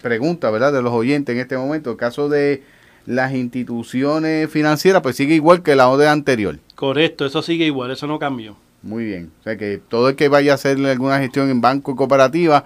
preguntas, 0.00 0.50
¿verdad? 0.50 0.72
De 0.72 0.80
los 0.80 0.92
oyentes 0.94 1.34
en 1.34 1.40
este 1.42 1.58
momento. 1.58 1.90
El 1.90 1.96
caso 1.98 2.30
de 2.30 2.62
las 3.06 3.32
instituciones 3.34 4.50
financieras, 4.50 5.00
pues 5.02 5.16
sigue 5.16 5.34
igual 5.34 5.62
que 5.62 5.74
la 5.76 5.88
orden 5.88 6.08
anterior. 6.08 6.58
Correcto, 6.74 7.24
eso 7.26 7.40
sigue 7.42 7.64
igual, 7.66 7.90
eso 7.90 8.06
no 8.06 8.18
cambió. 8.18 8.56
Muy 8.82 9.04
bien. 9.04 9.30
O 9.40 9.42
sea 9.44 9.56
que 9.56 9.78
todo 9.88 10.08
el 10.10 10.16
que 10.16 10.28
vaya 10.28 10.52
a 10.52 10.54
hacer 10.56 10.76
alguna 10.84 11.18
gestión 11.18 11.48
en 11.50 11.60
banco 11.60 11.92
y 11.92 11.96
cooperativa, 11.96 12.64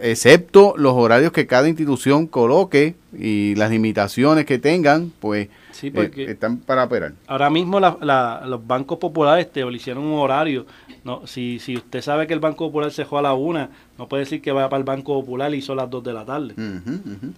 excepto 0.00 0.74
los 0.76 0.94
horarios 0.94 1.32
que 1.32 1.46
cada 1.46 1.68
institución 1.68 2.26
coloque 2.26 2.94
y 3.16 3.54
las 3.56 3.70
limitaciones 3.70 4.44
que 4.46 4.58
tengan, 4.58 5.12
pues 5.20 5.48
Sí, 5.72 5.90
eh, 5.94 6.10
están 6.28 6.58
para 6.58 6.84
operar. 6.84 7.12
Ahora 7.26 7.48
mismo 7.48 7.80
la- 7.80 7.96
la- 8.02 8.42
los 8.46 8.66
bancos 8.66 8.98
populares 8.98 9.46
establecieron 9.46 10.04
un 10.04 10.18
horario. 10.18 10.66
No, 11.04 11.26
si, 11.26 11.58
si 11.58 11.76
usted 11.76 12.02
sabe 12.02 12.26
que 12.26 12.34
el 12.34 12.40
Banco 12.40 12.66
Popular 12.66 12.90
se 12.90 13.06
fue 13.06 13.20
a 13.20 13.22
la 13.22 13.32
una, 13.32 13.70
no 13.96 14.06
puede 14.08 14.24
decir 14.24 14.42
que 14.42 14.52
vaya 14.52 14.68
para 14.68 14.78
el 14.78 14.84
Banco 14.84 15.18
Popular 15.20 15.54
y 15.54 15.62
son 15.62 15.78
las 15.78 15.88
dos 15.88 16.04
de 16.04 16.12
la 16.12 16.24
tarde. 16.26 16.52
Ujú. 16.54 17.32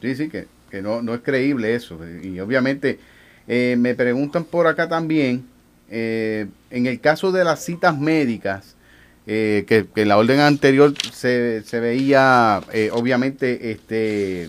Sí, 0.00 0.14
sí, 0.14 0.28
que, 0.28 0.46
que 0.74 0.82
no, 0.82 1.02
no 1.02 1.14
es 1.14 1.20
creíble 1.20 1.76
eso. 1.76 2.00
Y 2.22 2.40
obviamente 2.40 2.98
eh, 3.46 3.76
me 3.78 3.94
preguntan 3.94 4.42
por 4.42 4.66
acá 4.66 4.88
también, 4.88 5.44
eh, 5.88 6.46
en 6.70 6.86
el 6.86 6.98
caso 6.98 7.30
de 7.30 7.44
las 7.44 7.64
citas 7.64 7.96
médicas, 7.96 8.74
eh, 9.28 9.64
que, 9.68 9.86
que 9.86 10.02
en 10.02 10.08
la 10.08 10.18
orden 10.18 10.40
anterior 10.40 10.92
se, 11.12 11.62
se 11.62 11.78
veía, 11.78 12.60
eh, 12.72 12.90
obviamente, 12.92 13.70
este 13.70 14.48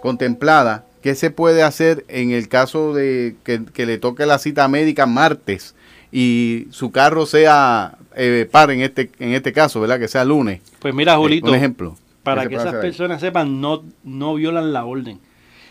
contemplada, 0.00 0.86
¿qué 1.02 1.14
se 1.14 1.30
puede 1.30 1.62
hacer 1.62 2.04
en 2.08 2.30
el 2.30 2.48
caso 2.48 2.94
de 2.94 3.36
que, 3.44 3.64
que 3.66 3.84
le 3.84 3.98
toque 3.98 4.24
la 4.24 4.38
cita 4.38 4.66
médica 4.68 5.04
martes 5.04 5.74
y 6.10 6.66
su 6.70 6.90
carro 6.92 7.26
sea 7.26 7.98
eh, 8.16 8.48
par 8.50 8.70
en 8.70 8.80
este, 8.80 9.10
en 9.18 9.34
este 9.34 9.52
caso, 9.52 9.80
¿verdad? 9.80 10.00
Que 10.00 10.08
sea 10.08 10.24
lunes. 10.24 10.62
Pues 10.78 10.94
mira, 10.94 11.16
Julito, 11.16 11.48
un 11.50 11.54
ejemplo. 11.54 11.96
para 12.22 12.42
¿Qué 12.42 12.46
se 12.46 12.48
que 12.48 12.54
esas 12.56 12.68
hacer 12.68 12.80
personas 12.80 13.20
sepan, 13.20 13.60
no, 13.60 13.84
no 14.02 14.34
violan 14.34 14.72
la 14.72 14.86
orden. 14.86 15.20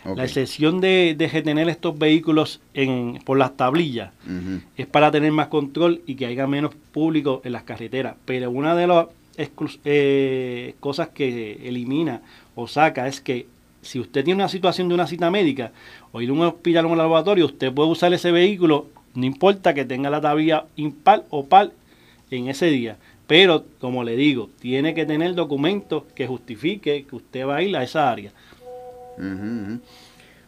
La 0.04 0.24
excepción 0.24 0.80
de, 0.80 1.14
de 1.16 1.28
retener 1.28 1.68
estos 1.68 1.98
vehículos 1.98 2.60
en, 2.74 3.20
por 3.24 3.38
las 3.38 3.56
tablillas 3.56 4.12
es 4.76 4.86
para 4.86 5.10
tener 5.10 5.32
más 5.32 5.48
control 5.48 6.02
y 6.06 6.14
que 6.14 6.26
haya 6.26 6.46
menos 6.46 6.74
público 6.92 7.42
en 7.44 7.52
las 7.52 7.64
carreteras. 7.64 8.16
Pero 8.24 8.50
una 8.50 8.74
de 8.74 8.86
las 8.86 9.06
eh, 9.84 10.74
cosas 10.80 11.08
que 11.08 11.68
elimina 11.68 12.22
o 12.54 12.66
saca 12.66 13.06
es 13.08 13.20
que 13.20 13.46
si 13.82 14.00
usted 14.00 14.24
tiene 14.24 14.40
una 14.42 14.48
situación 14.48 14.88
de 14.88 14.94
una 14.94 15.06
cita 15.06 15.30
médica 15.30 15.72
o 16.12 16.20
ir 16.20 16.30
a 16.30 16.32
un 16.32 16.42
hospital 16.42 16.86
o 16.86 16.88
un 16.90 16.98
laboratorio, 16.98 17.46
usted 17.46 17.72
puede 17.72 17.90
usar 17.90 18.12
ese 18.12 18.32
vehículo, 18.32 18.86
no 19.14 19.24
importa 19.24 19.74
que 19.74 19.84
tenga 19.84 20.10
la 20.10 20.20
tablilla 20.20 20.66
impar 20.76 21.24
o 21.30 21.44
par 21.46 21.70
en 22.30 22.48
ese 22.48 22.66
día. 22.66 22.96
Pero, 23.26 23.66
como 23.78 24.04
le 24.04 24.16
digo, 24.16 24.48
tiene 24.58 24.94
que 24.94 25.04
tener 25.04 25.34
documentos 25.34 26.04
que 26.14 26.26
justifique 26.26 27.04
que 27.04 27.16
usted 27.16 27.46
va 27.46 27.56
a 27.56 27.62
ir 27.62 27.76
a 27.76 27.82
esa 27.82 28.10
área. 28.10 28.32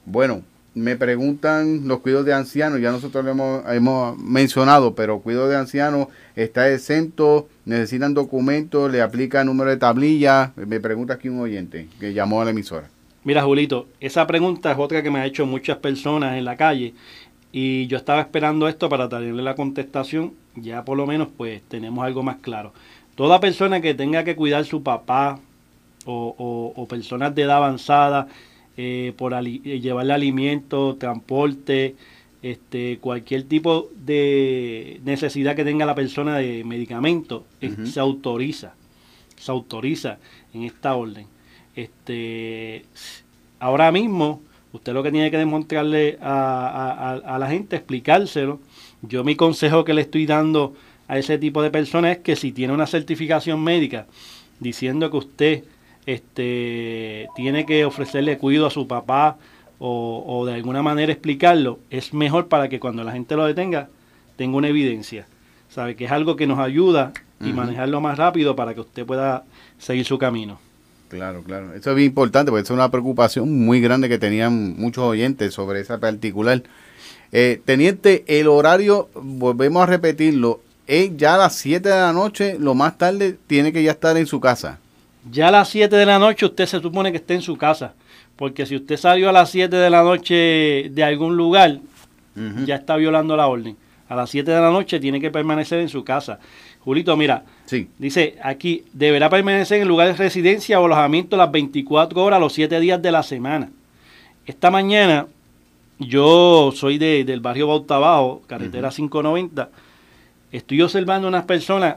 Bueno, 0.07 0.43
me 0.75 0.97
preguntan 0.97 1.87
los 1.89 2.01
cuidados 2.01 2.27
de 2.27 2.33
ancianos, 2.35 2.81
ya 2.81 2.93
nosotros 2.93 3.25
lo 3.25 3.31
hemos, 3.33 3.65
hemos 3.73 4.17
mencionado, 4.19 4.95
pero 4.95 5.21
cuidado 5.21 5.49
de 5.49 5.57
ancianos 5.57 6.09
está 6.37 6.71
exento, 6.73 7.49
necesitan 7.65 8.15
documentos, 8.15 8.91
le 8.91 9.03
aplica 9.03 9.43
número 9.45 9.71
de 9.71 9.77
tablilla. 9.77 10.53
Me 10.57 10.81
pregunta 10.81 11.15
aquí 11.15 11.29
un 11.29 11.41
oyente 11.41 11.89
que 11.99 12.13
llamó 12.13 12.41
a 12.41 12.45
la 12.45 12.51
emisora. 12.53 12.89
Mira, 13.25 13.43
Julito, 13.43 13.87
esa 14.01 14.27
pregunta 14.27 14.73
es 14.73 14.79
otra 14.79 15.03
que 15.03 15.11
me 15.11 15.19
ha 15.19 15.27
hecho 15.27 15.45
muchas 15.45 15.77
personas 15.79 16.37
en 16.39 16.45
la 16.45 16.57
calle 16.57 16.95
y 17.53 17.87
yo 17.89 17.97
estaba 17.99 18.21
esperando 18.21 18.69
esto 18.69 18.89
para 18.89 19.09
traerle 19.09 19.43
la 19.43 19.55
contestación. 19.57 20.33
Ya 20.57 20.85
por 20.85 20.97
lo 20.97 21.07
menos 21.07 21.29
pues 21.37 21.61
tenemos 21.69 22.05
algo 22.05 22.23
más 22.23 22.37
claro. 22.39 22.73
Toda 23.17 23.41
persona 23.41 23.81
que 23.81 23.93
tenga 23.95 24.25
que 24.25 24.37
cuidar 24.37 24.65
su 24.65 24.83
papá 24.83 25.39
o, 26.07 26.35
o- 26.39 26.81
o 26.81 26.89
personas 26.89 27.35
de 27.35 27.43
edad 27.43 27.57
avanzada 27.57 28.29
eh, 28.77 29.13
por 29.17 29.35
ali- 29.35 29.61
eh, 29.65 29.81
llevarle 29.81 30.13
alimento, 30.13 30.97
transporte, 30.97 31.95
este, 32.43 32.99
cualquier 32.99 33.43
tipo 33.43 33.91
de 34.07 35.01
necesidad 35.05 35.55
que 35.55 35.65
tenga 35.65 35.85
la 35.85 35.95
persona 35.95 36.37
de 36.39 36.65
medicamento, 36.65 37.45
eh, 37.61 37.69
se 37.87 38.01
autoriza, 38.01 38.75
se 39.37 39.51
autoriza 39.51 40.19
en 40.55 40.63
esta 40.65 40.95
orden. 40.95 41.27
Este, 41.77 42.85
ahora 43.59 43.93
mismo, 43.93 44.41
usted 44.73 44.93
lo 44.93 45.03
que 45.03 45.11
tiene 45.13 45.31
que 45.31 45.39
demostrarle 45.39 46.19
a- 46.23 47.21
a 47.35 47.39
la 47.39 47.49
gente, 47.49 47.77
explicárselo. 47.77 48.61
Yo 49.03 49.25
mi 49.25 49.35
consejo 49.37 49.85
que 49.85 49.95
le 49.95 50.03
estoy 50.03 50.27
dando 50.27 50.75
a 51.09 51.19
ese 51.19 51.39
tipo 51.39 51.63
de 51.63 51.71
personas 51.71 52.13
es 52.13 52.23
que 52.23 52.37
si 52.37 52.53
tiene 52.53 52.73
una 52.73 52.87
certificación 52.87 53.63
médica 53.63 54.07
diciendo 54.61 55.11
que 55.11 55.17
usted 55.17 55.65
este, 56.07 57.29
tiene 57.37 57.67
que 57.67 57.85
ofrecerle 57.85 58.39
cuidado 58.39 58.67
a 58.67 58.71
su 58.71 58.87
papá 58.87 59.37
o, 59.79 60.25
o 60.27 60.47
de 60.47 60.55
alguna 60.55 60.83
manera 60.83 61.13
explicarlo, 61.13 61.79
es 61.91 62.13
mejor 62.13 62.49
para 62.49 62.69
que 62.69 62.81
cuando 62.81 63.05
la 63.05 63.13
gente 63.13 63.37
lo 63.37 63.47
detenga 63.47 63.89
tenga 64.41 64.57
una 64.57 64.69
evidencia. 64.69 65.27
Sabe 65.69 65.97
que 65.97 66.07
es 66.07 66.11
algo 66.11 66.35
que 66.35 66.47
nos 66.47 66.59
ayuda 66.59 67.13
y 67.41 67.53
manejarlo 67.53 68.01
más 68.01 68.17
rápido 68.17 68.57
para 68.57 68.73
que 68.73 68.81
usted 68.81 69.05
pueda 69.05 69.45
seguir 69.79 70.07
su 70.07 70.19
camino. 70.19 70.59
Claro, 71.11 71.43
claro. 71.43 71.75
Eso 71.75 71.91
es 71.91 71.97
bien 71.97 72.09
importante 72.09 72.51
porque 72.51 72.63
es 72.63 72.71
una 72.71 72.91
preocupación 72.91 73.65
muy 73.67 73.83
grande 73.83 74.09
que 74.09 74.19
tenían 74.19 74.79
muchos 74.79 75.05
oyentes 75.05 75.53
sobre 75.53 75.81
esa 75.81 75.99
particular. 75.99 76.63
Eh, 77.33 77.61
teniente, 77.65 78.25
el 78.29 78.49
horario, 78.49 79.11
volvemos 79.15 79.83
a 79.83 79.87
repetirlo, 79.87 80.63
es 80.87 81.17
ya 81.19 81.35
a 81.35 81.39
las 81.39 81.57
7 81.57 81.89
de 81.89 81.95
la 81.95 82.13
noche, 82.15 82.57
lo 82.59 82.75
más 82.75 82.97
tarde 82.97 83.37
tiene 83.47 83.73
que 83.73 83.83
ya 83.83 83.93
estar 83.93 84.17
en 84.17 84.27
su 84.27 84.41
casa. 84.41 84.79
Ya 85.29 85.49
a 85.49 85.51
las 85.51 85.69
7 85.69 85.95
de 85.97 86.07
la 86.07 86.19
noche 86.19 86.47
usted 86.47 86.67
se 86.67 86.81
supone 86.81 87.11
que 87.11 87.19
esté 87.19 87.35
en 87.35 87.43
su 87.43 87.57
casa, 87.57 87.95
porque 88.37 88.65
si 88.67 88.77
usted 88.77 88.97
salió 88.97 89.29
a 89.29 89.33
las 89.33 89.51
7 89.51 89.75
de 89.77 89.91
la 89.91 90.03
noche 90.03 90.89
de 90.91 91.05
algún 91.05 91.37
lugar, 91.37 91.79
ya 92.65 92.77
está 92.77 92.97
violando 92.97 93.37
la 93.37 93.47
orden. 93.49 93.77
A 94.09 94.17
las 94.17 94.31
7 94.31 94.51
de 94.51 94.61
la 94.61 94.71
noche 94.71 94.99
tiene 94.99 95.21
que 95.21 95.31
permanecer 95.31 95.79
en 95.81 95.89
su 95.89 96.03
casa. 96.05 96.39
Julito, 96.81 97.17
mira, 97.17 97.45
Sí. 97.67 97.89
dice 97.99 98.37
aquí, 98.43 98.85
deberá 98.95 99.29
permanecer 99.29 99.77
en 99.77 99.83
el 99.83 99.89
lugar 99.89 100.09
de 100.09 100.15
residencia 100.15 100.81
o 100.81 100.87
alojamiento 100.87 101.37
las 101.37 101.51
24 101.53 102.25
horas, 102.25 102.41
los 102.41 102.53
7 102.55 102.81
días 102.81 103.01
de 103.03 103.13
la 103.13 103.23
semana. 103.23 103.71
Esta 104.47 104.71
mañana, 104.71 105.27
yo 105.99 106.73
soy 106.75 106.97
de- 106.97 107.25
del 107.25 107.41
barrio 107.41 107.67
Bautabajo, 107.69 108.43
carretera 108.47 108.89
590, 108.89 109.69
estoy 110.51 110.81
observando 110.81 111.29
unas 111.29 111.45
personas 111.45 111.97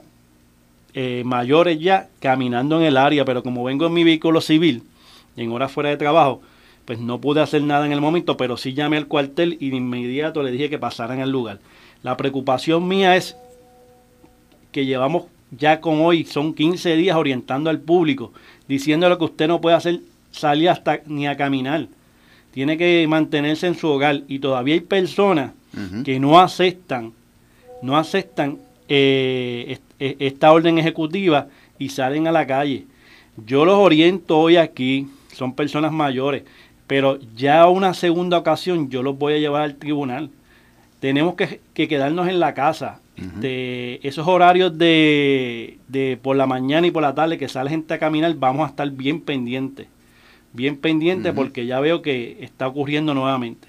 eh, 0.93 1.23
mayores 1.25 1.79
ya 1.79 2.09
caminando 2.19 2.79
en 2.79 2.85
el 2.85 2.97
área, 2.97 3.25
pero 3.25 3.43
como 3.43 3.63
vengo 3.63 3.87
en 3.87 3.93
mi 3.93 4.03
vehículo 4.03 4.41
civil, 4.41 4.83
en 5.35 5.51
horas 5.51 5.71
fuera 5.71 5.89
de 5.89 5.97
trabajo, 5.97 6.41
pues 6.85 6.99
no 6.99 7.19
pude 7.19 7.41
hacer 7.41 7.63
nada 7.63 7.85
en 7.85 7.93
el 7.93 8.01
momento, 8.01 8.37
pero 8.37 8.57
sí 8.57 8.73
llamé 8.73 8.97
al 8.97 9.07
cuartel 9.07 9.57
y 9.59 9.69
de 9.69 9.77
inmediato 9.77 10.43
le 10.43 10.51
dije 10.51 10.69
que 10.69 10.77
pasaran 10.77 11.19
al 11.19 11.31
lugar. 11.31 11.59
La 12.03 12.17
preocupación 12.17 12.87
mía 12.87 13.15
es 13.15 13.35
que 14.71 14.85
llevamos 14.85 15.25
ya 15.57 15.79
con 15.79 16.01
hoy, 16.01 16.25
son 16.25 16.53
15 16.53 16.95
días 16.95 17.15
orientando 17.15 17.69
al 17.69 17.79
público, 17.79 18.33
diciéndole 18.67 19.17
que 19.17 19.23
usted 19.23 19.47
no 19.47 19.61
puede 19.61 19.75
hacer 19.75 20.01
salir 20.31 20.69
hasta 20.69 21.01
ni 21.05 21.27
a 21.27 21.37
caminar. 21.37 21.87
Tiene 22.51 22.77
que 22.77 23.05
mantenerse 23.07 23.67
en 23.67 23.75
su 23.75 23.87
hogar 23.87 24.23
y 24.27 24.39
todavía 24.39 24.75
hay 24.75 24.81
personas 24.81 25.51
que 26.05 26.19
no 26.19 26.39
aceptan, 26.39 27.13
no 27.81 27.97
aceptan 27.97 28.59
eh, 28.87 29.65
eh, 29.69 29.79
esta 30.19 30.51
orden 30.51 30.77
ejecutiva 30.77 31.47
y 31.79 31.89
salen 31.89 32.27
a 32.27 32.31
la 32.31 32.47
calle. 32.47 32.85
Yo 33.45 33.65
los 33.65 33.77
oriento 33.77 34.39
hoy 34.39 34.57
aquí, 34.57 35.07
son 35.33 35.53
personas 35.53 35.91
mayores, 35.91 36.43
pero 36.87 37.19
ya 37.35 37.67
una 37.67 37.93
segunda 37.93 38.37
ocasión 38.37 38.89
yo 38.89 39.01
los 39.01 39.17
voy 39.17 39.33
a 39.33 39.39
llevar 39.39 39.63
al 39.63 39.75
tribunal. 39.75 40.29
Tenemos 40.99 41.35
que, 41.35 41.59
que 41.73 41.87
quedarnos 41.87 42.27
en 42.27 42.39
la 42.39 42.53
casa. 42.53 42.99
Este, 43.15 44.05
esos 44.07 44.27
horarios 44.27 44.75
de, 44.77 45.77
de 45.87 46.17
por 46.21 46.35
la 46.35 46.47
mañana 46.47 46.87
y 46.87 46.91
por 46.91 47.03
la 47.03 47.13
tarde 47.13 47.37
que 47.37 47.47
sale 47.47 47.69
gente 47.69 47.93
a 47.93 47.99
caminar, 47.99 48.33
vamos 48.35 48.65
a 48.65 48.69
estar 48.69 48.89
bien 48.89 49.21
pendientes. 49.21 49.87
Bien 50.51 50.77
pendientes 50.77 51.33
porque 51.33 51.65
ya 51.65 51.79
veo 51.79 52.01
que 52.01 52.37
está 52.41 52.67
ocurriendo 52.67 53.13
nuevamente. 53.13 53.67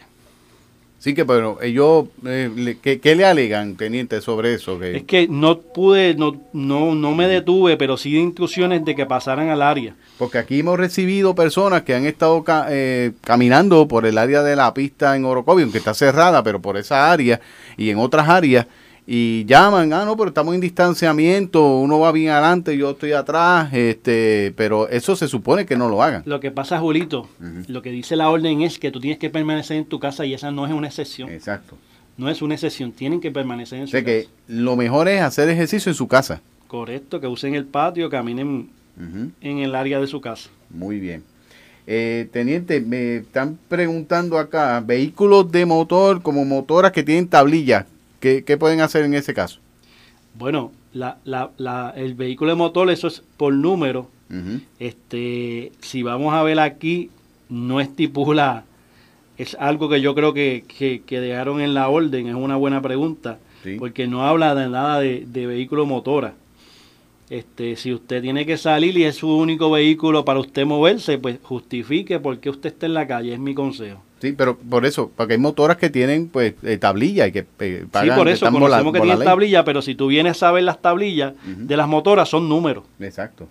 Sí 1.04 1.12
que, 1.12 1.26
pero 1.26 1.60
ellos, 1.60 2.06
eh, 2.24 2.50
le- 2.56 2.78
¿qué, 2.78 2.98
qué 2.98 3.14
le 3.14 3.26
alegan, 3.26 3.76
teniente, 3.76 4.22
sobre 4.22 4.54
eso? 4.54 4.78
Que, 4.80 4.96
Es 4.96 5.02
que 5.02 5.28
no 5.28 5.58
pude, 5.58 6.14
no, 6.14 6.40
no, 6.54 6.94
no 6.94 7.12
me 7.14 7.28
detuve, 7.28 7.76
pero 7.76 7.98
sí 7.98 8.14
de 8.14 8.20
instrucciones 8.20 8.86
de 8.86 8.94
que 8.94 9.04
pasaran 9.04 9.50
al 9.50 9.60
área. 9.60 9.94
Porque 10.16 10.38
aquí 10.38 10.60
hemos 10.60 10.78
recibido 10.78 11.34
personas 11.34 11.82
que 11.82 11.94
han 11.94 12.06
estado 12.06 12.42
ca- 12.42 12.68
eh, 12.70 13.12
caminando 13.20 13.86
por 13.86 14.06
el 14.06 14.16
área 14.16 14.42
de 14.42 14.56
la 14.56 14.72
pista 14.72 15.14
en 15.14 15.26
Orocovi, 15.26 15.62
aunque 15.64 15.76
está 15.76 15.92
cerrada, 15.92 16.42
pero 16.42 16.62
por 16.62 16.78
esa 16.78 17.12
área 17.12 17.38
y 17.76 17.90
en 17.90 17.98
otras 17.98 18.26
áreas, 18.26 18.66
y 19.06 19.44
llaman, 19.44 19.92
ah, 19.92 20.04
no, 20.06 20.16
pero 20.16 20.28
estamos 20.28 20.54
en 20.54 20.60
distanciamiento, 20.62 21.78
uno 21.78 21.98
va 21.98 22.10
bien 22.12 22.30
adelante, 22.30 22.76
yo 22.76 22.90
estoy 22.92 23.12
atrás, 23.12 23.72
este, 23.74 24.54
pero 24.56 24.88
eso 24.88 25.14
se 25.14 25.28
supone 25.28 25.66
que 25.66 25.76
no 25.76 25.88
lo 25.88 26.02
hagan. 26.02 26.22
Lo 26.24 26.40
que 26.40 26.50
pasa, 26.50 26.78
Julito, 26.80 27.28
lo 27.68 27.82
que 27.82 27.90
dice 27.90 28.16
la 28.16 28.30
orden 28.30 28.62
es 28.62 28.78
que 28.78 28.90
tú 28.90 29.00
tienes 29.00 29.18
que 29.18 29.28
permanecer 29.28 29.76
en 29.76 29.84
tu 29.84 30.00
casa 30.00 30.24
y 30.24 30.32
esa 30.32 30.50
no 30.50 30.66
es 30.66 30.72
una 30.72 30.86
excepción. 30.86 31.28
Exacto. 31.30 31.76
No 32.16 32.30
es 32.30 32.40
una 32.42 32.54
excepción, 32.54 32.92
tienen 32.92 33.20
que 33.20 33.30
permanecer 33.30 33.78
en 33.78 33.84
O 33.84 33.86
su 33.88 33.90
sea 33.90 34.00
casa. 34.04 34.12
que 34.12 34.28
lo 34.48 34.76
mejor 34.76 35.08
es 35.08 35.20
hacer 35.20 35.48
ejercicio 35.50 35.90
en 35.90 35.96
su 35.96 36.08
casa. 36.08 36.40
Correcto, 36.66 37.20
que 37.20 37.26
usen 37.26 37.54
el 37.54 37.66
patio, 37.66 38.08
caminen 38.08 38.70
en 39.40 39.58
el 39.58 39.74
área 39.74 40.00
de 40.00 40.06
su 40.06 40.20
casa. 40.20 40.48
Muy 40.70 40.98
bien. 41.00 41.22
Eh, 41.86 42.28
teniente, 42.32 42.80
me 42.80 43.16
están 43.16 43.58
preguntando 43.68 44.38
acá, 44.38 44.80
vehículos 44.80 45.52
de 45.52 45.66
motor 45.66 46.22
como 46.22 46.44
motoras 46.46 46.92
que 46.92 47.02
tienen 47.02 47.28
tablilla, 47.28 47.86
¿qué, 48.24 48.42
qué 48.42 48.56
pueden 48.56 48.80
hacer 48.80 49.04
en 49.04 49.12
ese 49.12 49.34
caso? 49.34 49.60
Bueno, 50.38 50.72
la, 50.94 51.18
la, 51.24 51.50
la, 51.58 51.92
el 51.94 52.14
vehículo 52.14 52.52
de 52.52 52.56
motor, 52.56 52.90
eso 52.90 53.06
es 53.06 53.22
por 53.36 53.52
número. 53.52 54.08
Este, 54.78 55.72
si 55.80 56.02
vamos 56.02 56.32
a 56.34 56.42
ver 56.42 56.58
aquí, 56.58 57.10
no 57.50 57.80
estipula, 57.80 58.64
es 59.36 59.54
algo 59.60 59.88
que 59.90 60.00
yo 60.00 60.14
creo 60.14 60.32
que, 60.32 60.64
que, 60.66 61.02
que 61.04 61.20
dejaron 61.20 61.60
en 61.60 61.74
la 61.74 61.88
orden, 61.90 62.26
es 62.28 62.34
una 62.34 62.56
buena 62.56 62.80
pregunta, 62.80 63.38
Sí. 63.62 63.76
porque 63.78 64.06
no 64.06 64.26
habla 64.26 64.54
de 64.54 64.68
nada 64.68 65.00
de, 65.00 65.24
de 65.26 65.46
vehículo 65.46 65.86
motora. 65.86 66.34
Este, 67.30 67.76
si 67.76 67.92
usted 67.94 68.20
tiene 68.22 68.44
que 68.44 68.56
salir 68.58 68.96
y 68.98 69.04
es 69.04 69.16
su 69.16 69.28
único 69.34 69.70
vehículo 69.70 70.24
para 70.24 70.40
usted 70.40 70.66
moverse, 70.66 71.16
pues 71.18 71.38
justifique 71.42 72.18
por 72.20 72.38
qué 72.40 72.50
usted 72.50 72.70
está 72.70 72.86
en 72.86 72.94
la 72.94 73.06
calle, 73.06 73.32
es 73.34 73.38
mi 73.38 73.54
consejo. 73.54 74.02
Sí, 74.24 74.32
pero 74.36 74.56
por 74.56 74.86
eso, 74.86 75.10
porque 75.16 75.34
hay 75.34 75.38
motoras 75.38 75.76
que 75.76 75.90
tienen 75.90 76.28
pues 76.28 76.54
eh, 76.62 76.78
tablilla 76.78 77.26
y 77.26 77.32
que 77.32 77.46
eh, 77.60 77.84
pagan, 77.90 78.08
sí, 78.10 78.18
por 78.18 78.28
eso 78.28 78.46
conocemos 78.50 78.92
que 78.92 79.00
tienen 79.00 79.18
ley. 79.18 79.26
tablilla, 79.26 79.64
pero 79.64 79.82
si 79.82 79.94
tú 79.94 80.06
vienes 80.06 80.42
a 80.42 80.50
ver 80.50 80.64
las 80.64 80.80
tablillas 80.80 81.34
de 81.44 81.76
las 81.76 81.86
motoras, 81.88 82.28
son 82.28 82.48
números. 82.48 82.84
Exacto. 83.00 83.46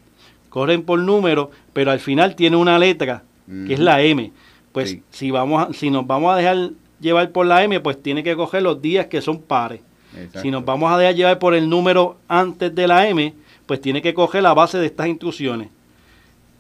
corren 0.50 0.84
por 0.84 1.00
número, 1.00 1.52
pero 1.74 1.92
al 1.92 2.00
final 2.00 2.36
tiene 2.36 2.58
una 2.58 2.78
letra, 2.80 3.24
que 3.68 3.74
es 3.74 3.80
la 3.80 4.02
M. 4.02 4.32
Pues 4.72 4.98
si 5.12 5.30
vamos 5.32 5.68
a- 5.70 5.74
si 5.74 5.90
nos 5.92 6.08
vamos 6.08 6.34
a 6.34 6.38
dejar 6.38 6.72
llevar 7.00 7.30
por 7.32 7.46
la 7.46 7.64
M, 7.64 7.80
pues 7.80 8.02
tiene 8.02 8.24
que 8.24 8.36
coger 8.36 8.64
los 8.64 8.82
días 8.82 9.06
que 9.08 9.22
son 9.22 9.40
pares. 9.42 9.82
Exacto. 10.16 10.42
Si 10.42 10.52
nos 10.52 10.64
vamos 10.66 10.92
a 10.92 10.98
dejar 10.98 11.16
llevar 11.16 11.40
por 11.40 11.54
el 11.56 11.70
número 11.70 12.18
antes 12.28 12.74
de 12.74 12.88
la 12.88 13.08
M, 13.08 13.34
pues 13.66 13.82
tiene 13.82 14.02
que 14.02 14.14
coger 14.14 14.42
la 14.44 14.54
base 14.54 14.78
de 14.78 14.86
estas 14.88 15.08
instrucciones. 15.08 15.70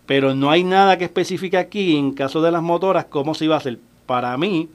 Pero 0.05 0.35
no 0.35 0.49
hay 0.51 0.63
nada 0.63 0.97
que 0.97 1.05
especifique 1.05 1.57
aquí 1.57 1.95
en 1.95 2.11
caso 2.13 2.41
de 2.41 2.51
las 2.51 2.61
motoras 2.61 3.05
cómo 3.05 3.33
se 3.33 3.45
iba 3.45 3.55
a 3.55 3.59
hacer. 3.59 3.77
Para 4.05 4.37
mí, 4.37 4.69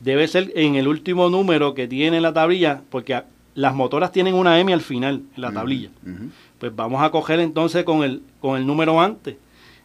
debe 0.00 0.26
ser 0.28 0.52
en 0.54 0.74
el 0.74 0.88
último 0.88 1.28
número 1.28 1.74
que 1.74 1.86
tiene 1.86 2.20
la 2.20 2.32
tablilla, 2.32 2.82
porque 2.90 3.22
las 3.54 3.74
motoras 3.74 4.12
tienen 4.12 4.34
una 4.34 4.58
M 4.58 4.72
al 4.72 4.80
final 4.80 5.22
en 5.36 5.42
la 5.42 5.52
tablilla. 5.52 5.90
Pues 6.58 6.74
vamos 6.74 7.02
a 7.02 7.10
coger 7.10 7.40
entonces 7.40 7.84
con 7.84 8.02
el, 8.02 8.22
con 8.40 8.58
el 8.58 8.66
número 8.66 9.00
antes. 9.00 9.36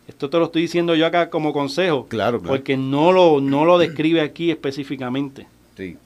Esto 0.07 0.29
te 0.29 0.37
lo 0.37 0.45
estoy 0.45 0.63
diciendo 0.63 0.93
yo 0.95 1.05
acá 1.05 1.29
como 1.29 1.51
consejo. 1.51 2.05
Claro, 2.07 2.39
claro. 2.39 2.55
Porque 2.55 2.77
no 2.77 3.11
lo, 3.11 3.41
no 3.41 3.65
lo 3.65 3.77
describe 3.77 4.21
aquí 4.21 4.51
específicamente. 4.51 5.47
Sí. 5.75 5.97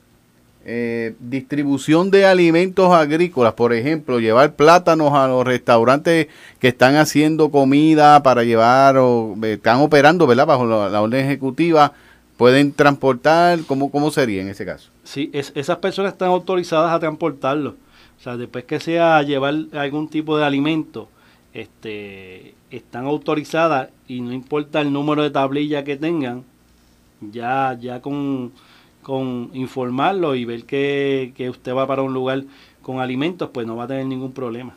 Eh, 0.65 1.15
distribución 1.19 2.11
de 2.11 2.25
alimentos 2.25 2.91
agrícolas, 2.93 3.53
por 3.53 3.73
ejemplo, 3.73 4.19
llevar 4.19 4.55
plátanos 4.55 5.13
a 5.13 5.27
los 5.27 5.45
restaurantes 5.45 6.27
que 6.59 6.67
están 6.69 6.95
haciendo 6.95 7.49
comida 7.49 8.21
para 8.23 8.43
llevar 8.43 8.97
o 8.97 9.35
eh, 9.43 9.53
están 9.53 9.79
operando, 9.81 10.27
¿verdad? 10.27 10.45
Bajo 10.45 10.65
la, 10.65 10.89
la 10.89 11.01
orden 11.01 11.25
ejecutiva, 11.25 11.93
pueden 12.39 12.71
transportar, 12.71 13.59
¿cómo, 13.67 13.91
cómo 13.91 14.11
sería 14.11 14.41
en 14.41 14.47
ese 14.47 14.65
caso? 14.65 14.89
Sí, 15.03 15.29
es- 15.33 15.51
esas 15.55 15.77
personas 15.79 16.13
están 16.13 16.29
autorizadas 16.29 16.93
a 16.93 16.97
transportarlo. 16.97 17.71
O 18.17 18.23
sea, 18.23 18.37
después 18.37 18.63
que 18.63 18.79
sea 18.79 19.21
llevar 19.23 19.55
algún 19.73 20.07
tipo 20.07 20.37
de 20.37 20.45
alimento, 20.45 21.09
este, 21.53 22.53
están 22.71 23.05
autorizadas 23.07 23.89
y 24.07 24.21
no 24.21 24.31
importa 24.31 24.79
el 24.79 24.93
número 24.93 25.21
de 25.21 25.31
tablilla 25.31 25.83
que 25.83 25.97
tengan, 25.97 26.45
ya, 27.19 27.77
ya 27.77 28.01
con, 28.01 28.53
con 29.03 29.49
informarlo 29.53 30.33
y 30.33 30.45
ver 30.45 30.63
que, 30.63 31.33
que 31.35 31.49
usted 31.49 31.73
va 31.73 31.85
para 31.87 32.03
un 32.03 32.13
lugar 32.13 32.43
con 32.81 33.01
alimentos, 33.01 33.49
pues 33.53 33.67
no 33.67 33.75
va 33.75 33.83
a 33.83 33.87
tener 33.87 34.05
ningún 34.05 34.31
problema. 34.31 34.73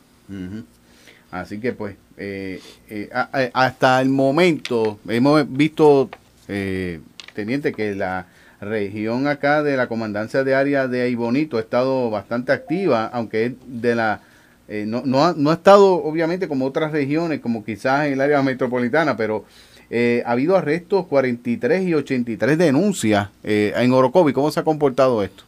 Así 1.30 1.60
que 1.60 1.72
pues, 1.72 1.94
eh, 2.16 2.60
eh, 2.90 3.08
a- 3.14 3.28
hasta 3.54 4.00
el 4.02 4.08
momento 4.08 4.98
hemos 5.08 5.44
visto, 5.50 6.10
eh, 6.48 7.00
teniente, 7.34 7.72
que 7.72 7.94
la 7.94 8.26
región 8.60 9.26
acá 9.26 9.62
de 9.62 9.76
la 9.76 9.88
comandancia 9.88 10.44
de 10.44 10.54
área 10.54 10.86
de 10.86 11.02
Aibonito 11.02 11.56
ha 11.56 11.60
estado 11.60 12.10
bastante 12.10 12.52
activa, 12.52 13.06
aunque 13.12 13.46
es 13.46 13.52
de 13.66 13.94
la... 13.94 14.20
eh, 14.68 14.84
no, 14.86 15.02
no, 15.04 15.24
ha, 15.24 15.34
no 15.36 15.50
ha 15.50 15.54
estado 15.54 15.94
obviamente 15.94 16.46
como 16.46 16.66
otras 16.66 16.92
regiones, 16.92 17.40
como 17.40 17.64
quizás 17.64 18.06
en 18.06 18.12
el 18.14 18.20
área 18.20 18.40
metropolitana, 18.42 19.16
pero 19.16 19.44
eh, 19.90 20.22
ha 20.24 20.32
habido 20.32 20.56
arrestos 20.56 21.06
43 21.06 21.82
y 21.82 21.94
83 21.94 22.56
denuncias 22.56 23.28
eh, 23.42 23.72
en 23.76 23.92
Orocovi. 23.92 24.32
¿Cómo 24.32 24.50
se 24.50 24.60
ha 24.60 24.64
comportado 24.64 25.22
esto? 25.22 25.44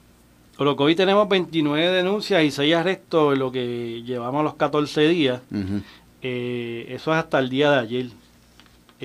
Orocovi 0.59 0.94
tenemos 0.94 1.28
29 1.28 1.90
denuncias 1.90 2.43
y 2.43 2.51
6 2.51 2.74
arrestos 2.74 3.32
en 3.32 3.39
lo 3.39 3.51
que 3.51 4.02
llevamos 4.05 4.44
los 4.44 4.55
14 4.55 5.01
días. 5.09 5.40
Eso 6.20 7.12
es 7.12 7.19
hasta 7.19 7.39
el 7.39 7.48
día 7.48 7.70
de 7.70 7.78
ayer, 7.78 8.06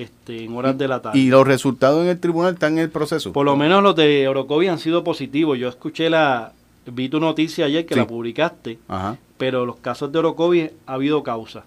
este, 0.02 0.44
en 0.44 0.54
horas 0.56 0.76
de 0.78 0.88
la 0.88 1.00
tarde. 1.02 1.18
Y 1.18 1.28
los 1.28 1.46
resultados 1.46 2.02
en 2.04 2.08
el 2.10 2.18
tribunal 2.20 2.54
están 2.54 2.74
en 2.74 2.80
el 2.80 2.90
proceso. 2.90 3.32
Por 3.32 3.44
lo 3.46 3.56
menos 3.56 3.82
los 3.82 3.94
de 3.96 4.26
Orocovi 4.28 4.68
han 4.68 4.78
sido 4.78 5.04
positivos. 5.04 5.58
Yo 5.58 5.68
escuché 5.68 6.10
la, 6.10 6.52
vi 6.86 7.08
tu 7.08 7.20
noticia 7.20 7.66
ayer 7.66 7.86
que 7.86 7.94
Sí. 7.94 8.00
la 8.00 8.06
publicaste, 8.06 8.78
Ajá. 8.88 9.16
pero 9.38 9.66
los 9.66 9.76
casos 9.76 10.10
de 10.12 10.18
Orocovi 10.18 10.70
ha 10.86 10.94
habido 10.94 11.22
causa. 11.22 11.64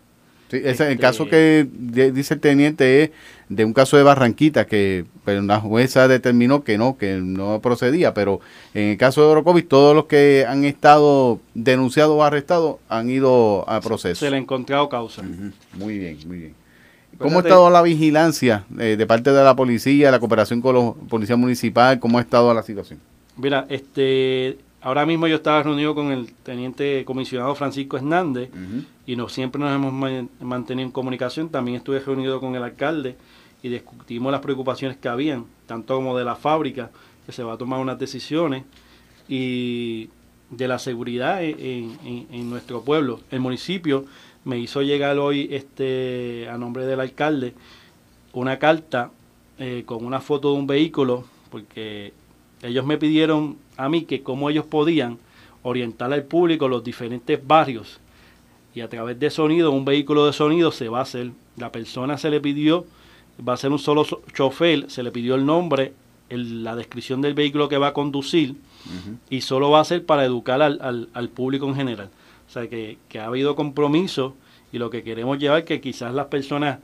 Sí, 0.50 0.58
el 0.58 0.66
Este- 0.68 0.98
caso 0.98 1.28
que 1.28 1.68
dice 2.14 2.36
el 2.36 2.40
teniente 2.40 3.04
es 3.04 3.12
de 3.50 3.66
un 3.66 3.74
caso 3.74 3.98
de 3.98 4.04
Barranquita 4.04 4.68
que 4.68 5.04
pero 5.26 5.42
la 5.42 5.60
jueza 5.60 6.08
determinó 6.08 6.64
que 6.64 6.78
no, 6.78 6.96
que 6.96 7.16
no 7.16 7.60
procedía, 7.60 8.14
pero 8.14 8.40
en 8.76 8.90
el 8.90 8.98
caso 8.98 9.22
de 9.22 9.28
Orocovis 9.28 9.68
todos 9.68 9.96
los 9.96 10.06
que 10.06 10.46
han 10.48 10.64
estado 10.64 11.40
denunciados 11.56 12.14
o 12.16 12.24
arrestados 12.24 12.76
han 12.88 13.10
ido 13.10 13.68
a 13.68 13.82
proceso. 13.82 14.20
Se 14.20 14.30
le 14.30 14.36
ha 14.36 14.40
encontrado 14.40 14.90
causa. 14.90 15.24
Muy 15.74 15.98
bien, 15.98 16.20
muy 16.28 16.38
bien. 16.38 16.56
¿Cómo 17.24 17.40
ha 17.40 17.42
estado 17.42 17.70
la 17.70 17.82
vigilancia 17.82 18.66
eh, 18.80 18.96
de 18.98 19.06
parte 19.08 19.32
de 19.32 19.44
la 19.44 19.56
policía, 19.56 20.12
la 20.12 20.20
cooperación 20.20 20.62
con 20.62 20.76
la 20.76 20.94
policía 21.10 21.36
municipal? 21.36 22.00
¿Cómo 22.00 22.18
ha 22.18 22.22
estado 22.22 22.54
la 22.54 22.62
situación? 22.64 23.00
Mira, 23.38 23.66
este, 23.70 24.58
ahora 24.82 25.06
mismo 25.06 25.26
yo 25.28 25.36
estaba 25.38 25.64
reunido 25.64 25.96
con 25.96 26.12
el 26.12 26.32
teniente 26.44 27.04
comisionado 27.06 27.56
Francisco 27.56 27.98
Hernández 27.98 28.50
y 29.08 29.16
nos, 29.16 29.34
siempre 29.34 29.60
nos 29.60 29.74
hemos 29.74 29.92
man- 29.92 30.30
mantenido 30.42 30.86
en 30.86 30.92
comunicación. 30.92 31.50
También 31.50 31.78
estuve 31.78 32.00
reunido 32.00 32.40
con 32.40 32.56
el 32.56 32.64
alcalde 32.64 33.16
y 33.64 33.70
discutimos 33.70 34.32
las 34.32 34.42
preocupaciones 34.42 34.98
que 34.98 35.08
habían, 35.10 35.46
tanto 35.66 35.96
como 35.96 36.18
de 36.18 36.26
la 36.26 36.36
fábrica, 36.36 36.92
que 37.26 37.32
se 37.32 37.42
va 37.44 37.54
a 37.54 37.58
tomar 37.58 37.80
unas 37.80 37.98
decisiones, 37.98 38.64
y 39.28 40.10
de 40.50 40.68
la 40.68 40.78
seguridad 40.80 41.44
en, 41.44 41.98
en- 42.06 42.28
en 42.32 42.50
nuestro 42.50 42.82
pueblo. 42.82 43.22
El 43.32 43.40
municipio 43.40 44.06
me 44.46 44.58
hizo 44.60 44.82
llegar 44.82 45.18
hoy 45.20 45.48
este 45.52 46.48
a 46.50 46.58
nombre 46.58 46.86
del 46.86 47.00
alcalde 47.00 47.54
una 48.34 48.60
carta 48.60 49.12
eh, 49.60 49.84
con 49.86 50.04
una 50.06 50.20
foto 50.20 50.52
de 50.52 50.58
un 50.60 50.66
vehículo, 50.68 51.24
porque 51.52 52.14
ellos 52.64 52.86
me 52.86 52.98
pidieron 52.98 53.58
a 53.78 53.88
mí 53.90 54.04
que 54.06 54.24
cómo 54.24 54.50
ellos 54.50 54.66
podían 54.66 55.20
orientar 55.62 56.12
al 56.12 56.24
público 56.24 56.68
los 56.68 56.84
diferentes 56.84 57.40
barrios 57.46 58.00
y 58.74 58.82
a 58.82 58.90
través 58.90 59.20
de 59.20 59.30
sonido, 59.30 59.70
un 59.72 59.86
vehículo 59.86 60.26
de 60.26 60.34
sonido 60.34 60.72
se 60.72 60.90
va 60.90 61.00
a 61.00 61.04
hacer. 61.04 61.30
La 61.58 61.72
persona 61.72 62.18
se 62.18 62.32
le 62.32 62.42
pidió, 62.42 62.86
va 63.48 63.54
a 63.54 63.58
ser 63.58 63.72
un 63.72 63.78
solo 63.78 64.04
so- 64.04 64.24
chofer, 64.34 64.90
se 64.90 65.04
le 65.04 65.12
pidió 65.12 65.36
el 65.36 65.46
nombre, 65.46 65.94
el- 66.30 66.64
la 66.64 66.76
descripción 66.76 67.22
del 67.22 67.36
vehículo 67.36 67.70
que 67.70 67.78
va 67.78 67.90
a 67.90 67.94
conducir 67.94 68.56
y 69.30 69.42
solo 69.42 69.70
va 69.70 69.80
a 69.82 69.86
ser 69.86 70.04
para 70.06 70.26
educar 70.26 70.62
al, 70.64 70.80
al- 70.82 71.10
al 71.14 71.30
público 71.30 71.68
en 71.68 71.76
general. 71.76 72.10
Sea 72.54 72.70
que, 72.70 72.98
ha 73.20 73.26
habido 73.26 73.56
compromiso 73.56 74.36
y 74.72 74.78
lo 74.78 74.92
que 74.92 75.04
queremos 75.04 75.40
llevar 75.40 75.66
que 75.66 75.82
quizás 75.82 76.14
las 76.14 76.28
personas 76.28 76.80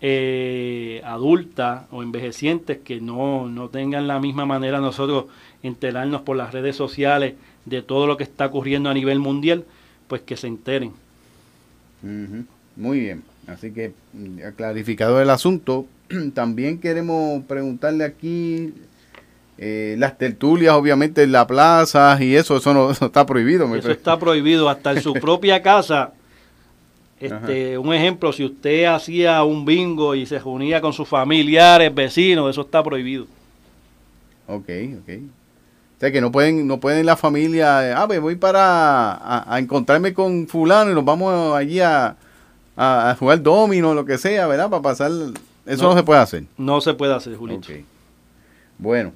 eh, 0.00 1.00
adultas 1.04 1.84
o 1.90 2.04
envejecientes 2.04 2.78
que 2.78 3.00
no, 3.00 3.48
no 3.48 3.68
tengan 3.68 4.06
la 4.06 4.20
misma 4.20 4.46
manera 4.46 4.80
nosotros 4.80 5.24
enterarnos 5.64 6.22
por 6.22 6.36
las 6.36 6.52
redes 6.52 6.76
sociales 6.76 7.34
de 7.64 7.82
todo 7.82 8.06
lo 8.06 8.16
que 8.16 8.22
está 8.22 8.46
ocurriendo 8.46 8.90
a 8.90 8.94
nivel 8.94 9.18
mundial, 9.18 9.64
pues 10.06 10.22
que 10.22 10.36
se 10.36 10.46
enteren. 10.46 10.92
Muy 12.76 13.00
bien. 13.00 13.24
Así 13.48 13.72
que 13.72 13.92
mm, 14.12 14.38
clarificado 14.56 15.20
el 15.20 15.30
asunto, 15.30 15.86
también 16.34 16.78
queremos 16.78 17.42
preguntarle 17.44 18.04
aquí 18.04 18.72
eh, 19.64 19.94
las 19.96 20.18
tertulias, 20.18 20.74
obviamente 20.74 21.22
en 21.22 21.30
la 21.30 21.46
plaza 21.46 22.18
y 22.20 22.34
eso, 22.34 22.56
eso 22.56 22.74
no 22.74 22.90
eso 22.90 23.06
está 23.06 23.24
prohibido. 23.24 23.68
me 23.68 23.78
Eso 23.78 23.84
pre- 23.84 23.92
está 23.94 24.18
prohibido 24.18 24.68
hasta 24.68 24.90
en 24.90 25.00
su 25.02 25.12
propia 25.26 25.62
casa. 25.62 26.12
Este, 27.20 27.78
un 27.78 27.94
ejemplo, 27.94 28.32
si 28.32 28.44
usted 28.44 28.86
hacía 28.86 29.44
un 29.44 29.64
bingo 29.64 30.16
y 30.16 30.26
se 30.26 30.40
reunía 30.40 30.80
con 30.80 30.92
sus 30.92 31.06
familiares, 31.06 31.94
vecinos, 31.94 32.50
eso 32.50 32.62
está 32.62 32.82
prohibido. 32.82 33.26
Ok, 34.48 34.68
ok. 35.02 35.08
O 35.96 36.00
sea 36.00 36.10
que 36.10 36.20
no 36.20 36.32
pueden, 36.32 36.66
no 36.66 36.80
pueden 36.80 37.06
la 37.06 37.14
familia, 37.14 37.88
eh, 37.88 37.94
ah, 37.96 38.06
voy 38.06 38.34
para 38.34 39.12
a, 39.12 39.54
a 39.54 39.58
encontrarme 39.60 40.12
con 40.12 40.48
fulano 40.48 40.90
y 40.90 40.94
nos 40.94 41.04
vamos 41.04 41.54
allí 41.54 41.78
a, 41.78 42.16
a, 42.76 43.10
a 43.10 43.14
jugar 43.14 43.40
domino, 43.40 43.94
lo 43.94 44.04
que 44.04 44.18
sea, 44.18 44.48
¿verdad? 44.48 44.68
Para 44.68 44.82
pasar, 44.82 45.12
eso 45.64 45.82
no, 45.84 45.94
se 45.96 46.02
puede 46.02 46.20
hacer. 46.20 46.44
No 46.58 46.80
se 46.80 46.94
puede 46.94 47.14
hacer, 47.14 47.36
Julito. 47.36 47.68
Ok. 47.72 47.78
Bueno, 48.78 49.12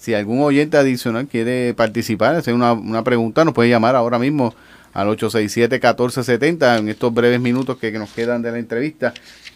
si 0.00 0.14
algún 0.14 0.40
oyente 0.40 0.78
adicional 0.78 1.28
quiere 1.28 1.74
participar, 1.74 2.34
hacer 2.34 2.54
una, 2.54 2.72
una 2.72 3.04
pregunta, 3.04 3.44
nos 3.44 3.52
puede 3.52 3.68
llamar 3.68 3.94
ahora 3.94 4.18
mismo 4.18 4.54
al 4.94 5.08
867-1470 5.08 6.78
en 6.78 6.88
estos 6.88 7.12
breves 7.12 7.38
minutos 7.38 7.76
que, 7.76 7.92
que 7.92 7.98
nos 7.98 8.10
quedan 8.10 8.40
de 8.40 8.50
la 8.50 8.58
entrevista. 8.58 9.12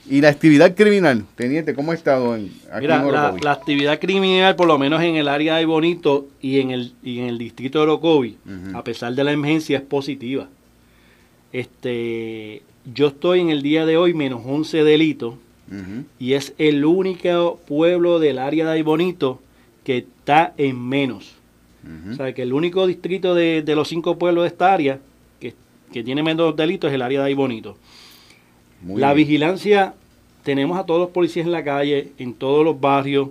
Y 0.06 0.20
la 0.20 0.28
actividad 0.28 0.74
criminal, 0.74 1.24
teniente, 1.34 1.74
¿cómo 1.74 1.92
ha 1.92 1.94
estado 1.94 2.36
en, 2.36 2.52
aquí 2.70 2.82
Mira, 2.82 3.00
en 3.02 3.42
la, 3.42 3.52
actividad 3.52 3.98
criminal, 3.98 4.54
por 4.54 4.66
lo 4.66 4.78
menos 4.78 5.02
en 5.02 5.16
el 5.16 5.28
área 5.28 5.56
de 5.56 5.64
Bonito 5.64 6.26
y 6.42 6.60
en 6.60 6.72
el, 6.72 6.92
y 7.02 7.20
en 7.20 7.28
el 7.28 7.38
distrito 7.38 7.78
de 7.78 7.84
Orocovi, 7.84 8.36
a 8.74 8.84
pesar 8.84 9.14
de 9.14 9.24
la 9.24 9.32
emergencia, 9.32 9.78
es 9.78 9.84
positiva. 9.84 10.46
Este, 11.54 12.62
yo 12.84 13.06
estoy 13.06 13.40
en 13.40 13.48
el 13.48 13.62
día 13.62 13.86
de 13.86 13.96
hoy 13.96 14.12
menos 14.12 14.42
11 14.44 14.84
delitos 14.84 15.36
y 16.20 16.34
es 16.34 16.52
el 16.58 16.84
único 16.84 17.58
pueblo 17.66 18.18
del 18.18 18.38
área 18.38 18.70
de 18.70 18.82
Bonito 18.82 19.40
que 19.84 19.98
está 19.98 20.52
en 20.56 20.80
menos. 20.80 21.34
O 22.10 22.14
sea, 22.14 22.32
que 22.32 22.42
el 22.42 22.52
único 22.54 22.86
distrito 22.86 23.34
de, 23.34 23.60
de 23.62 23.74
los 23.76 23.88
cinco 23.88 24.18
pueblos 24.18 24.44
de 24.44 24.48
esta 24.48 24.72
área 24.72 25.00
que, 25.38 25.54
que 25.92 26.02
tiene 26.02 26.22
menos 26.22 26.56
delitos 26.56 26.88
es 26.88 26.94
el 26.94 27.02
área 27.02 27.20
de 27.20 27.26
Aybonito. 27.26 27.76
Muy 28.80 29.00
la 29.00 29.12
bien. 29.12 29.26
vigilancia, 29.26 29.94
tenemos 30.42 30.78
a 30.78 30.84
todos 30.86 31.00
los 31.00 31.10
policías 31.10 31.44
en 31.46 31.52
la 31.52 31.62
calle, 31.62 32.12
en 32.18 32.32
todos 32.34 32.64
los 32.64 32.80
barrios, 32.80 33.28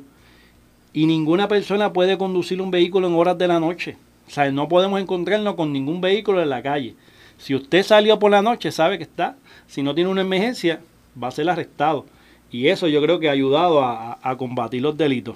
y 0.93 1.07
ninguna 1.07 1.47
persona 1.47 1.91
puede 1.93 2.17
conducir 2.19 2.61
un 2.61 2.69
vehículo 2.69 3.07
en 3.07 3.15
horas 3.15 3.37
de 3.39 3.47
la 3.47 3.59
noche. 3.59 3.97
O 4.27 4.29
sea, 4.29 4.51
no 4.51 4.67
podemos 4.69 5.01
encontrarnos 5.01 5.55
con 5.55 5.73
ningún 5.73 5.99
vehículo 5.99 6.41
en 6.41 6.49
la 6.49 6.61
calle. 6.61 6.93
Si 7.39 7.55
usted 7.55 7.81
salió 7.83 8.19
por 8.19 8.29
la 8.31 8.41
noche, 8.43 8.71
sabe 8.71 8.97
que 8.97 9.03
está. 9.03 9.35
Si 9.67 9.81
no 9.81 9.95
tiene 9.95 10.09
una 10.11 10.21
emergencia, 10.21 10.79
va 11.21 11.29
a 11.29 11.31
ser 11.31 11.49
arrestado. 11.49 12.05
Y 12.51 12.67
eso 12.67 12.87
yo 12.87 13.01
creo 13.01 13.19
que 13.19 13.27
ha 13.29 13.31
ayudado 13.31 13.83
a- 13.83 14.19
a 14.21 14.37
combatir 14.37 14.83
los 14.83 14.95
delitos. 14.95 15.35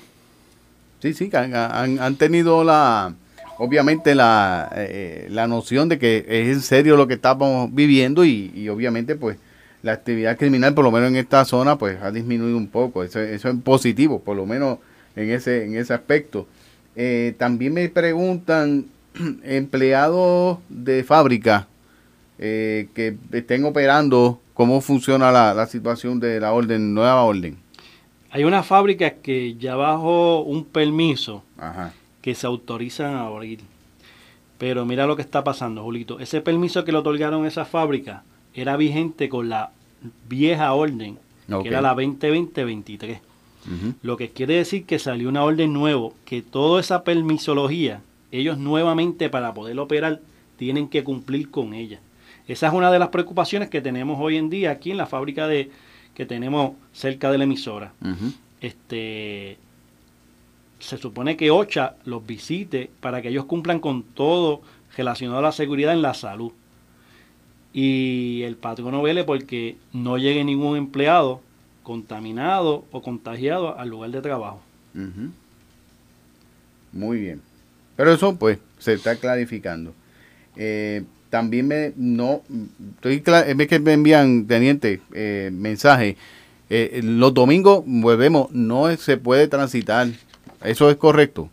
Sí, 1.01 1.13
sí, 1.13 1.29
han, 1.33 1.53
han- 1.99 2.15
tenido 2.15 2.63
la, 2.63 3.13
obviamente 3.57 4.15
la, 4.15 4.71
eh, 4.75 5.27
la 5.29 5.47
noción 5.47 5.89
de 5.89 5.99
que 5.99 6.25
es 6.27 6.47
en 6.47 6.61
serio 6.61 6.97
lo 6.97 7.07
que 7.07 7.13
estamos 7.15 7.73
viviendo 7.73 8.25
y, 8.25 8.51
y 8.55 8.67
obviamente 8.69 9.15
pues 9.15 9.37
la 9.83 9.91
actividad 9.93 10.37
criminal, 10.37 10.73
por 10.73 10.83
lo 10.83 10.91
menos 10.91 11.09
en 11.09 11.17
esta 11.17 11.45
zona, 11.45 11.77
pues 11.77 12.01
ha 12.01 12.11
disminuido 12.11 12.57
un 12.57 12.67
poco. 12.67 13.03
Eso, 13.03 13.19
eso 13.19 13.49
es 13.49 13.55
positivo, 13.63 14.19
por 14.21 14.35
lo 14.35 14.45
menos 14.45 14.79
en 15.15 15.29
ese, 15.29 15.65
en 15.65 15.75
ese 15.77 15.93
aspecto. 15.93 16.47
Eh, 16.95 17.35
también 17.37 17.73
me 17.73 17.87
preguntan 17.89 18.85
empleados 19.43 20.57
de 20.69 21.03
fábrica 21.03 21.67
eh, 22.39 22.87
que 22.95 23.15
estén 23.31 23.65
operando, 23.65 24.41
cómo 24.55 24.81
funciona 24.81 25.31
la, 25.31 25.53
la 25.53 25.67
situación 25.67 26.19
de 26.19 26.39
la 26.39 26.53
orden, 26.53 26.93
nueva 26.95 27.21
orden. 27.23 27.57
Hay 28.31 28.43
unas 28.43 28.65
fábricas 28.65 29.13
que 29.23 29.55
ya 29.55 29.75
bajo 29.75 30.41
un 30.41 30.65
permiso 30.65 31.43
Ajá. 31.57 31.93
que 32.21 32.35
se 32.35 32.45
autorizan 32.45 33.15
a 33.15 33.27
abrir. 33.27 33.59
Pero 34.57 34.85
mira 34.85 35.05
lo 35.05 35.15
que 35.15 35.21
está 35.21 35.43
pasando, 35.43 35.83
Julito. 35.83 36.19
Ese 36.19 36.41
permiso 36.41 36.83
que 36.83 36.91
le 36.91 36.97
otorgaron 36.97 37.45
a 37.45 37.47
esa 37.47 37.65
fábrica 37.65 38.23
era 38.53 38.75
vigente 38.75 39.29
con 39.29 39.49
la 39.49 39.71
vieja 40.27 40.73
orden, 40.73 41.17
que 41.61 41.67
era 41.67 41.81
la 41.81 41.95
2020-23. 41.95 43.19
Ujú. 43.65 43.93
Lo 44.01 44.17
que 44.17 44.29
quiere 44.29 44.55
decir 44.55 44.85
que 44.85 44.99
salió 44.99 45.29
una 45.29 45.43
orden 45.43 45.73
nuevo, 45.73 46.13
que 46.25 46.41
toda 46.41 46.79
esa 46.79 47.03
permisología, 47.03 48.01
ellos 48.31 48.57
nuevamente 48.57 49.29
para 49.29 49.53
poder 49.53 49.77
operar, 49.79 50.21
tienen 50.57 50.87
que 50.87 51.03
cumplir 51.03 51.51
con 51.51 51.73
ella. 51.73 51.99
Esa 52.47 52.67
es 52.67 52.73
una 52.73 52.91
de 52.91 52.99
las 52.99 53.09
preocupaciones 53.09 53.69
que 53.69 53.81
tenemos 53.81 54.17
hoy 54.19 54.37
en 54.37 54.49
día 54.49 54.71
aquí 54.71 54.91
en 54.91 54.97
la 54.97 55.05
fábrica 55.05 55.47
de 55.47 55.69
que 56.17 56.25
tenemos 56.25 56.71
cerca 56.93 57.29
de 57.29 57.37
la 57.37 57.43
emisora. 57.43 57.93
Este 58.59 59.59
se 60.79 60.97
supone 60.97 61.37
que 61.37 61.51
OCHA 61.51 61.97
los 62.05 62.25
visite 62.25 62.89
para 63.01 63.21
que 63.21 63.29
ellos 63.29 63.45
cumplan 63.45 63.79
con 63.79 64.01
todo 64.01 64.63
relacionado 64.97 65.37
a 65.37 65.43
la 65.43 65.51
seguridad 65.51 65.93
en 65.93 66.01
la 66.01 66.15
salud. 66.15 66.51
Y 67.71 68.41
el 68.41 68.55
patrón 68.55 68.93
no 68.93 69.03
vele 69.03 69.25
porque 69.25 69.77
no 69.93 70.17
llegue 70.17 70.43
ningún 70.43 70.75
empleado 70.75 71.41
contaminado 71.83 72.83
o 72.91 73.03
contagiado 73.03 73.77
al 73.77 73.89
lugar 73.89 74.09
de 74.09 74.21
trabajo. 74.21 74.59
Muy 76.93 77.19
bien. 77.19 77.43
Pero 77.95 78.11
eso 78.11 78.35
pues 78.37 78.57
se 78.79 78.93
está 78.93 79.17
clarificando. 79.17 79.93
Eh, 80.55 81.03
también 81.29 81.67
me 81.67 81.93
no 81.95 82.41
estoy 82.95 83.23
es 83.25 83.67
que 83.67 83.79
me 83.79 83.93
envían 83.93 84.45
teniente 84.47 85.01
eh, 85.13 85.49
mensaje. 85.53 86.17
Eh, 86.69 87.01
los 87.03 87.33
domingos 87.33 87.83
volvemos, 87.85 88.51
no 88.51 88.95
se 88.97 89.17
puede 89.17 89.47
transitar. 89.47 90.07
Eso 90.63 90.89
es 90.89 90.97
correcto. 90.97 91.49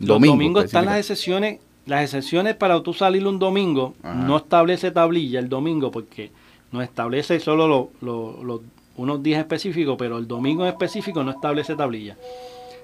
Los 0.00 0.08
Domingo, 0.08 0.34
domingos 0.34 0.64
están 0.64 0.86
las 0.86 0.98
excepciones. 0.98 1.60
Las 1.86 2.02
excepciones 2.04 2.54
para 2.56 2.82
tú 2.82 2.94
salir 2.94 3.26
un 3.26 3.38
domingo 3.38 3.94
Ajá. 4.02 4.14
no 4.14 4.38
establece 4.38 4.90
tablilla 4.90 5.38
el 5.38 5.48
domingo 5.50 5.90
porque 5.90 6.30
no 6.72 6.80
establece 6.80 7.38
solo 7.40 7.68
lo- 7.68 7.90
lo- 8.00 8.42
lo- 8.42 8.62
unos 8.96 9.22
días 9.22 9.38
específicos, 9.40 9.96
pero 9.98 10.16
el 10.18 10.26
domingo 10.26 10.62
en 10.64 10.70
específico 10.70 11.22
no 11.22 11.30
establece 11.30 11.74
tablilla. 11.76 12.16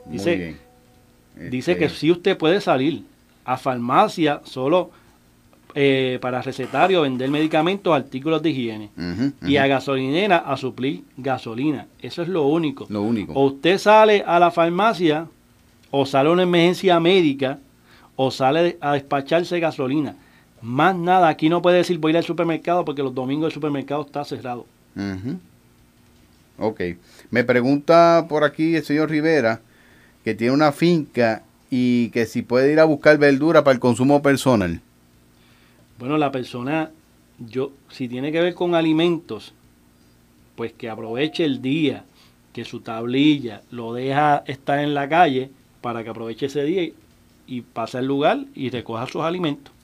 Muy 0.04 0.18
Dice, 0.18 0.36
bien. 0.36 1.50
dice 1.50 1.72
Este, 1.72 1.84
que 1.84 1.88
sí 1.90 2.10
usted 2.10 2.36
puede 2.36 2.60
salir 2.60 3.04
a 3.44 3.56
farmacia 3.56 4.42
solo 4.44 4.90
eh, 5.74 6.18
para 6.20 6.42
recetario, 6.42 7.02
vender 7.02 7.30
medicamentos, 7.30 7.94
artículos 7.94 8.42
de 8.42 8.50
higiene. 8.50 8.90
Y 9.42 9.56
a 9.56 9.66
gasolinera 9.66 10.38
a 10.38 10.56
suplir 10.56 11.02
gasolina. 11.16 11.86
Eso 12.00 12.22
es 12.22 12.28
lo 12.28 12.46
único. 12.46 12.86
Lo 12.88 13.02
único. 13.02 13.32
O 13.32 13.46
usted 13.46 13.78
sale 13.78 14.22
a 14.26 14.38
la 14.38 14.50
farmacia, 14.50 15.26
o 15.90 16.06
sale 16.06 16.28
a 16.28 16.32
una 16.32 16.42
emergencia 16.42 16.98
médica, 17.00 17.58
o 18.16 18.30
sale 18.30 18.76
a 18.80 18.92
despacharse 18.92 19.60
gasolina. 19.60 20.14
Más 20.62 20.94
nada, 20.94 21.28
aquí 21.28 21.48
no 21.48 21.62
puede 21.62 21.78
decir 21.78 21.98
voy 21.98 22.10
a 22.10 22.12
ir 22.12 22.16
al 22.18 22.24
supermercado 22.24 22.84
porque 22.84 23.02
los 23.02 23.14
domingos 23.14 23.46
el 23.46 23.52
supermercado 23.54 24.02
está 24.02 24.24
cerrado. 24.24 24.66
Ujú. 24.94 25.38
Ok. 26.58 26.80
Me 27.30 27.44
pregunta 27.44 28.26
por 28.28 28.44
aquí 28.44 28.76
el 28.76 28.84
señor 28.84 29.10
Rivera 29.10 29.60
que 30.22 30.34
tiene 30.34 30.52
una 30.52 30.72
finca 30.72 31.42
y 31.70 32.10
que 32.10 32.26
si 32.26 32.42
puede 32.42 32.72
ir 32.72 32.80
a 32.80 32.84
buscar 32.84 33.16
verdura 33.16 33.64
para 33.64 33.74
el 33.74 33.80
consumo 33.80 34.20
personal. 34.20 34.82
Bueno, 36.00 36.16
la 36.16 36.32
persona, 36.32 36.90
yo, 37.38 37.72
si 37.90 38.08
tiene 38.08 38.32
que 38.32 38.40
ver 38.40 38.54
con 38.54 38.74
alimentos, 38.74 39.52
pues 40.56 40.72
que 40.72 40.88
aproveche 40.88 41.44
el 41.44 41.60
día, 41.60 42.04
que 42.54 42.64
su 42.64 42.80
tablilla 42.80 43.60
lo 43.70 43.92
deja 43.92 44.42
estar 44.46 44.78
en 44.78 44.94
la 44.94 45.10
calle 45.10 45.50
para 45.82 46.02
que 46.02 46.08
aproveche 46.08 46.46
ese 46.46 46.64
día 46.64 46.82
y, 46.84 46.94
y 47.46 47.60
pase 47.60 47.98
al 47.98 48.06
lugar 48.06 48.38
y 48.54 48.70
recoja 48.70 49.06
sus 49.06 49.20
alimentos. 49.20 49.74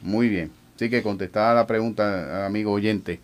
Muy 0.00 0.28
bien. 0.28 0.52
Sí 0.76 0.88
que 0.88 1.02
contestaba 1.02 1.54
la 1.54 1.66
pregunta, 1.66 2.46
amigo 2.46 2.70
oyente. 2.70 3.18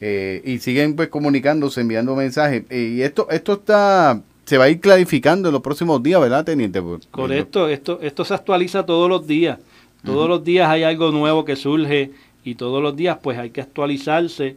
Eh, 0.00 0.40
y 0.44 0.58
siguen 0.58 0.94
pues 0.94 1.08
comunicándose, 1.08 1.80
enviando 1.80 2.14
mensajes. 2.14 2.62
Eh, 2.70 2.94
y 2.96 3.02
esto, 3.02 3.28
esto 3.30 3.54
está, 3.54 4.22
se 4.44 4.56
va 4.56 4.64
a 4.64 4.68
ir 4.68 4.78
clarificando 4.78 5.48
en 5.48 5.52
los 5.52 5.62
próximos 5.62 6.00
días, 6.00 6.20
¿verdad, 6.20 6.44
teniente? 6.44 6.80
Pues, 6.80 7.06
Correcto, 7.10 7.68
esto, 7.68 7.98
esto 8.02 8.24
se 8.24 8.34
actualiza 8.34 8.86
todos 8.86 9.08
los 9.08 9.26
días. 9.26 9.58
Todos 10.04 10.28
los 10.28 10.44
días 10.44 10.68
hay 10.68 10.84
algo 10.84 11.10
nuevo 11.10 11.44
que 11.44 11.56
surge 11.56 12.12
y 12.44 12.54
todos 12.54 12.82
los 12.82 12.96
días 12.96 13.18
pues 13.22 13.38
hay 13.38 13.50
que 13.50 13.60
actualizarse 13.60 14.56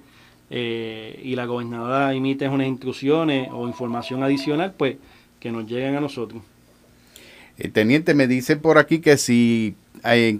eh, 0.49 1.19
y 1.23 1.35
la 1.35 1.45
gobernadora 1.45 2.13
emite 2.13 2.47
unas 2.47 2.67
instrucciones 2.67 3.49
o 3.51 3.67
información 3.67 4.23
adicional 4.23 4.73
pues 4.77 4.97
que 5.39 5.51
nos 5.51 5.65
lleguen 5.65 5.95
a 5.95 6.01
nosotros. 6.01 6.41
El 7.57 7.71
teniente 7.71 8.13
me 8.13 8.27
dice 8.27 8.55
por 8.55 8.77
aquí 8.77 8.99
que 8.99 9.17
si 9.17 9.75
hay, 10.03 10.37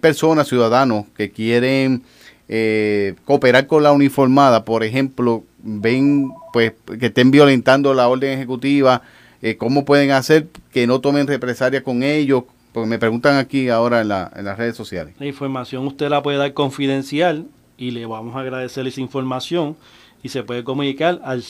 personas, 0.00 0.48
ciudadanos, 0.48 1.06
que 1.16 1.30
quieren 1.30 2.02
eh, 2.48 3.14
cooperar 3.24 3.66
con 3.66 3.82
la 3.82 3.92
uniformada, 3.92 4.64
por 4.64 4.82
ejemplo, 4.82 5.44
ven 5.62 6.30
pues 6.52 6.72
que 6.98 7.06
estén 7.06 7.30
violentando 7.30 7.94
la 7.94 8.08
orden 8.08 8.32
ejecutiva, 8.32 9.02
eh, 9.42 9.56
¿cómo 9.56 9.84
pueden 9.84 10.10
hacer 10.10 10.48
que 10.72 10.86
no 10.86 11.00
tomen 11.00 11.26
represalia 11.26 11.82
con 11.82 12.02
ellos? 12.02 12.44
Porque 12.74 12.88
me 12.90 12.98
preguntan 12.98 13.36
aquí 13.38 13.70
ahora 13.70 14.02
en, 14.02 14.08
la- 14.08 14.30
en 14.36 14.44
las 14.44 14.58
redes 14.58 14.76
sociales. 14.76 15.14
La 15.18 15.24
información 15.26 15.86
usted 15.86 16.10
la 16.10 16.22
puede 16.22 16.36
dar 16.36 16.52
confidencial 16.52 17.46
y 17.78 17.92
le 17.92 18.04
vamos 18.04 18.36
a 18.36 18.40
agradecer 18.40 18.86
esa 18.86 19.00
información 19.00 19.76
y 20.22 20.28
se 20.28 20.42
puede 20.42 20.62
comunicar 20.64 21.20
al 21.24 21.42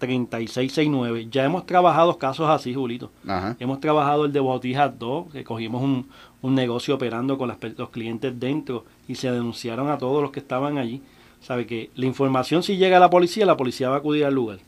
787-867-3669. 0.00 1.28
Ya 1.30 1.44
hemos 1.44 1.66
trabajado 1.66 2.18
casos 2.18 2.48
así, 2.48 2.74
Julito. 2.74 3.10
Ajá. 3.26 3.56
Hemos 3.58 3.80
trabajado 3.80 4.24
el 4.24 4.32
de 4.32 4.40
Botijas 4.40 4.98
2, 4.98 5.32
que 5.32 5.44
cogimos 5.44 5.82
un, 5.82 6.08
un 6.42 6.54
negocio 6.54 6.94
operando 6.94 7.36
con 7.38 7.48
las 7.48 7.58
los 7.76 7.90
clientes 7.90 8.38
dentro 8.38 8.84
y 9.06 9.14
se 9.16 9.30
denunciaron 9.30 9.90
a 9.90 9.98
todos 9.98 10.22
los 10.22 10.30
que 10.30 10.40
estaban 10.40 10.78
allí. 10.78 11.02
Sabe 11.40 11.66
que 11.66 11.90
la 11.94 12.06
información 12.06 12.62
si 12.62 12.76
llega 12.76 12.96
a 12.96 13.00
la 13.00 13.10
policía, 13.10 13.46
la 13.46 13.56
policía 13.56 13.88
va 13.88 13.96
a 13.96 13.98
acudir 13.98 14.24
al 14.24 14.34
lugar. 14.34 14.58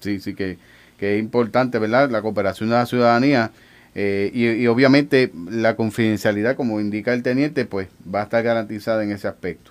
Sí, 0.00 0.18
sí, 0.20 0.34
que, 0.34 0.58
que 0.98 1.16
es 1.16 1.20
importante, 1.22 1.78
¿verdad? 1.78 2.10
La 2.10 2.22
cooperación 2.22 2.68
de 2.70 2.76
la 2.76 2.86
ciudadanía 2.86 3.50
eh, 3.98 4.30
y, 4.34 4.66
obviamente 4.66 5.32
la 5.50 5.74
confidencialidad, 5.74 6.54
como 6.54 6.80
indica 6.80 7.14
el 7.14 7.22
teniente, 7.22 7.64
pues 7.64 7.88
va 8.14 8.20
a 8.20 8.24
estar 8.24 8.42
garantizada 8.42 9.02
en 9.02 9.10
ese 9.10 9.26
aspecto. 9.26 9.70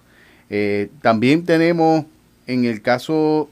Eh, 0.49 0.89
también 1.03 1.45
tenemos 1.45 2.05
en 2.47 2.65
el 2.65 2.81
caso, 2.81 3.49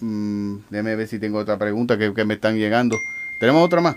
mm, 0.00 0.54
déjame 0.70 0.94
ver 0.94 1.08
si 1.08 1.18
tengo 1.18 1.38
otra 1.38 1.58
pregunta 1.58 1.98
que, 1.98 2.24
me 2.24 2.34
están 2.34 2.56
llegando. 2.56 2.96
Tenemos 3.40 3.64
otra 3.64 3.80
más, 3.80 3.96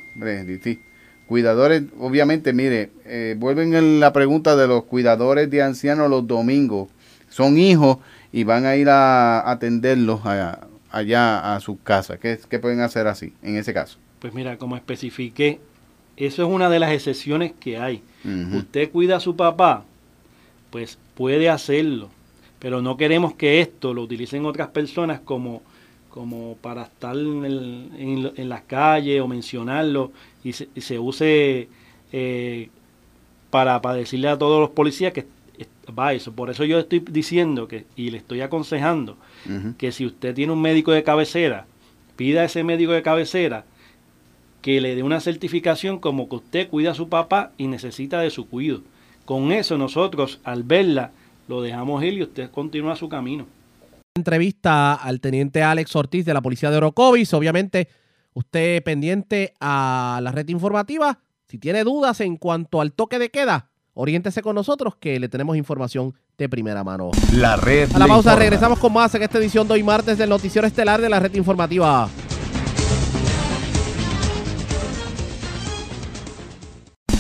sí. 0.64 0.80
Cuidadores, 1.28 1.84
obviamente, 2.00 2.54
mire, 2.54 2.90
eh, 3.06 3.36
vuelven 3.38 3.76
en 3.76 4.00
la 4.00 4.12
pregunta 4.12 4.56
de 4.56 4.68
los 4.68 4.84
cuidadores 4.86 5.50
de 5.50 5.62
ancianos 5.62 6.10
los 6.10 6.28
domingos. 6.28 6.90
Son 7.30 7.58
hijos 7.58 7.98
y 8.32 8.44
van 8.44 8.66
a 8.66 8.76
ir 8.76 8.90
a 8.90 9.50
atenderlos 9.50 10.22
a- 10.26 10.68
allá 11.00 11.56
a 11.56 11.60
sus 11.60 11.78
casas. 11.84 12.20
¿Qué, 12.20 12.40
¿Qué 12.50 12.60
pueden 12.60 12.80
hacer 12.80 13.08
así, 13.08 13.34
en 13.44 13.58
ese 13.58 13.74
caso? 13.74 13.98
Pues 14.20 14.34
mira, 14.34 14.58
como 14.58 14.76
especifiqué, 14.76 15.60
eso 16.18 16.44
es 16.44 16.50
una 16.50 16.70
de 16.70 16.80
las 16.80 16.92
excepciones 16.92 17.52
que 17.60 17.78
hay. 17.78 18.02
Usted 18.58 18.90
cuida 18.92 19.18
a 19.18 19.20
su 19.20 19.36
papá, 19.36 19.84
pues 20.72 20.98
puede 21.16 21.50
hacerlo, 21.50 22.10
pero 22.60 22.82
no 22.82 22.98
queremos 22.98 23.34
que 23.36 23.60
esto 23.62 23.94
lo 23.94 24.04
utilicen 24.04 24.46
otras 24.46 24.70
personas 24.70 25.20
como, 25.20 25.62
como 26.10 26.56
para 26.62 26.84
estar 26.84 27.16
en, 27.16 27.46
el- 27.46 27.90
en, 27.98 28.32
en 28.36 28.50
las 28.50 28.62
calles 28.62 29.22
o 29.22 29.28
mencionarlo 29.28 30.12
y 30.44 30.54
se, 30.54 30.70
y 30.74 30.82
se 30.82 30.98
use 30.98 31.68
eh, 32.14 32.70
para, 33.50 33.82
para 33.82 33.96
decirle 33.96 34.30
a 34.30 34.38
todos 34.38 34.60
los 34.62 34.70
policías 34.72 35.14
que 35.14 35.26
es- 35.58 35.68
va 35.98 36.14
eso. 36.14 36.32
Por 36.32 36.50
eso 36.50 36.64
yo 36.64 36.80
estoy 36.80 37.00
diciendo 37.00 37.68
que 37.68 37.86
y 37.96 38.10
le 38.12 38.18
estoy 38.18 38.42
aconsejando 38.42 39.18
Que 39.78 39.92
si 39.92 40.06
usted 40.06 40.34
tiene 40.34 40.54
un 40.54 40.62
médico 40.62 40.92
de 40.92 41.04
cabecera, 41.04 41.66
pida 42.16 42.42
a 42.42 42.46
ese 42.46 42.64
médico 42.64 42.92
de 42.94 43.02
cabecera 43.02 43.66
que 44.62 44.82
le 44.82 44.96
dé 44.96 45.04
una 45.04 45.20
certificación 45.20 46.00
como 46.00 46.28
que 46.28 46.38
usted 46.38 46.70
cuida 46.70 46.92
a 46.92 46.96
su 46.96 47.08
papá 47.08 47.52
y 47.58 47.68
necesita 47.68 48.20
de 48.20 48.32
su 48.32 48.48
cuido. 48.48 48.82
Con 49.24 49.52
eso 49.52 49.78
nosotros, 49.78 50.40
al 50.44 50.64
verla, 50.64 51.12
lo 51.48 51.62
dejamos 51.62 52.04
ir 52.04 52.14
y 52.14 52.24
usted 52.24 52.50
continúa 52.50 52.96
su 52.96 53.08
camino. 53.08 53.46
Entrevista 54.16 54.96
al 54.96 55.20
teniente 55.20 55.62
Alex 55.62 55.96
Ortiz 55.96 56.26
de 56.26 56.34
la 56.34 56.42
Policía 56.42 56.72
de 56.72 56.78
Orocovis. 56.78 57.34
Obviamente, 57.34 57.90
usted 58.34 58.82
pendiente 58.82 59.54
a 59.60 60.20
la 60.24 60.32
red 60.32 60.48
informativa. 60.50 61.20
Si 61.48 61.60
tiene 61.60 61.84
dudas 61.84 62.22
en 62.22 62.38
cuanto 62.38 62.82
al 62.82 62.94
toque 62.94 63.20
de 63.20 63.30
queda, 63.30 63.70
oriéntese 63.96 64.44
con 64.44 64.56
nosotros 64.56 64.96
que 65.00 65.20
le 65.20 65.28
tenemos 65.28 65.58
información 65.58 66.14
de 66.38 66.48
primera 66.48 66.84
mano. 66.84 67.12
La 67.34 67.56
red. 67.56 67.90
A 67.96 68.00
la 68.00 68.08
pausa, 68.08 68.30
informa. 68.30 68.36
regresamos 68.36 68.80
con 68.80 68.94
más 68.94 69.16
en 69.16 69.24
esta 69.24 69.40
edición 69.40 69.68
de 69.68 69.74
hoy 69.74 69.84
martes 69.84 70.18
del 70.18 70.30
Noticiero 70.30 70.68
Estelar 70.68 71.02
de 71.02 71.10
la 71.10 71.20
red 71.20 71.34
informativa. 71.34 72.10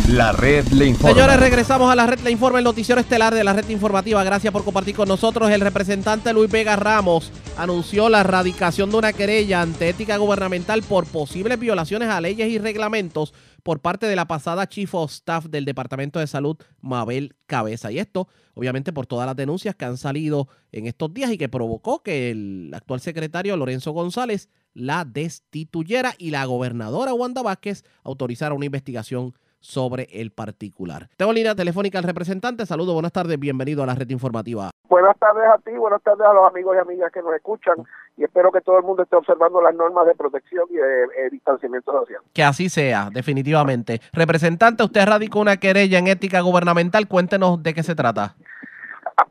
La 0.09 0.31
red 0.31 0.67
le 0.67 0.85
informa. 0.85 1.15
Señores, 1.15 1.39
regresamos 1.39 1.91
a 1.91 1.95
la 1.95 2.05
red 2.05 2.19
Le 2.19 2.29
Informa, 2.29 2.59
el 2.59 2.63
noticiero 2.63 3.01
estelar 3.01 3.33
de 3.33 3.43
la 3.43 3.53
red 3.53 3.67
informativa. 3.69 4.23
Gracias 4.23 4.53
por 4.53 4.63
compartir 4.63 4.95
con 4.95 5.07
nosotros. 5.07 5.49
El 5.49 5.61
representante 5.61 6.31
Luis 6.31 6.49
Vega 6.49 6.75
Ramos 6.75 7.31
anunció 7.57 8.07
la 8.07 8.19
erradicación 8.19 8.91
de 8.91 8.97
una 8.97 9.13
querella 9.13 9.61
ante 9.61 9.89
ética 9.89 10.17
gubernamental 10.17 10.83
por 10.83 11.07
posibles 11.07 11.59
violaciones 11.59 12.09
a 12.09 12.21
leyes 12.21 12.47
y 12.49 12.59
reglamentos 12.59 13.33
por 13.65 13.81
parte 13.81 14.05
de 14.05 14.15
la 14.15 14.27
pasada 14.27 14.69
Chief 14.69 14.93
of 14.93 15.11
Staff 15.11 15.47
del 15.47 15.65
Departamento 15.65 16.19
de 16.19 16.27
Salud, 16.27 16.55
Mabel 16.81 17.35
Cabeza. 17.47 17.91
Y 17.91 17.97
esto, 17.97 18.27
obviamente, 18.53 18.93
por 18.93 19.07
todas 19.07 19.25
las 19.25 19.35
denuncias 19.35 19.73
que 19.73 19.85
han 19.85 19.97
salido 19.97 20.47
en 20.71 20.85
estos 20.85 21.11
días 21.11 21.31
y 21.31 21.39
que 21.39 21.49
provocó 21.49 22.03
que 22.03 22.29
el 22.29 22.71
actual 22.75 23.01
secretario 23.01 23.57
Lorenzo 23.57 23.91
González 23.91 24.49
la 24.75 25.03
destituyera 25.03 26.13
y 26.19 26.29
la 26.29 26.45
gobernadora 26.45 27.15
Wanda 27.15 27.41
Vázquez 27.41 27.83
autorizara 28.03 28.53
una 28.53 28.67
investigación 28.67 29.33
sobre 29.65 30.07
el 30.11 30.31
particular. 30.31 31.09
Tengo 31.17 31.31
en 31.31 31.35
línea 31.35 31.55
telefónica 31.55 31.97
al 31.97 32.03
representante. 32.03 32.65
Saludos, 32.65 32.93
buenas 32.93 33.11
tardes, 33.11 33.39
bienvenido 33.39 33.83
a 33.83 33.85
la 33.85 33.95
red 33.95 34.09
informativa. 34.09 34.69
Buenas 34.87 35.17
tardes 35.17 35.43
a 35.49 35.57
ti, 35.57 35.71
buenas 35.71 36.01
tardes 36.03 36.25
a 36.25 36.33
los 36.33 36.47
amigos 36.47 36.75
y 36.75 36.79
amigas 36.79 37.11
que 37.11 37.21
nos 37.21 37.33
escuchan 37.33 37.75
y 38.15 38.23
espero 38.23 38.51
que 38.51 38.61
todo 38.61 38.77
el 38.77 38.83
mundo 38.83 39.03
esté 39.03 39.15
observando 39.15 39.61
las 39.61 39.73
normas 39.73 40.05
de 40.05 40.13
protección 40.13 40.65
y 40.69 40.75
de 40.75 41.03
eh, 41.03 41.29
distanciamiento 41.31 41.91
social. 41.91 42.21
Que 42.33 42.43
así 42.43 42.69
sea, 42.69 43.09
definitivamente. 43.11 43.99
Representante, 44.13 44.83
usted 44.83 45.05
radicó 45.05 45.39
una 45.39 45.57
querella 45.57 45.97
en 45.97 46.07
ética 46.07 46.41
gubernamental. 46.41 47.07
Cuéntenos 47.07 47.61
de 47.63 47.73
qué 47.73 47.83
se 47.83 47.95
trata. 47.95 48.35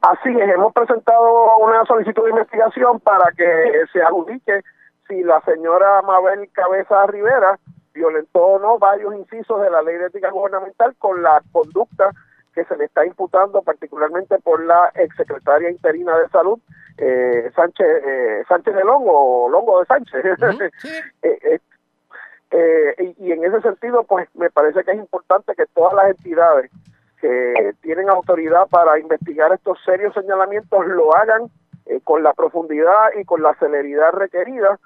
Así 0.00 0.30
es, 0.30 0.54
hemos 0.54 0.72
presentado 0.72 1.58
una 1.58 1.84
solicitud 1.86 2.24
de 2.24 2.30
investigación 2.30 3.00
para 3.00 3.30
que 3.36 3.44
se 3.92 4.02
adjudique 4.02 4.62
si 5.06 5.22
la 5.22 5.40
señora 5.42 6.02
Mabel 6.02 6.48
Cabeza 6.52 7.06
Rivera 7.06 7.58
violentó 7.94 8.40
o 8.40 8.58
no 8.58 8.78
varios 8.78 9.14
incisos 9.14 9.62
de 9.62 9.70
la 9.70 9.80
ley 9.82 9.96
de 9.96 10.06
ética 10.06 10.30
gubernamental 10.30 10.94
con 10.98 11.22
la 11.22 11.40
conducta 11.52 12.10
que 12.54 12.64
se 12.64 12.76
le 12.76 12.84
está 12.84 13.06
imputando 13.06 13.62
particularmente 13.62 14.38
por 14.38 14.64
la 14.64 14.90
exsecretaria 14.94 15.70
interina 15.70 16.16
de 16.18 16.28
salud 16.28 16.58
eh, 16.98 17.50
Sánchez 17.56 17.86
eh, 18.04 18.44
Sánchez 18.48 18.74
de 18.74 18.84
Longo 18.84 19.48
Longo 19.48 19.80
de 19.80 19.86
Sánchez. 19.86 20.24
Eh, 22.56 22.94
y, 23.18 23.26
y 23.26 23.32
en 23.32 23.42
ese 23.42 23.60
sentido 23.62 24.04
pues 24.04 24.28
me 24.36 24.48
parece 24.48 24.84
que 24.84 24.92
es 24.92 24.98
importante 24.98 25.56
que 25.56 25.66
todas 25.74 25.92
las 25.94 26.10
entidades 26.10 26.70
que 27.20 27.74
tienen 27.80 28.08
autoridad 28.08 28.68
para 28.68 28.96
investigar 29.00 29.52
estos 29.52 29.76
serios 29.84 30.14
señalamientos 30.14 30.86
lo 30.86 31.16
hagan 31.16 31.50
con 32.04 32.22
la 32.22 32.32
profundidad 32.32 33.08
y 33.20 33.24
con 33.24 33.42
la 33.42 33.54
celeridad 33.54 34.12
requerida 34.12 34.78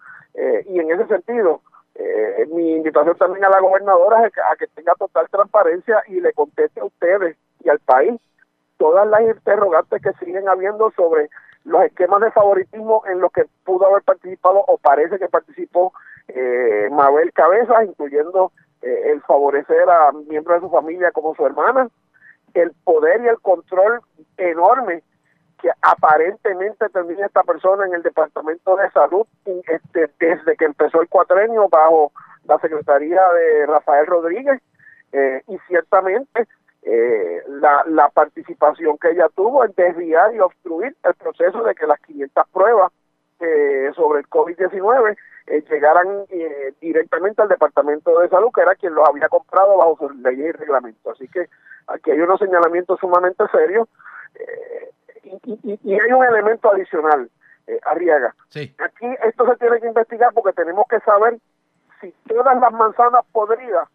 y 0.64 0.80
en 0.80 0.90
ese 0.92 1.08
sentido 1.08 1.60
eh, 1.98 2.46
mi 2.52 2.76
invitación 2.76 3.16
también 3.16 3.44
a 3.44 3.50
la 3.50 3.60
gobernadora 3.60 4.24
es 4.24 4.32
a 4.50 4.54
que 4.56 4.68
tenga 4.68 4.94
total 4.94 5.28
transparencia 5.30 6.02
y 6.06 6.20
le 6.20 6.32
conteste 6.32 6.80
a 6.80 6.84
ustedes 6.84 7.36
y 7.64 7.68
al 7.68 7.80
país 7.80 8.20
todas 8.76 9.06
las 9.08 9.22
interrogantes 9.22 10.00
que 10.00 10.24
siguen 10.24 10.48
habiendo 10.48 10.92
sobre 10.92 11.28
los 11.64 11.82
esquemas 11.82 12.20
de 12.20 12.30
favoritismo 12.30 13.02
en 13.06 13.20
los 13.20 13.32
que 13.32 13.46
pudo 13.64 13.86
haber 13.86 14.02
participado 14.02 14.64
o 14.66 14.78
parece 14.78 15.18
que 15.18 15.28
participó 15.28 15.92
eh, 16.28 16.88
Mabel 16.92 17.32
Cabezas, 17.32 17.84
incluyendo 17.84 18.52
eh, 18.80 19.10
el 19.10 19.20
favorecer 19.22 19.90
a 19.90 20.12
miembros 20.12 20.62
de 20.62 20.68
su 20.68 20.72
familia 20.72 21.10
como 21.10 21.34
su 21.34 21.44
hermana, 21.44 21.88
el 22.54 22.70
poder 22.84 23.22
y 23.22 23.26
el 23.26 23.40
control 23.40 24.00
enorme 24.36 25.02
que 25.60 25.70
aparentemente 25.82 26.88
tendría 26.90 27.26
esta 27.26 27.42
persona 27.42 27.86
en 27.86 27.94
el 27.94 28.02
Departamento 28.02 28.76
de 28.76 28.90
Salud 28.90 29.26
este, 29.44 30.10
desde 30.18 30.56
que 30.56 30.64
empezó 30.64 31.00
el 31.00 31.08
cuatrenio 31.08 31.68
bajo 31.68 32.12
la 32.44 32.58
Secretaría 32.58 33.22
de 33.32 33.66
Rafael 33.66 34.06
Rodríguez 34.06 34.60
eh, 35.12 35.42
y 35.48 35.58
ciertamente 35.66 36.46
eh, 36.82 37.42
la, 37.48 37.82
la 37.86 38.08
participación 38.08 38.96
que 38.98 39.10
ella 39.10 39.28
tuvo 39.34 39.64
en 39.64 39.72
desviar 39.76 40.34
y 40.34 40.40
obstruir 40.40 40.96
el 41.02 41.14
proceso 41.14 41.62
de 41.62 41.74
que 41.74 41.86
las 41.86 42.00
500 42.00 42.48
pruebas 42.48 42.92
eh, 43.40 43.90
sobre 43.94 44.20
el 44.20 44.28
COVID-19 44.28 45.16
eh, 45.48 45.64
llegaran 45.68 46.24
directamente 46.80 47.42
al 47.42 47.48
Departamento 47.48 48.18
de 48.20 48.28
Salud, 48.28 48.50
que 48.54 48.62
era 48.62 48.74
quien 48.74 48.94
los 48.94 49.08
había 49.08 49.28
comprado 49.28 49.76
bajo 49.76 49.98
sus 49.98 50.16
leyes 50.16 50.46
y 50.46 50.52
reglamentos. 50.52 51.14
Así 51.14 51.28
que 51.28 51.48
aquí 51.88 52.10
hay 52.10 52.20
unos 52.20 52.38
señalamientos 52.38 52.98
sumamente 53.00 53.44
serios 53.50 53.88
y, 55.44 55.60
y- 55.64 55.80
y 55.82 55.94
hay 56.00 56.12
un 56.12 56.24
elemento 56.24 56.72
adicional, 56.72 57.30
eh, 57.66 57.78
Arriaga. 57.84 58.34
Aquí 58.78 59.06
esto 59.24 59.46
se 59.46 59.56
tiene 59.56 59.80
que 59.80 59.88
investigar 59.88 60.32
porque 60.34 60.52
tenemos 60.52 60.86
que 60.88 61.00
saber 61.00 61.38
si 62.00 62.12
todas 62.28 62.58
las 62.60 62.72
manzanas 62.72 63.24
podridas 63.32 63.88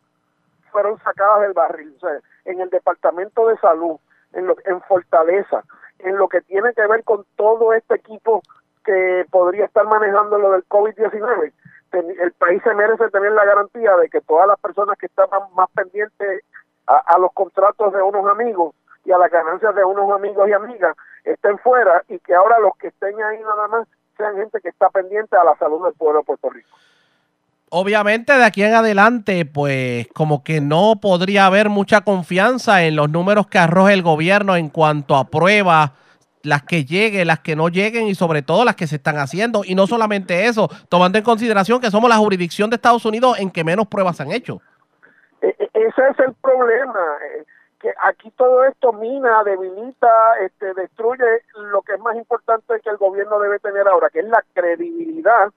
fueron 0.71 0.97
sacadas 1.03 1.41
del 1.41 1.53
barril. 1.53 1.93
O 1.97 1.99
sea, 1.99 2.19
en 2.45 2.59
el 2.61 2.69
Departamento 2.69 3.47
de 3.47 3.57
Salud, 3.57 3.97
en, 4.33 4.47
lo, 4.47 4.55
en 4.65 4.81
Fortaleza, 4.81 5.63
en 5.99 6.17
lo 6.17 6.27
que 6.27 6.41
tiene 6.41 6.73
que 6.73 6.85
ver 6.87 7.03
con 7.03 7.25
todo 7.35 7.73
este 7.73 7.95
equipo 7.95 8.41
que 8.83 9.25
podría 9.31 9.65
estar 9.65 9.85
manejando 9.85 10.37
lo 10.37 10.51
del 10.51 10.65
COVID-19. 10.67 11.53
Ten- 11.91 12.15
El 12.19 12.31
país 12.33 12.61
se 12.63 12.73
merece 12.73 13.09
tener 13.11 13.31
la 13.31 13.45
garantía 13.45 13.95
de 13.97 14.09
que 14.09 14.19
todas 14.21 14.47
las 14.47 14.59
personas 14.59 14.97
que 14.97 15.05
estaban 15.05 15.41
más 15.55 15.69
pendientes 15.73 16.43
a, 16.87 16.97
a 16.97 17.17
los 17.19 17.31
contratos 17.33 17.93
de 17.93 18.01
unos 18.01 18.27
amigos 18.29 18.75
y 19.05 19.11
a 19.11 19.17
las 19.17 19.31
ganancias 19.31 19.73
de 19.75 19.83
unos 19.85 20.11
amigos 20.11 20.49
y 20.49 20.53
amigas 20.53 20.95
estén 21.23 21.57
fuera 21.59 22.03
y 22.09 22.19
que 22.19 22.33
ahora 22.33 22.59
los 22.59 22.75
que 22.77 22.87
estén 22.87 23.15
ahí 23.21 23.39
nada 23.39 23.67
más 23.67 23.87
sean 24.17 24.35
gente 24.35 24.59
que 24.61 24.69
está 24.69 24.89
pendiente 24.89 25.35
a 25.35 25.43
la 25.43 25.55
salud 25.57 25.83
del 25.83 25.93
pueblo 25.93 26.19
de 26.19 26.25
Puerto 26.25 26.49
Rico. 26.49 26.69
Obviamente 27.69 28.33
de 28.33 28.43
aquí 28.43 28.63
en 28.63 28.75
adelante, 28.75 29.45
pues 29.45 30.07
como 30.09 30.43
que 30.43 30.61
no 30.61 30.99
podría 31.01 31.47
haber 31.47 31.69
mucha 31.69 32.01
confianza 32.01 32.83
en 32.83 32.95
los 32.95 33.09
números 33.09 33.47
que 33.47 33.57
arroja 33.57 33.93
el 33.93 34.03
gobierno 34.03 34.55
en 34.55 34.69
cuanto 34.69 35.15
a 35.15 35.25
pruebas, 35.25 35.91
las 36.43 36.61
que 36.63 36.85
lleguen, 36.85 37.25
las 37.25 37.39
que 37.39 37.55
no 37.55 37.69
lleguen 37.69 38.05
y 38.05 38.13
sobre 38.13 38.43
todo 38.43 38.63
las 38.63 38.75
que 38.75 38.85
se 38.85 38.97
están 38.97 39.17
haciendo. 39.17 39.63
Y 39.65 39.73
no 39.73 39.87
solamente 39.87 40.45
eso, 40.45 40.69
tomando 40.87 41.17
en 41.17 41.23
consideración 41.23 41.81
que 41.81 41.89
somos 41.89 42.09
la 42.09 42.17
jurisdicción 42.17 42.69
de 42.69 42.75
Estados 42.75 43.05
Unidos 43.05 43.39
en 43.39 43.49
que 43.49 43.63
menos 43.63 43.87
pruebas 43.87 44.17
se 44.17 44.23
han 44.23 44.31
hecho. 44.31 44.61
E- 45.41 45.55
e- 45.57 45.69
ese 45.73 46.01
es 46.11 46.19
el 46.19 46.33
problema 46.43 46.99
eh, 47.39 47.43
que 47.83 47.93
aquí 48.01 48.31
todo 48.31 48.63
esto 48.63 48.93
mina 48.93 49.43
debilita 49.43 50.39
este 50.39 50.73
destruye. 50.73 51.41
Lo 51.55 51.81
que 51.81 51.95
es 51.95 51.99
más 51.99 52.15
importante 52.15 52.79
que 52.79 52.89
el 52.89 52.95
gobierno 52.97 53.39
debe 53.39 53.59
tener 53.59 53.85
ahora 53.89 54.09
que 54.09 54.19
es 54.21 54.25
la 54.25 54.41
credibilidad 54.53 55.51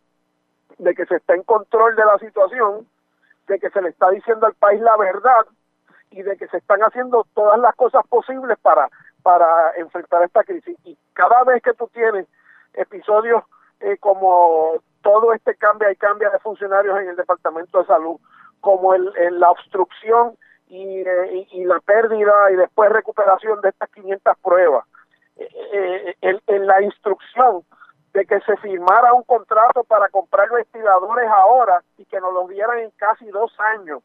de 0.78 0.94
que 0.96 1.06
se 1.06 1.14
está 1.16 1.34
en 1.36 1.44
control 1.44 1.94
de 1.94 2.04
la 2.04 2.18
situación 2.18 2.86
de 3.46 3.60
que 3.60 3.70
se 3.70 3.80
le 3.80 3.90
está 3.90 4.10
diciendo 4.10 4.44
al 4.46 4.54
país 4.54 4.80
la 4.80 4.96
verdad 4.96 5.46
y 6.10 6.22
de 6.22 6.36
que 6.36 6.48
se 6.48 6.56
están 6.56 6.80
haciendo 6.80 7.24
todas 7.32 7.60
las 7.60 7.76
cosas 7.76 8.04
posibles 8.08 8.58
para 8.58 8.88
para 9.22 9.72
enfrentar 9.76 10.24
esta 10.24 10.42
crisis. 10.42 10.76
Y 10.84 10.98
cada 11.12 11.44
vez 11.44 11.62
que 11.62 11.74
tú 11.74 11.88
tienes 11.94 12.26
episodios 12.74 13.44
eh, 13.80 13.98
como 13.98 14.80
todo 15.02 15.32
este 15.32 15.54
cambia 15.54 15.92
y 15.92 15.96
cambia 15.96 16.30
de 16.30 16.40
funcionarios 16.40 16.98
en 16.98 17.08
el 17.10 17.16
departamento 17.16 17.78
de 17.78 17.86
salud 17.86 18.18
como 18.60 18.94
el, 18.94 19.12
el- 19.16 19.38
la 19.38 19.50
obstrucción 19.52 20.36
y, 20.68 21.00
eh, 21.00 21.46
y, 21.50 21.60
y 21.62 21.64
la 21.64 21.80
pérdida 21.80 22.50
y 22.50 22.56
después 22.56 22.90
recuperación 22.90 23.60
de 23.60 23.68
estas 23.70 23.90
500 23.90 24.38
pruebas 24.42 24.84
Eh, 25.38 26.16
eh, 26.22 26.40
en 26.46 26.66
la 26.66 26.80
instrucción 26.80 27.62
de 28.14 28.24
que 28.24 28.40
se 28.40 28.56
firmara 28.56 29.12
un 29.12 29.22
contrato 29.24 29.84
para 29.84 30.08
comprar 30.08 30.48
ventiladores 30.50 31.28
ahora 31.28 31.82
y 31.98 32.06
que 32.06 32.18
nos 32.20 32.32
los 32.32 32.48
dieran 32.48 32.78
en 32.78 32.90
casi 32.96 33.26
dos 33.26 33.52
años 33.74 34.02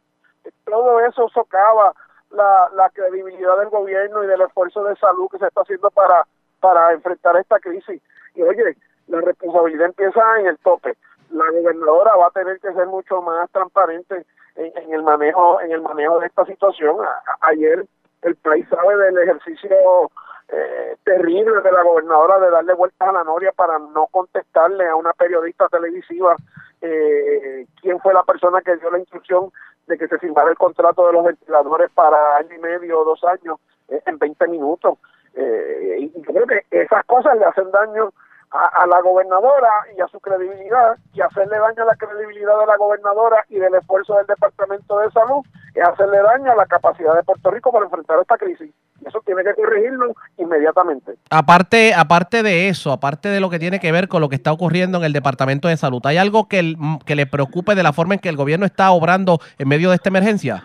todo 0.66 1.00
eso 1.02 1.30
socava 1.30 1.94
la, 2.32 2.70
la 2.74 2.90
credibilidad 2.90 3.58
del 3.60 3.70
gobierno 3.70 4.24
y 4.24 4.28
del 4.28 4.42
esfuerzo 4.42 4.84
de 4.84 4.96
salud 4.96 5.30
que 5.32 5.38
se 5.38 5.48
está 5.48 5.62
haciendo 5.62 5.90
para, 5.92 6.26
para 6.60 6.94
enfrentar 6.94 7.36
esta 7.38 7.60
crisis. 7.60 8.02
Y 8.36 8.42
oye, 8.42 8.76
la 9.08 9.22
responsabilidad 9.22 9.88
empieza 9.88 10.22
en 10.40 10.48
el 10.48 10.58
tope. 10.60 10.96
La 11.30 11.50
gobernadora 11.50 12.16
va 12.16 12.28
a 12.28 12.32
tener 12.32 12.60
que 12.60 12.74
ser 12.74 12.88
mucho 12.88 13.22
más 13.22 13.50
transparente 13.52 14.26
en, 14.66 14.94
el 14.94 15.04
manejo 15.04 15.62
en 15.62 15.72
el 15.72 15.82
manejo 15.82 16.20
de 16.20 16.28
esta 16.28 16.46
situación. 16.46 16.98
Ayer 17.42 17.86
el 18.22 18.36
país 18.36 18.66
sabe 18.70 18.96
del 18.98 19.18
ejercicio 19.18 20.12
eh, 20.50 20.96
terrible 21.04 21.62
de 21.62 21.72
la 21.72 21.84
gobernadora 21.84 22.40
de 22.40 22.52
darle 22.52 22.74
vueltas 22.74 23.08
a 23.08 23.14
la 23.14 23.24
noria 23.24 23.52
para 23.54 23.80
no 23.80 24.08
contestarle 24.08 24.88
a 24.88 24.96
una 24.96 25.14
periodista 25.14 25.68
televisiva 25.70 26.36
eh, 26.82 27.66
quién 27.82 28.00
fue 28.00 28.14
la 28.14 28.24
persona 28.24 28.62
que 28.62 28.76
dio 28.78 28.90
la 28.92 29.00
instrucción 29.00 29.52
de 29.88 29.98
que 29.98 30.08
se 30.08 30.18
firmara 30.20 30.50
el 30.50 30.58
contrato 30.58 31.06
de 31.08 31.14
los 31.14 31.26
ventiladores 31.26 31.92
para 31.92 32.38
año 32.38 32.56
y 32.56 32.60
medio 32.60 33.02
o 33.02 33.06
dos 33.06 33.24
años 33.24 33.60
eh, 33.88 34.02
en 34.06 34.18
20 34.18 34.48
minutos. 34.48 34.98
Eh, 35.34 36.10
y 36.14 36.22
creo 36.24 36.46
que 36.46 36.66
esas 36.72 37.06
cosas 37.06 37.38
le 37.38 37.46
hacen 37.46 37.72
daño 37.72 38.12
a, 38.52 38.84
a 38.84 38.88
la 38.88 39.02
gobernadora 39.02 39.69
y 39.98 40.02
a 40.02 40.07
su 40.07 40.19
credibilidad 40.19 40.98
y 41.14 41.22
hacerle 41.22 41.57
daño 41.57 41.84
a 41.84 41.86
la 41.86 41.95
credibilidad 41.95 42.60
de 42.60 42.65
la 42.65 42.78
gobernadora 42.78 43.45
y 43.49 43.60
del 43.60 43.73
esfuerzo 43.76 44.15
del 44.15 44.26
Departamento 44.28 44.99
de 44.99 45.10
Salud 45.11 45.45
es 45.73 45.88
hacerle 45.88 46.18
daño 46.22 46.52
a 46.52 46.56
la 46.56 46.65
capacidad 46.65 47.15
de 47.15 47.23
Puerto 47.23 47.49
Rico 47.49 47.72
para 47.72 47.86
enfrentar 47.86 48.19
esta 48.19 48.38
crisis. 48.38 48.73
Y 48.99 49.07
eso 49.07 49.19
tiene 49.26 49.44
que 49.44 49.53
corregirlo 49.56 50.14
inmediatamente. 50.38 51.15
Aparte, 51.30 51.94
aparte 51.95 52.44
de 52.44 52.68
eso, 52.68 52.91
aparte 52.91 53.30
de 53.30 53.40
lo 53.40 53.49
que 53.49 53.57
tiene 53.57 53.80
que 53.80 53.91
ver 53.91 54.07
con 54.10 54.19
lo 54.22 54.28
que 54.30 54.36
está 54.36 54.52
ocurriendo 54.52 54.98
en 54.98 55.06
el 55.06 55.14
Departamento 55.14 55.68
de 55.69 55.78
Salud, 55.78 56.06
¿hay 56.06 56.18
algo 56.18 56.48
que, 56.49 56.60
el- 56.60 56.78
que 57.06 57.15
le 57.15 57.26
preocupe 57.26 57.73
de 57.73 57.84
la 57.84 57.94
forma 57.94 58.15
en 58.15 58.19
que 58.19 58.30
el 58.30 58.36
gobierno 58.38 58.65
está 58.65 58.91
obrando 58.91 59.40
en 59.57 59.68
medio 59.69 59.90
de 59.90 59.95
esta 59.95 60.10
emergencia? 60.10 60.61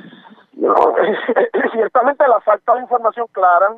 No, 0.54 0.74
ciertamente 1.72 2.26
la 2.26 2.40
falta 2.40 2.74
de 2.74 2.80
información 2.80 3.26
clara, 3.32 3.68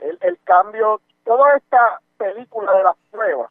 el, 0.00 0.18
el 0.22 0.38
cambio, 0.44 1.00
toda 1.24 1.56
esta 1.56 2.00
película 2.24 2.72
de 2.72 2.82
las 2.84 2.96
pruebas. 3.10 3.50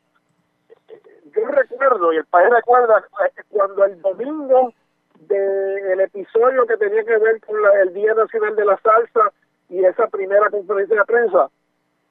Yo 1.35 1.47
recuerdo, 1.47 2.13
y 2.13 2.17
el 2.17 2.25
país 2.25 2.49
recuerda, 2.49 3.03
cuando 3.49 3.85
el 3.85 4.01
domingo 4.01 4.73
del 5.19 5.99
episodio 6.01 6.65
que 6.67 6.77
tenía 6.77 7.03
que 7.03 7.17
ver 7.17 7.39
con 7.41 7.55
el 7.81 7.93
Día 7.93 8.13
Nacional 8.13 8.55
de 8.55 8.65
la 8.65 8.77
Salsa 8.77 9.31
y 9.69 9.83
esa 9.83 10.07
primera 10.07 10.49
conferencia 10.49 10.97
de 10.97 11.05
prensa, 11.05 11.49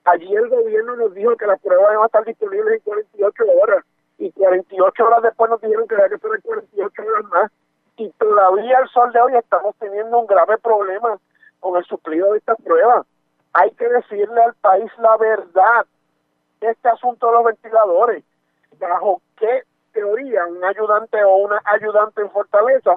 allí 0.05 0.34
el 0.34 0.48
gobierno 0.48 0.97
nos 0.97 1.14
dijo 1.14 1.36
que 1.36 1.47
las 1.47 1.60
pruebas 1.60 1.93
iban 1.93 2.02
a 2.02 2.06
estar 2.06 2.24
disponibles 2.24 2.74
en 2.74 2.80
48 2.80 3.44
horas 3.62 3.84
y 4.18 4.32
48 4.32 5.05
horas 5.05 5.22
después 5.22 5.51
nos 5.51 5.60
dijeron 5.60 5.86
que 5.86 5.94
había 5.94 6.09
que 6.09 6.14
esperar 6.14 6.43
48 6.43 7.02
horas 7.02 7.24
más 7.24 7.52
y 7.97 8.10
todavía 8.10 8.78
al 8.78 8.89
sol 8.89 9.12
de 9.12 9.20
hoy 9.20 9.36
estamos 9.36 9.76
teniendo 9.78 10.18
un 10.18 10.26
grave 10.26 10.59
problema 10.59 11.18
con 11.60 11.76
el 11.76 11.84
suplido 11.84 12.32
de 12.32 12.39
estas 12.39 12.60
pruebas. 12.62 13.06
Hay 13.52 13.70
que 13.72 13.89
decirle 13.89 14.43
al 14.43 14.55
país 14.55 14.90
la 14.98 15.16
verdad. 15.18 15.86
Este 16.62 16.89
asunto 16.89 17.26
de 17.26 17.32
los 17.32 17.44
ventiladores, 17.44 18.24
bajo 18.78 19.20
qué 19.36 19.64
teoría 19.93 20.47
un 20.47 20.64
ayudante 20.64 21.22
o 21.24 21.36
una 21.36 21.60
ayudante 21.64 22.22
en 22.22 22.30
Fortaleza 22.30 22.94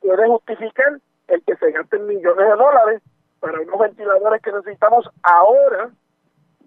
puede 0.00 0.26
justificar 0.28 0.98
el 1.28 1.42
que 1.44 1.56
se 1.56 1.70
gasten 1.70 2.06
millones 2.06 2.46
de 2.46 2.56
dólares 2.56 3.02
para 3.40 3.60
unos 3.60 3.80
ventiladores 3.80 4.42
que 4.42 4.52
necesitamos 4.52 5.08
ahora 5.22 5.90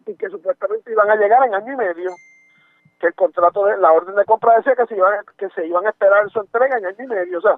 y 0.08 0.16
que 0.16 0.30
supuestamente 0.30 0.92
iban 0.92 1.10
a 1.10 1.16
llegar 1.16 1.46
en 1.46 1.54
año 1.54 1.74
y 1.74 1.78
medio 1.78 2.12
que 3.00 3.08
el 3.08 3.14
contrato 3.14 3.66
de 3.66 3.78
la 3.78 3.92
orden 3.92 4.16
de 4.16 4.26
compra 4.26 4.58
decía 4.58 4.76
que 4.76 4.88
se 4.88 4.96
iban 4.96 5.24
que 5.38 5.50
se 5.50 5.68
iban 5.68 5.86
a 5.86 5.90
esperar 5.90 6.30
su 6.32 6.40
entrega 6.40 6.78
en 6.78 6.86
año 6.88 7.04
y 7.04 7.08
medio. 7.08 7.38
O 7.38 7.42
sea 7.42 7.58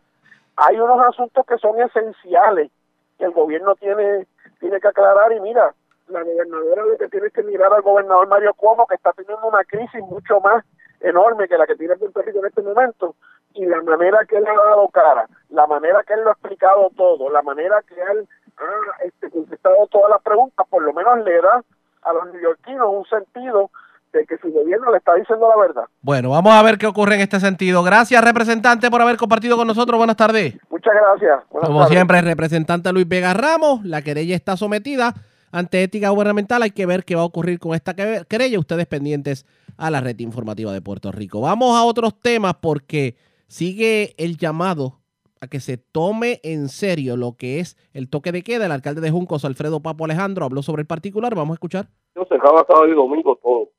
hay 0.58 0.78
unos 0.80 1.00
asuntos 1.08 1.46
que 1.46 1.58
son 1.60 1.80
esenciales 1.80 2.72
que 3.18 3.26
el 3.26 3.32
gobierno 3.32 3.76
tiene 3.76 4.28
tiene 4.60 4.80
que 4.80 4.88
aclarar 4.88 5.32
y 5.32 5.40
mira 5.40 5.74
la 6.10 6.24
gobernadora 6.24 6.84
lo 6.86 6.98
que 6.98 7.08
tiene 7.10 7.30
que 7.32 7.44
mirar 7.44 7.74
al 7.74 7.82
gobernador 7.82 8.28
Mario 8.28 8.54
Cuomo 8.54 8.86
que 8.88 8.96
está 8.96 9.14
teniendo 9.14 9.48
una 9.48 9.64
crisis 9.64 10.02
mucho 10.02 10.40
más 10.40 10.64
enorme 11.02 11.48
que 11.48 11.58
la 11.58 11.68
que 11.68 11.76
tiene 11.76 11.96
Puerto 11.96 12.22
Rico 12.22 12.40
en 12.40 12.46
este 12.46 12.62
momento 12.62 13.16
y 13.54 13.66
la 13.66 13.82
manera 13.82 14.20
que 14.28 14.38
él 14.38 14.46
ha 14.48 14.70
dado 14.70 14.88
cara, 14.90 15.28
la 15.50 15.66
manera 15.68 16.04
que 16.06 16.14
él 16.14 16.22
lo 16.22 16.30
ha 16.30 16.34
explicado 16.34 16.92
todo, 16.96 17.30
la 17.30 17.42
manera 17.42 17.82
que 17.88 17.96
él 17.96 18.28
ha 18.58 19.04
este, 19.04 19.30
contestado 19.30 19.88
todas 19.88 20.10
las 20.12 20.22
preguntas, 20.22 20.66
por 20.70 20.84
lo 20.84 20.94
menos 20.94 21.24
le 21.24 21.42
da 21.42 21.64
a 22.04 22.14
los 22.14 22.34
neoyorquinos 22.34 22.88
un 22.90 23.06
sentido 23.06 23.72
de 24.14 24.26
que 24.26 24.38
su 24.38 24.52
gobierno 24.52 24.92
le 24.92 24.98
está 24.98 25.16
diciendo 25.16 25.48
la 25.50 25.62
verdad. 25.62 25.84
Bueno, 26.02 26.30
vamos 26.30 26.54
a 26.54 26.64
ver 26.64 26.78
qué 26.78 26.88
ocurre 26.88 27.16
en 27.16 27.22
este 27.22 27.40
sentido. 27.40 27.84
Gracias, 27.84 28.24
representante, 28.24 28.90
por 28.90 29.02
haber 29.02 29.18
compartido 29.18 29.58
con 29.58 29.68
nosotros. 29.68 29.98
Buenas 29.98 30.16
tardes. 30.16 30.56
Muchas 30.70 30.94
gracias. 30.94 31.50
Buenas 31.50 31.68
Como 31.68 31.80
tardes. 31.82 31.94
siempre, 31.94 32.20
el 32.20 32.26
representante 32.26 32.94
Luis 32.94 33.08
Vega 33.08 33.34
Ramos, 33.34 33.84
la 33.84 34.02
querella 34.02 34.36
está 34.36 34.56
sometida 34.56 35.14
ante 35.58 35.82
ética 35.84 36.10
gubernamental. 36.10 36.62
Hay 36.62 36.72
que 36.72 36.86
ver 36.86 37.04
qué 37.04 37.16
va 37.16 37.22
a 37.22 37.26
ocurrir 37.26 37.60
con 37.60 37.74
esta 37.74 37.96
que- 37.96 38.24
querella. 38.30 38.60
Ustedes 38.60 38.86
pendientes 38.86 39.46
a 39.78 39.90
la 39.90 40.02
red 40.02 40.20
informativa 40.20 40.72
de 40.72 40.82
Puerto 40.82 41.12
Rico. 41.12 41.42
Vamos 41.42 41.76
a 41.76 41.84
otros 41.84 42.20
temas 42.20 42.56
porque 42.62 43.16
sigue 43.48 44.14
el 44.18 44.38
llamado 44.38 45.00
a 45.40 45.48
que 45.48 45.60
se 45.60 45.78
tome 45.78 46.40
en 46.44 46.68
serio 46.70 47.16
lo 47.16 47.36
que 47.38 47.60
es 47.60 47.78
el 47.94 48.10
toque 48.10 48.32
de 48.32 48.44
queda. 48.44 48.66
El 48.66 48.72
alcalde 48.72 49.02
de 49.02 49.12
Juncos, 49.12 49.46
Alfredo 49.46 49.82
Papo 49.82 50.06
Alejandro, 50.06 50.46
habló 50.46 50.62
sobre 50.64 50.82
el 50.82 50.88
particular. 50.88 51.36
Vamos 51.36 51.54
a 51.54 51.58
escuchar. 51.58 51.88
Yo 52.16 52.26
cerraba 52.26 52.66
sábado 52.68 52.88
y 52.88 52.94
domingo 52.96 53.36
todo, 53.42 53.70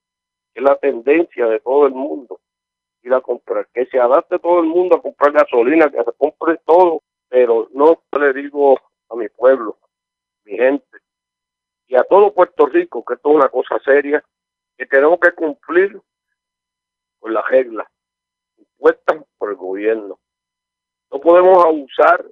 es 0.54 0.62
la 0.62 0.76
tendencia 0.76 1.46
de 1.46 1.58
todo 1.60 1.86
el 1.86 1.94
mundo, 1.94 2.40
ir 3.02 3.12
a 3.12 3.20
comprar, 3.20 3.66
que 3.74 3.86
se 3.86 3.98
adapte 3.98 4.38
todo 4.38 4.60
el 4.60 4.66
mundo 4.66 4.96
a 4.96 5.02
comprar 5.02 5.32
gasolina, 5.32 5.90
que 5.90 5.98
se 5.98 6.12
compre 6.16 6.60
todo, 6.64 7.02
pero 7.28 7.68
no 7.74 8.00
le 8.18 8.32
digo 8.32 8.78
a 9.10 9.16
mi 9.16 9.28
pueblo, 9.28 9.76
mi 10.44 10.56
gente, 10.56 10.84
y 11.88 11.96
a 11.96 12.04
todo 12.04 12.34
Puerto 12.34 12.66
Rico, 12.66 13.02
que 13.04 13.14
esto 13.14 13.30
es 13.30 13.36
una 13.36 13.48
cosa 13.48 13.78
seria, 13.80 14.22
que 14.76 14.86
tenemos 14.86 15.18
que 15.18 15.32
cumplir 15.32 16.00
con 17.18 17.32
las 17.32 17.46
reglas 17.48 17.88
impuestas 18.56 19.24
por 19.38 19.50
el 19.50 19.56
gobierno. 19.56 20.20
No 21.10 21.20
podemos 21.20 21.64
abusar 21.64 22.24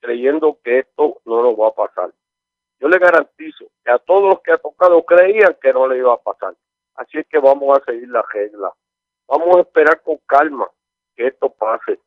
creyendo 0.00 0.58
que 0.62 0.80
esto 0.80 1.20
no 1.24 1.42
nos 1.42 1.54
va 1.54 1.68
a 1.68 1.74
pasar. 1.74 2.12
Yo 2.80 2.88
le 2.88 2.98
garantizo 2.98 3.66
que 3.84 3.90
a 3.90 3.98
todos 3.98 4.34
los 4.34 4.42
que 4.42 4.52
ha 4.52 4.58
tocado 4.58 5.04
creían 5.04 5.56
que 5.60 5.72
no 5.72 5.86
le 5.86 5.98
iba 5.98 6.12
a 6.12 6.22
pasar. 6.22 6.54
Así 6.94 7.18
es 7.18 7.26
que 7.28 7.38
vamos 7.38 7.78
a 7.78 7.84
seguir 7.84 8.08
la 8.08 8.24
regla. 8.32 8.72
Vamos 9.28 9.56
a 9.56 9.60
esperar 9.60 10.02
con 10.02 10.18
calma 10.26 10.68
que 11.14 11.28
esto 11.28 11.50
pase. 11.50 12.00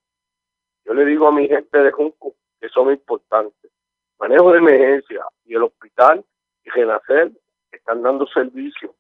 Yo 0.86 0.94
le 0.94 1.06
digo 1.06 1.28
a 1.28 1.32
mi 1.32 1.48
gente 1.48 1.78
de 1.78 1.92
Junco 1.92 2.36
que 2.60 2.68
son 2.70 2.92
importantes. 2.92 3.72
Manejo 4.20 4.52
de 4.52 4.60
emergencia 4.60 5.26
y 5.46 5.56
el 5.56 5.64
hospital 5.64 6.24
y 6.64 6.70
Renacer 6.70 7.32
están 7.72 8.02
dando 8.02 8.28
servicio. 8.28 8.96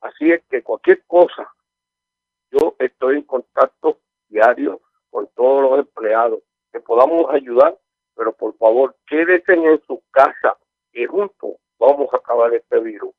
Así 0.00 0.30
es 0.30 0.42
que 0.48 0.62
cualquier 0.62 1.04
cosa, 1.06 1.52
yo 2.50 2.74
estoy 2.78 3.16
en 3.16 3.22
contacto 3.22 3.98
diario 4.28 4.80
con 5.10 5.26
todos 5.28 5.62
los 5.62 5.78
empleados, 5.78 6.40
que 6.72 6.80
podamos 6.80 7.32
ayudar, 7.32 7.76
pero 8.14 8.32
por 8.32 8.56
favor, 8.56 8.96
quédense 9.06 9.52
en 9.54 9.80
su 9.86 10.02
casa, 10.10 10.56
que 10.92 11.06
juntos 11.06 11.56
vamos 11.78 12.12
a 12.12 12.18
acabar 12.18 12.52
este 12.54 12.80
virus. 12.80 13.14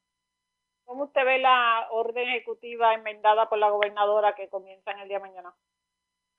¿Cómo 0.85 1.05
usted 1.05 1.25
ve 1.25 1.39
la 1.39 1.87
orden 1.91 2.29
ejecutiva 2.29 2.93
enmendada 2.93 3.49
por 3.49 3.57
la 3.57 3.69
gobernadora 3.69 4.35
que 4.35 4.47
comienza 4.47 4.91
en 4.91 4.99
el 4.99 5.07
día 5.07 5.17
de 5.17 5.23
mañana? 5.23 5.53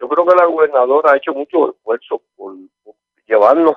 Yo 0.01 0.09
creo 0.09 0.25
que 0.25 0.37
la 0.37 0.47
gobernadora 0.47 1.12
ha 1.12 1.16
hecho 1.16 1.33
mucho 1.33 1.70
esfuerzo 1.70 2.23
por, 2.37 2.55
por 2.83 2.95
llevarnos 3.27 3.77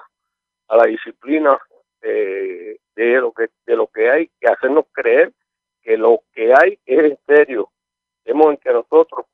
a 0.68 0.78
la 0.78 0.86
disciplina 0.86 1.60
eh, 2.02 2.80
de 2.96 3.22
lo 3.22 3.32
que 3.32 3.48
de 3.66 3.76
lo 3.76 3.88
que 3.88 4.10
hay, 4.10 4.30
que 4.40 4.48
hacernos 4.48 4.86
creer 4.92 5.34
que 5.82 5.98
lo 5.98 6.22
que 6.34 6.54
hay 6.54 6.80
es 6.86 7.04
en 7.04 7.20
serio. 7.26 7.72
Tenemos 8.24 8.52
en 8.52 8.58
que 8.58 8.72
nosotros 8.72 9.26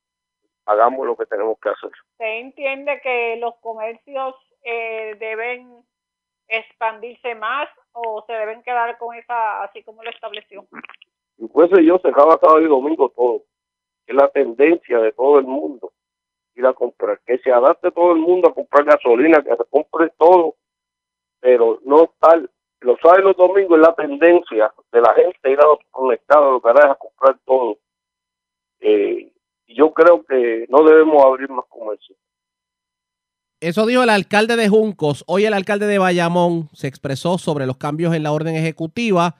hagamos 0.65 1.05
lo 1.05 1.15
que 1.15 1.25
tenemos 1.25 1.57
que 1.59 1.69
hacer. 1.69 1.91
¿Se 2.17 2.39
entiende 2.39 2.99
que 3.01 3.37
los 3.37 3.55
comercios 3.57 4.35
eh, 4.63 5.15
deben 5.19 5.83
expandirse 6.47 7.35
más 7.35 7.67
o 7.93 8.23
se 8.27 8.33
deben 8.33 8.63
quedar 8.63 8.97
con 8.97 9.15
esa, 9.15 9.63
así 9.63 9.83
como 9.83 10.03
lo 10.03 10.09
estableció? 10.09 10.65
Y 11.37 11.47
por 11.47 11.65
eso 11.65 11.79
yo 11.79 11.99
cerraba 11.99 12.39
sábado 12.39 12.61
y 12.61 12.67
domingo 12.67 13.09
todo, 13.09 13.43
es 14.05 14.15
la 14.15 14.29
tendencia 14.29 14.99
de 14.99 15.11
todo 15.11 15.39
el 15.39 15.45
mundo, 15.45 15.91
ir 16.55 16.65
a 16.65 16.73
comprar, 16.73 17.19
que 17.25 17.37
se 17.39 17.51
adapte 17.51 17.91
todo 17.91 18.13
el 18.13 18.19
mundo 18.19 18.49
a 18.49 18.53
comprar 18.53 18.85
gasolina, 18.85 19.43
que 19.43 19.55
se 19.55 19.65
compre 19.69 20.11
todo, 20.17 20.55
pero 21.39 21.79
no 21.83 22.13
tal, 22.19 22.49
los 22.81 22.99
sábados 23.01 23.21
y 23.21 23.27
los 23.27 23.37
domingos 23.37 23.77
es 23.77 23.81
la 23.81 23.95
tendencia 23.95 24.73
de 24.91 25.01
la 25.01 25.13
gente 25.13 25.51
ir 25.51 25.59
a 25.59 25.65
los 25.65 25.79
conectados 25.91 26.63
a 26.63 26.73
los 26.73 26.85
a 26.85 26.95
comprar 26.95 27.37
todo. 27.45 27.77
Eh, 28.79 29.31
yo 29.67 29.93
creo 29.93 30.23
que 30.23 30.65
no 30.69 30.83
debemos 30.83 31.23
abrir 31.23 31.49
más 31.49 31.65
comercio. 31.69 32.15
Eso 33.59 33.87
dijo 33.87 34.03
el 34.03 34.09
alcalde 34.09 34.55
de 34.55 34.69
Juncos. 34.69 35.23
Hoy 35.27 35.45
el 35.45 35.53
alcalde 35.53 35.87
de 35.87 35.97
Bayamón 35.97 36.69
se 36.73 36.87
expresó 36.87 37.39
sobre 37.39 37.65
los 37.65 37.77
cambios 37.77 38.13
en 38.13 38.23
la 38.23 38.31
orden 38.31 38.55
ejecutiva 38.55 39.35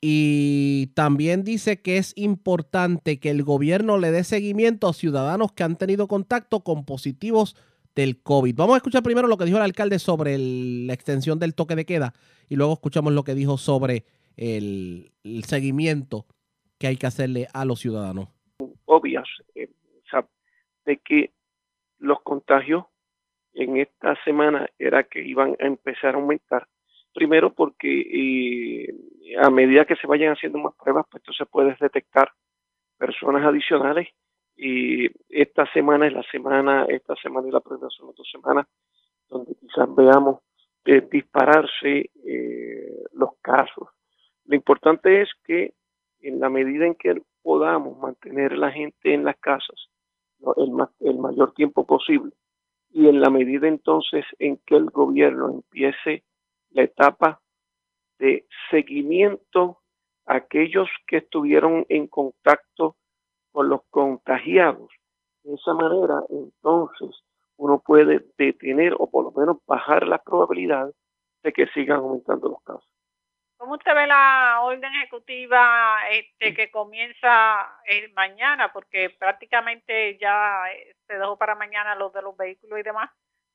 y 0.00 0.88
también 0.88 1.42
dice 1.42 1.80
que 1.80 1.96
es 1.96 2.12
importante 2.16 3.18
que 3.18 3.30
el 3.30 3.42
gobierno 3.42 3.96
le 3.96 4.10
dé 4.10 4.24
seguimiento 4.24 4.88
a 4.88 4.92
ciudadanos 4.92 5.52
que 5.52 5.64
han 5.64 5.76
tenido 5.76 6.06
contacto 6.06 6.60
con 6.60 6.84
positivos 6.84 7.56
del 7.96 8.22
COVID. 8.22 8.54
Vamos 8.54 8.74
a 8.74 8.76
escuchar 8.76 9.02
primero 9.02 9.26
lo 9.26 9.38
que 9.38 9.46
dijo 9.46 9.56
el 9.56 9.64
alcalde 9.64 9.98
sobre 9.98 10.36
la 10.38 10.92
extensión 10.92 11.38
del 11.40 11.54
toque 11.54 11.74
de 11.74 11.86
queda 11.86 12.12
y 12.48 12.54
luego 12.54 12.74
escuchamos 12.74 13.12
lo 13.12 13.24
que 13.24 13.34
dijo 13.34 13.56
sobre 13.56 14.04
el, 14.36 15.10
seguimiento 15.44 16.26
que 16.78 16.86
hay 16.88 16.96
que 16.96 17.06
hacerle 17.06 17.48
a 17.54 17.64
los 17.64 17.80
ciudadanos. 17.80 18.28
obvias 18.84 19.26
eh, 19.54 19.70
de 20.84 20.98
que 20.98 21.32
los 21.98 22.20
contagios 22.20 22.84
en 23.54 23.78
esta 23.78 24.14
semana 24.22 24.68
era 24.78 25.02
que 25.02 25.26
iban 25.26 25.56
a 25.58 25.66
empezar 25.66 26.14
a 26.14 26.18
aumentar. 26.18 26.68
Primero 27.12 27.54
porque 27.54 28.02
eh, 28.02 28.94
a 29.42 29.50
medida 29.50 29.86
que 29.86 29.96
se 29.96 30.06
vayan 30.06 30.34
haciendo 30.34 30.58
más 30.58 30.74
pruebas, 30.76 31.06
pues 31.10 31.22
entonces 31.22 31.48
puedes 31.50 31.76
detectar 31.80 32.30
personas 32.98 33.44
adicionales 33.44 34.08
y 34.56 35.08
esta 35.28 35.70
semana 35.72 36.06
es 36.06 36.12
la 36.12 36.22
semana, 36.30 36.86
esta 36.88 37.14
semana 37.16 37.48
y 37.48 37.50
la 37.50 37.60
próxima 37.60 37.90
son 37.90 38.14
dos 38.16 38.28
semanas 38.30 38.66
donde 39.28 39.54
quizás 39.56 39.94
veamos 39.94 40.40
eh, 40.84 41.06
dispararse 41.10 42.10
eh, 42.24 43.04
los 43.12 43.30
casos. 43.42 43.88
Lo 44.44 44.56
importante 44.56 45.20
es 45.20 45.28
que 45.44 45.74
en 46.20 46.40
la 46.40 46.48
medida 46.48 46.86
en 46.86 46.94
que 46.94 47.20
podamos 47.42 47.98
mantener 47.98 48.54
a 48.54 48.56
la 48.56 48.72
gente 48.72 49.12
en 49.12 49.24
las 49.24 49.36
casas 49.38 49.88
el, 50.56 50.72
el 51.00 51.18
mayor 51.18 51.52
tiempo 51.52 51.84
posible 51.84 52.32
y 52.90 53.08
en 53.08 53.20
la 53.20 53.30
medida 53.30 53.68
entonces 53.68 54.24
en 54.38 54.58
que 54.64 54.76
el 54.76 54.86
gobierno 54.86 55.50
empiece 55.50 56.24
la 56.70 56.82
etapa 56.82 57.40
de 58.18 58.46
seguimiento 58.70 59.80
a 60.24 60.36
aquellos 60.36 60.88
que 61.06 61.18
estuvieron 61.18 61.84
en 61.88 62.06
contacto 62.06 62.96
con 63.56 63.70
los 63.70 63.80
contagiados. 63.88 64.90
De 65.42 65.54
esa 65.54 65.72
manera, 65.72 66.20
entonces, 66.28 67.22
uno 67.56 67.78
puede 67.78 68.20
detener 68.36 68.92
o 68.98 69.10
por 69.10 69.24
lo 69.24 69.30
menos 69.30 69.56
bajar 69.66 70.06
las 70.06 70.20
probabilidades 70.22 70.94
de 71.42 71.54
que 71.54 71.66
sigan 71.68 72.00
aumentando 72.00 72.50
los 72.50 72.62
casos. 72.62 72.86
¿Cómo 73.56 73.76
usted 73.76 73.94
ve 73.94 74.06
la 74.06 74.60
orden 74.60 74.92
ejecutiva 74.96 76.00
este, 76.10 76.52
que 76.52 76.70
comienza 76.70 77.80
eh, 77.86 78.12
mañana? 78.14 78.70
Porque 78.74 79.08
prácticamente 79.18 80.18
ya 80.18 80.70
eh, 80.70 80.94
se 81.06 81.14
dejó 81.14 81.38
para 81.38 81.54
mañana 81.54 81.94
los 81.94 82.12
de 82.12 82.20
los 82.20 82.36
vehículos 82.36 82.78
y 82.78 82.82
demás. 82.82 83.08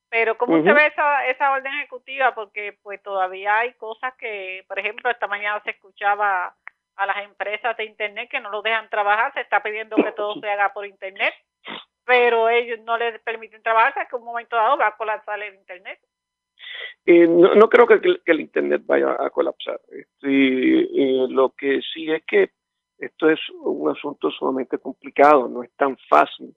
Pero 0.10 0.36
¿cómo 0.36 0.58
usted 0.58 0.72
Ujú. 0.72 0.80
ve 0.80 0.88
esa, 0.88 1.28
esa 1.28 1.52
orden 1.52 1.76
ejecutiva? 1.76 2.34
Porque 2.34 2.76
pues 2.82 3.04
todavía 3.04 3.60
hay 3.60 3.74
cosas 3.74 4.16
que, 4.16 4.66
por 4.68 4.80
ejemplo, 4.80 5.12
esta 5.12 5.28
mañana 5.28 5.62
se 5.64 5.70
escuchaba 5.70 6.56
a 6.96 7.06
las 7.06 7.24
empresas 7.24 7.76
de 7.78 7.86
Internet 7.86 8.30
que 8.30 8.40
no 8.40 8.50
los 8.50 8.64
dejan 8.64 8.90
trabajar, 8.90 9.34
se 9.34 9.42
está 9.42 9.62
pidiendo 9.64 9.96
que 9.96 10.12
todo 10.12 10.36
se 10.40 10.50
haga 10.50 10.74
por 10.74 10.86
Internet, 10.86 11.34
pero 12.06 12.50
ellos 12.50 12.80
no 12.82 12.98
les 12.98 13.20
permiten 13.22 13.62
trabajar, 13.64 13.94
sea 13.94 14.06
que 14.06 14.16
un 14.16 14.26
momento 14.26 14.56
dado 14.56 14.78
va 14.78 14.88
a 14.88 14.98
colapsar 14.98 15.42
el 15.42 15.56
Internet. 15.56 16.00
Eh, 17.06 17.28
no, 17.28 17.56
no 17.56 17.70
creo 17.70 17.88
que, 17.88 18.00
el- 18.26 18.40
Internet 18.40 18.84
vaya 18.86 19.16
a 19.20 19.30
colapsar. 19.30 19.80
Este, 19.90 20.28
lo 21.30 21.50
que 21.52 21.82
sí 21.94 22.12
es 22.12 22.24
que 22.26 22.52
esto 23.00 23.30
es 23.30 23.40
un 23.50 23.90
asunto 23.90 24.30
sumamente 24.30 24.78
complicado, 24.78 25.48
no 25.48 25.64
es 25.64 25.72
tan 25.76 25.98
fácil 26.10 26.56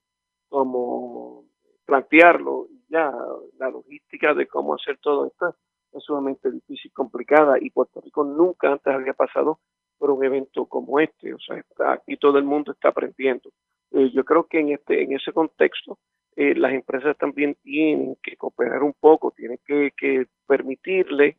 como 0.49 1.45
plantearlo. 1.87 2.67
Ya 2.89 3.11
la 3.59 3.71
logística 3.71 4.35
de 4.35 4.47
cómo 4.47 4.75
hacer 4.75 4.99
todo 4.99 5.27
esto 5.27 5.57
es 5.93 6.03
sumamente 6.05 6.51
difícil, 6.51 6.93
complicada 6.93 7.57
y 7.61 7.71
Puerto 7.71 8.01
Rico 8.01 8.25
nunca 8.25 8.73
antes 8.73 8.93
había 8.95 9.15
pasado 9.15 9.59
por 9.99 10.11
un 10.11 10.25
evento 10.25 10.67
como 10.67 11.01
este. 11.01 11.35
O 11.35 11.39
sea, 11.39 11.59
está, 11.59 11.93
aquí 11.93 12.17
todo 12.17 12.39
el 12.39 12.45
mundo 12.45 12.73
está 12.73 12.89
aprendiendo. 12.89 13.51
Eh, 13.93 14.11
yo 14.13 14.25
creo 14.25 14.47
que 14.47 14.61
en 14.61 14.71
este 14.71 15.03
en 15.03 15.13
ese 15.13 15.33
contexto 15.33 15.99
eh, 16.37 16.55
las 16.55 16.73
empresas 16.73 17.17
también 17.17 17.57
tienen 17.63 18.17
que 18.23 18.37
cooperar 18.37 18.83
un 18.83 18.95
poco, 18.99 19.31
tienen 19.31 19.59
que, 19.65 19.93
que 19.97 20.27
permitirle 20.47 21.39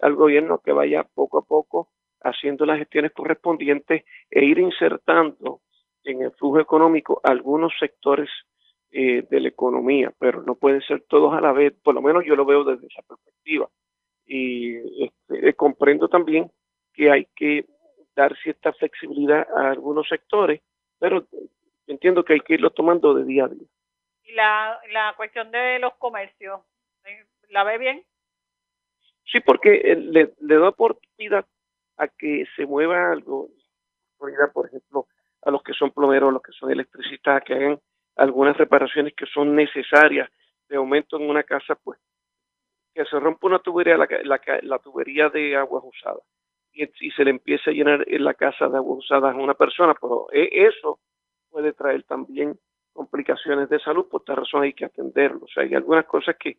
al 0.00 0.14
gobierno 0.14 0.58
que 0.58 0.72
vaya 0.72 1.04
poco 1.14 1.38
a 1.38 1.42
poco 1.42 1.88
haciendo 2.22 2.66
las 2.66 2.78
gestiones 2.78 3.12
correspondientes 3.12 4.04
e 4.30 4.44
ir 4.44 4.58
insertando 4.58 5.60
en 6.04 6.22
el 6.22 6.32
flujo 6.32 6.60
económico 6.60 7.20
algunos 7.22 7.72
sectores 7.78 8.28
eh, 8.92 9.26
de 9.28 9.40
la 9.40 9.48
economía, 9.48 10.12
pero 10.18 10.42
no 10.42 10.54
pueden 10.54 10.80
ser 10.82 11.04
todos 11.08 11.34
a 11.34 11.40
la 11.40 11.52
vez, 11.52 11.74
por 11.82 11.94
lo 11.94 12.02
menos 12.02 12.24
yo 12.24 12.36
lo 12.36 12.44
veo 12.44 12.64
desde 12.64 12.86
esa 12.86 13.02
perspectiva. 13.02 13.68
Y 14.24 15.04
este, 15.04 15.48
eh, 15.48 15.54
comprendo 15.54 16.08
también 16.08 16.50
que 16.94 17.10
hay 17.10 17.26
que 17.36 17.66
dar 18.16 18.36
cierta 18.38 18.72
flexibilidad 18.72 19.46
a 19.56 19.70
algunos 19.70 20.08
sectores, 20.08 20.60
pero 20.98 21.26
entiendo 21.86 22.24
que 22.24 22.32
hay 22.32 22.40
que 22.40 22.54
irlo 22.54 22.70
tomando 22.70 23.14
de 23.14 23.24
día 23.24 23.44
a 23.44 23.48
día. 23.48 23.68
Y 24.24 24.32
la, 24.32 24.80
la 24.90 25.14
cuestión 25.16 25.50
de 25.52 25.78
los 25.78 25.94
comercios. 25.94 26.60
¿la 27.50 27.62
ve 27.62 27.78
bien? 27.78 28.04
Sí, 29.30 29.40
porque 29.40 29.74
eh, 29.76 29.96
le, 29.96 30.34
le 30.40 30.58
da 30.58 30.70
oportunidad 30.70 31.46
a 31.96 32.08
que 32.08 32.44
se 32.56 32.66
mueva 32.66 33.12
algo, 33.12 33.48
por 34.18 34.66
ejemplo, 34.66 35.06
a 35.42 35.50
los 35.50 35.62
que 35.62 35.72
son 35.72 35.92
plomeros, 35.92 36.30
a 36.30 36.32
los 36.32 36.42
que 36.42 36.52
son 36.52 36.70
electricistas, 36.70 37.42
que 37.44 37.54
hagan 37.54 37.80
algunas 38.16 38.56
reparaciones 38.56 39.14
que 39.14 39.26
son 39.26 39.54
necesarias 39.54 40.28
de 40.68 40.76
aumento 40.76 41.16
en 41.16 41.28
una 41.28 41.44
casa, 41.44 41.76
pues 41.76 42.00
que 42.94 43.04
se 43.04 43.20
rompa 43.20 43.46
una 43.46 43.58
tubería, 43.58 43.96
la, 43.96 44.08
la, 44.24 44.40
la 44.62 44.78
tubería 44.78 45.28
de 45.28 45.54
aguas 45.54 45.84
usadas, 45.84 46.22
y, 46.76 47.06
y 47.06 47.10
se 47.12 47.24
le 47.24 47.30
empiece 47.30 47.70
a 47.70 47.72
llenar 47.72 48.04
en 48.06 48.24
la 48.24 48.34
casa 48.34 48.68
de 48.68 48.76
aguas 48.76 48.98
usadas 48.98 49.34
a 49.34 49.38
una 49.38 49.54
persona, 49.54 49.94
pero 50.00 50.26
eh, 50.32 50.48
eso 50.52 51.00
puede 51.50 51.72
traer 51.72 52.02
también 52.04 52.58
complicaciones 52.92 53.68
de 53.68 53.78
salud, 53.80 54.08
por 54.08 54.22
esta 54.22 54.34
razón 54.34 54.62
hay 54.62 54.72
que 54.72 54.84
atenderlo. 54.84 55.44
O 55.44 55.48
sea, 55.48 55.62
hay 55.62 55.74
algunas 55.74 56.04
cosas 56.06 56.36
que, 56.38 56.58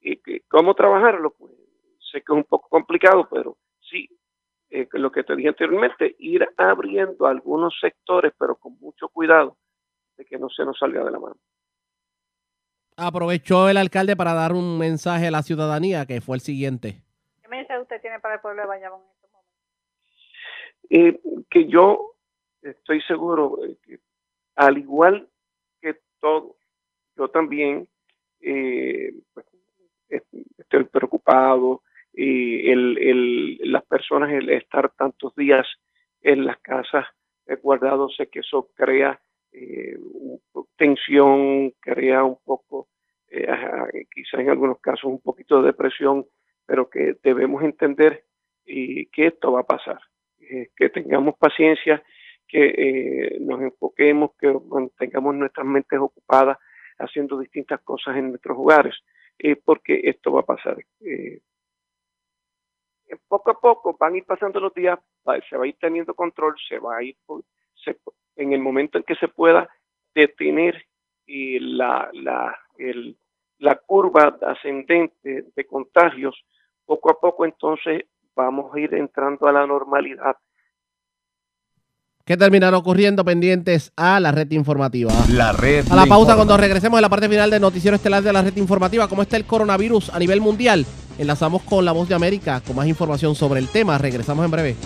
eh, 0.00 0.20
que 0.22 0.42
¿cómo 0.48 0.74
trabajarlo? 0.74 1.30
Pues 1.30 1.52
sé 2.12 2.20
que 2.20 2.32
es 2.32 2.36
un 2.36 2.44
poco 2.44 2.68
complicado, 2.68 3.28
pero 3.30 3.56
sí, 3.80 4.08
eh, 4.70 4.88
lo 4.92 5.10
que 5.12 5.24
te 5.24 5.36
dije 5.36 5.48
anteriormente, 5.48 6.16
ir 6.18 6.46
abriendo 6.56 7.26
algunos 7.26 7.74
sectores, 7.80 8.32
pero 8.38 8.56
con 8.56 8.78
mucho 8.78 9.08
cuidado 9.08 9.56
de 10.16 10.24
que 10.24 10.38
no 10.38 10.48
se 10.48 10.64
nos 10.64 10.78
salga 10.78 11.04
de 11.04 11.10
la 11.10 11.18
mano. 11.18 11.36
Aprovechó 12.96 13.68
el 13.68 13.76
alcalde 13.76 14.16
para 14.16 14.34
dar 14.34 14.52
un 14.52 14.78
mensaje 14.78 15.28
a 15.28 15.30
la 15.30 15.42
ciudadanía 15.42 16.04
que 16.04 16.20
fue 16.20 16.36
el 16.36 16.40
siguiente. 16.40 17.02
¿Qué 17.42 17.48
mensaje 17.48 17.80
usted 17.80 18.00
tiene 18.00 18.18
para 18.18 18.34
el 18.34 18.40
pueblo 18.40 18.62
de 18.62 18.68
Bayamón? 18.68 19.17
Eh, 20.90 21.20
que 21.50 21.66
yo 21.66 22.14
estoy 22.62 23.00
seguro 23.02 23.58
que 23.82 23.98
al 24.56 24.78
igual 24.78 25.28
que 25.80 25.96
todos, 26.20 26.56
yo 27.16 27.28
también 27.28 27.88
eh, 28.40 29.12
pues, 29.34 29.46
est- 30.08 30.34
estoy 30.58 30.84
preocupado 30.84 31.82
y 32.12 32.70
el, 32.70 32.98
el, 32.98 33.72
las 33.72 33.84
personas 33.86 34.32
el 34.32 34.50
estar 34.50 34.90
tantos 34.96 35.34
días 35.36 35.66
en 36.22 36.46
las 36.46 36.58
casas 36.60 37.06
eh, 37.46 37.58
sé 38.10 38.28
que 38.28 38.40
eso 38.40 38.70
crea 38.74 39.20
eh, 39.52 39.98
tensión, 40.76 41.72
crea 41.80 42.24
un 42.24 42.38
poco, 42.44 42.88
eh, 43.28 43.46
quizás 44.12 44.40
en 44.40 44.50
algunos 44.50 44.80
casos 44.80 45.04
un 45.04 45.20
poquito 45.20 45.60
de 45.60 45.68
depresión, 45.68 46.26
pero 46.66 46.88
que 46.90 47.16
debemos 47.22 47.62
entender 47.62 48.24
que 49.12 49.26
esto 49.28 49.52
va 49.52 49.60
a 49.60 49.66
pasar, 49.66 49.98
eh, 50.50 50.70
que 50.76 50.88
tengamos 50.90 51.36
paciencia, 51.38 52.02
que 52.46 52.64
eh, 52.76 53.38
nos 53.40 53.60
enfoquemos, 53.60 54.30
que 54.38 54.52
mantengamos 54.68 55.34
nuestras 55.34 55.66
mentes 55.66 55.98
ocupadas 55.98 56.58
haciendo 56.98 57.38
distintas 57.38 57.80
cosas 57.82 58.16
en 58.16 58.30
nuestros 58.30 58.56
hogares, 58.58 58.96
eh, 59.38 59.56
porque 59.56 60.00
esto 60.04 60.32
va 60.32 60.40
a 60.40 60.46
pasar. 60.46 60.76
Poco 63.26 63.50
a 63.50 63.60
poco 63.60 63.96
van 63.98 64.14
a 64.14 64.16
ir 64.18 64.24
pasando 64.24 64.60
los 64.60 64.74
días, 64.74 64.98
se 65.48 65.56
va 65.56 65.64
a 65.64 65.66
ir 65.66 65.76
teniendo 65.80 66.14
control, 66.14 66.54
se 66.68 66.78
va 66.78 66.98
a 66.98 67.02
ir, 67.02 67.16
por- 67.26 67.42
en 68.36 68.52
el 68.52 68.60
momento 68.60 68.98
en 68.98 69.04
que 69.04 69.14
se 69.16 69.28
pueda 69.28 69.68
detener 70.14 70.84
la, 71.26 72.10
la, 72.12 72.56
el- 72.78 73.16
la 73.58 73.76
curva 73.76 74.38
ascendente 74.42 75.44
de 75.54 75.64
contagios, 75.66 76.44
poco 76.86 77.10
a 77.10 77.20
poco 77.20 77.44
entonces 77.44 78.04
vamos 78.38 78.72
a 78.72 78.78
ir 78.78 78.94
entrando 78.94 79.46
a 79.48 79.52
la 79.52 79.66
normalidad. 79.66 80.36
¿Qué 82.24 82.36
terminará 82.36 82.76
ocurriendo 82.76 83.24
pendientes 83.24 83.90
a 83.96 84.20
la 84.20 84.30
red 84.32 84.50
informativa? 84.52 85.10
La 85.30 85.52
red 85.52 85.86
A 85.90 85.96
la 85.96 86.02
pausa 86.06 86.32
informa. 86.32 86.36
cuando 86.36 86.56
regresemos 86.58 86.98
en 86.98 87.02
la 87.02 87.08
parte 87.08 87.28
final 87.28 87.50
del 87.50 87.62
noticiero 87.62 87.96
estelar 87.96 88.22
de 88.22 88.32
la 88.32 88.42
red 88.42 88.56
informativa. 88.56 89.08
¿Cómo 89.08 89.22
está 89.22 89.36
el 89.38 89.44
coronavirus 89.46 90.10
a 90.10 90.18
nivel 90.18 90.40
mundial? 90.40 90.84
Enlazamos 91.18 91.62
con 91.62 91.84
La 91.84 91.92
Voz 91.92 92.08
de 92.08 92.14
América 92.14 92.60
con 92.64 92.76
más 92.76 92.86
información 92.86 93.34
sobre 93.34 93.60
el 93.60 93.68
tema. 93.68 93.96
Regresamos 93.98 94.44
en 94.44 94.50
breve. 94.50 94.76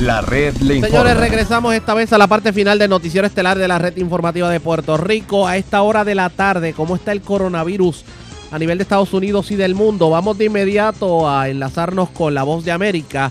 La 0.00 0.22
red 0.22 0.56
le 0.62 0.76
informa. 0.76 0.88
Señores, 0.88 1.16
regresamos 1.18 1.74
esta 1.74 1.92
vez 1.92 2.10
a 2.14 2.18
la 2.18 2.26
parte 2.26 2.54
final 2.54 2.78
del 2.78 2.88
noticiero 2.88 3.26
estelar 3.26 3.58
de 3.58 3.68
la 3.68 3.78
red 3.78 3.96
informativa 3.98 4.48
de 4.48 4.58
Puerto 4.58 4.96
Rico. 4.96 5.46
A 5.46 5.58
esta 5.58 5.82
hora 5.82 6.06
de 6.06 6.14
la 6.14 6.30
tarde, 6.30 6.72
¿cómo 6.72 6.96
está 6.96 7.12
el 7.12 7.20
coronavirus 7.20 8.04
a 8.50 8.58
nivel 8.58 8.78
de 8.78 8.82
Estados 8.82 9.12
Unidos 9.12 9.50
y 9.50 9.56
del 9.56 9.74
mundo? 9.74 10.08
Vamos 10.08 10.38
de 10.38 10.46
inmediato 10.46 11.28
a 11.28 11.50
enlazarnos 11.50 12.08
con 12.10 12.32
la 12.32 12.44
voz 12.44 12.64
de 12.64 12.72
América. 12.72 13.30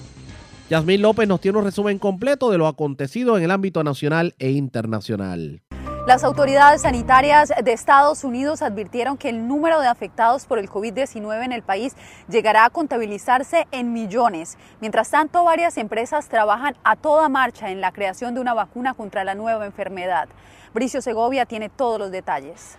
Yasmín 0.69 1.01
López 1.01 1.27
nos 1.27 1.41
tiene 1.41 1.57
un 1.57 1.63
resumen 1.63 1.97
completo 1.97 2.51
de 2.51 2.59
lo 2.59 2.67
acontecido 2.67 3.35
en 3.35 3.43
el 3.43 3.49
ámbito 3.49 3.83
nacional 3.83 4.35
e 4.37 4.51
internacional. 4.51 5.61
Las 6.07 6.23
autoridades 6.23 6.81
sanitarias 6.81 7.51
de 7.63 7.73
Estados 7.73 8.23
Unidos 8.23 8.61
advirtieron 8.61 9.17
que 9.17 9.29
el 9.29 9.47
número 9.47 9.79
de 9.79 9.87
afectados 9.87 10.45
por 10.45 10.57
el 10.57 10.69
COVID-19 10.69 11.43
en 11.43 11.51
el 11.51 11.61
país 11.61 11.95
llegará 12.27 12.65
a 12.65 12.69
contabilizarse 12.69 13.67
en 13.71 13.93
millones. 13.93 14.57
Mientras 14.79 15.11
tanto, 15.11 15.43
varias 15.43 15.77
empresas 15.77 16.27
trabajan 16.27 16.75
a 16.83 16.95
toda 16.95 17.29
marcha 17.29 17.69
en 17.69 17.81
la 17.81 17.91
creación 17.91 18.33
de 18.33 18.41
una 18.41 18.53
vacuna 18.53 18.93
contra 18.95 19.23
la 19.23 19.35
nueva 19.35 19.65
enfermedad. 19.65 20.29
Bricio 20.73 21.01
Segovia 21.01 21.45
tiene 21.45 21.69
todos 21.69 21.99
los 21.99 22.11
detalles. 22.11 22.77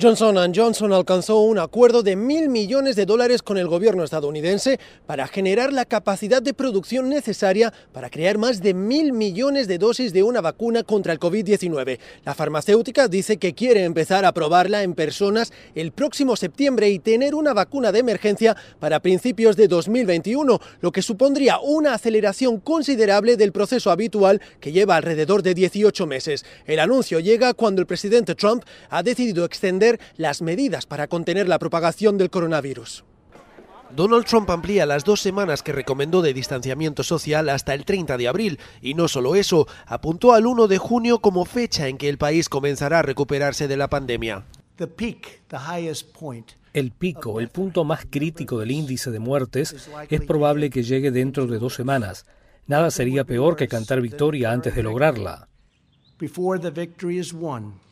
Johnson 0.00 0.54
Johnson 0.54 0.92
alcanzó 0.92 1.40
un 1.40 1.58
acuerdo 1.58 2.04
de 2.04 2.14
mil 2.14 2.48
millones 2.48 2.94
de 2.94 3.04
dólares 3.04 3.42
con 3.42 3.58
el 3.58 3.66
gobierno 3.66 4.04
estadounidense 4.04 4.78
para 5.06 5.26
generar 5.26 5.72
la 5.72 5.86
capacidad 5.86 6.40
de 6.40 6.54
producción 6.54 7.08
necesaria 7.08 7.72
para 7.92 8.08
crear 8.08 8.38
más 8.38 8.62
de 8.62 8.74
mil 8.74 9.12
millones 9.12 9.66
de 9.66 9.76
dosis 9.76 10.12
de 10.12 10.22
una 10.22 10.40
vacuna 10.40 10.84
contra 10.84 11.12
el 11.12 11.18
COVID-19. 11.18 11.98
La 12.24 12.34
farmacéutica 12.34 13.08
dice 13.08 13.38
que 13.38 13.54
quiere 13.54 13.82
empezar 13.82 14.24
a 14.24 14.30
probarla 14.30 14.84
en 14.84 14.94
personas 14.94 15.52
el 15.74 15.90
próximo 15.90 16.36
septiembre 16.36 16.88
y 16.90 17.00
tener 17.00 17.34
una 17.34 17.52
vacuna 17.52 17.90
de 17.90 17.98
emergencia 17.98 18.56
para 18.78 19.00
principios 19.00 19.56
de 19.56 19.66
2021, 19.66 20.60
lo 20.80 20.92
que 20.92 21.02
supondría 21.02 21.58
una 21.58 21.94
aceleración 21.94 22.60
considerable 22.60 23.36
del 23.36 23.50
proceso 23.50 23.90
habitual 23.90 24.40
que 24.60 24.70
lleva 24.70 24.94
alrededor 24.94 25.42
de 25.42 25.54
18 25.54 26.06
meses. 26.06 26.44
El 26.66 26.78
anuncio 26.78 27.18
llega 27.18 27.52
cuando 27.52 27.80
el 27.80 27.88
presidente 27.88 28.36
Trump 28.36 28.62
ha 28.90 29.02
decidido 29.02 29.44
extender 29.44 29.87
las 30.16 30.42
medidas 30.42 30.86
para 30.86 31.06
contener 31.06 31.48
la 31.48 31.58
propagación 31.58 32.18
del 32.18 32.30
coronavirus. 32.30 33.04
Donald 33.90 34.26
Trump 34.26 34.50
amplía 34.50 34.84
las 34.84 35.04
dos 35.04 35.20
semanas 35.20 35.62
que 35.62 35.72
recomendó 35.72 36.20
de 36.20 36.34
distanciamiento 36.34 37.02
social 37.02 37.48
hasta 37.48 37.72
el 37.72 37.84
30 37.86 38.18
de 38.18 38.28
abril 38.28 38.58
y 38.82 38.94
no 38.94 39.08
solo 39.08 39.34
eso, 39.34 39.66
apuntó 39.86 40.34
al 40.34 40.46
1 40.46 40.68
de 40.68 40.78
junio 40.78 41.20
como 41.20 41.46
fecha 41.46 41.88
en 41.88 41.96
que 41.96 42.08
el 42.08 42.18
país 42.18 42.48
comenzará 42.48 42.98
a 42.98 43.02
recuperarse 43.02 43.66
de 43.66 43.76
la 43.78 43.88
pandemia. 43.88 44.44
El 46.74 46.92
pico, 46.92 47.40
el 47.40 47.48
punto 47.48 47.84
más 47.84 48.06
crítico 48.08 48.58
del 48.58 48.70
índice 48.70 49.10
de 49.10 49.18
muertes, 49.18 49.88
es 50.08 50.20
probable 50.20 50.70
que 50.70 50.82
llegue 50.82 51.10
dentro 51.10 51.46
de 51.46 51.58
dos 51.58 51.74
semanas. 51.74 52.26
Nada 52.66 52.90
sería 52.90 53.24
peor 53.24 53.56
que 53.56 53.68
cantar 53.68 54.02
victoria 54.02 54.52
antes 54.52 54.76
de 54.76 54.82
lograrla. 54.82 55.48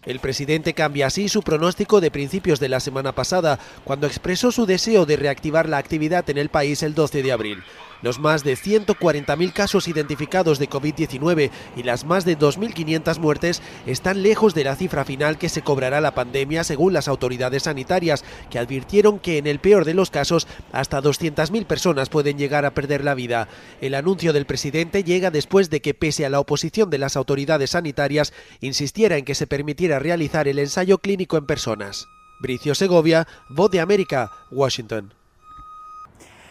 El 0.05 0.21
presidente 0.21 0.75
cambia 0.75 1.07
así 1.07 1.29
su 1.29 1.43
pronóstico 1.43 2.01
de 2.01 2.11
principios 2.11 2.61
de 2.61 2.69
la 2.69 2.81
semana 2.81 3.13
pasada, 3.13 3.59
cuando 3.85 4.07
expresó 4.07 4.51
su 4.51 4.67
deseo 4.67 5.07
de 5.07 5.17
reactivar 5.17 5.69
la 5.69 5.79
actividad 5.79 6.29
en 6.31 6.39
el 6.39 6.49
país 6.49 6.83
el 6.83 6.95
12 6.95 7.23
de 7.23 7.33
abril. 7.33 7.63
Los 8.03 8.19
más 8.19 8.45
de 8.45 8.57
140.000 8.57 9.53
casos 9.53 9.89
identificados 9.89 10.59
de 10.59 10.69
COVID-19 10.69 11.51
y 11.77 11.83
las 11.83 12.05
más 12.05 12.25
de 12.25 12.39
2.500 12.39 13.19
muertes 13.19 13.63
están 13.87 14.23
lejos 14.23 14.55
de 14.55 14.65
la 14.65 14.77
cifra 14.77 15.05
final 15.05 15.39
que 15.39 15.49
se 15.49 15.63
cobrará 15.63 16.01
la 16.01 16.15
pandemia 16.15 16.65
según 16.65 16.93
las 16.93 17.09
autoridades 17.09 17.65
sanitarias, 17.65 18.25
que 18.51 18.59
advirtieron 18.59 19.19
que 19.19 19.39
en 19.39 19.47
el 19.47 19.61
peor 19.61 19.85
de 19.85 19.95
los 19.95 20.11
casos 20.11 20.47
hasta 20.73 21.01
200.000 21.01 21.65
personas 21.67 22.09
pueden 22.09 22.39
llegar 22.39 22.65
a 22.65 22.75
perder 22.75 23.05
la 23.05 23.15
vida. 23.15 23.49
El 23.81 23.95
anuncio 23.95 24.33
del 24.33 24.47
presidente 24.47 25.05
llega 25.05 25.31
después 25.31 25.71
de 25.71 25.81
que, 25.81 25.95
pese 25.95 26.27
a 26.27 26.31
la 26.31 26.41
oposición 26.41 26.91
de 26.91 26.99
las 26.99 27.17
autoridades 27.17 27.71
sanitarias, 27.71 28.33
insistiera 28.61 29.17
en 29.17 29.25
que 29.25 29.35
se 29.35 29.47
permitiera 29.47 29.99
realizar 29.99 30.49
el 30.49 30.59
ensayo 30.59 30.99
clínico 30.99 31.37
en 31.37 31.47
personas. 31.47 32.09
Bricio 32.41 32.75
Segovia, 32.75 33.27
Voz 33.49 33.71
de 33.71 33.81
América, 33.81 34.31
Washington. 34.51 35.15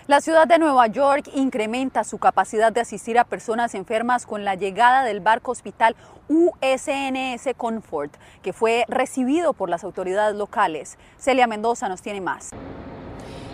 La 0.08 0.22
ciudad 0.22 0.48
de 0.48 0.60
Nueva 0.60 0.86
York 0.86 1.32
incrementa 1.34 2.04
su 2.04 2.20
capacidad 2.20 2.72
de 2.72 2.80
asistir 2.80 3.18
a 3.18 3.24
personas 3.24 3.74
enfermas 3.74 4.28
con 4.28 4.46
la 4.46 4.54
llegada 4.54 5.04
del 5.04 5.20
barco 5.20 5.50
hospital 5.50 5.96
USNS 6.28 7.56
Comfort, 7.58 8.14
que 8.44 8.54
fue 8.54 8.86
recibido 8.88 9.54
por 9.54 9.68
las 9.68 9.84
autoridades 9.84 10.36
locales. 10.36 11.00
Celia 11.18 11.48
Mendoza 11.48 11.90
nos 11.90 12.04
tiene 12.04 12.22
más. 12.22 12.52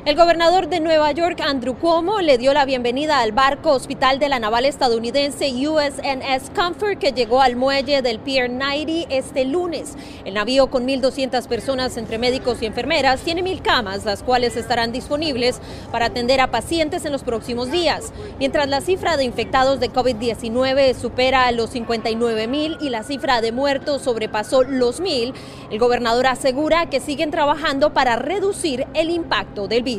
El 0.03 0.15
gobernador 0.15 0.67
de 0.67 0.79
Nueva 0.79 1.11
York, 1.11 1.39
Andrew 1.41 1.77
Cuomo, 1.77 2.21
le 2.21 2.39
dio 2.39 2.55
la 2.55 2.65
bienvenida 2.65 3.19
al 3.19 3.33
barco 3.33 3.69
hospital 3.69 4.17
de 4.17 4.29
la 4.29 4.39
naval 4.39 4.65
estadounidense 4.65 5.51
USNS 5.51 6.49
Comfort 6.55 6.97
que 6.97 7.11
llegó 7.11 7.39
al 7.39 7.55
muelle 7.55 8.01
del 8.01 8.17
Pier 8.17 8.49
90 8.49 9.13
este 9.13 9.45
lunes. 9.45 9.95
El 10.25 10.33
navío 10.33 10.71
con 10.71 10.87
1.200 10.87 11.47
personas 11.47 11.97
entre 11.97 12.17
médicos 12.17 12.63
y 12.63 12.65
enfermeras 12.65 13.21
tiene 13.21 13.43
mil 13.43 13.61
camas, 13.61 14.03
las 14.03 14.23
cuales 14.23 14.57
estarán 14.57 14.91
disponibles 14.91 15.61
para 15.91 16.07
atender 16.07 16.41
a 16.41 16.49
pacientes 16.49 17.05
en 17.05 17.11
los 17.11 17.21
próximos 17.21 17.69
días. 17.69 18.11
Mientras 18.39 18.67
la 18.69 18.81
cifra 18.81 19.17
de 19.17 19.23
infectados 19.25 19.79
de 19.79 19.91
COVID-19 19.91 20.95
supera 20.95 21.51
los 21.51 21.69
59 21.69 22.47
mil 22.47 22.75
y 22.81 22.89
la 22.89 23.03
cifra 23.03 23.39
de 23.39 23.51
muertos 23.51 24.01
sobrepasó 24.01 24.63
los 24.63 24.99
mil, 24.99 25.35
el 25.69 25.77
gobernador 25.77 26.25
asegura 26.25 26.89
que 26.89 26.99
siguen 26.99 27.29
trabajando 27.29 27.93
para 27.93 28.15
reducir 28.15 28.87
el 28.95 29.11
impacto 29.11 29.67
del 29.67 29.83
virus. 29.83 29.90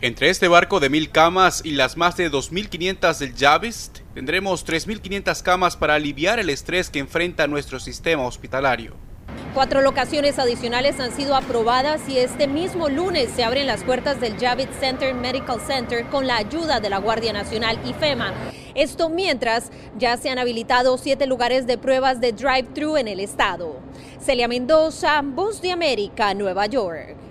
Entre 0.00 0.30
este 0.30 0.48
barco 0.48 0.80
de 0.80 0.88
mil 0.88 1.10
camas 1.10 1.62
y 1.64 1.72
las 1.72 1.96
más 1.96 2.16
de 2.16 2.30
2.500 2.30 3.18
del 3.18 3.34
Javist, 3.36 3.98
tendremos 4.14 4.66
3.500 4.66 5.42
camas 5.42 5.76
para 5.76 5.94
aliviar 5.94 6.38
el 6.38 6.50
estrés 6.50 6.88
que 6.90 6.98
enfrenta 6.98 7.46
nuestro 7.46 7.78
sistema 7.78 8.24
hospitalario. 8.24 9.09
Cuatro 9.54 9.80
locaciones 9.82 10.38
adicionales 10.38 11.00
han 11.00 11.10
sido 11.10 11.34
aprobadas 11.34 12.08
y 12.08 12.18
este 12.18 12.46
mismo 12.46 12.88
lunes 12.88 13.30
se 13.34 13.42
abren 13.42 13.66
las 13.66 13.82
puertas 13.82 14.20
del 14.20 14.38
Javits 14.38 14.78
Center 14.78 15.12
Medical 15.12 15.60
Center 15.60 16.06
con 16.06 16.28
la 16.28 16.36
ayuda 16.36 16.78
de 16.78 16.88
la 16.88 16.98
Guardia 16.98 17.32
Nacional 17.32 17.78
y 17.84 17.92
FEMA. 17.92 18.32
Esto 18.74 19.08
mientras 19.08 19.70
ya 19.98 20.16
se 20.16 20.30
han 20.30 20.38
habilitado 20.38 20.96
siete 20.98 21.26
lugares 21.26 21.66
de 21.66 21.78
pruebas 21.78 22.20
de 22.20 22.32
drive-thru 22.32 22.96
en 22.96 23.08
el 23.08 23.18
estado. 23.18 23.76
Celia 24.20 24.46
Mendoza, 24.46 25.20
Voz 25.24 25.60
de 25.60 25.72
América, 25.72 26.32
Nueva 26.34 26.66
York. 26.66 27.29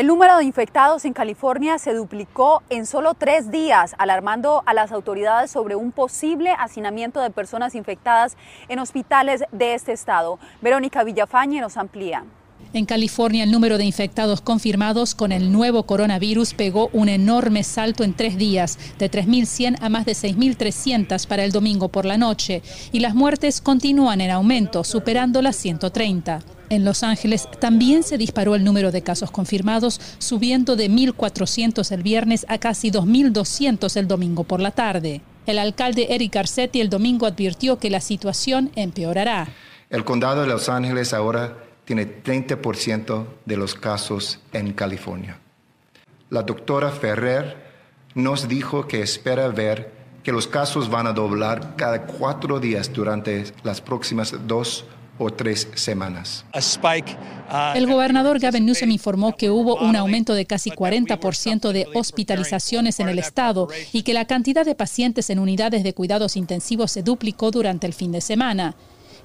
El 0.00 0.06
número 0.06 0.38
de 0.38 0.44
infectados 0.44 1.04
en 1.04 1.12
California 1.12 1.76
se 1.76 1.92
duplicó 1.92 2.62
en 2.70 2.86
solo 2.86 3.12
tres 3.12 3.50
días, 3.50 3.94
alarmando 3.98 4.62
a 4.64 4.72
las 4.72 4.92
autoridades 4.92 5.50
sobre 5.50 5.76
un 5.76 5.92
posible 5.92 6.52
hacinamiento 6.58 7.20
de 7.20 7.28
personas 7.28 7.74
infectadas 7.74 8.38
en 8.70 8.78
hospitales 8.78 9.44
de 9.52 9.74
este 9.74 9.92
estado. 9.92 10.38
Verónica 10.62 11.04
Villafañe 11.04 11.60
nos 11.60 11.76
amplía. 11.76 12.24
En 12.72 12.86
California, 12.86 13.44
el 13.44 13.50
número 13.50 13.76
de 13.76 13.84
infectados 13.84 14.40
confirmados 14.40 15.14
con 15.14 15.32
el 15.32 15.52
nuevo 15.52 15.82
coronavirus 15.82 16.54
pegó 16.54 16.88
un 16.94 17.10
enorme 17.10 17.62
salto 17.62 18.02
en 18.02 18.14
tres 18.14 18.38
días, 18.38 18.78
de 18.98 19.10
3.100 19.10 19.82
a 19.82 19.90
más 19.90 20.06
de 20.06 20.12
6.300 20.12 21.26
para 21.26 21.44
el 21.44 21.52
domingo 21.52 21.88
por 21.88 22.06
la 22.06 22.16
noche, 22.16 22.62
y 22.90 23.00
las 23.00 23.14
muertes 23.14 23.60
continúan 23.60 24.22
en 24.22 24.30
aumento, 24.30 24.82
superando 24.82 25.42
las 25.42 25.56
130. 25.56 26.40
En 26.70 26.84
Los 26.84 27.02
Ángeles 27.02 27.48
también 27.58 28.04
se 28.04 28.16
disparó 28.16 28.54
el 28.54 28.62
número 28.62 28.92
de 28.92 29.02
casos 29.02 29.32
confirmados, 29.32 30.00
subiendo 30.18 30.76
de 30.76 30.88
1.400 30.88 31.90
el 31.90 32.04
viernes 32.04 32.46
a 32.48 32.58
casi 32.58 32.92
2.200 32.92 33.96
el 33.96 34.06
domingo 34.06 34.44
por 34.44 34.60
la 34.60 34.70
tarde. 34.70 35.20
El 35.46 35.58
alcalde 35.58 36.06
Eric 36.10 36.32
Garcetti 36.32 36.80
el 36.80 36.88
domingo 36.88 37.26
advirtió 37.26 37.80
que 37.80 37.90
la 37.90 38.00
situación 38.00 38.70
empeorará. 38.76 39.48
El 39.90 40.04
condado 40.04 40.42
de 40.42 40.46
Los 40.46 40.68
Ángeles 40.68 41.12
ahora 41.12 41.56
tiene 41.84 42.22
30% 42.22 43.26
de 43.44 43.56
los 43.56 43.74
casos 43.74 44.38
en 44.52 44.72
California. 44.72 45.40
La 46.28 46.44
doctora 46.44 46.92
Ferrer 46.92 47.56
nos 48.14 48.46
dijo 48.46 48.86
que 48.86 49.02
espera 49.02 49.48
ver 49.48 49.92
que 50.22 50.30
los 50.30 50.46
casos 50.46 50.88
van 50.88 51.08
a 51.08 51.12
doblar 51.12 51.74
cada 51.74 52.02
cuatro 52.02 52.60
días 52.60 52.92
durante 52.92 53.52
las 53.64 53.80
próximas 53.80 54.32
dos 54.46 54.84
o 55.20 55.30
tres 55.30 55.68
semanas. 55.74 56.44
El 57.74 57.86
gobernador 57.86 58.40
Gavin 58.40 58.64
Newsom 58.64 58.90
informó 58.90 59.36
que 59.36 59.50
hubo 59.50 59.76
un 59.76 59.94
aumento 59.94 60.34
de 60.34 60.46
casi 60.46 60.70
40% 60.70 61.72
de 61.72 61.86
hospitalizaciones 61.94 62.98
en 63.00 63.08
el 63.08 63.18
estado 63.18 63.68
y 63.92 64.02
que 64.02 64.14
la 64.14 64.24
cantidad 64.24 64.64
de 64.64 64.74
pacientes 64.74 65.28
en 65.28 65.38
unidades 65.38 65.84
de 65.84 65.92
cuidados 65.92 66.36
intensivos 66.36 66.90
se 66.90 67.02
duplicó 67.02 67.50
durante 67.50 67.86
el 67.86 67.92
fin 67.92 68.12
de 68.12 68.22
semana. 68.22 68.74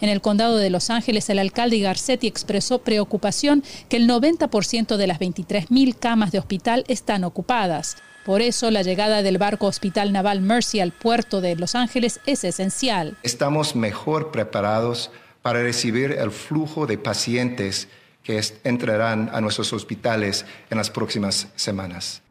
En 0.02 0.10
el 0.10 0.20
condado 0.20 0.58
de 0.58 0.70
Los 0.70 0.90
Ángeles, 0.90 1.30
el 1.30 1.40
alcalde 1.40 1.80
Garcetti 1.80 2.28
expresó 2.28 2.80
preocupación 2.80 3.64
que 3.88 3.96
el 3.96 4.10
90% 4.10 4.98
de 4.98 5.08
las 5.08 5.20
23.000 5.20 5.96
camas 5.98 6.34
de 6.34 6.40
hospital 6.40 6.84
están 6.90 7.24
ocupadas. 7.24 7.96
Por 8.26 8.42
eso, 8.42 8.72
la 8.72 8.82
llegada 8.82 9.22
del 9.22 9.38
barco 9.38 9.68
Hospital 9.68 10.12
Naval 10.12 10.42
Mercy 10.42 10.80
al 10.80 10.92
puerto 10.92 11.42
de 11.42 11.56
Los 11.56 11.76
Ángeles 11.76 12.20
es 12.26 12.44
esencial. 12.44 13.18
Estamos 13.24 13.76
mejor 13.76 14.32
preparados 14.32 15.12
para 15.46 15.62
recibir 15.62 16.12
el 16.14 16.32
flujo 16.32 16.88
de 16.88 16.98
pacientes 16.98 17.88
que 18.24 18.42
entrarán 18.64 19.30
a 19.32 19.42
nuestros 19.42 19.74
hospitales 19.74 20.44
en 20.72 20.78
las 20.80 20.90
próximas 20.90 21.50
semanas. 21.56 22.24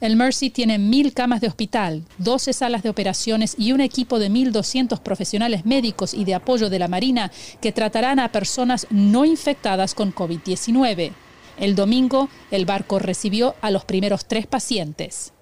El 0.00 0.16
Mercy 0.16 0.50
tiene 0.50 0.76
mil 0.76 1.14
camas 1.14 1.40
de 1.40 1.46
hospital, 1.46 2.02
12 2.18 2.52
salas 2.52 2.82
de 2.82 2.88
operaciones 2.88 3.54
y 3.56 3.70
un 3.70 3.80
equipo 3.80 4.18
de 4.18 4.28
1.200 4.28 5.00
profesionales 5.02 5.66
médicos 5.66 6.12
y 6.14 6.24
de 6.24 6.34
apoyo 6.34 6.68
de 6.68 6.80
la 6.80 6.88
Marina 6.88 7.30
que 7.60 7.70
tratarán 7.70 8.18
a 8.18 8.32
personas 8.32 8.88
no 8.90 9.24
infectadas 9.24 9.94
con 9.94 10.12
COVID-19. 10.12 11.12
El 11.60 11.76
domingo, 11.76 12.28
el 12.50 12.66
barco 12.66 12.98
recibió 12.98 13.54
a 13.60 13.70
los 13.70 13.84
primeros 13.84 14.26
tres 14.26 14.48
pacientes. 14.48 15.32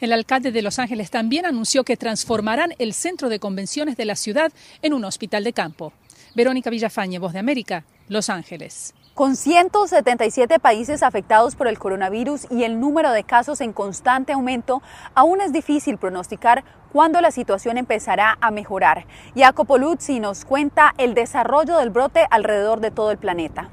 El 0.00 0.14
alcalde 0.14 0.50
de 0.50 0.62
Los 0.62 0.78
Ángeles 0.78 1.10
también 1.10 1.44
anunció 1.44 1.84
que 1.84 1.98
transformarán 1.98 2.74
el 2.78 2.94
centro 2.94 3.28
de 3.28 3.38
convenciones 3.38 3.98
de 3.98 4.06
la 4.06 4.16
ciudad 4.16 4.50
en 4.80 4.94
un 4.94 5.04
hospital 5.04 5.44
de 5.44 5.52
campo. 5.52 5.92
Verónica 6.34 6.70
Villafañe, 6.70 7.18
Voz 7.18 7.32
de 7.32 7.38
América, 7.38 7.84
Los 8.08 8.28
Ángeles. 8.28 8.94
Con 9.14 9.36
177 9.36 10.58
países 10.58 11.04
afectados 11.04 11.54
por 11.54 11.68
el 11.68 11.78
coronavirus 11.78 12.48
y 12.50 12.64
el 12.64 12.80
número 12.80 13.12
de 13.12 13.22
casos 13.22 13.60
en 13.60 13.72
constante 13.72 14.32
aumento, 14.32 14.82
aún 15.14 15.40
es 15.40 15.52
difícil 15.52 15.98
pronosticar 15.98 16.64
cuándo 16.92 17.20
la 17.20 17.30
situación 17.30 17.78
empezará 17.78 18.36
a 18.40 18.50
mejorar. 18.50 19.06
Jacopo 19.36 19.78
Luzzi 19.78 20.18
nos 20.18 20.44
cuenta 20.44 20.94
el 20.98 21.14
desarrollo 21.14 21.78
del 21.78 21.90
brote 21.90 22.26
alrededor 22.28 22.80
de 22.80 22.90
todo 22.90 23.12
el 23.12 23.18
planeta. 23.18 23.70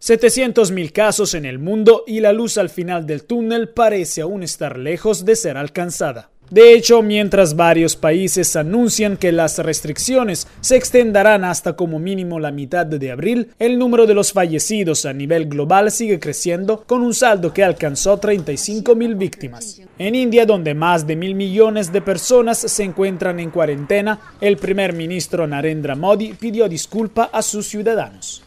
700.000 0.00 0.92
casos 0.92 1.34
en 1.34 1.44
el 1.44 1.58
mundo 1.58 2.04
y 2.06 2.20
la 2.20 2.32
luz 2.32 2.56
al 2.58 2.70
final 2.70 3.06
del 3.06 3.24
túnel 3.24 3.70
parece 3.70 4.22
aún 4.22 4.42
estar 4.42 4.78
lejos 4.78 5.24
de 5.24 5.36
ser 5.36 5.56
alcanzada. 5.58 6.30
De 6.50 6.74
hecho, 6.74 7.02
mientras 7.02 7.56
varios 7.56 7.96
países 7.96 8.54
anuncian 8.54 9.16
que 9.16 9.32
las 9.32 9.58
restricciones 9.58 10.46
se 10.60 10.76
extenderán 10.76 11.44
hasta 11.44 11.74
como 11.74 11.98
mínimo 11.98 12.38
la 12.38 12.52
mitad 12.52 12.86
de 12.86 13.10
abril, 13.10 13.50
el 13.58 13.78
número 13.78 14.06
de 14.06 14.14
los 14.14 14.32
fallecidos 14.32 15.06
a 15.06 15.12
nivel 15.12 15.46
global 15.46 15.90
sigue 15.90 16.20
creciendo 16.20 16.84
con 16.86 17.02
un 17.02 17.14
saldo 17.14 17.52
que 17.52 17.64
alcanzó 17.64 18.20
35.000 18.20 19.16
víctimas. 19.16 19.80
En 19.98 20.14
India, 20.14 20.46
donde 20.46 20.74
más 20.74 21.06
de 21.06 21.16
mil 21.16 21.34
millones 21.34 21.92
de 21.92 22.02
personas 22.02 22.58
se 22.58 22.84
encuentran 22.84 23.40
en 23.40 23.50
cuarentena, 23.50 24.20
el 24.40 24.56
primer 24.56 24.92
ministro 24.92 25.46
Narendra 25.46 25.96
Modi 25.96 26.34
pidió 26.34 26.68
disculpa 26.68 27.30
a 27.32 27.42
sus 27.42 27.66
ciudadanos. 27.66 28.42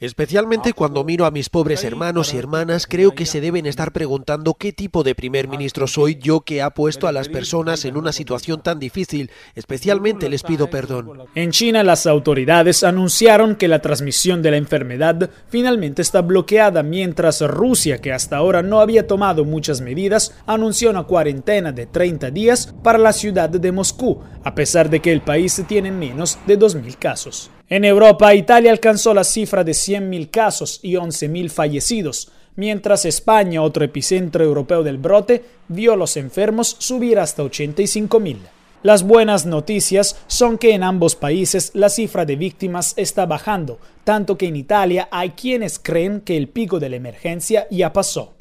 Especialmente 0.00 0.72
cuando 0.72 1.04
miro 1.04 1.26
a 1.26 1.30
mis 1.30 1.50
pobres 1.50 1.84
hermanos 1.84 2.32
y 2.32 2.38
hermanas, 2.38 2.86
creo 2.86 3.14
que 3.14 3.26
se 3.26 3.42
deben 3.42 3.66
estar 3.66 3.92
preguntando 3.92 4.54
qué 4.54 4.72
tipo 4.72 5.02
de 5.02 5.14
primer 5.14 5.46
ministro 5.46 5.86
soy 5.86 6.14
yo 6.14 6.40
que 6.40 6.62
ha 6.62 6.70
puesto 6.70 7.06
a 7.06 7.12
las 7.12 7.28
personas 7.28 7.84
en 7.84 7.98
una 7.98 8.10
situación 8.10 8.62
tan 8.62 8.78
difícil. 8.78 9.30
Especialmente 9.54 10.30
les 10.30 10.42
pido 10.42 10.70
perdón. 10.70 11.28
En 11.34 11.50
China, 11.50 11.82
las 11.82 12.06
autoridades 12.06 12.82
anunciaron 12.82 13.56
que 13.56 13.68
la 13.68 13.82
transmisión 13.82 14.40
de 14.40 14.52
la 14.52 14.56
enfermedad 14.56 15.28
finalmente 15.50 16.00
está 16.00 16.22
bloqueada, 16.22 16.82
mientras 16.82 17.42
Rusia, 17.42 17.98
que 17.98 18.14
hasta 18.14 18.38
ahora 18.38 18.62
no 18.62 18.80
había 18.80 19.06
tomado 19.06 19.44
muchas 19.44 19.82
medidas, 19.82 20.34
anunció 20.46 20.88
una 20.88 21.04
cuarentena 21.04 21.72
de 21.72 21.84
30 21.84 22.30
días 22.30 22.74
para 22.82 22.96
la 22.96 23.12
ciudad 23.12 23.50
de 23.50 23.70
Moscú, 23.70 24.22
a 24.44 24.54
pesar 24.54 24.88
de 24.88 25.00
que 25.00 25.12
el 25.12 25.20
país 25.20 25.62
tiene 25.68 25.92
menos 25.92 26.38
de 26.46 26.58
2.000 26.58 26.96
casos. 26.96 27.50
En 27.72 27.84
Europa, 27.84 28.34
Italia 28.34 28.72
alcanzó 28.72 29.14
la 29.14 29.22
cifra 29.22 29.62
de 29.62 29.70
100.000 29.70 30.28
casos 30.32 30.80
y 30.82 30.94
11.000 30.94 31.50
fallecidos, 31.50 32.32
mientras 32.56 33.04
España, 33.04 33.62
otro 33.62 33.84
epicentro 33.84 34.42
europeo 34.42 34.82
del 34.82 34.98
brote, 34.98 35.44
vio 35.68 35.92
a 35.92 35.96
los 35.96 36.16
enfermos 36.16 36.74
subir 36.80 37.20
hasta 37.20 37.44
85.000. 37.44 38.38
Las 38.82 39.02
buenas 39.02 39.44
noticias 39.44 40.16
son 40.26 40.56
que 40.56 40.72
en 40.72 40.82
ambos 40.82 41.14
países 41.14 41.70
la 41.74 41.90
cifra 41.90 42.24
de 42.24 42.36
víctimas 42.36 42.94
está 42.96 43.26
bajando, 43.26 43.78
tanto 44.04 44.38
que 44.38 44.46
en 44.46 44.56
Italia 44.56 45.06
hay 45.10 45.30
quienes 45.30 45.78
creen 45.78 46.22
que 46.22 46.34
el 46.34 46.48
pico 46.48 46.80
de 46.80 46.88
la 46.88 46.96
emergencia 46.96 47.66
ya 47.70 47.92
pasó. 47.92 48.32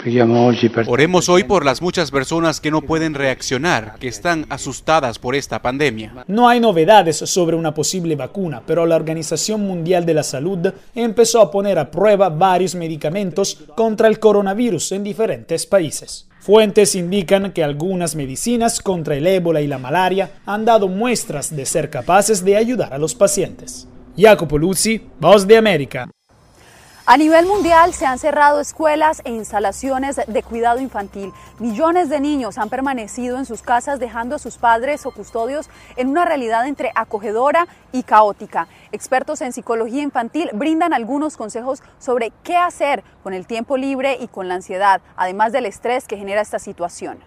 Oremos 0.87 1.27
hoy 1.27 1.43
por 1.43 1.65
las 1.65 1.81
muchas 1.81 2.09
personas 2.09 2.61
que 2.61 2.71
no 2.71 2.81
pueden 2.81 3.15
reaccionar, 3.15 3.95
que 3.99 4.07
están 4.07 4.45
asustadas 4.47 5.19
por 5.19 5.35
esta 5.35 5.61
pandemia. 5.61 6.23
No 6.27 6.47
hay 6.47 6.61
novedades 6.61 7.17
sobre 7.17 7.57
una 7.57 7.73
posible 7.73 8.15
vacuna, 8.15 8.63
pero 8.65 8.85
la 8.85 8.95
Organización 8.95 9.59
Mundial 9.67 10.05
de 10.05 10.13
la 10.13 10.23
Salud 10.23 10.71
empezó 10.95 11.41
a 11.41 11.51
poner 11.51 11.77
a 11.77 11.91
prueba 11.91 12.29
varios 12.29 12.75
medicamentos 12.75 13.57
contra 13.75 14.07
el 14.07 14.19
coronavirus 14.19 14.93
en 14.93 15.03
diferentes 15.03 15.65
países. 15.65 16.28
Fuentes 16.39 16.95
indican 16.95 17.51
que 17.51 17.63
algunas 17.63 18.15
medicinas 18.15 18.81
contra 18.81 19.15
el 19.15 19.27
ébola 19.27 19.61
y 19.61 19.67
la 19.67 19.77
malaria 19.77 20.31
han 20.45 20.65
dado 20.65 20.87
muestras 20.87 21.55
de 21.55 21.65
ser 21.65 21.89
capaces 21.89 22.43
de 22.45 22.55
ayudar 22.55 22.93
a 22.93 22.97
los 22.97 23.13
pacientes. 23.13 23.87
Jacopo 24.17 24.57
Luzzi, 24.57 25.01
Voz 25.19 25.45
de 25.45 25.57
América. 25.57 26.09
A 27.11 27.18
nivel 27.18 27.48
mundial 27.48 27.95
se 27.95 28.06
han 28.06 28.19
cerrado 28.19 28.60
escuelas 28.60 29.23
e 29.26 29.31
instalaciones 29.31 30.22
de 30.27 30.44
cuidado 30.44 30.80
infantil. 30.80 31.34
Millones 31.57 32.07
de 32.07 32.19
niños 32.19 32.60
han 32.60 32.69
permanecido 32.69 33.40
en 33.40 33.48
sus 33.48 33.64
casas 33.64 33.99
dejando 33.99 34.36
a 34.36 34.38
sus 34.38 34.60
padres 34.60 35.07
o 35.07 35.11
custodios 35.11 35.72
en 35.95 36.10
una 36.10 36.23
realidad 36.23 36.68
entre 36.68 36.91
acogedora 36.94 37.68
y 37.91 38.03
caótica. 38.03 38.68
Expertos 38.91 39.41
en 39.41 39.53
psicología 39.53 40.03
infantil 40.03 40.52
brindan 40.53 40.94
algunos 40.94 41.36
consejos 41.36 41.81
sobre 41.98 42.31
qué 42.44 42.57
hacer 42.57 43.03
con 43.23 43.34
el 43.34 43.48
tiempo 43.48 43.76
libre 43.76 44.19
y 44.22 44.27
con 44.27 44.48
la 44.48 44.53
ansiedad, 44.53 45.02
además 45.18 45.52
del 45.52 45.65
estrés 45.65 46.07
que 46.07 46.15
genera 46.15 46.41
esta 46.41 46.60
situación. 46.60 47.18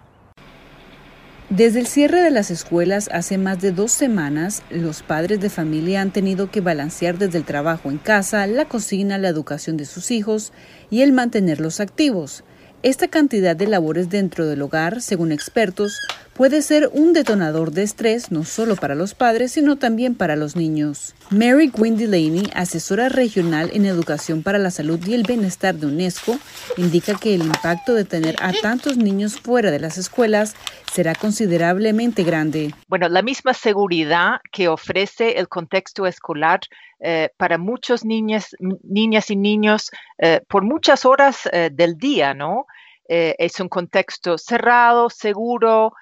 Desde 1.55 1.81
el 1.81 1.87
cierre 1.87 2.23
de 2.23 2.31
las 2.31 2.51
escuelas 2.51 3.11
hace 3.13 3.37
más 3.37 3.61
de 3.61 3.73
dos 3.73 3.93
semanas, 3.93 4.63
los 4.71 5.03
padres 5.03 5.39
de 5.39 5.51
familia 5.51 6.01
han 6.01 6.11
tenido 6.11 6.51
que 6.51 6.63
balancear 6.63 7.19
desde 7.19 7.37
el 7.37 7.45
trabajo 7.45 7.91
en 7.91 7.99
casa, 7.99 8.47
la 8.47 8.65
cocina, 8.65 9.19
la 9.19 9.29
educación 9.29 9.77
de 9.77 9.85
sus 9.85 10.11
hijos 10.11 10.55
y 10.89 11.03
el 11.03 11.13
mantenerlos 11.13 11.81
activos. 11.81 12.43
Esta 12.83 13.07
cantidad 13.07 13.55
de 13.55 13.69
labores 13.69 14.11
dentro 14.11 14.45
del 14.47 14.61
hogar, 14.61 15.03
según 15.03 15.31
expertos, 15.31 16.01
puede 16.35 16.63
ser 16.63 16.91
un 16.93 17.13
detonador 17.13 17.71
de 17.71 17.85
estrés 17.85 18.33
no 18.33 18.43
solo 18.43 18.75
para 18.75 18.97
los 18.97 19.15
padres, 19.15 19.53
sino 19.53 19.77
también 19.77 20.17
para 20.17 20.35
los 20.35 20.57
niños. 20.57 21.15
Mary 21.31 21.69
Gwyn 21.69 21.97
Delaney, 21.97 22.51
asesora 22.57 23.09
regional 23.09 23.71
en 23.73 23.87
educación 23.87 24.43
para 24.43 24.59
la 24.59 24.73
salud 24.73 24.99
y 25.07 25.15
el 25.15 25.23
bienestar 25.23 25.77
de 25.77 25.87
UNESCO, 25.87 26.37
indica 26.77 27.15
que 27.15 27.37
el 27.37 27.43
impacto 27.43 27.95
de 27.95 28.05
tener 28.05 28.35
a 28.43 28.53
tantos 28.53 28.97
niños 28.97 29.39
fuera 29.39 29.71
de 29.71 29.79
las 29.79 29.97
escuelas 29.97 30.57
será 30.93 31.15
considerablemente 31.15 32.25
grande. 32.25 32.75
Bueno, 32.89 33.09
la 33.09 33.23
misma 33.23 33.55
seguridad 33.55 34.41
que 34.51 34.67
ofrece 34.67 35.39
el 35.39 35.49
contexto 35.49 36.05
escolar 36.07 36.61
eh, 37.05 37.31
para 37.37 37.59
muchos 37.59 38.05
niñas, 38.05 38.55
niñas 38.85 39.29
y 39.31 39.37
niños 39.37 39.91
eh, 40.19 40.41
por 40.49 40.63
muchas 40.63 41.05
horas 41.05 41.49
eh, 41.53 41.69
del 41.73 41.97
día, 41.97 42.33
¿no? 42.33 42.67
es 43.09 43.61
un 43.61 43.69
contexto 43.69 44.39
cerrado, 44.39 45.11
seguro, 45.11 45.93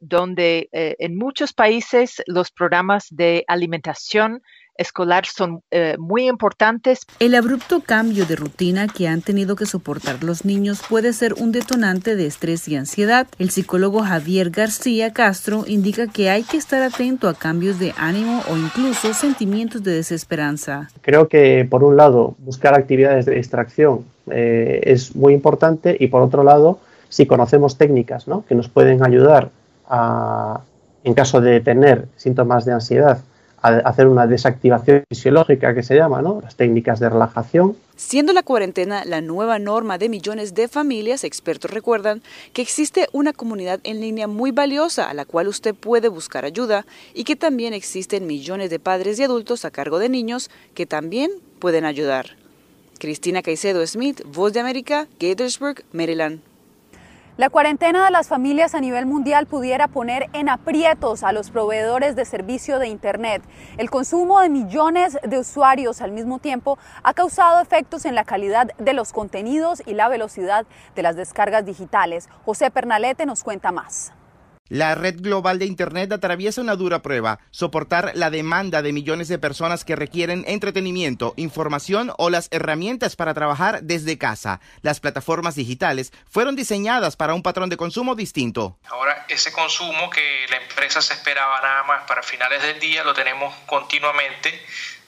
donde 0.00 0.68
en 0.70 1.16
muchos 1.16 1.52
países 1.52 2.22
los 2.26 2.52
programas 2.52 3.08
de 3.10 3.44
alimentación 3.48 4.40
escolar 4.76 5.26
son 5.26 5.62
eh, 5.70 5.96
muy 5.98 6.28
importantes. 6.28 7.00
El 7.20 7.34
abrupto 7.34 7.80
cambio 7.80 8.26
de 8.26 8.36
rutina 8.36 8.86
que 8.88 9.08
han 9.08 9.22
tenido 9.22 9.56
que 9.56 9.66
soportar 9.66 10.22
los 10.22 10.44
niños 10.44 10.82
puede 10.88 11.12
ser 11.12 11.34
un 11.34 11.52
detonante 11.52 12.16
de 12.16 12.26
estrés 12.26 12.66
y 12.68 12.76
ansiedad. 12.76 13.26
El 13.38 13.50
psicólogo 13.50 14.00
Javier 14.00 14.50
García 14.50 15.12
Castro 15.12 15.64
indica 15.66 16.06
que 16.06 16.30
hay 16.30 16.42
que 16.42 16.56
estar 16.56 16.82
atento 16.82 17.28
a 17.28 17.34
cambios 17.34 17.78
de 17.78 17.94
ánimo 17.96 18.42
o 18.50 18.56
incluso 18.56 19.14
sentimientos 19.14 19.82
de 19.82 19.92
desesperanza. 19.92 20.88
Creo 21.02 21.28
que 21.28 21.66
por 21.68 21.84
un 21.84 21.96
lado 21.96 22.34
buscar 22.38 22.74
actividades 22.74 23.26
de 23.26 23.34
distracción 23.34 24.04
eh, 24.30 24.80
es 24.84 25.14
muy 25.14 25.34
importante 25.34 25.96
y 25.98 26.08
por 26.08 26.22
otro 26.22 26.42
lado 26.42 26.78
si 27.08 27.26
conocemos 27.26 27.78
técnicas 27.78 28.26
¿no? 28.26 28.44
que 28.46 28.54
nos 28.54 28.68
pueden 28.68 29.04
ayudar 29.04 29.50
a, 29.86 30.62
en 31.04 31.14
caso 31.14 31.40
de 31.40 31.60
tener 31.60 32.08
síntomas 32.16 32.64
de 32.64 32.72
ansiedad 32.72 33.18
hacer 33.64 34.06
una 34.08 34.26
desactivación 34.26 35.04
fisiológica 35.08 35.74
que 35.74 35.82
se 35.82 35.96
llama, 35.96 36.20
¿no? 36.20 36.40
Las 36.42 36.56
técnicas 36.56 37.00
de 37.00 37.08
relajación. 37.08 37.76
Siendo 37.96 38.32
la 38.32 38.42
cuarentena 38.42 39.04
la 39.04 39.20
nueva 39.20 39.58
norma 39.58 39.98
de 39.98 40.08
millones 40.08 40.54
de 40.54 40.68
familias, 40.68 41.24
expertos 41.24 41.70
recuerdan 41.70 42.22
que 42.52 42.62
existe 42.62 43.08
una 43.12 43.32
comunidad 43.32 43.80
en 43.84 44.00
línea 44.00 44.26
muy 44.26 44.50
valiosa 44.50 45.08
a 45.08 45.14
la 45.14 45.24
cual 45.24 45.48
usted 45.48 45.74
puede 45.74 46.08
buscar 46.08 46.44
ayuda 46.44 46.84
y 47.14 47.24
que 47.24 47.36
también 47.36 47.72
existen 47.72 48.26
millones 48.26 48.70
de 48.70 48.78
padres 48.78 49.18
y 49.18 49.22
adultos 49.22 49.64
a 49.64 49.70
cargo 49.70 49.98
de 49.98 50.08
niños 50.08 50.50
que 50.74 50.86
también 50.86 51.30
pueden 51.58 51.84
ayudar. 51.84 52.36
Cristina 52.98 53.42
Caicedo 53.42 53.86
Smith, 53.86 54.22
Voz 54.26 54.52
de 54.52 54.60
América, 54.60 55.08
Gaithersburg, 55.18 55.84
Maryland. 55.92 56.40
La 57.36 57.50
cuarentena 57.50 58.04
de 58.04 58.12
las 58.12 58.28
familias 58.28 58.76
a 58.76 58.80
nivel 58.80 59.06
mundial 59.06 59.46
pudiera 59.46 59.88
poner 59.88 60.30
en 60.34 60.48
aprietos 60.48 61.24
a 61.24 61.32
los 61.32 61.50
proveedores 61.50 62.14
de 62.14 62.24
servicio 62.24 62.78
de 62.78 62.86
Internet. 62.86 63.42
El 63.76 63.90
consumo 63.90 64.38
de 64.38 64.48
millones 64.48 65.18
de 65.20 65.40
usuarios 65.40 66.00
al 66.00 66.12
mismo 66.12 66.38
tiempo 66.38 66.78
ha 67.02 67.12
causado 67.12 67.60
efectos 67.60 68.04
en 68.04 68.14
la 68.14 68.22
calidad 68.22 68.68
de 68.78 68.92
los 68.92 69.12
contenidos 69.12 69.82
y 69.84 69.94
la 69.94 70.08
velocidad 70.08 70.64
de 70.94 71.02
las 71.02 71.16
descargas 71.16 71.66
digitales. 71.66 72.28
José 72.44 72.70
Pernalete 72.70 73.26
nos 73.26 73.42
cuenta 73.42 73.72
más. 73.72 74.12
La 74.70 74.94
red 74.94 75.16
global 75.20 75.58
de 75.58 75.66
Internet 75.66 76.10
atraviesa 76.10 76.62
una 76.62 76.74
dura 76.74 77.02
prueba, 77.02 77.38
soportar 77.50 78.12
la 78.14 78.30
demanda 78.30 78.80
de 78.80 78.94
millones 78.94 79.28
de 79.28 79.38
personas 79.38 79.84
que 79.84 79.94
requieren 79.94 80.42
entretenimiento, 80.48 81.34
información 81.36 82.14
o 82.16 82.30
las 82.30 82.48
herramientas 82.50 83.14
para 83.14 83.34
trabajar 83.34 83.82
desde 83.82 84.16
casa. 84.16 84.60
Las 84.80 85.00
plataformas 85.00 85.54
digitales 85.54 86.14
fueron 86.30 86.56
diseñadas 86.56 87.14
para 87.14 87.34
un 87.34 87.42
patrón 87.42 87.68
de 87.68 87.76
consumo 87.76 88.14
distinto. 88.14 88.78
Ahora 88.88 89.26
ese 89.28 89.52
consumo 89.52 90.08
que 90.08 90.46
la 90.48 90.56
empresa 90.56 91.02
se 91.02 91.12
esperaba 91.12 91.60
nada 91.60 91.82
más 91.82 92.04
para 92.08 92.22
finales 92.22 92.62
del 92.62 92.80
día 92.80 93.04
lo 93.04 93.12
tenemos 93.12 93.54
continuamente 93.66 94.58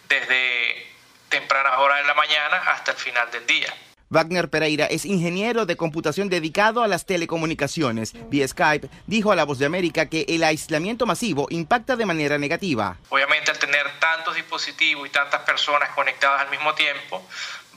desde 0.07 0.87
tempranas 1.31 1.79
horas 1.79 2.03
de 2.03 2.07
la 2.07 2.15
mañana 2.15 2.59
hasta 2.59 2.91
el 2.91 2.99
final 2.99 3.31
del 3.31 3.47
día. 3.47 3.75
Wagner 4.09 4.49
Pereira 4.49 4.87
es 4.87 5.05
ingeniero 5.05 5.67
de 5.67 5.77
computación 5.77 6.29
dedicado 6.29 6.83
a 6.83 6.89
las 6.89 7.07
telecomunicaciones. 7.07 8.13
Vía 8.31 8.47
Skype 8.47 8.89
dijo 9.07 9.33
a 9.33 9.37
La 9.37 9.45
Voz 9.45 9.59
de 9.59 9.67
América 9.67 10.07
que 10.07 10.25
el 10.29 10.45
aislamiento 10.45 11.07
masivo 11.07 11.47
impacta 11.51 11.97
de 11.97 12.07
manera 12.07 12.39
negativa. 12.39 12.99
Obviamente 13.09 13.51
al 13.51 13.59
tener 13.59 13.87
tantos 13.99 14.37
dispositivos 14.37 15.09
y 15.09 15.11
tantas 15.11 15.43
personas 15.43 15.91
conectadas 15.91 16.43
al 16.43 16.51
mismo 16.51 16.75
tiempo, 16.75 17.27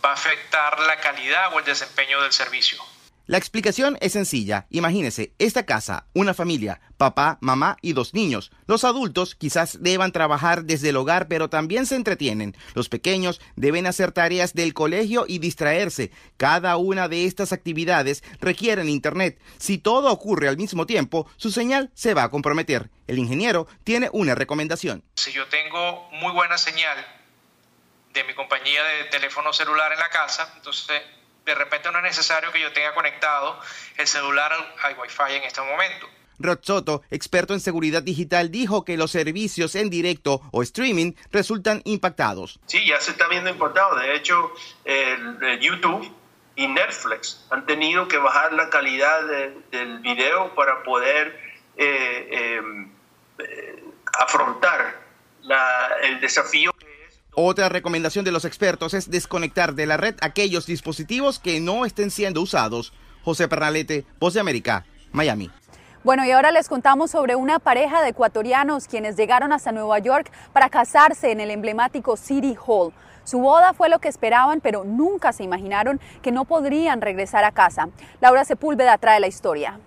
va 0.04 0.12
a 0.12 0.14
afectar 0.14 0.80
la 0.80 0.98
calidad 1.00 1.54
o 1.54 1.60
el 1.60 1.66
desempeño 1.66 2.22
del 2.22 2.32
servicio. 2.32 2.78
La 3.30 3.38
explicación 3.38 3.96
es 4.02 4.14
sencilla. 4.14 4.66
Imagínese, 4.72 5.36
esta 5.38 5.64
casa, 5.64 6.08
una 6.16 6.34
familia, 6.34 6.82
papá, 6.98 7.38
mamá 7.42 7.78
y 7.84 7.94
dos 7.94 8.16
niños. 8.16 8.50
Los 8.66 8.84
adultos 8.84 9.36
quizás 9.36 9.84
deban 9.84 10.12
trabajar 10.12 10.64
desde 10.64 10.90
el 10.90 10.96
hogar, 10.96 11.28
pero 11.28 11.48
también 11.48 11.86
se 11.86 11.96
entretienen. 11.96 12.58
Los 12.74 12.90
pequeños 12.90 13.40
deben 13.56 13.86
hacer 13.86 14.14
tareas 14.14 14.56
del 14.56 14.74
colegio 14.74 15.26
y 15.28 15.38
distraerse. 15.38 16.10
Cada 16.38 16.76
una 16.78 17.08
de 17.08 17.26
estas 17.26 17.54
actividades 17.54 18.24
requieren 18.42 18.90
internet. 18.90 19.40
Si 19.60 19.78
todo 19.78 20.12
ocurre 20.12 20.48
al 20.48 20.58
mismo 20.58 20.88
tiempo, 20.88 21.30
su 21.38 21.52
señal 21.52 21.92
se 21.94 22.16
va 22.16 22.24
a 22.24 22.32
comprometer. 22.32 22.90
El 23.06 23.20
ingeniero 23.20 23.68
tiene 23.84 24.10
una 24.12 24.34
recomendación. 24.34 25.04
Si 25.18 25.32
yo 25.32 25.48
tengo 25.50 26.10
muy 26.14 26.34
buena 26.34 26.58
señal 26.58 26.98
de 28.12 28.24
mi 28.24 28.34
compañía 28.34 28.84
de 28.86 29.04
teléfono 29.12 29.54
celular 29.54 29.94
en 29.94 30.00
la 30.00 30.10
casa, 30.10 30.52
entonces 30.56 31.00
de 31.50 31.56
repente 31.56 31.92
no 31.92 31.98
es 31.98 32.04
necesario 32.04 32.52
que 32.52 32.62
yo 32.62 32.72
tenga 32.72 32.94
conectado 32.94 33.60
el 33.98 34.08
celular 34.08 34.52
al, 34.54 34.98
Wi-Fi 34.98 35.36
en 35.36 35.44
este 35.44 35.62
momento. 35.62 36.08
Rod 36.38 36.60
Soto, 36.62 37.02
experto 37.10 37.54
en 37.54 37.60
seguridad 37.60 38.02
digital, 38.02 38.50
dijo 38.50 38.86
que 38.86 38.96
los 38.96 39.12
servicios 39.12 39.76
en 39.76 39.90
directo 39.90 40.42
o 40.52 40.62
streaming 40.62 41.14
resultan 41.32 41.82
impactados. 41.84 42.60
Sí, 42.68 42.86
ya 42.86 43.02
se 43.02 43.12
está 43.12 43.28
viendo 43.28 43.50
impactado. 43.50 43.98
De 43.98 44.16
hecho, 44.16 44.54
el, 44.86 45.60
YouTube 45.60 46.10
y 46.56 46.68
Netflix 46.68 47.46
han 47.50 47.66
tenido 47.66 48.08
que 48.08 48.18
bajar 48.18 48.54
la 48.54 48.70
calidad 48.70 49.22
del 49.72 50.00
video 50.00 50.56
para 50.56 50.84
poder 50.84 51.38
eh, 51.76 52.58
em, 52.58 52.92
eh, 53.40 53.84
afrontar 54.18 55.02
el 56.04 56.22
desafío 56.22 56.72
otra 57.46 57.70
recomendación 57.70 58.26
de 58.26 58.32
los 58.32 58.46
expertos 58.46 58.94
es 58.94 59.10
desconectar 59.10 59.74
de 59.74 59.86
la 59.86 59.98
red 59.98 60.16
aquellos 60.22 60.66
dispositivos 60.66 61.40
que 61.40 61.60
no 61.60 61.86
estén 61.86 62.12
siendo 62.12 62.42
usados. 62.42 62.94
José 63.24 63.48
Pernalete, 63.48 64.06
Voz 64.20 64.34
de 64.34 64.40
América, 64.40 64.86
Miami. 65.12 65.50
Bueno, 66.04 66.26
y 66.26 66.32
ahora 66.32 66.52
les 66.52 66.70
contamos 66.70 67.12
sobre 67.12 67.36
una 67.36 67.60
pareja 67.60 68.02
de 68.02 68.10
ecuatorianos 68.10 68.88
quienes 68.88 69.18
llegaron 69.18 69.52
hasta 69.52 69.72
Nueva 69.72 70.00
York 70.00 70.32
para 70.54 70.70
casarse 70.70 71.32
en 71.32 71.42
el 71.42 71.52
emblemático 71.52 72.16
City 72.16 72.56
Hall. 72.66 72.94
Su 73.26 73.40
boda 73.40 73.74
fue 73.74 73.90
lo 73.90 74.00
que 74.00 74.08
esperaban, 74.08 74.62
pero 74.62 74.86
nunca 74.86 75.34
se 75.34 75.44
imaginaron 75.44 76.00
que 76.22 76.32
no 76.32 76.46
podrían 76.46 77.02
regresar 77.02 77.44
a 77.44 77.52
casa. 77.52 77.90
Laura 78.22 78.46
Sepúlveda 78.46 78.98
trae 78.98 79.20
la 79.20 79.28
historia. 79.28 79.80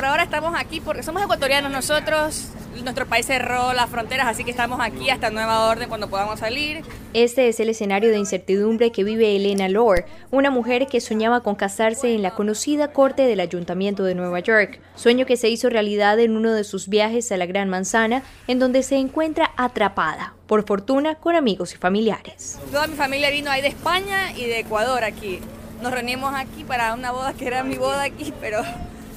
Por 0.00 0.06
ahora 0.06 0.22
estamos 0.22 0.54
aquí 0.56 0.80
porque 0.80 1.02
somos 1.02 1.22
ecuatorianos 1.22 1.70
nosotros, 1.70 2.46
nuestro 2.82 3.04
país 3.04 3.26
cerró 3.26 3.74
las 3.74 3.90
fronteras, 3.90 4.28
así 4.28 4.44
que 4.44 4.50
estamos 4.50 4.80
aquí 4.80 5.10
hasta 5.10 5.28
nueva 5.28 5.66
orden 5.66 5.90
cuando 5.90 6.08
podamos 6.08 6.40
salir. 6.40 6.82
Este 7.12 7.48
es 7.48 7.60
el 7.60 7.68
escenario 7.68 8.08
de 8.08 8.16
incertidumbre 8.16 8.92
que 8.92 9.04
vive 9.04 9.36
Elena 9.36 9.68
Lore, 9.68 10.06
una 10.30 10.50
mujer 10.50 10.86
que 10.86 11.02
soñaba 11.02 11.42
con 11.42 11.54
casarse 11.54 12.14
en 12.14 12.22
la 12.22 12.30
conocida 12.30 12.94
corte 12.94 13.24
del 13.24 13.40
Ayuntamiento 13.40 14.02
de 14.02 14.14
Nueva 14.14 14.40
York, 14.40 14.80
sueño 14.94 15.26
que 15.26 15.36
se 15.36 15.50
hizo 15.50 15.68
realidad 15.68 16.18
en 16.18 16.34
uno 16.34 16.54
de 16.54 16.64
sus 16.64 16.88
viajes 16.88 17.30
a 17.30 17.36
la 17.36 17.44
Gran 17.44 17.68
Manzana, 17.68 18.22
en 18.46 18.58
donde 18.58 18.82
se 18.82 18.96
encuentra 18.96 19.52
atrapada, 19.58 20.32
por 20.46 20.66
fortuna 20.66 21.16
con 21.16 21.36
amigos 21.36 21.74
y 21.74 21.76
familiares. 21.76 22.58
Toda 22.72 22.86
mi 22.86 22.96
familia 22.96 23.28
vino 23.28 23.50
ahí 23.50 23.60
de 23.60 23.68
España 23.68 24.32
y 24.34 24.46
de 24.46 24.60
Ecuador 24.60 25.04
aquí. 25.04 25.40
Nos 25.82 25.92
reunimos 25.92 26.32
aquí 26.34 26.64
para 26.64 26.94
una 26.94 27.12
boda 27.12 27.34
que 27.34 27.46
era 27.46 27.62
mi 27.64 27.76
boda 27.76 28.04
aquí, 28.04 28.32
pero 28.40 28.62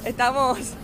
estamos, 0.04 0.74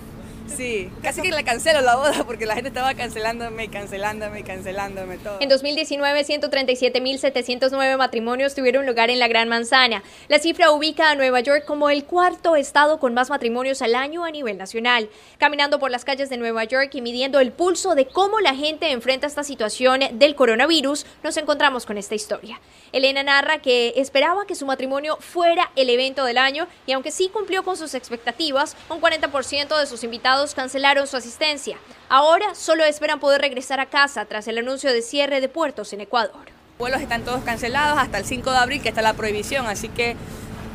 sí, 0.57 0.91
casi 1.03 1.23
que 1.23 1.31
le 1.31 1.45
cancelo 1.45 1.81
la 1.81 1.97
boda 1.97 2.25
porque 2.25 2.47
la 2.47 2.55
gente 2.55 2.69
estaba 2.69 2.95
cancelándome, 2.95 3.69
cancelándome, 3.69 4.43
cancelándome 4.43 5.19
todo. 5.19 5.39
En 5.41 5.49
2019, 5.49 6.25
137.709 6.25 7.97
matrimonios 7.97 8.55
tuvieron 8.55 8.87
lugar 8.87 9.11
en 9.11 9.19
la 9.19 9.29
Gran 9.29 9.49
Manzana. 9.49 10.03
La 10.29 10.39
cifra 10.39 10.71
ubica 10.71 11.11
a 11.11 11.15
Nueva 11.15 11.41
York 11.41 11.65
como 11.65 11.91
el 11.91 12.05
cuarto 12.05 12.57
estado 12.57 12.99
con 12.99 13.15
más 13.15 13.31
matrimonios 13.31 13.83
al 13.83 13.95
año 13.95 14.25
a 14.25 14.31
nivel 14.31 14.59
nacional. 14.59 15.09
Caminando 15.39 15.79
por 15.79 15.91
las 15.91 16.05
calles 16.05 16.31
de 16.31 16.37
Nueva 16.37 16.65
York 16.65 16.91
y 16.95 17.01
midiendo 17.01 17.41
el 17.41 17.53
pulso 17.53 17.95
de 17.95 18.07
cómo 18.07 18.41
la 18.41 18.55
gente 18.55 18.91
enfrenta 18.91 19.27
esta 19.27 19.45
situación 19.45 20.01
del 20.13 20.35
coronavirus, 20.35 21.07
nos 21.23 21.37
encontramos 21.37 21.87
con 21.87 21.99
esta 21.99 22.15
historia. 22.15 22.61
Elena 22.93 23.23
narra 23.23 23.59
que 23.59 23.95
esperaba 23.97 24.47
que 24.47 24.55
su 24.55 24.67
matrimonio 24.67 25.17
fuera 25.21 25.71
el 25.77 25.91
evento 25.91 26.25
del 26.25 26.39
año 26.39 26.67
y 26.87 26.93
aunque 26.93 27.11
sí 27.11 27.31
cumplió 27.33 27.63
con 27.63 27.77
sus 27.77 27.95
expectativas, 27.95 28.77
un 28.89 29.01
40% 29.01 29.79
de 29.79 29.87
sus 29.87 30.03
invitados 30.05 30.40
cancelaron 30.55 31.07
su 31.07 31.17
asistencia. 31.17 31.77
Ahora 32.09 32.55
solo 32.55 32.85
esperan 32.85 33.21
poder 33.21 33.41
regresar 33.41 33.81
a 33.81 33.87
casa 33.87 34.25
tras 34.25 34.49
el 34.49 34.59
anuncio 34.59 34.93
de 34.93 35.03
cierre 35.03 35.41
de 35.41 35.49
puertos 35.49 35.93
en 35.93 36.01
Ecuador. 36.01 36.47
Los 36.47 36.79
vuelos 36.79 37.01
están 37.03 37.23
todos 37.23 37.45
cancelados 37.45 37.99
hasta 37.99 38.19
el 38.19 38.25
5 38.25 38.51
de 38.51 38.57
abril, 38.57 38.83
que 38.83 38.89
está 38.89 39.03
la 39.03 39.13
prohibición, 39.13 39.67
así 39.67 39.89
que 39.89 40.17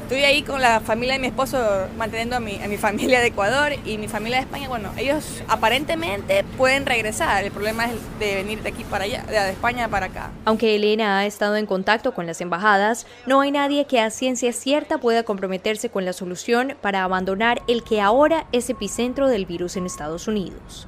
Estoy 0.06 0.22
ahí 0.22 0.44
con 0.44 0.62
la 0.62 0.82
familia 0.82 1.16
de 1.16 1.20
mi 1.20 1.26
esposo 1.26 1.58
manteniendo 1.98 2.36
a 2.36 2.40
mi, 2.40 2.62
a 2.62 2.68
mi 2.68 2.78
familia 2.78 3.22
de 3.22 3.26
Ecuador 3.26 3.72
y 3.86 3.98
mi 3.98 4.08
familia 4.08 4.38
de 4.38 4.44
España. 4.44 4.70
Bueno, 4.70 4.92
ellos 4.98 5.42
aparentemente 5.48 6.44
pueden 6.58 6.86
regresar. 6.86 7.44
El 7.44 7.52
problema 7.52 7.86
es 7.86 7.94
de 8.20 8.36
venir 8.36 8.62
de 8.62 8.70
aquí 8.70 8.84
para 8.84 9.06
allá, 9.06 9.24
de 9.24 9.50
España 9.50 9.88
para 9.88 10.06
acá. 10.06 10.30
Aunque 10.46 10.76
Elena 10.76 11.18
ha 11.18 11.26
estado 11.26 11.56
en 11.56 11.66
contacto 11.66 12.14
con 12.14 12.28
las 12.28 12.40
embajadas, 12.40 13.08
no 13.26 13.42
hay 13.42 13.50
nadie 13.50 13.86
que 13.86 14.00
a 14.00 14.12
ciencia 14.12 14.54
cierta 14.54 15.00
pueda 15.00 15.24
comprometerse 15.24 15.90
con 15.90 16.06
la 16.06 16.14
solución 16.14 16.78
para 16.84 17.04
abandonar 17.04 17.64
el 17.68 17.84
que 17.84 18.00
ahora 18.00 18.46
es 18.52 18.70
epicentro 18.70 19.28
del 19.28 19.48
virus 19.48 19.76
en 19.76 19.88
Estados 19.88 20.28
Unidos. 20.28 20.88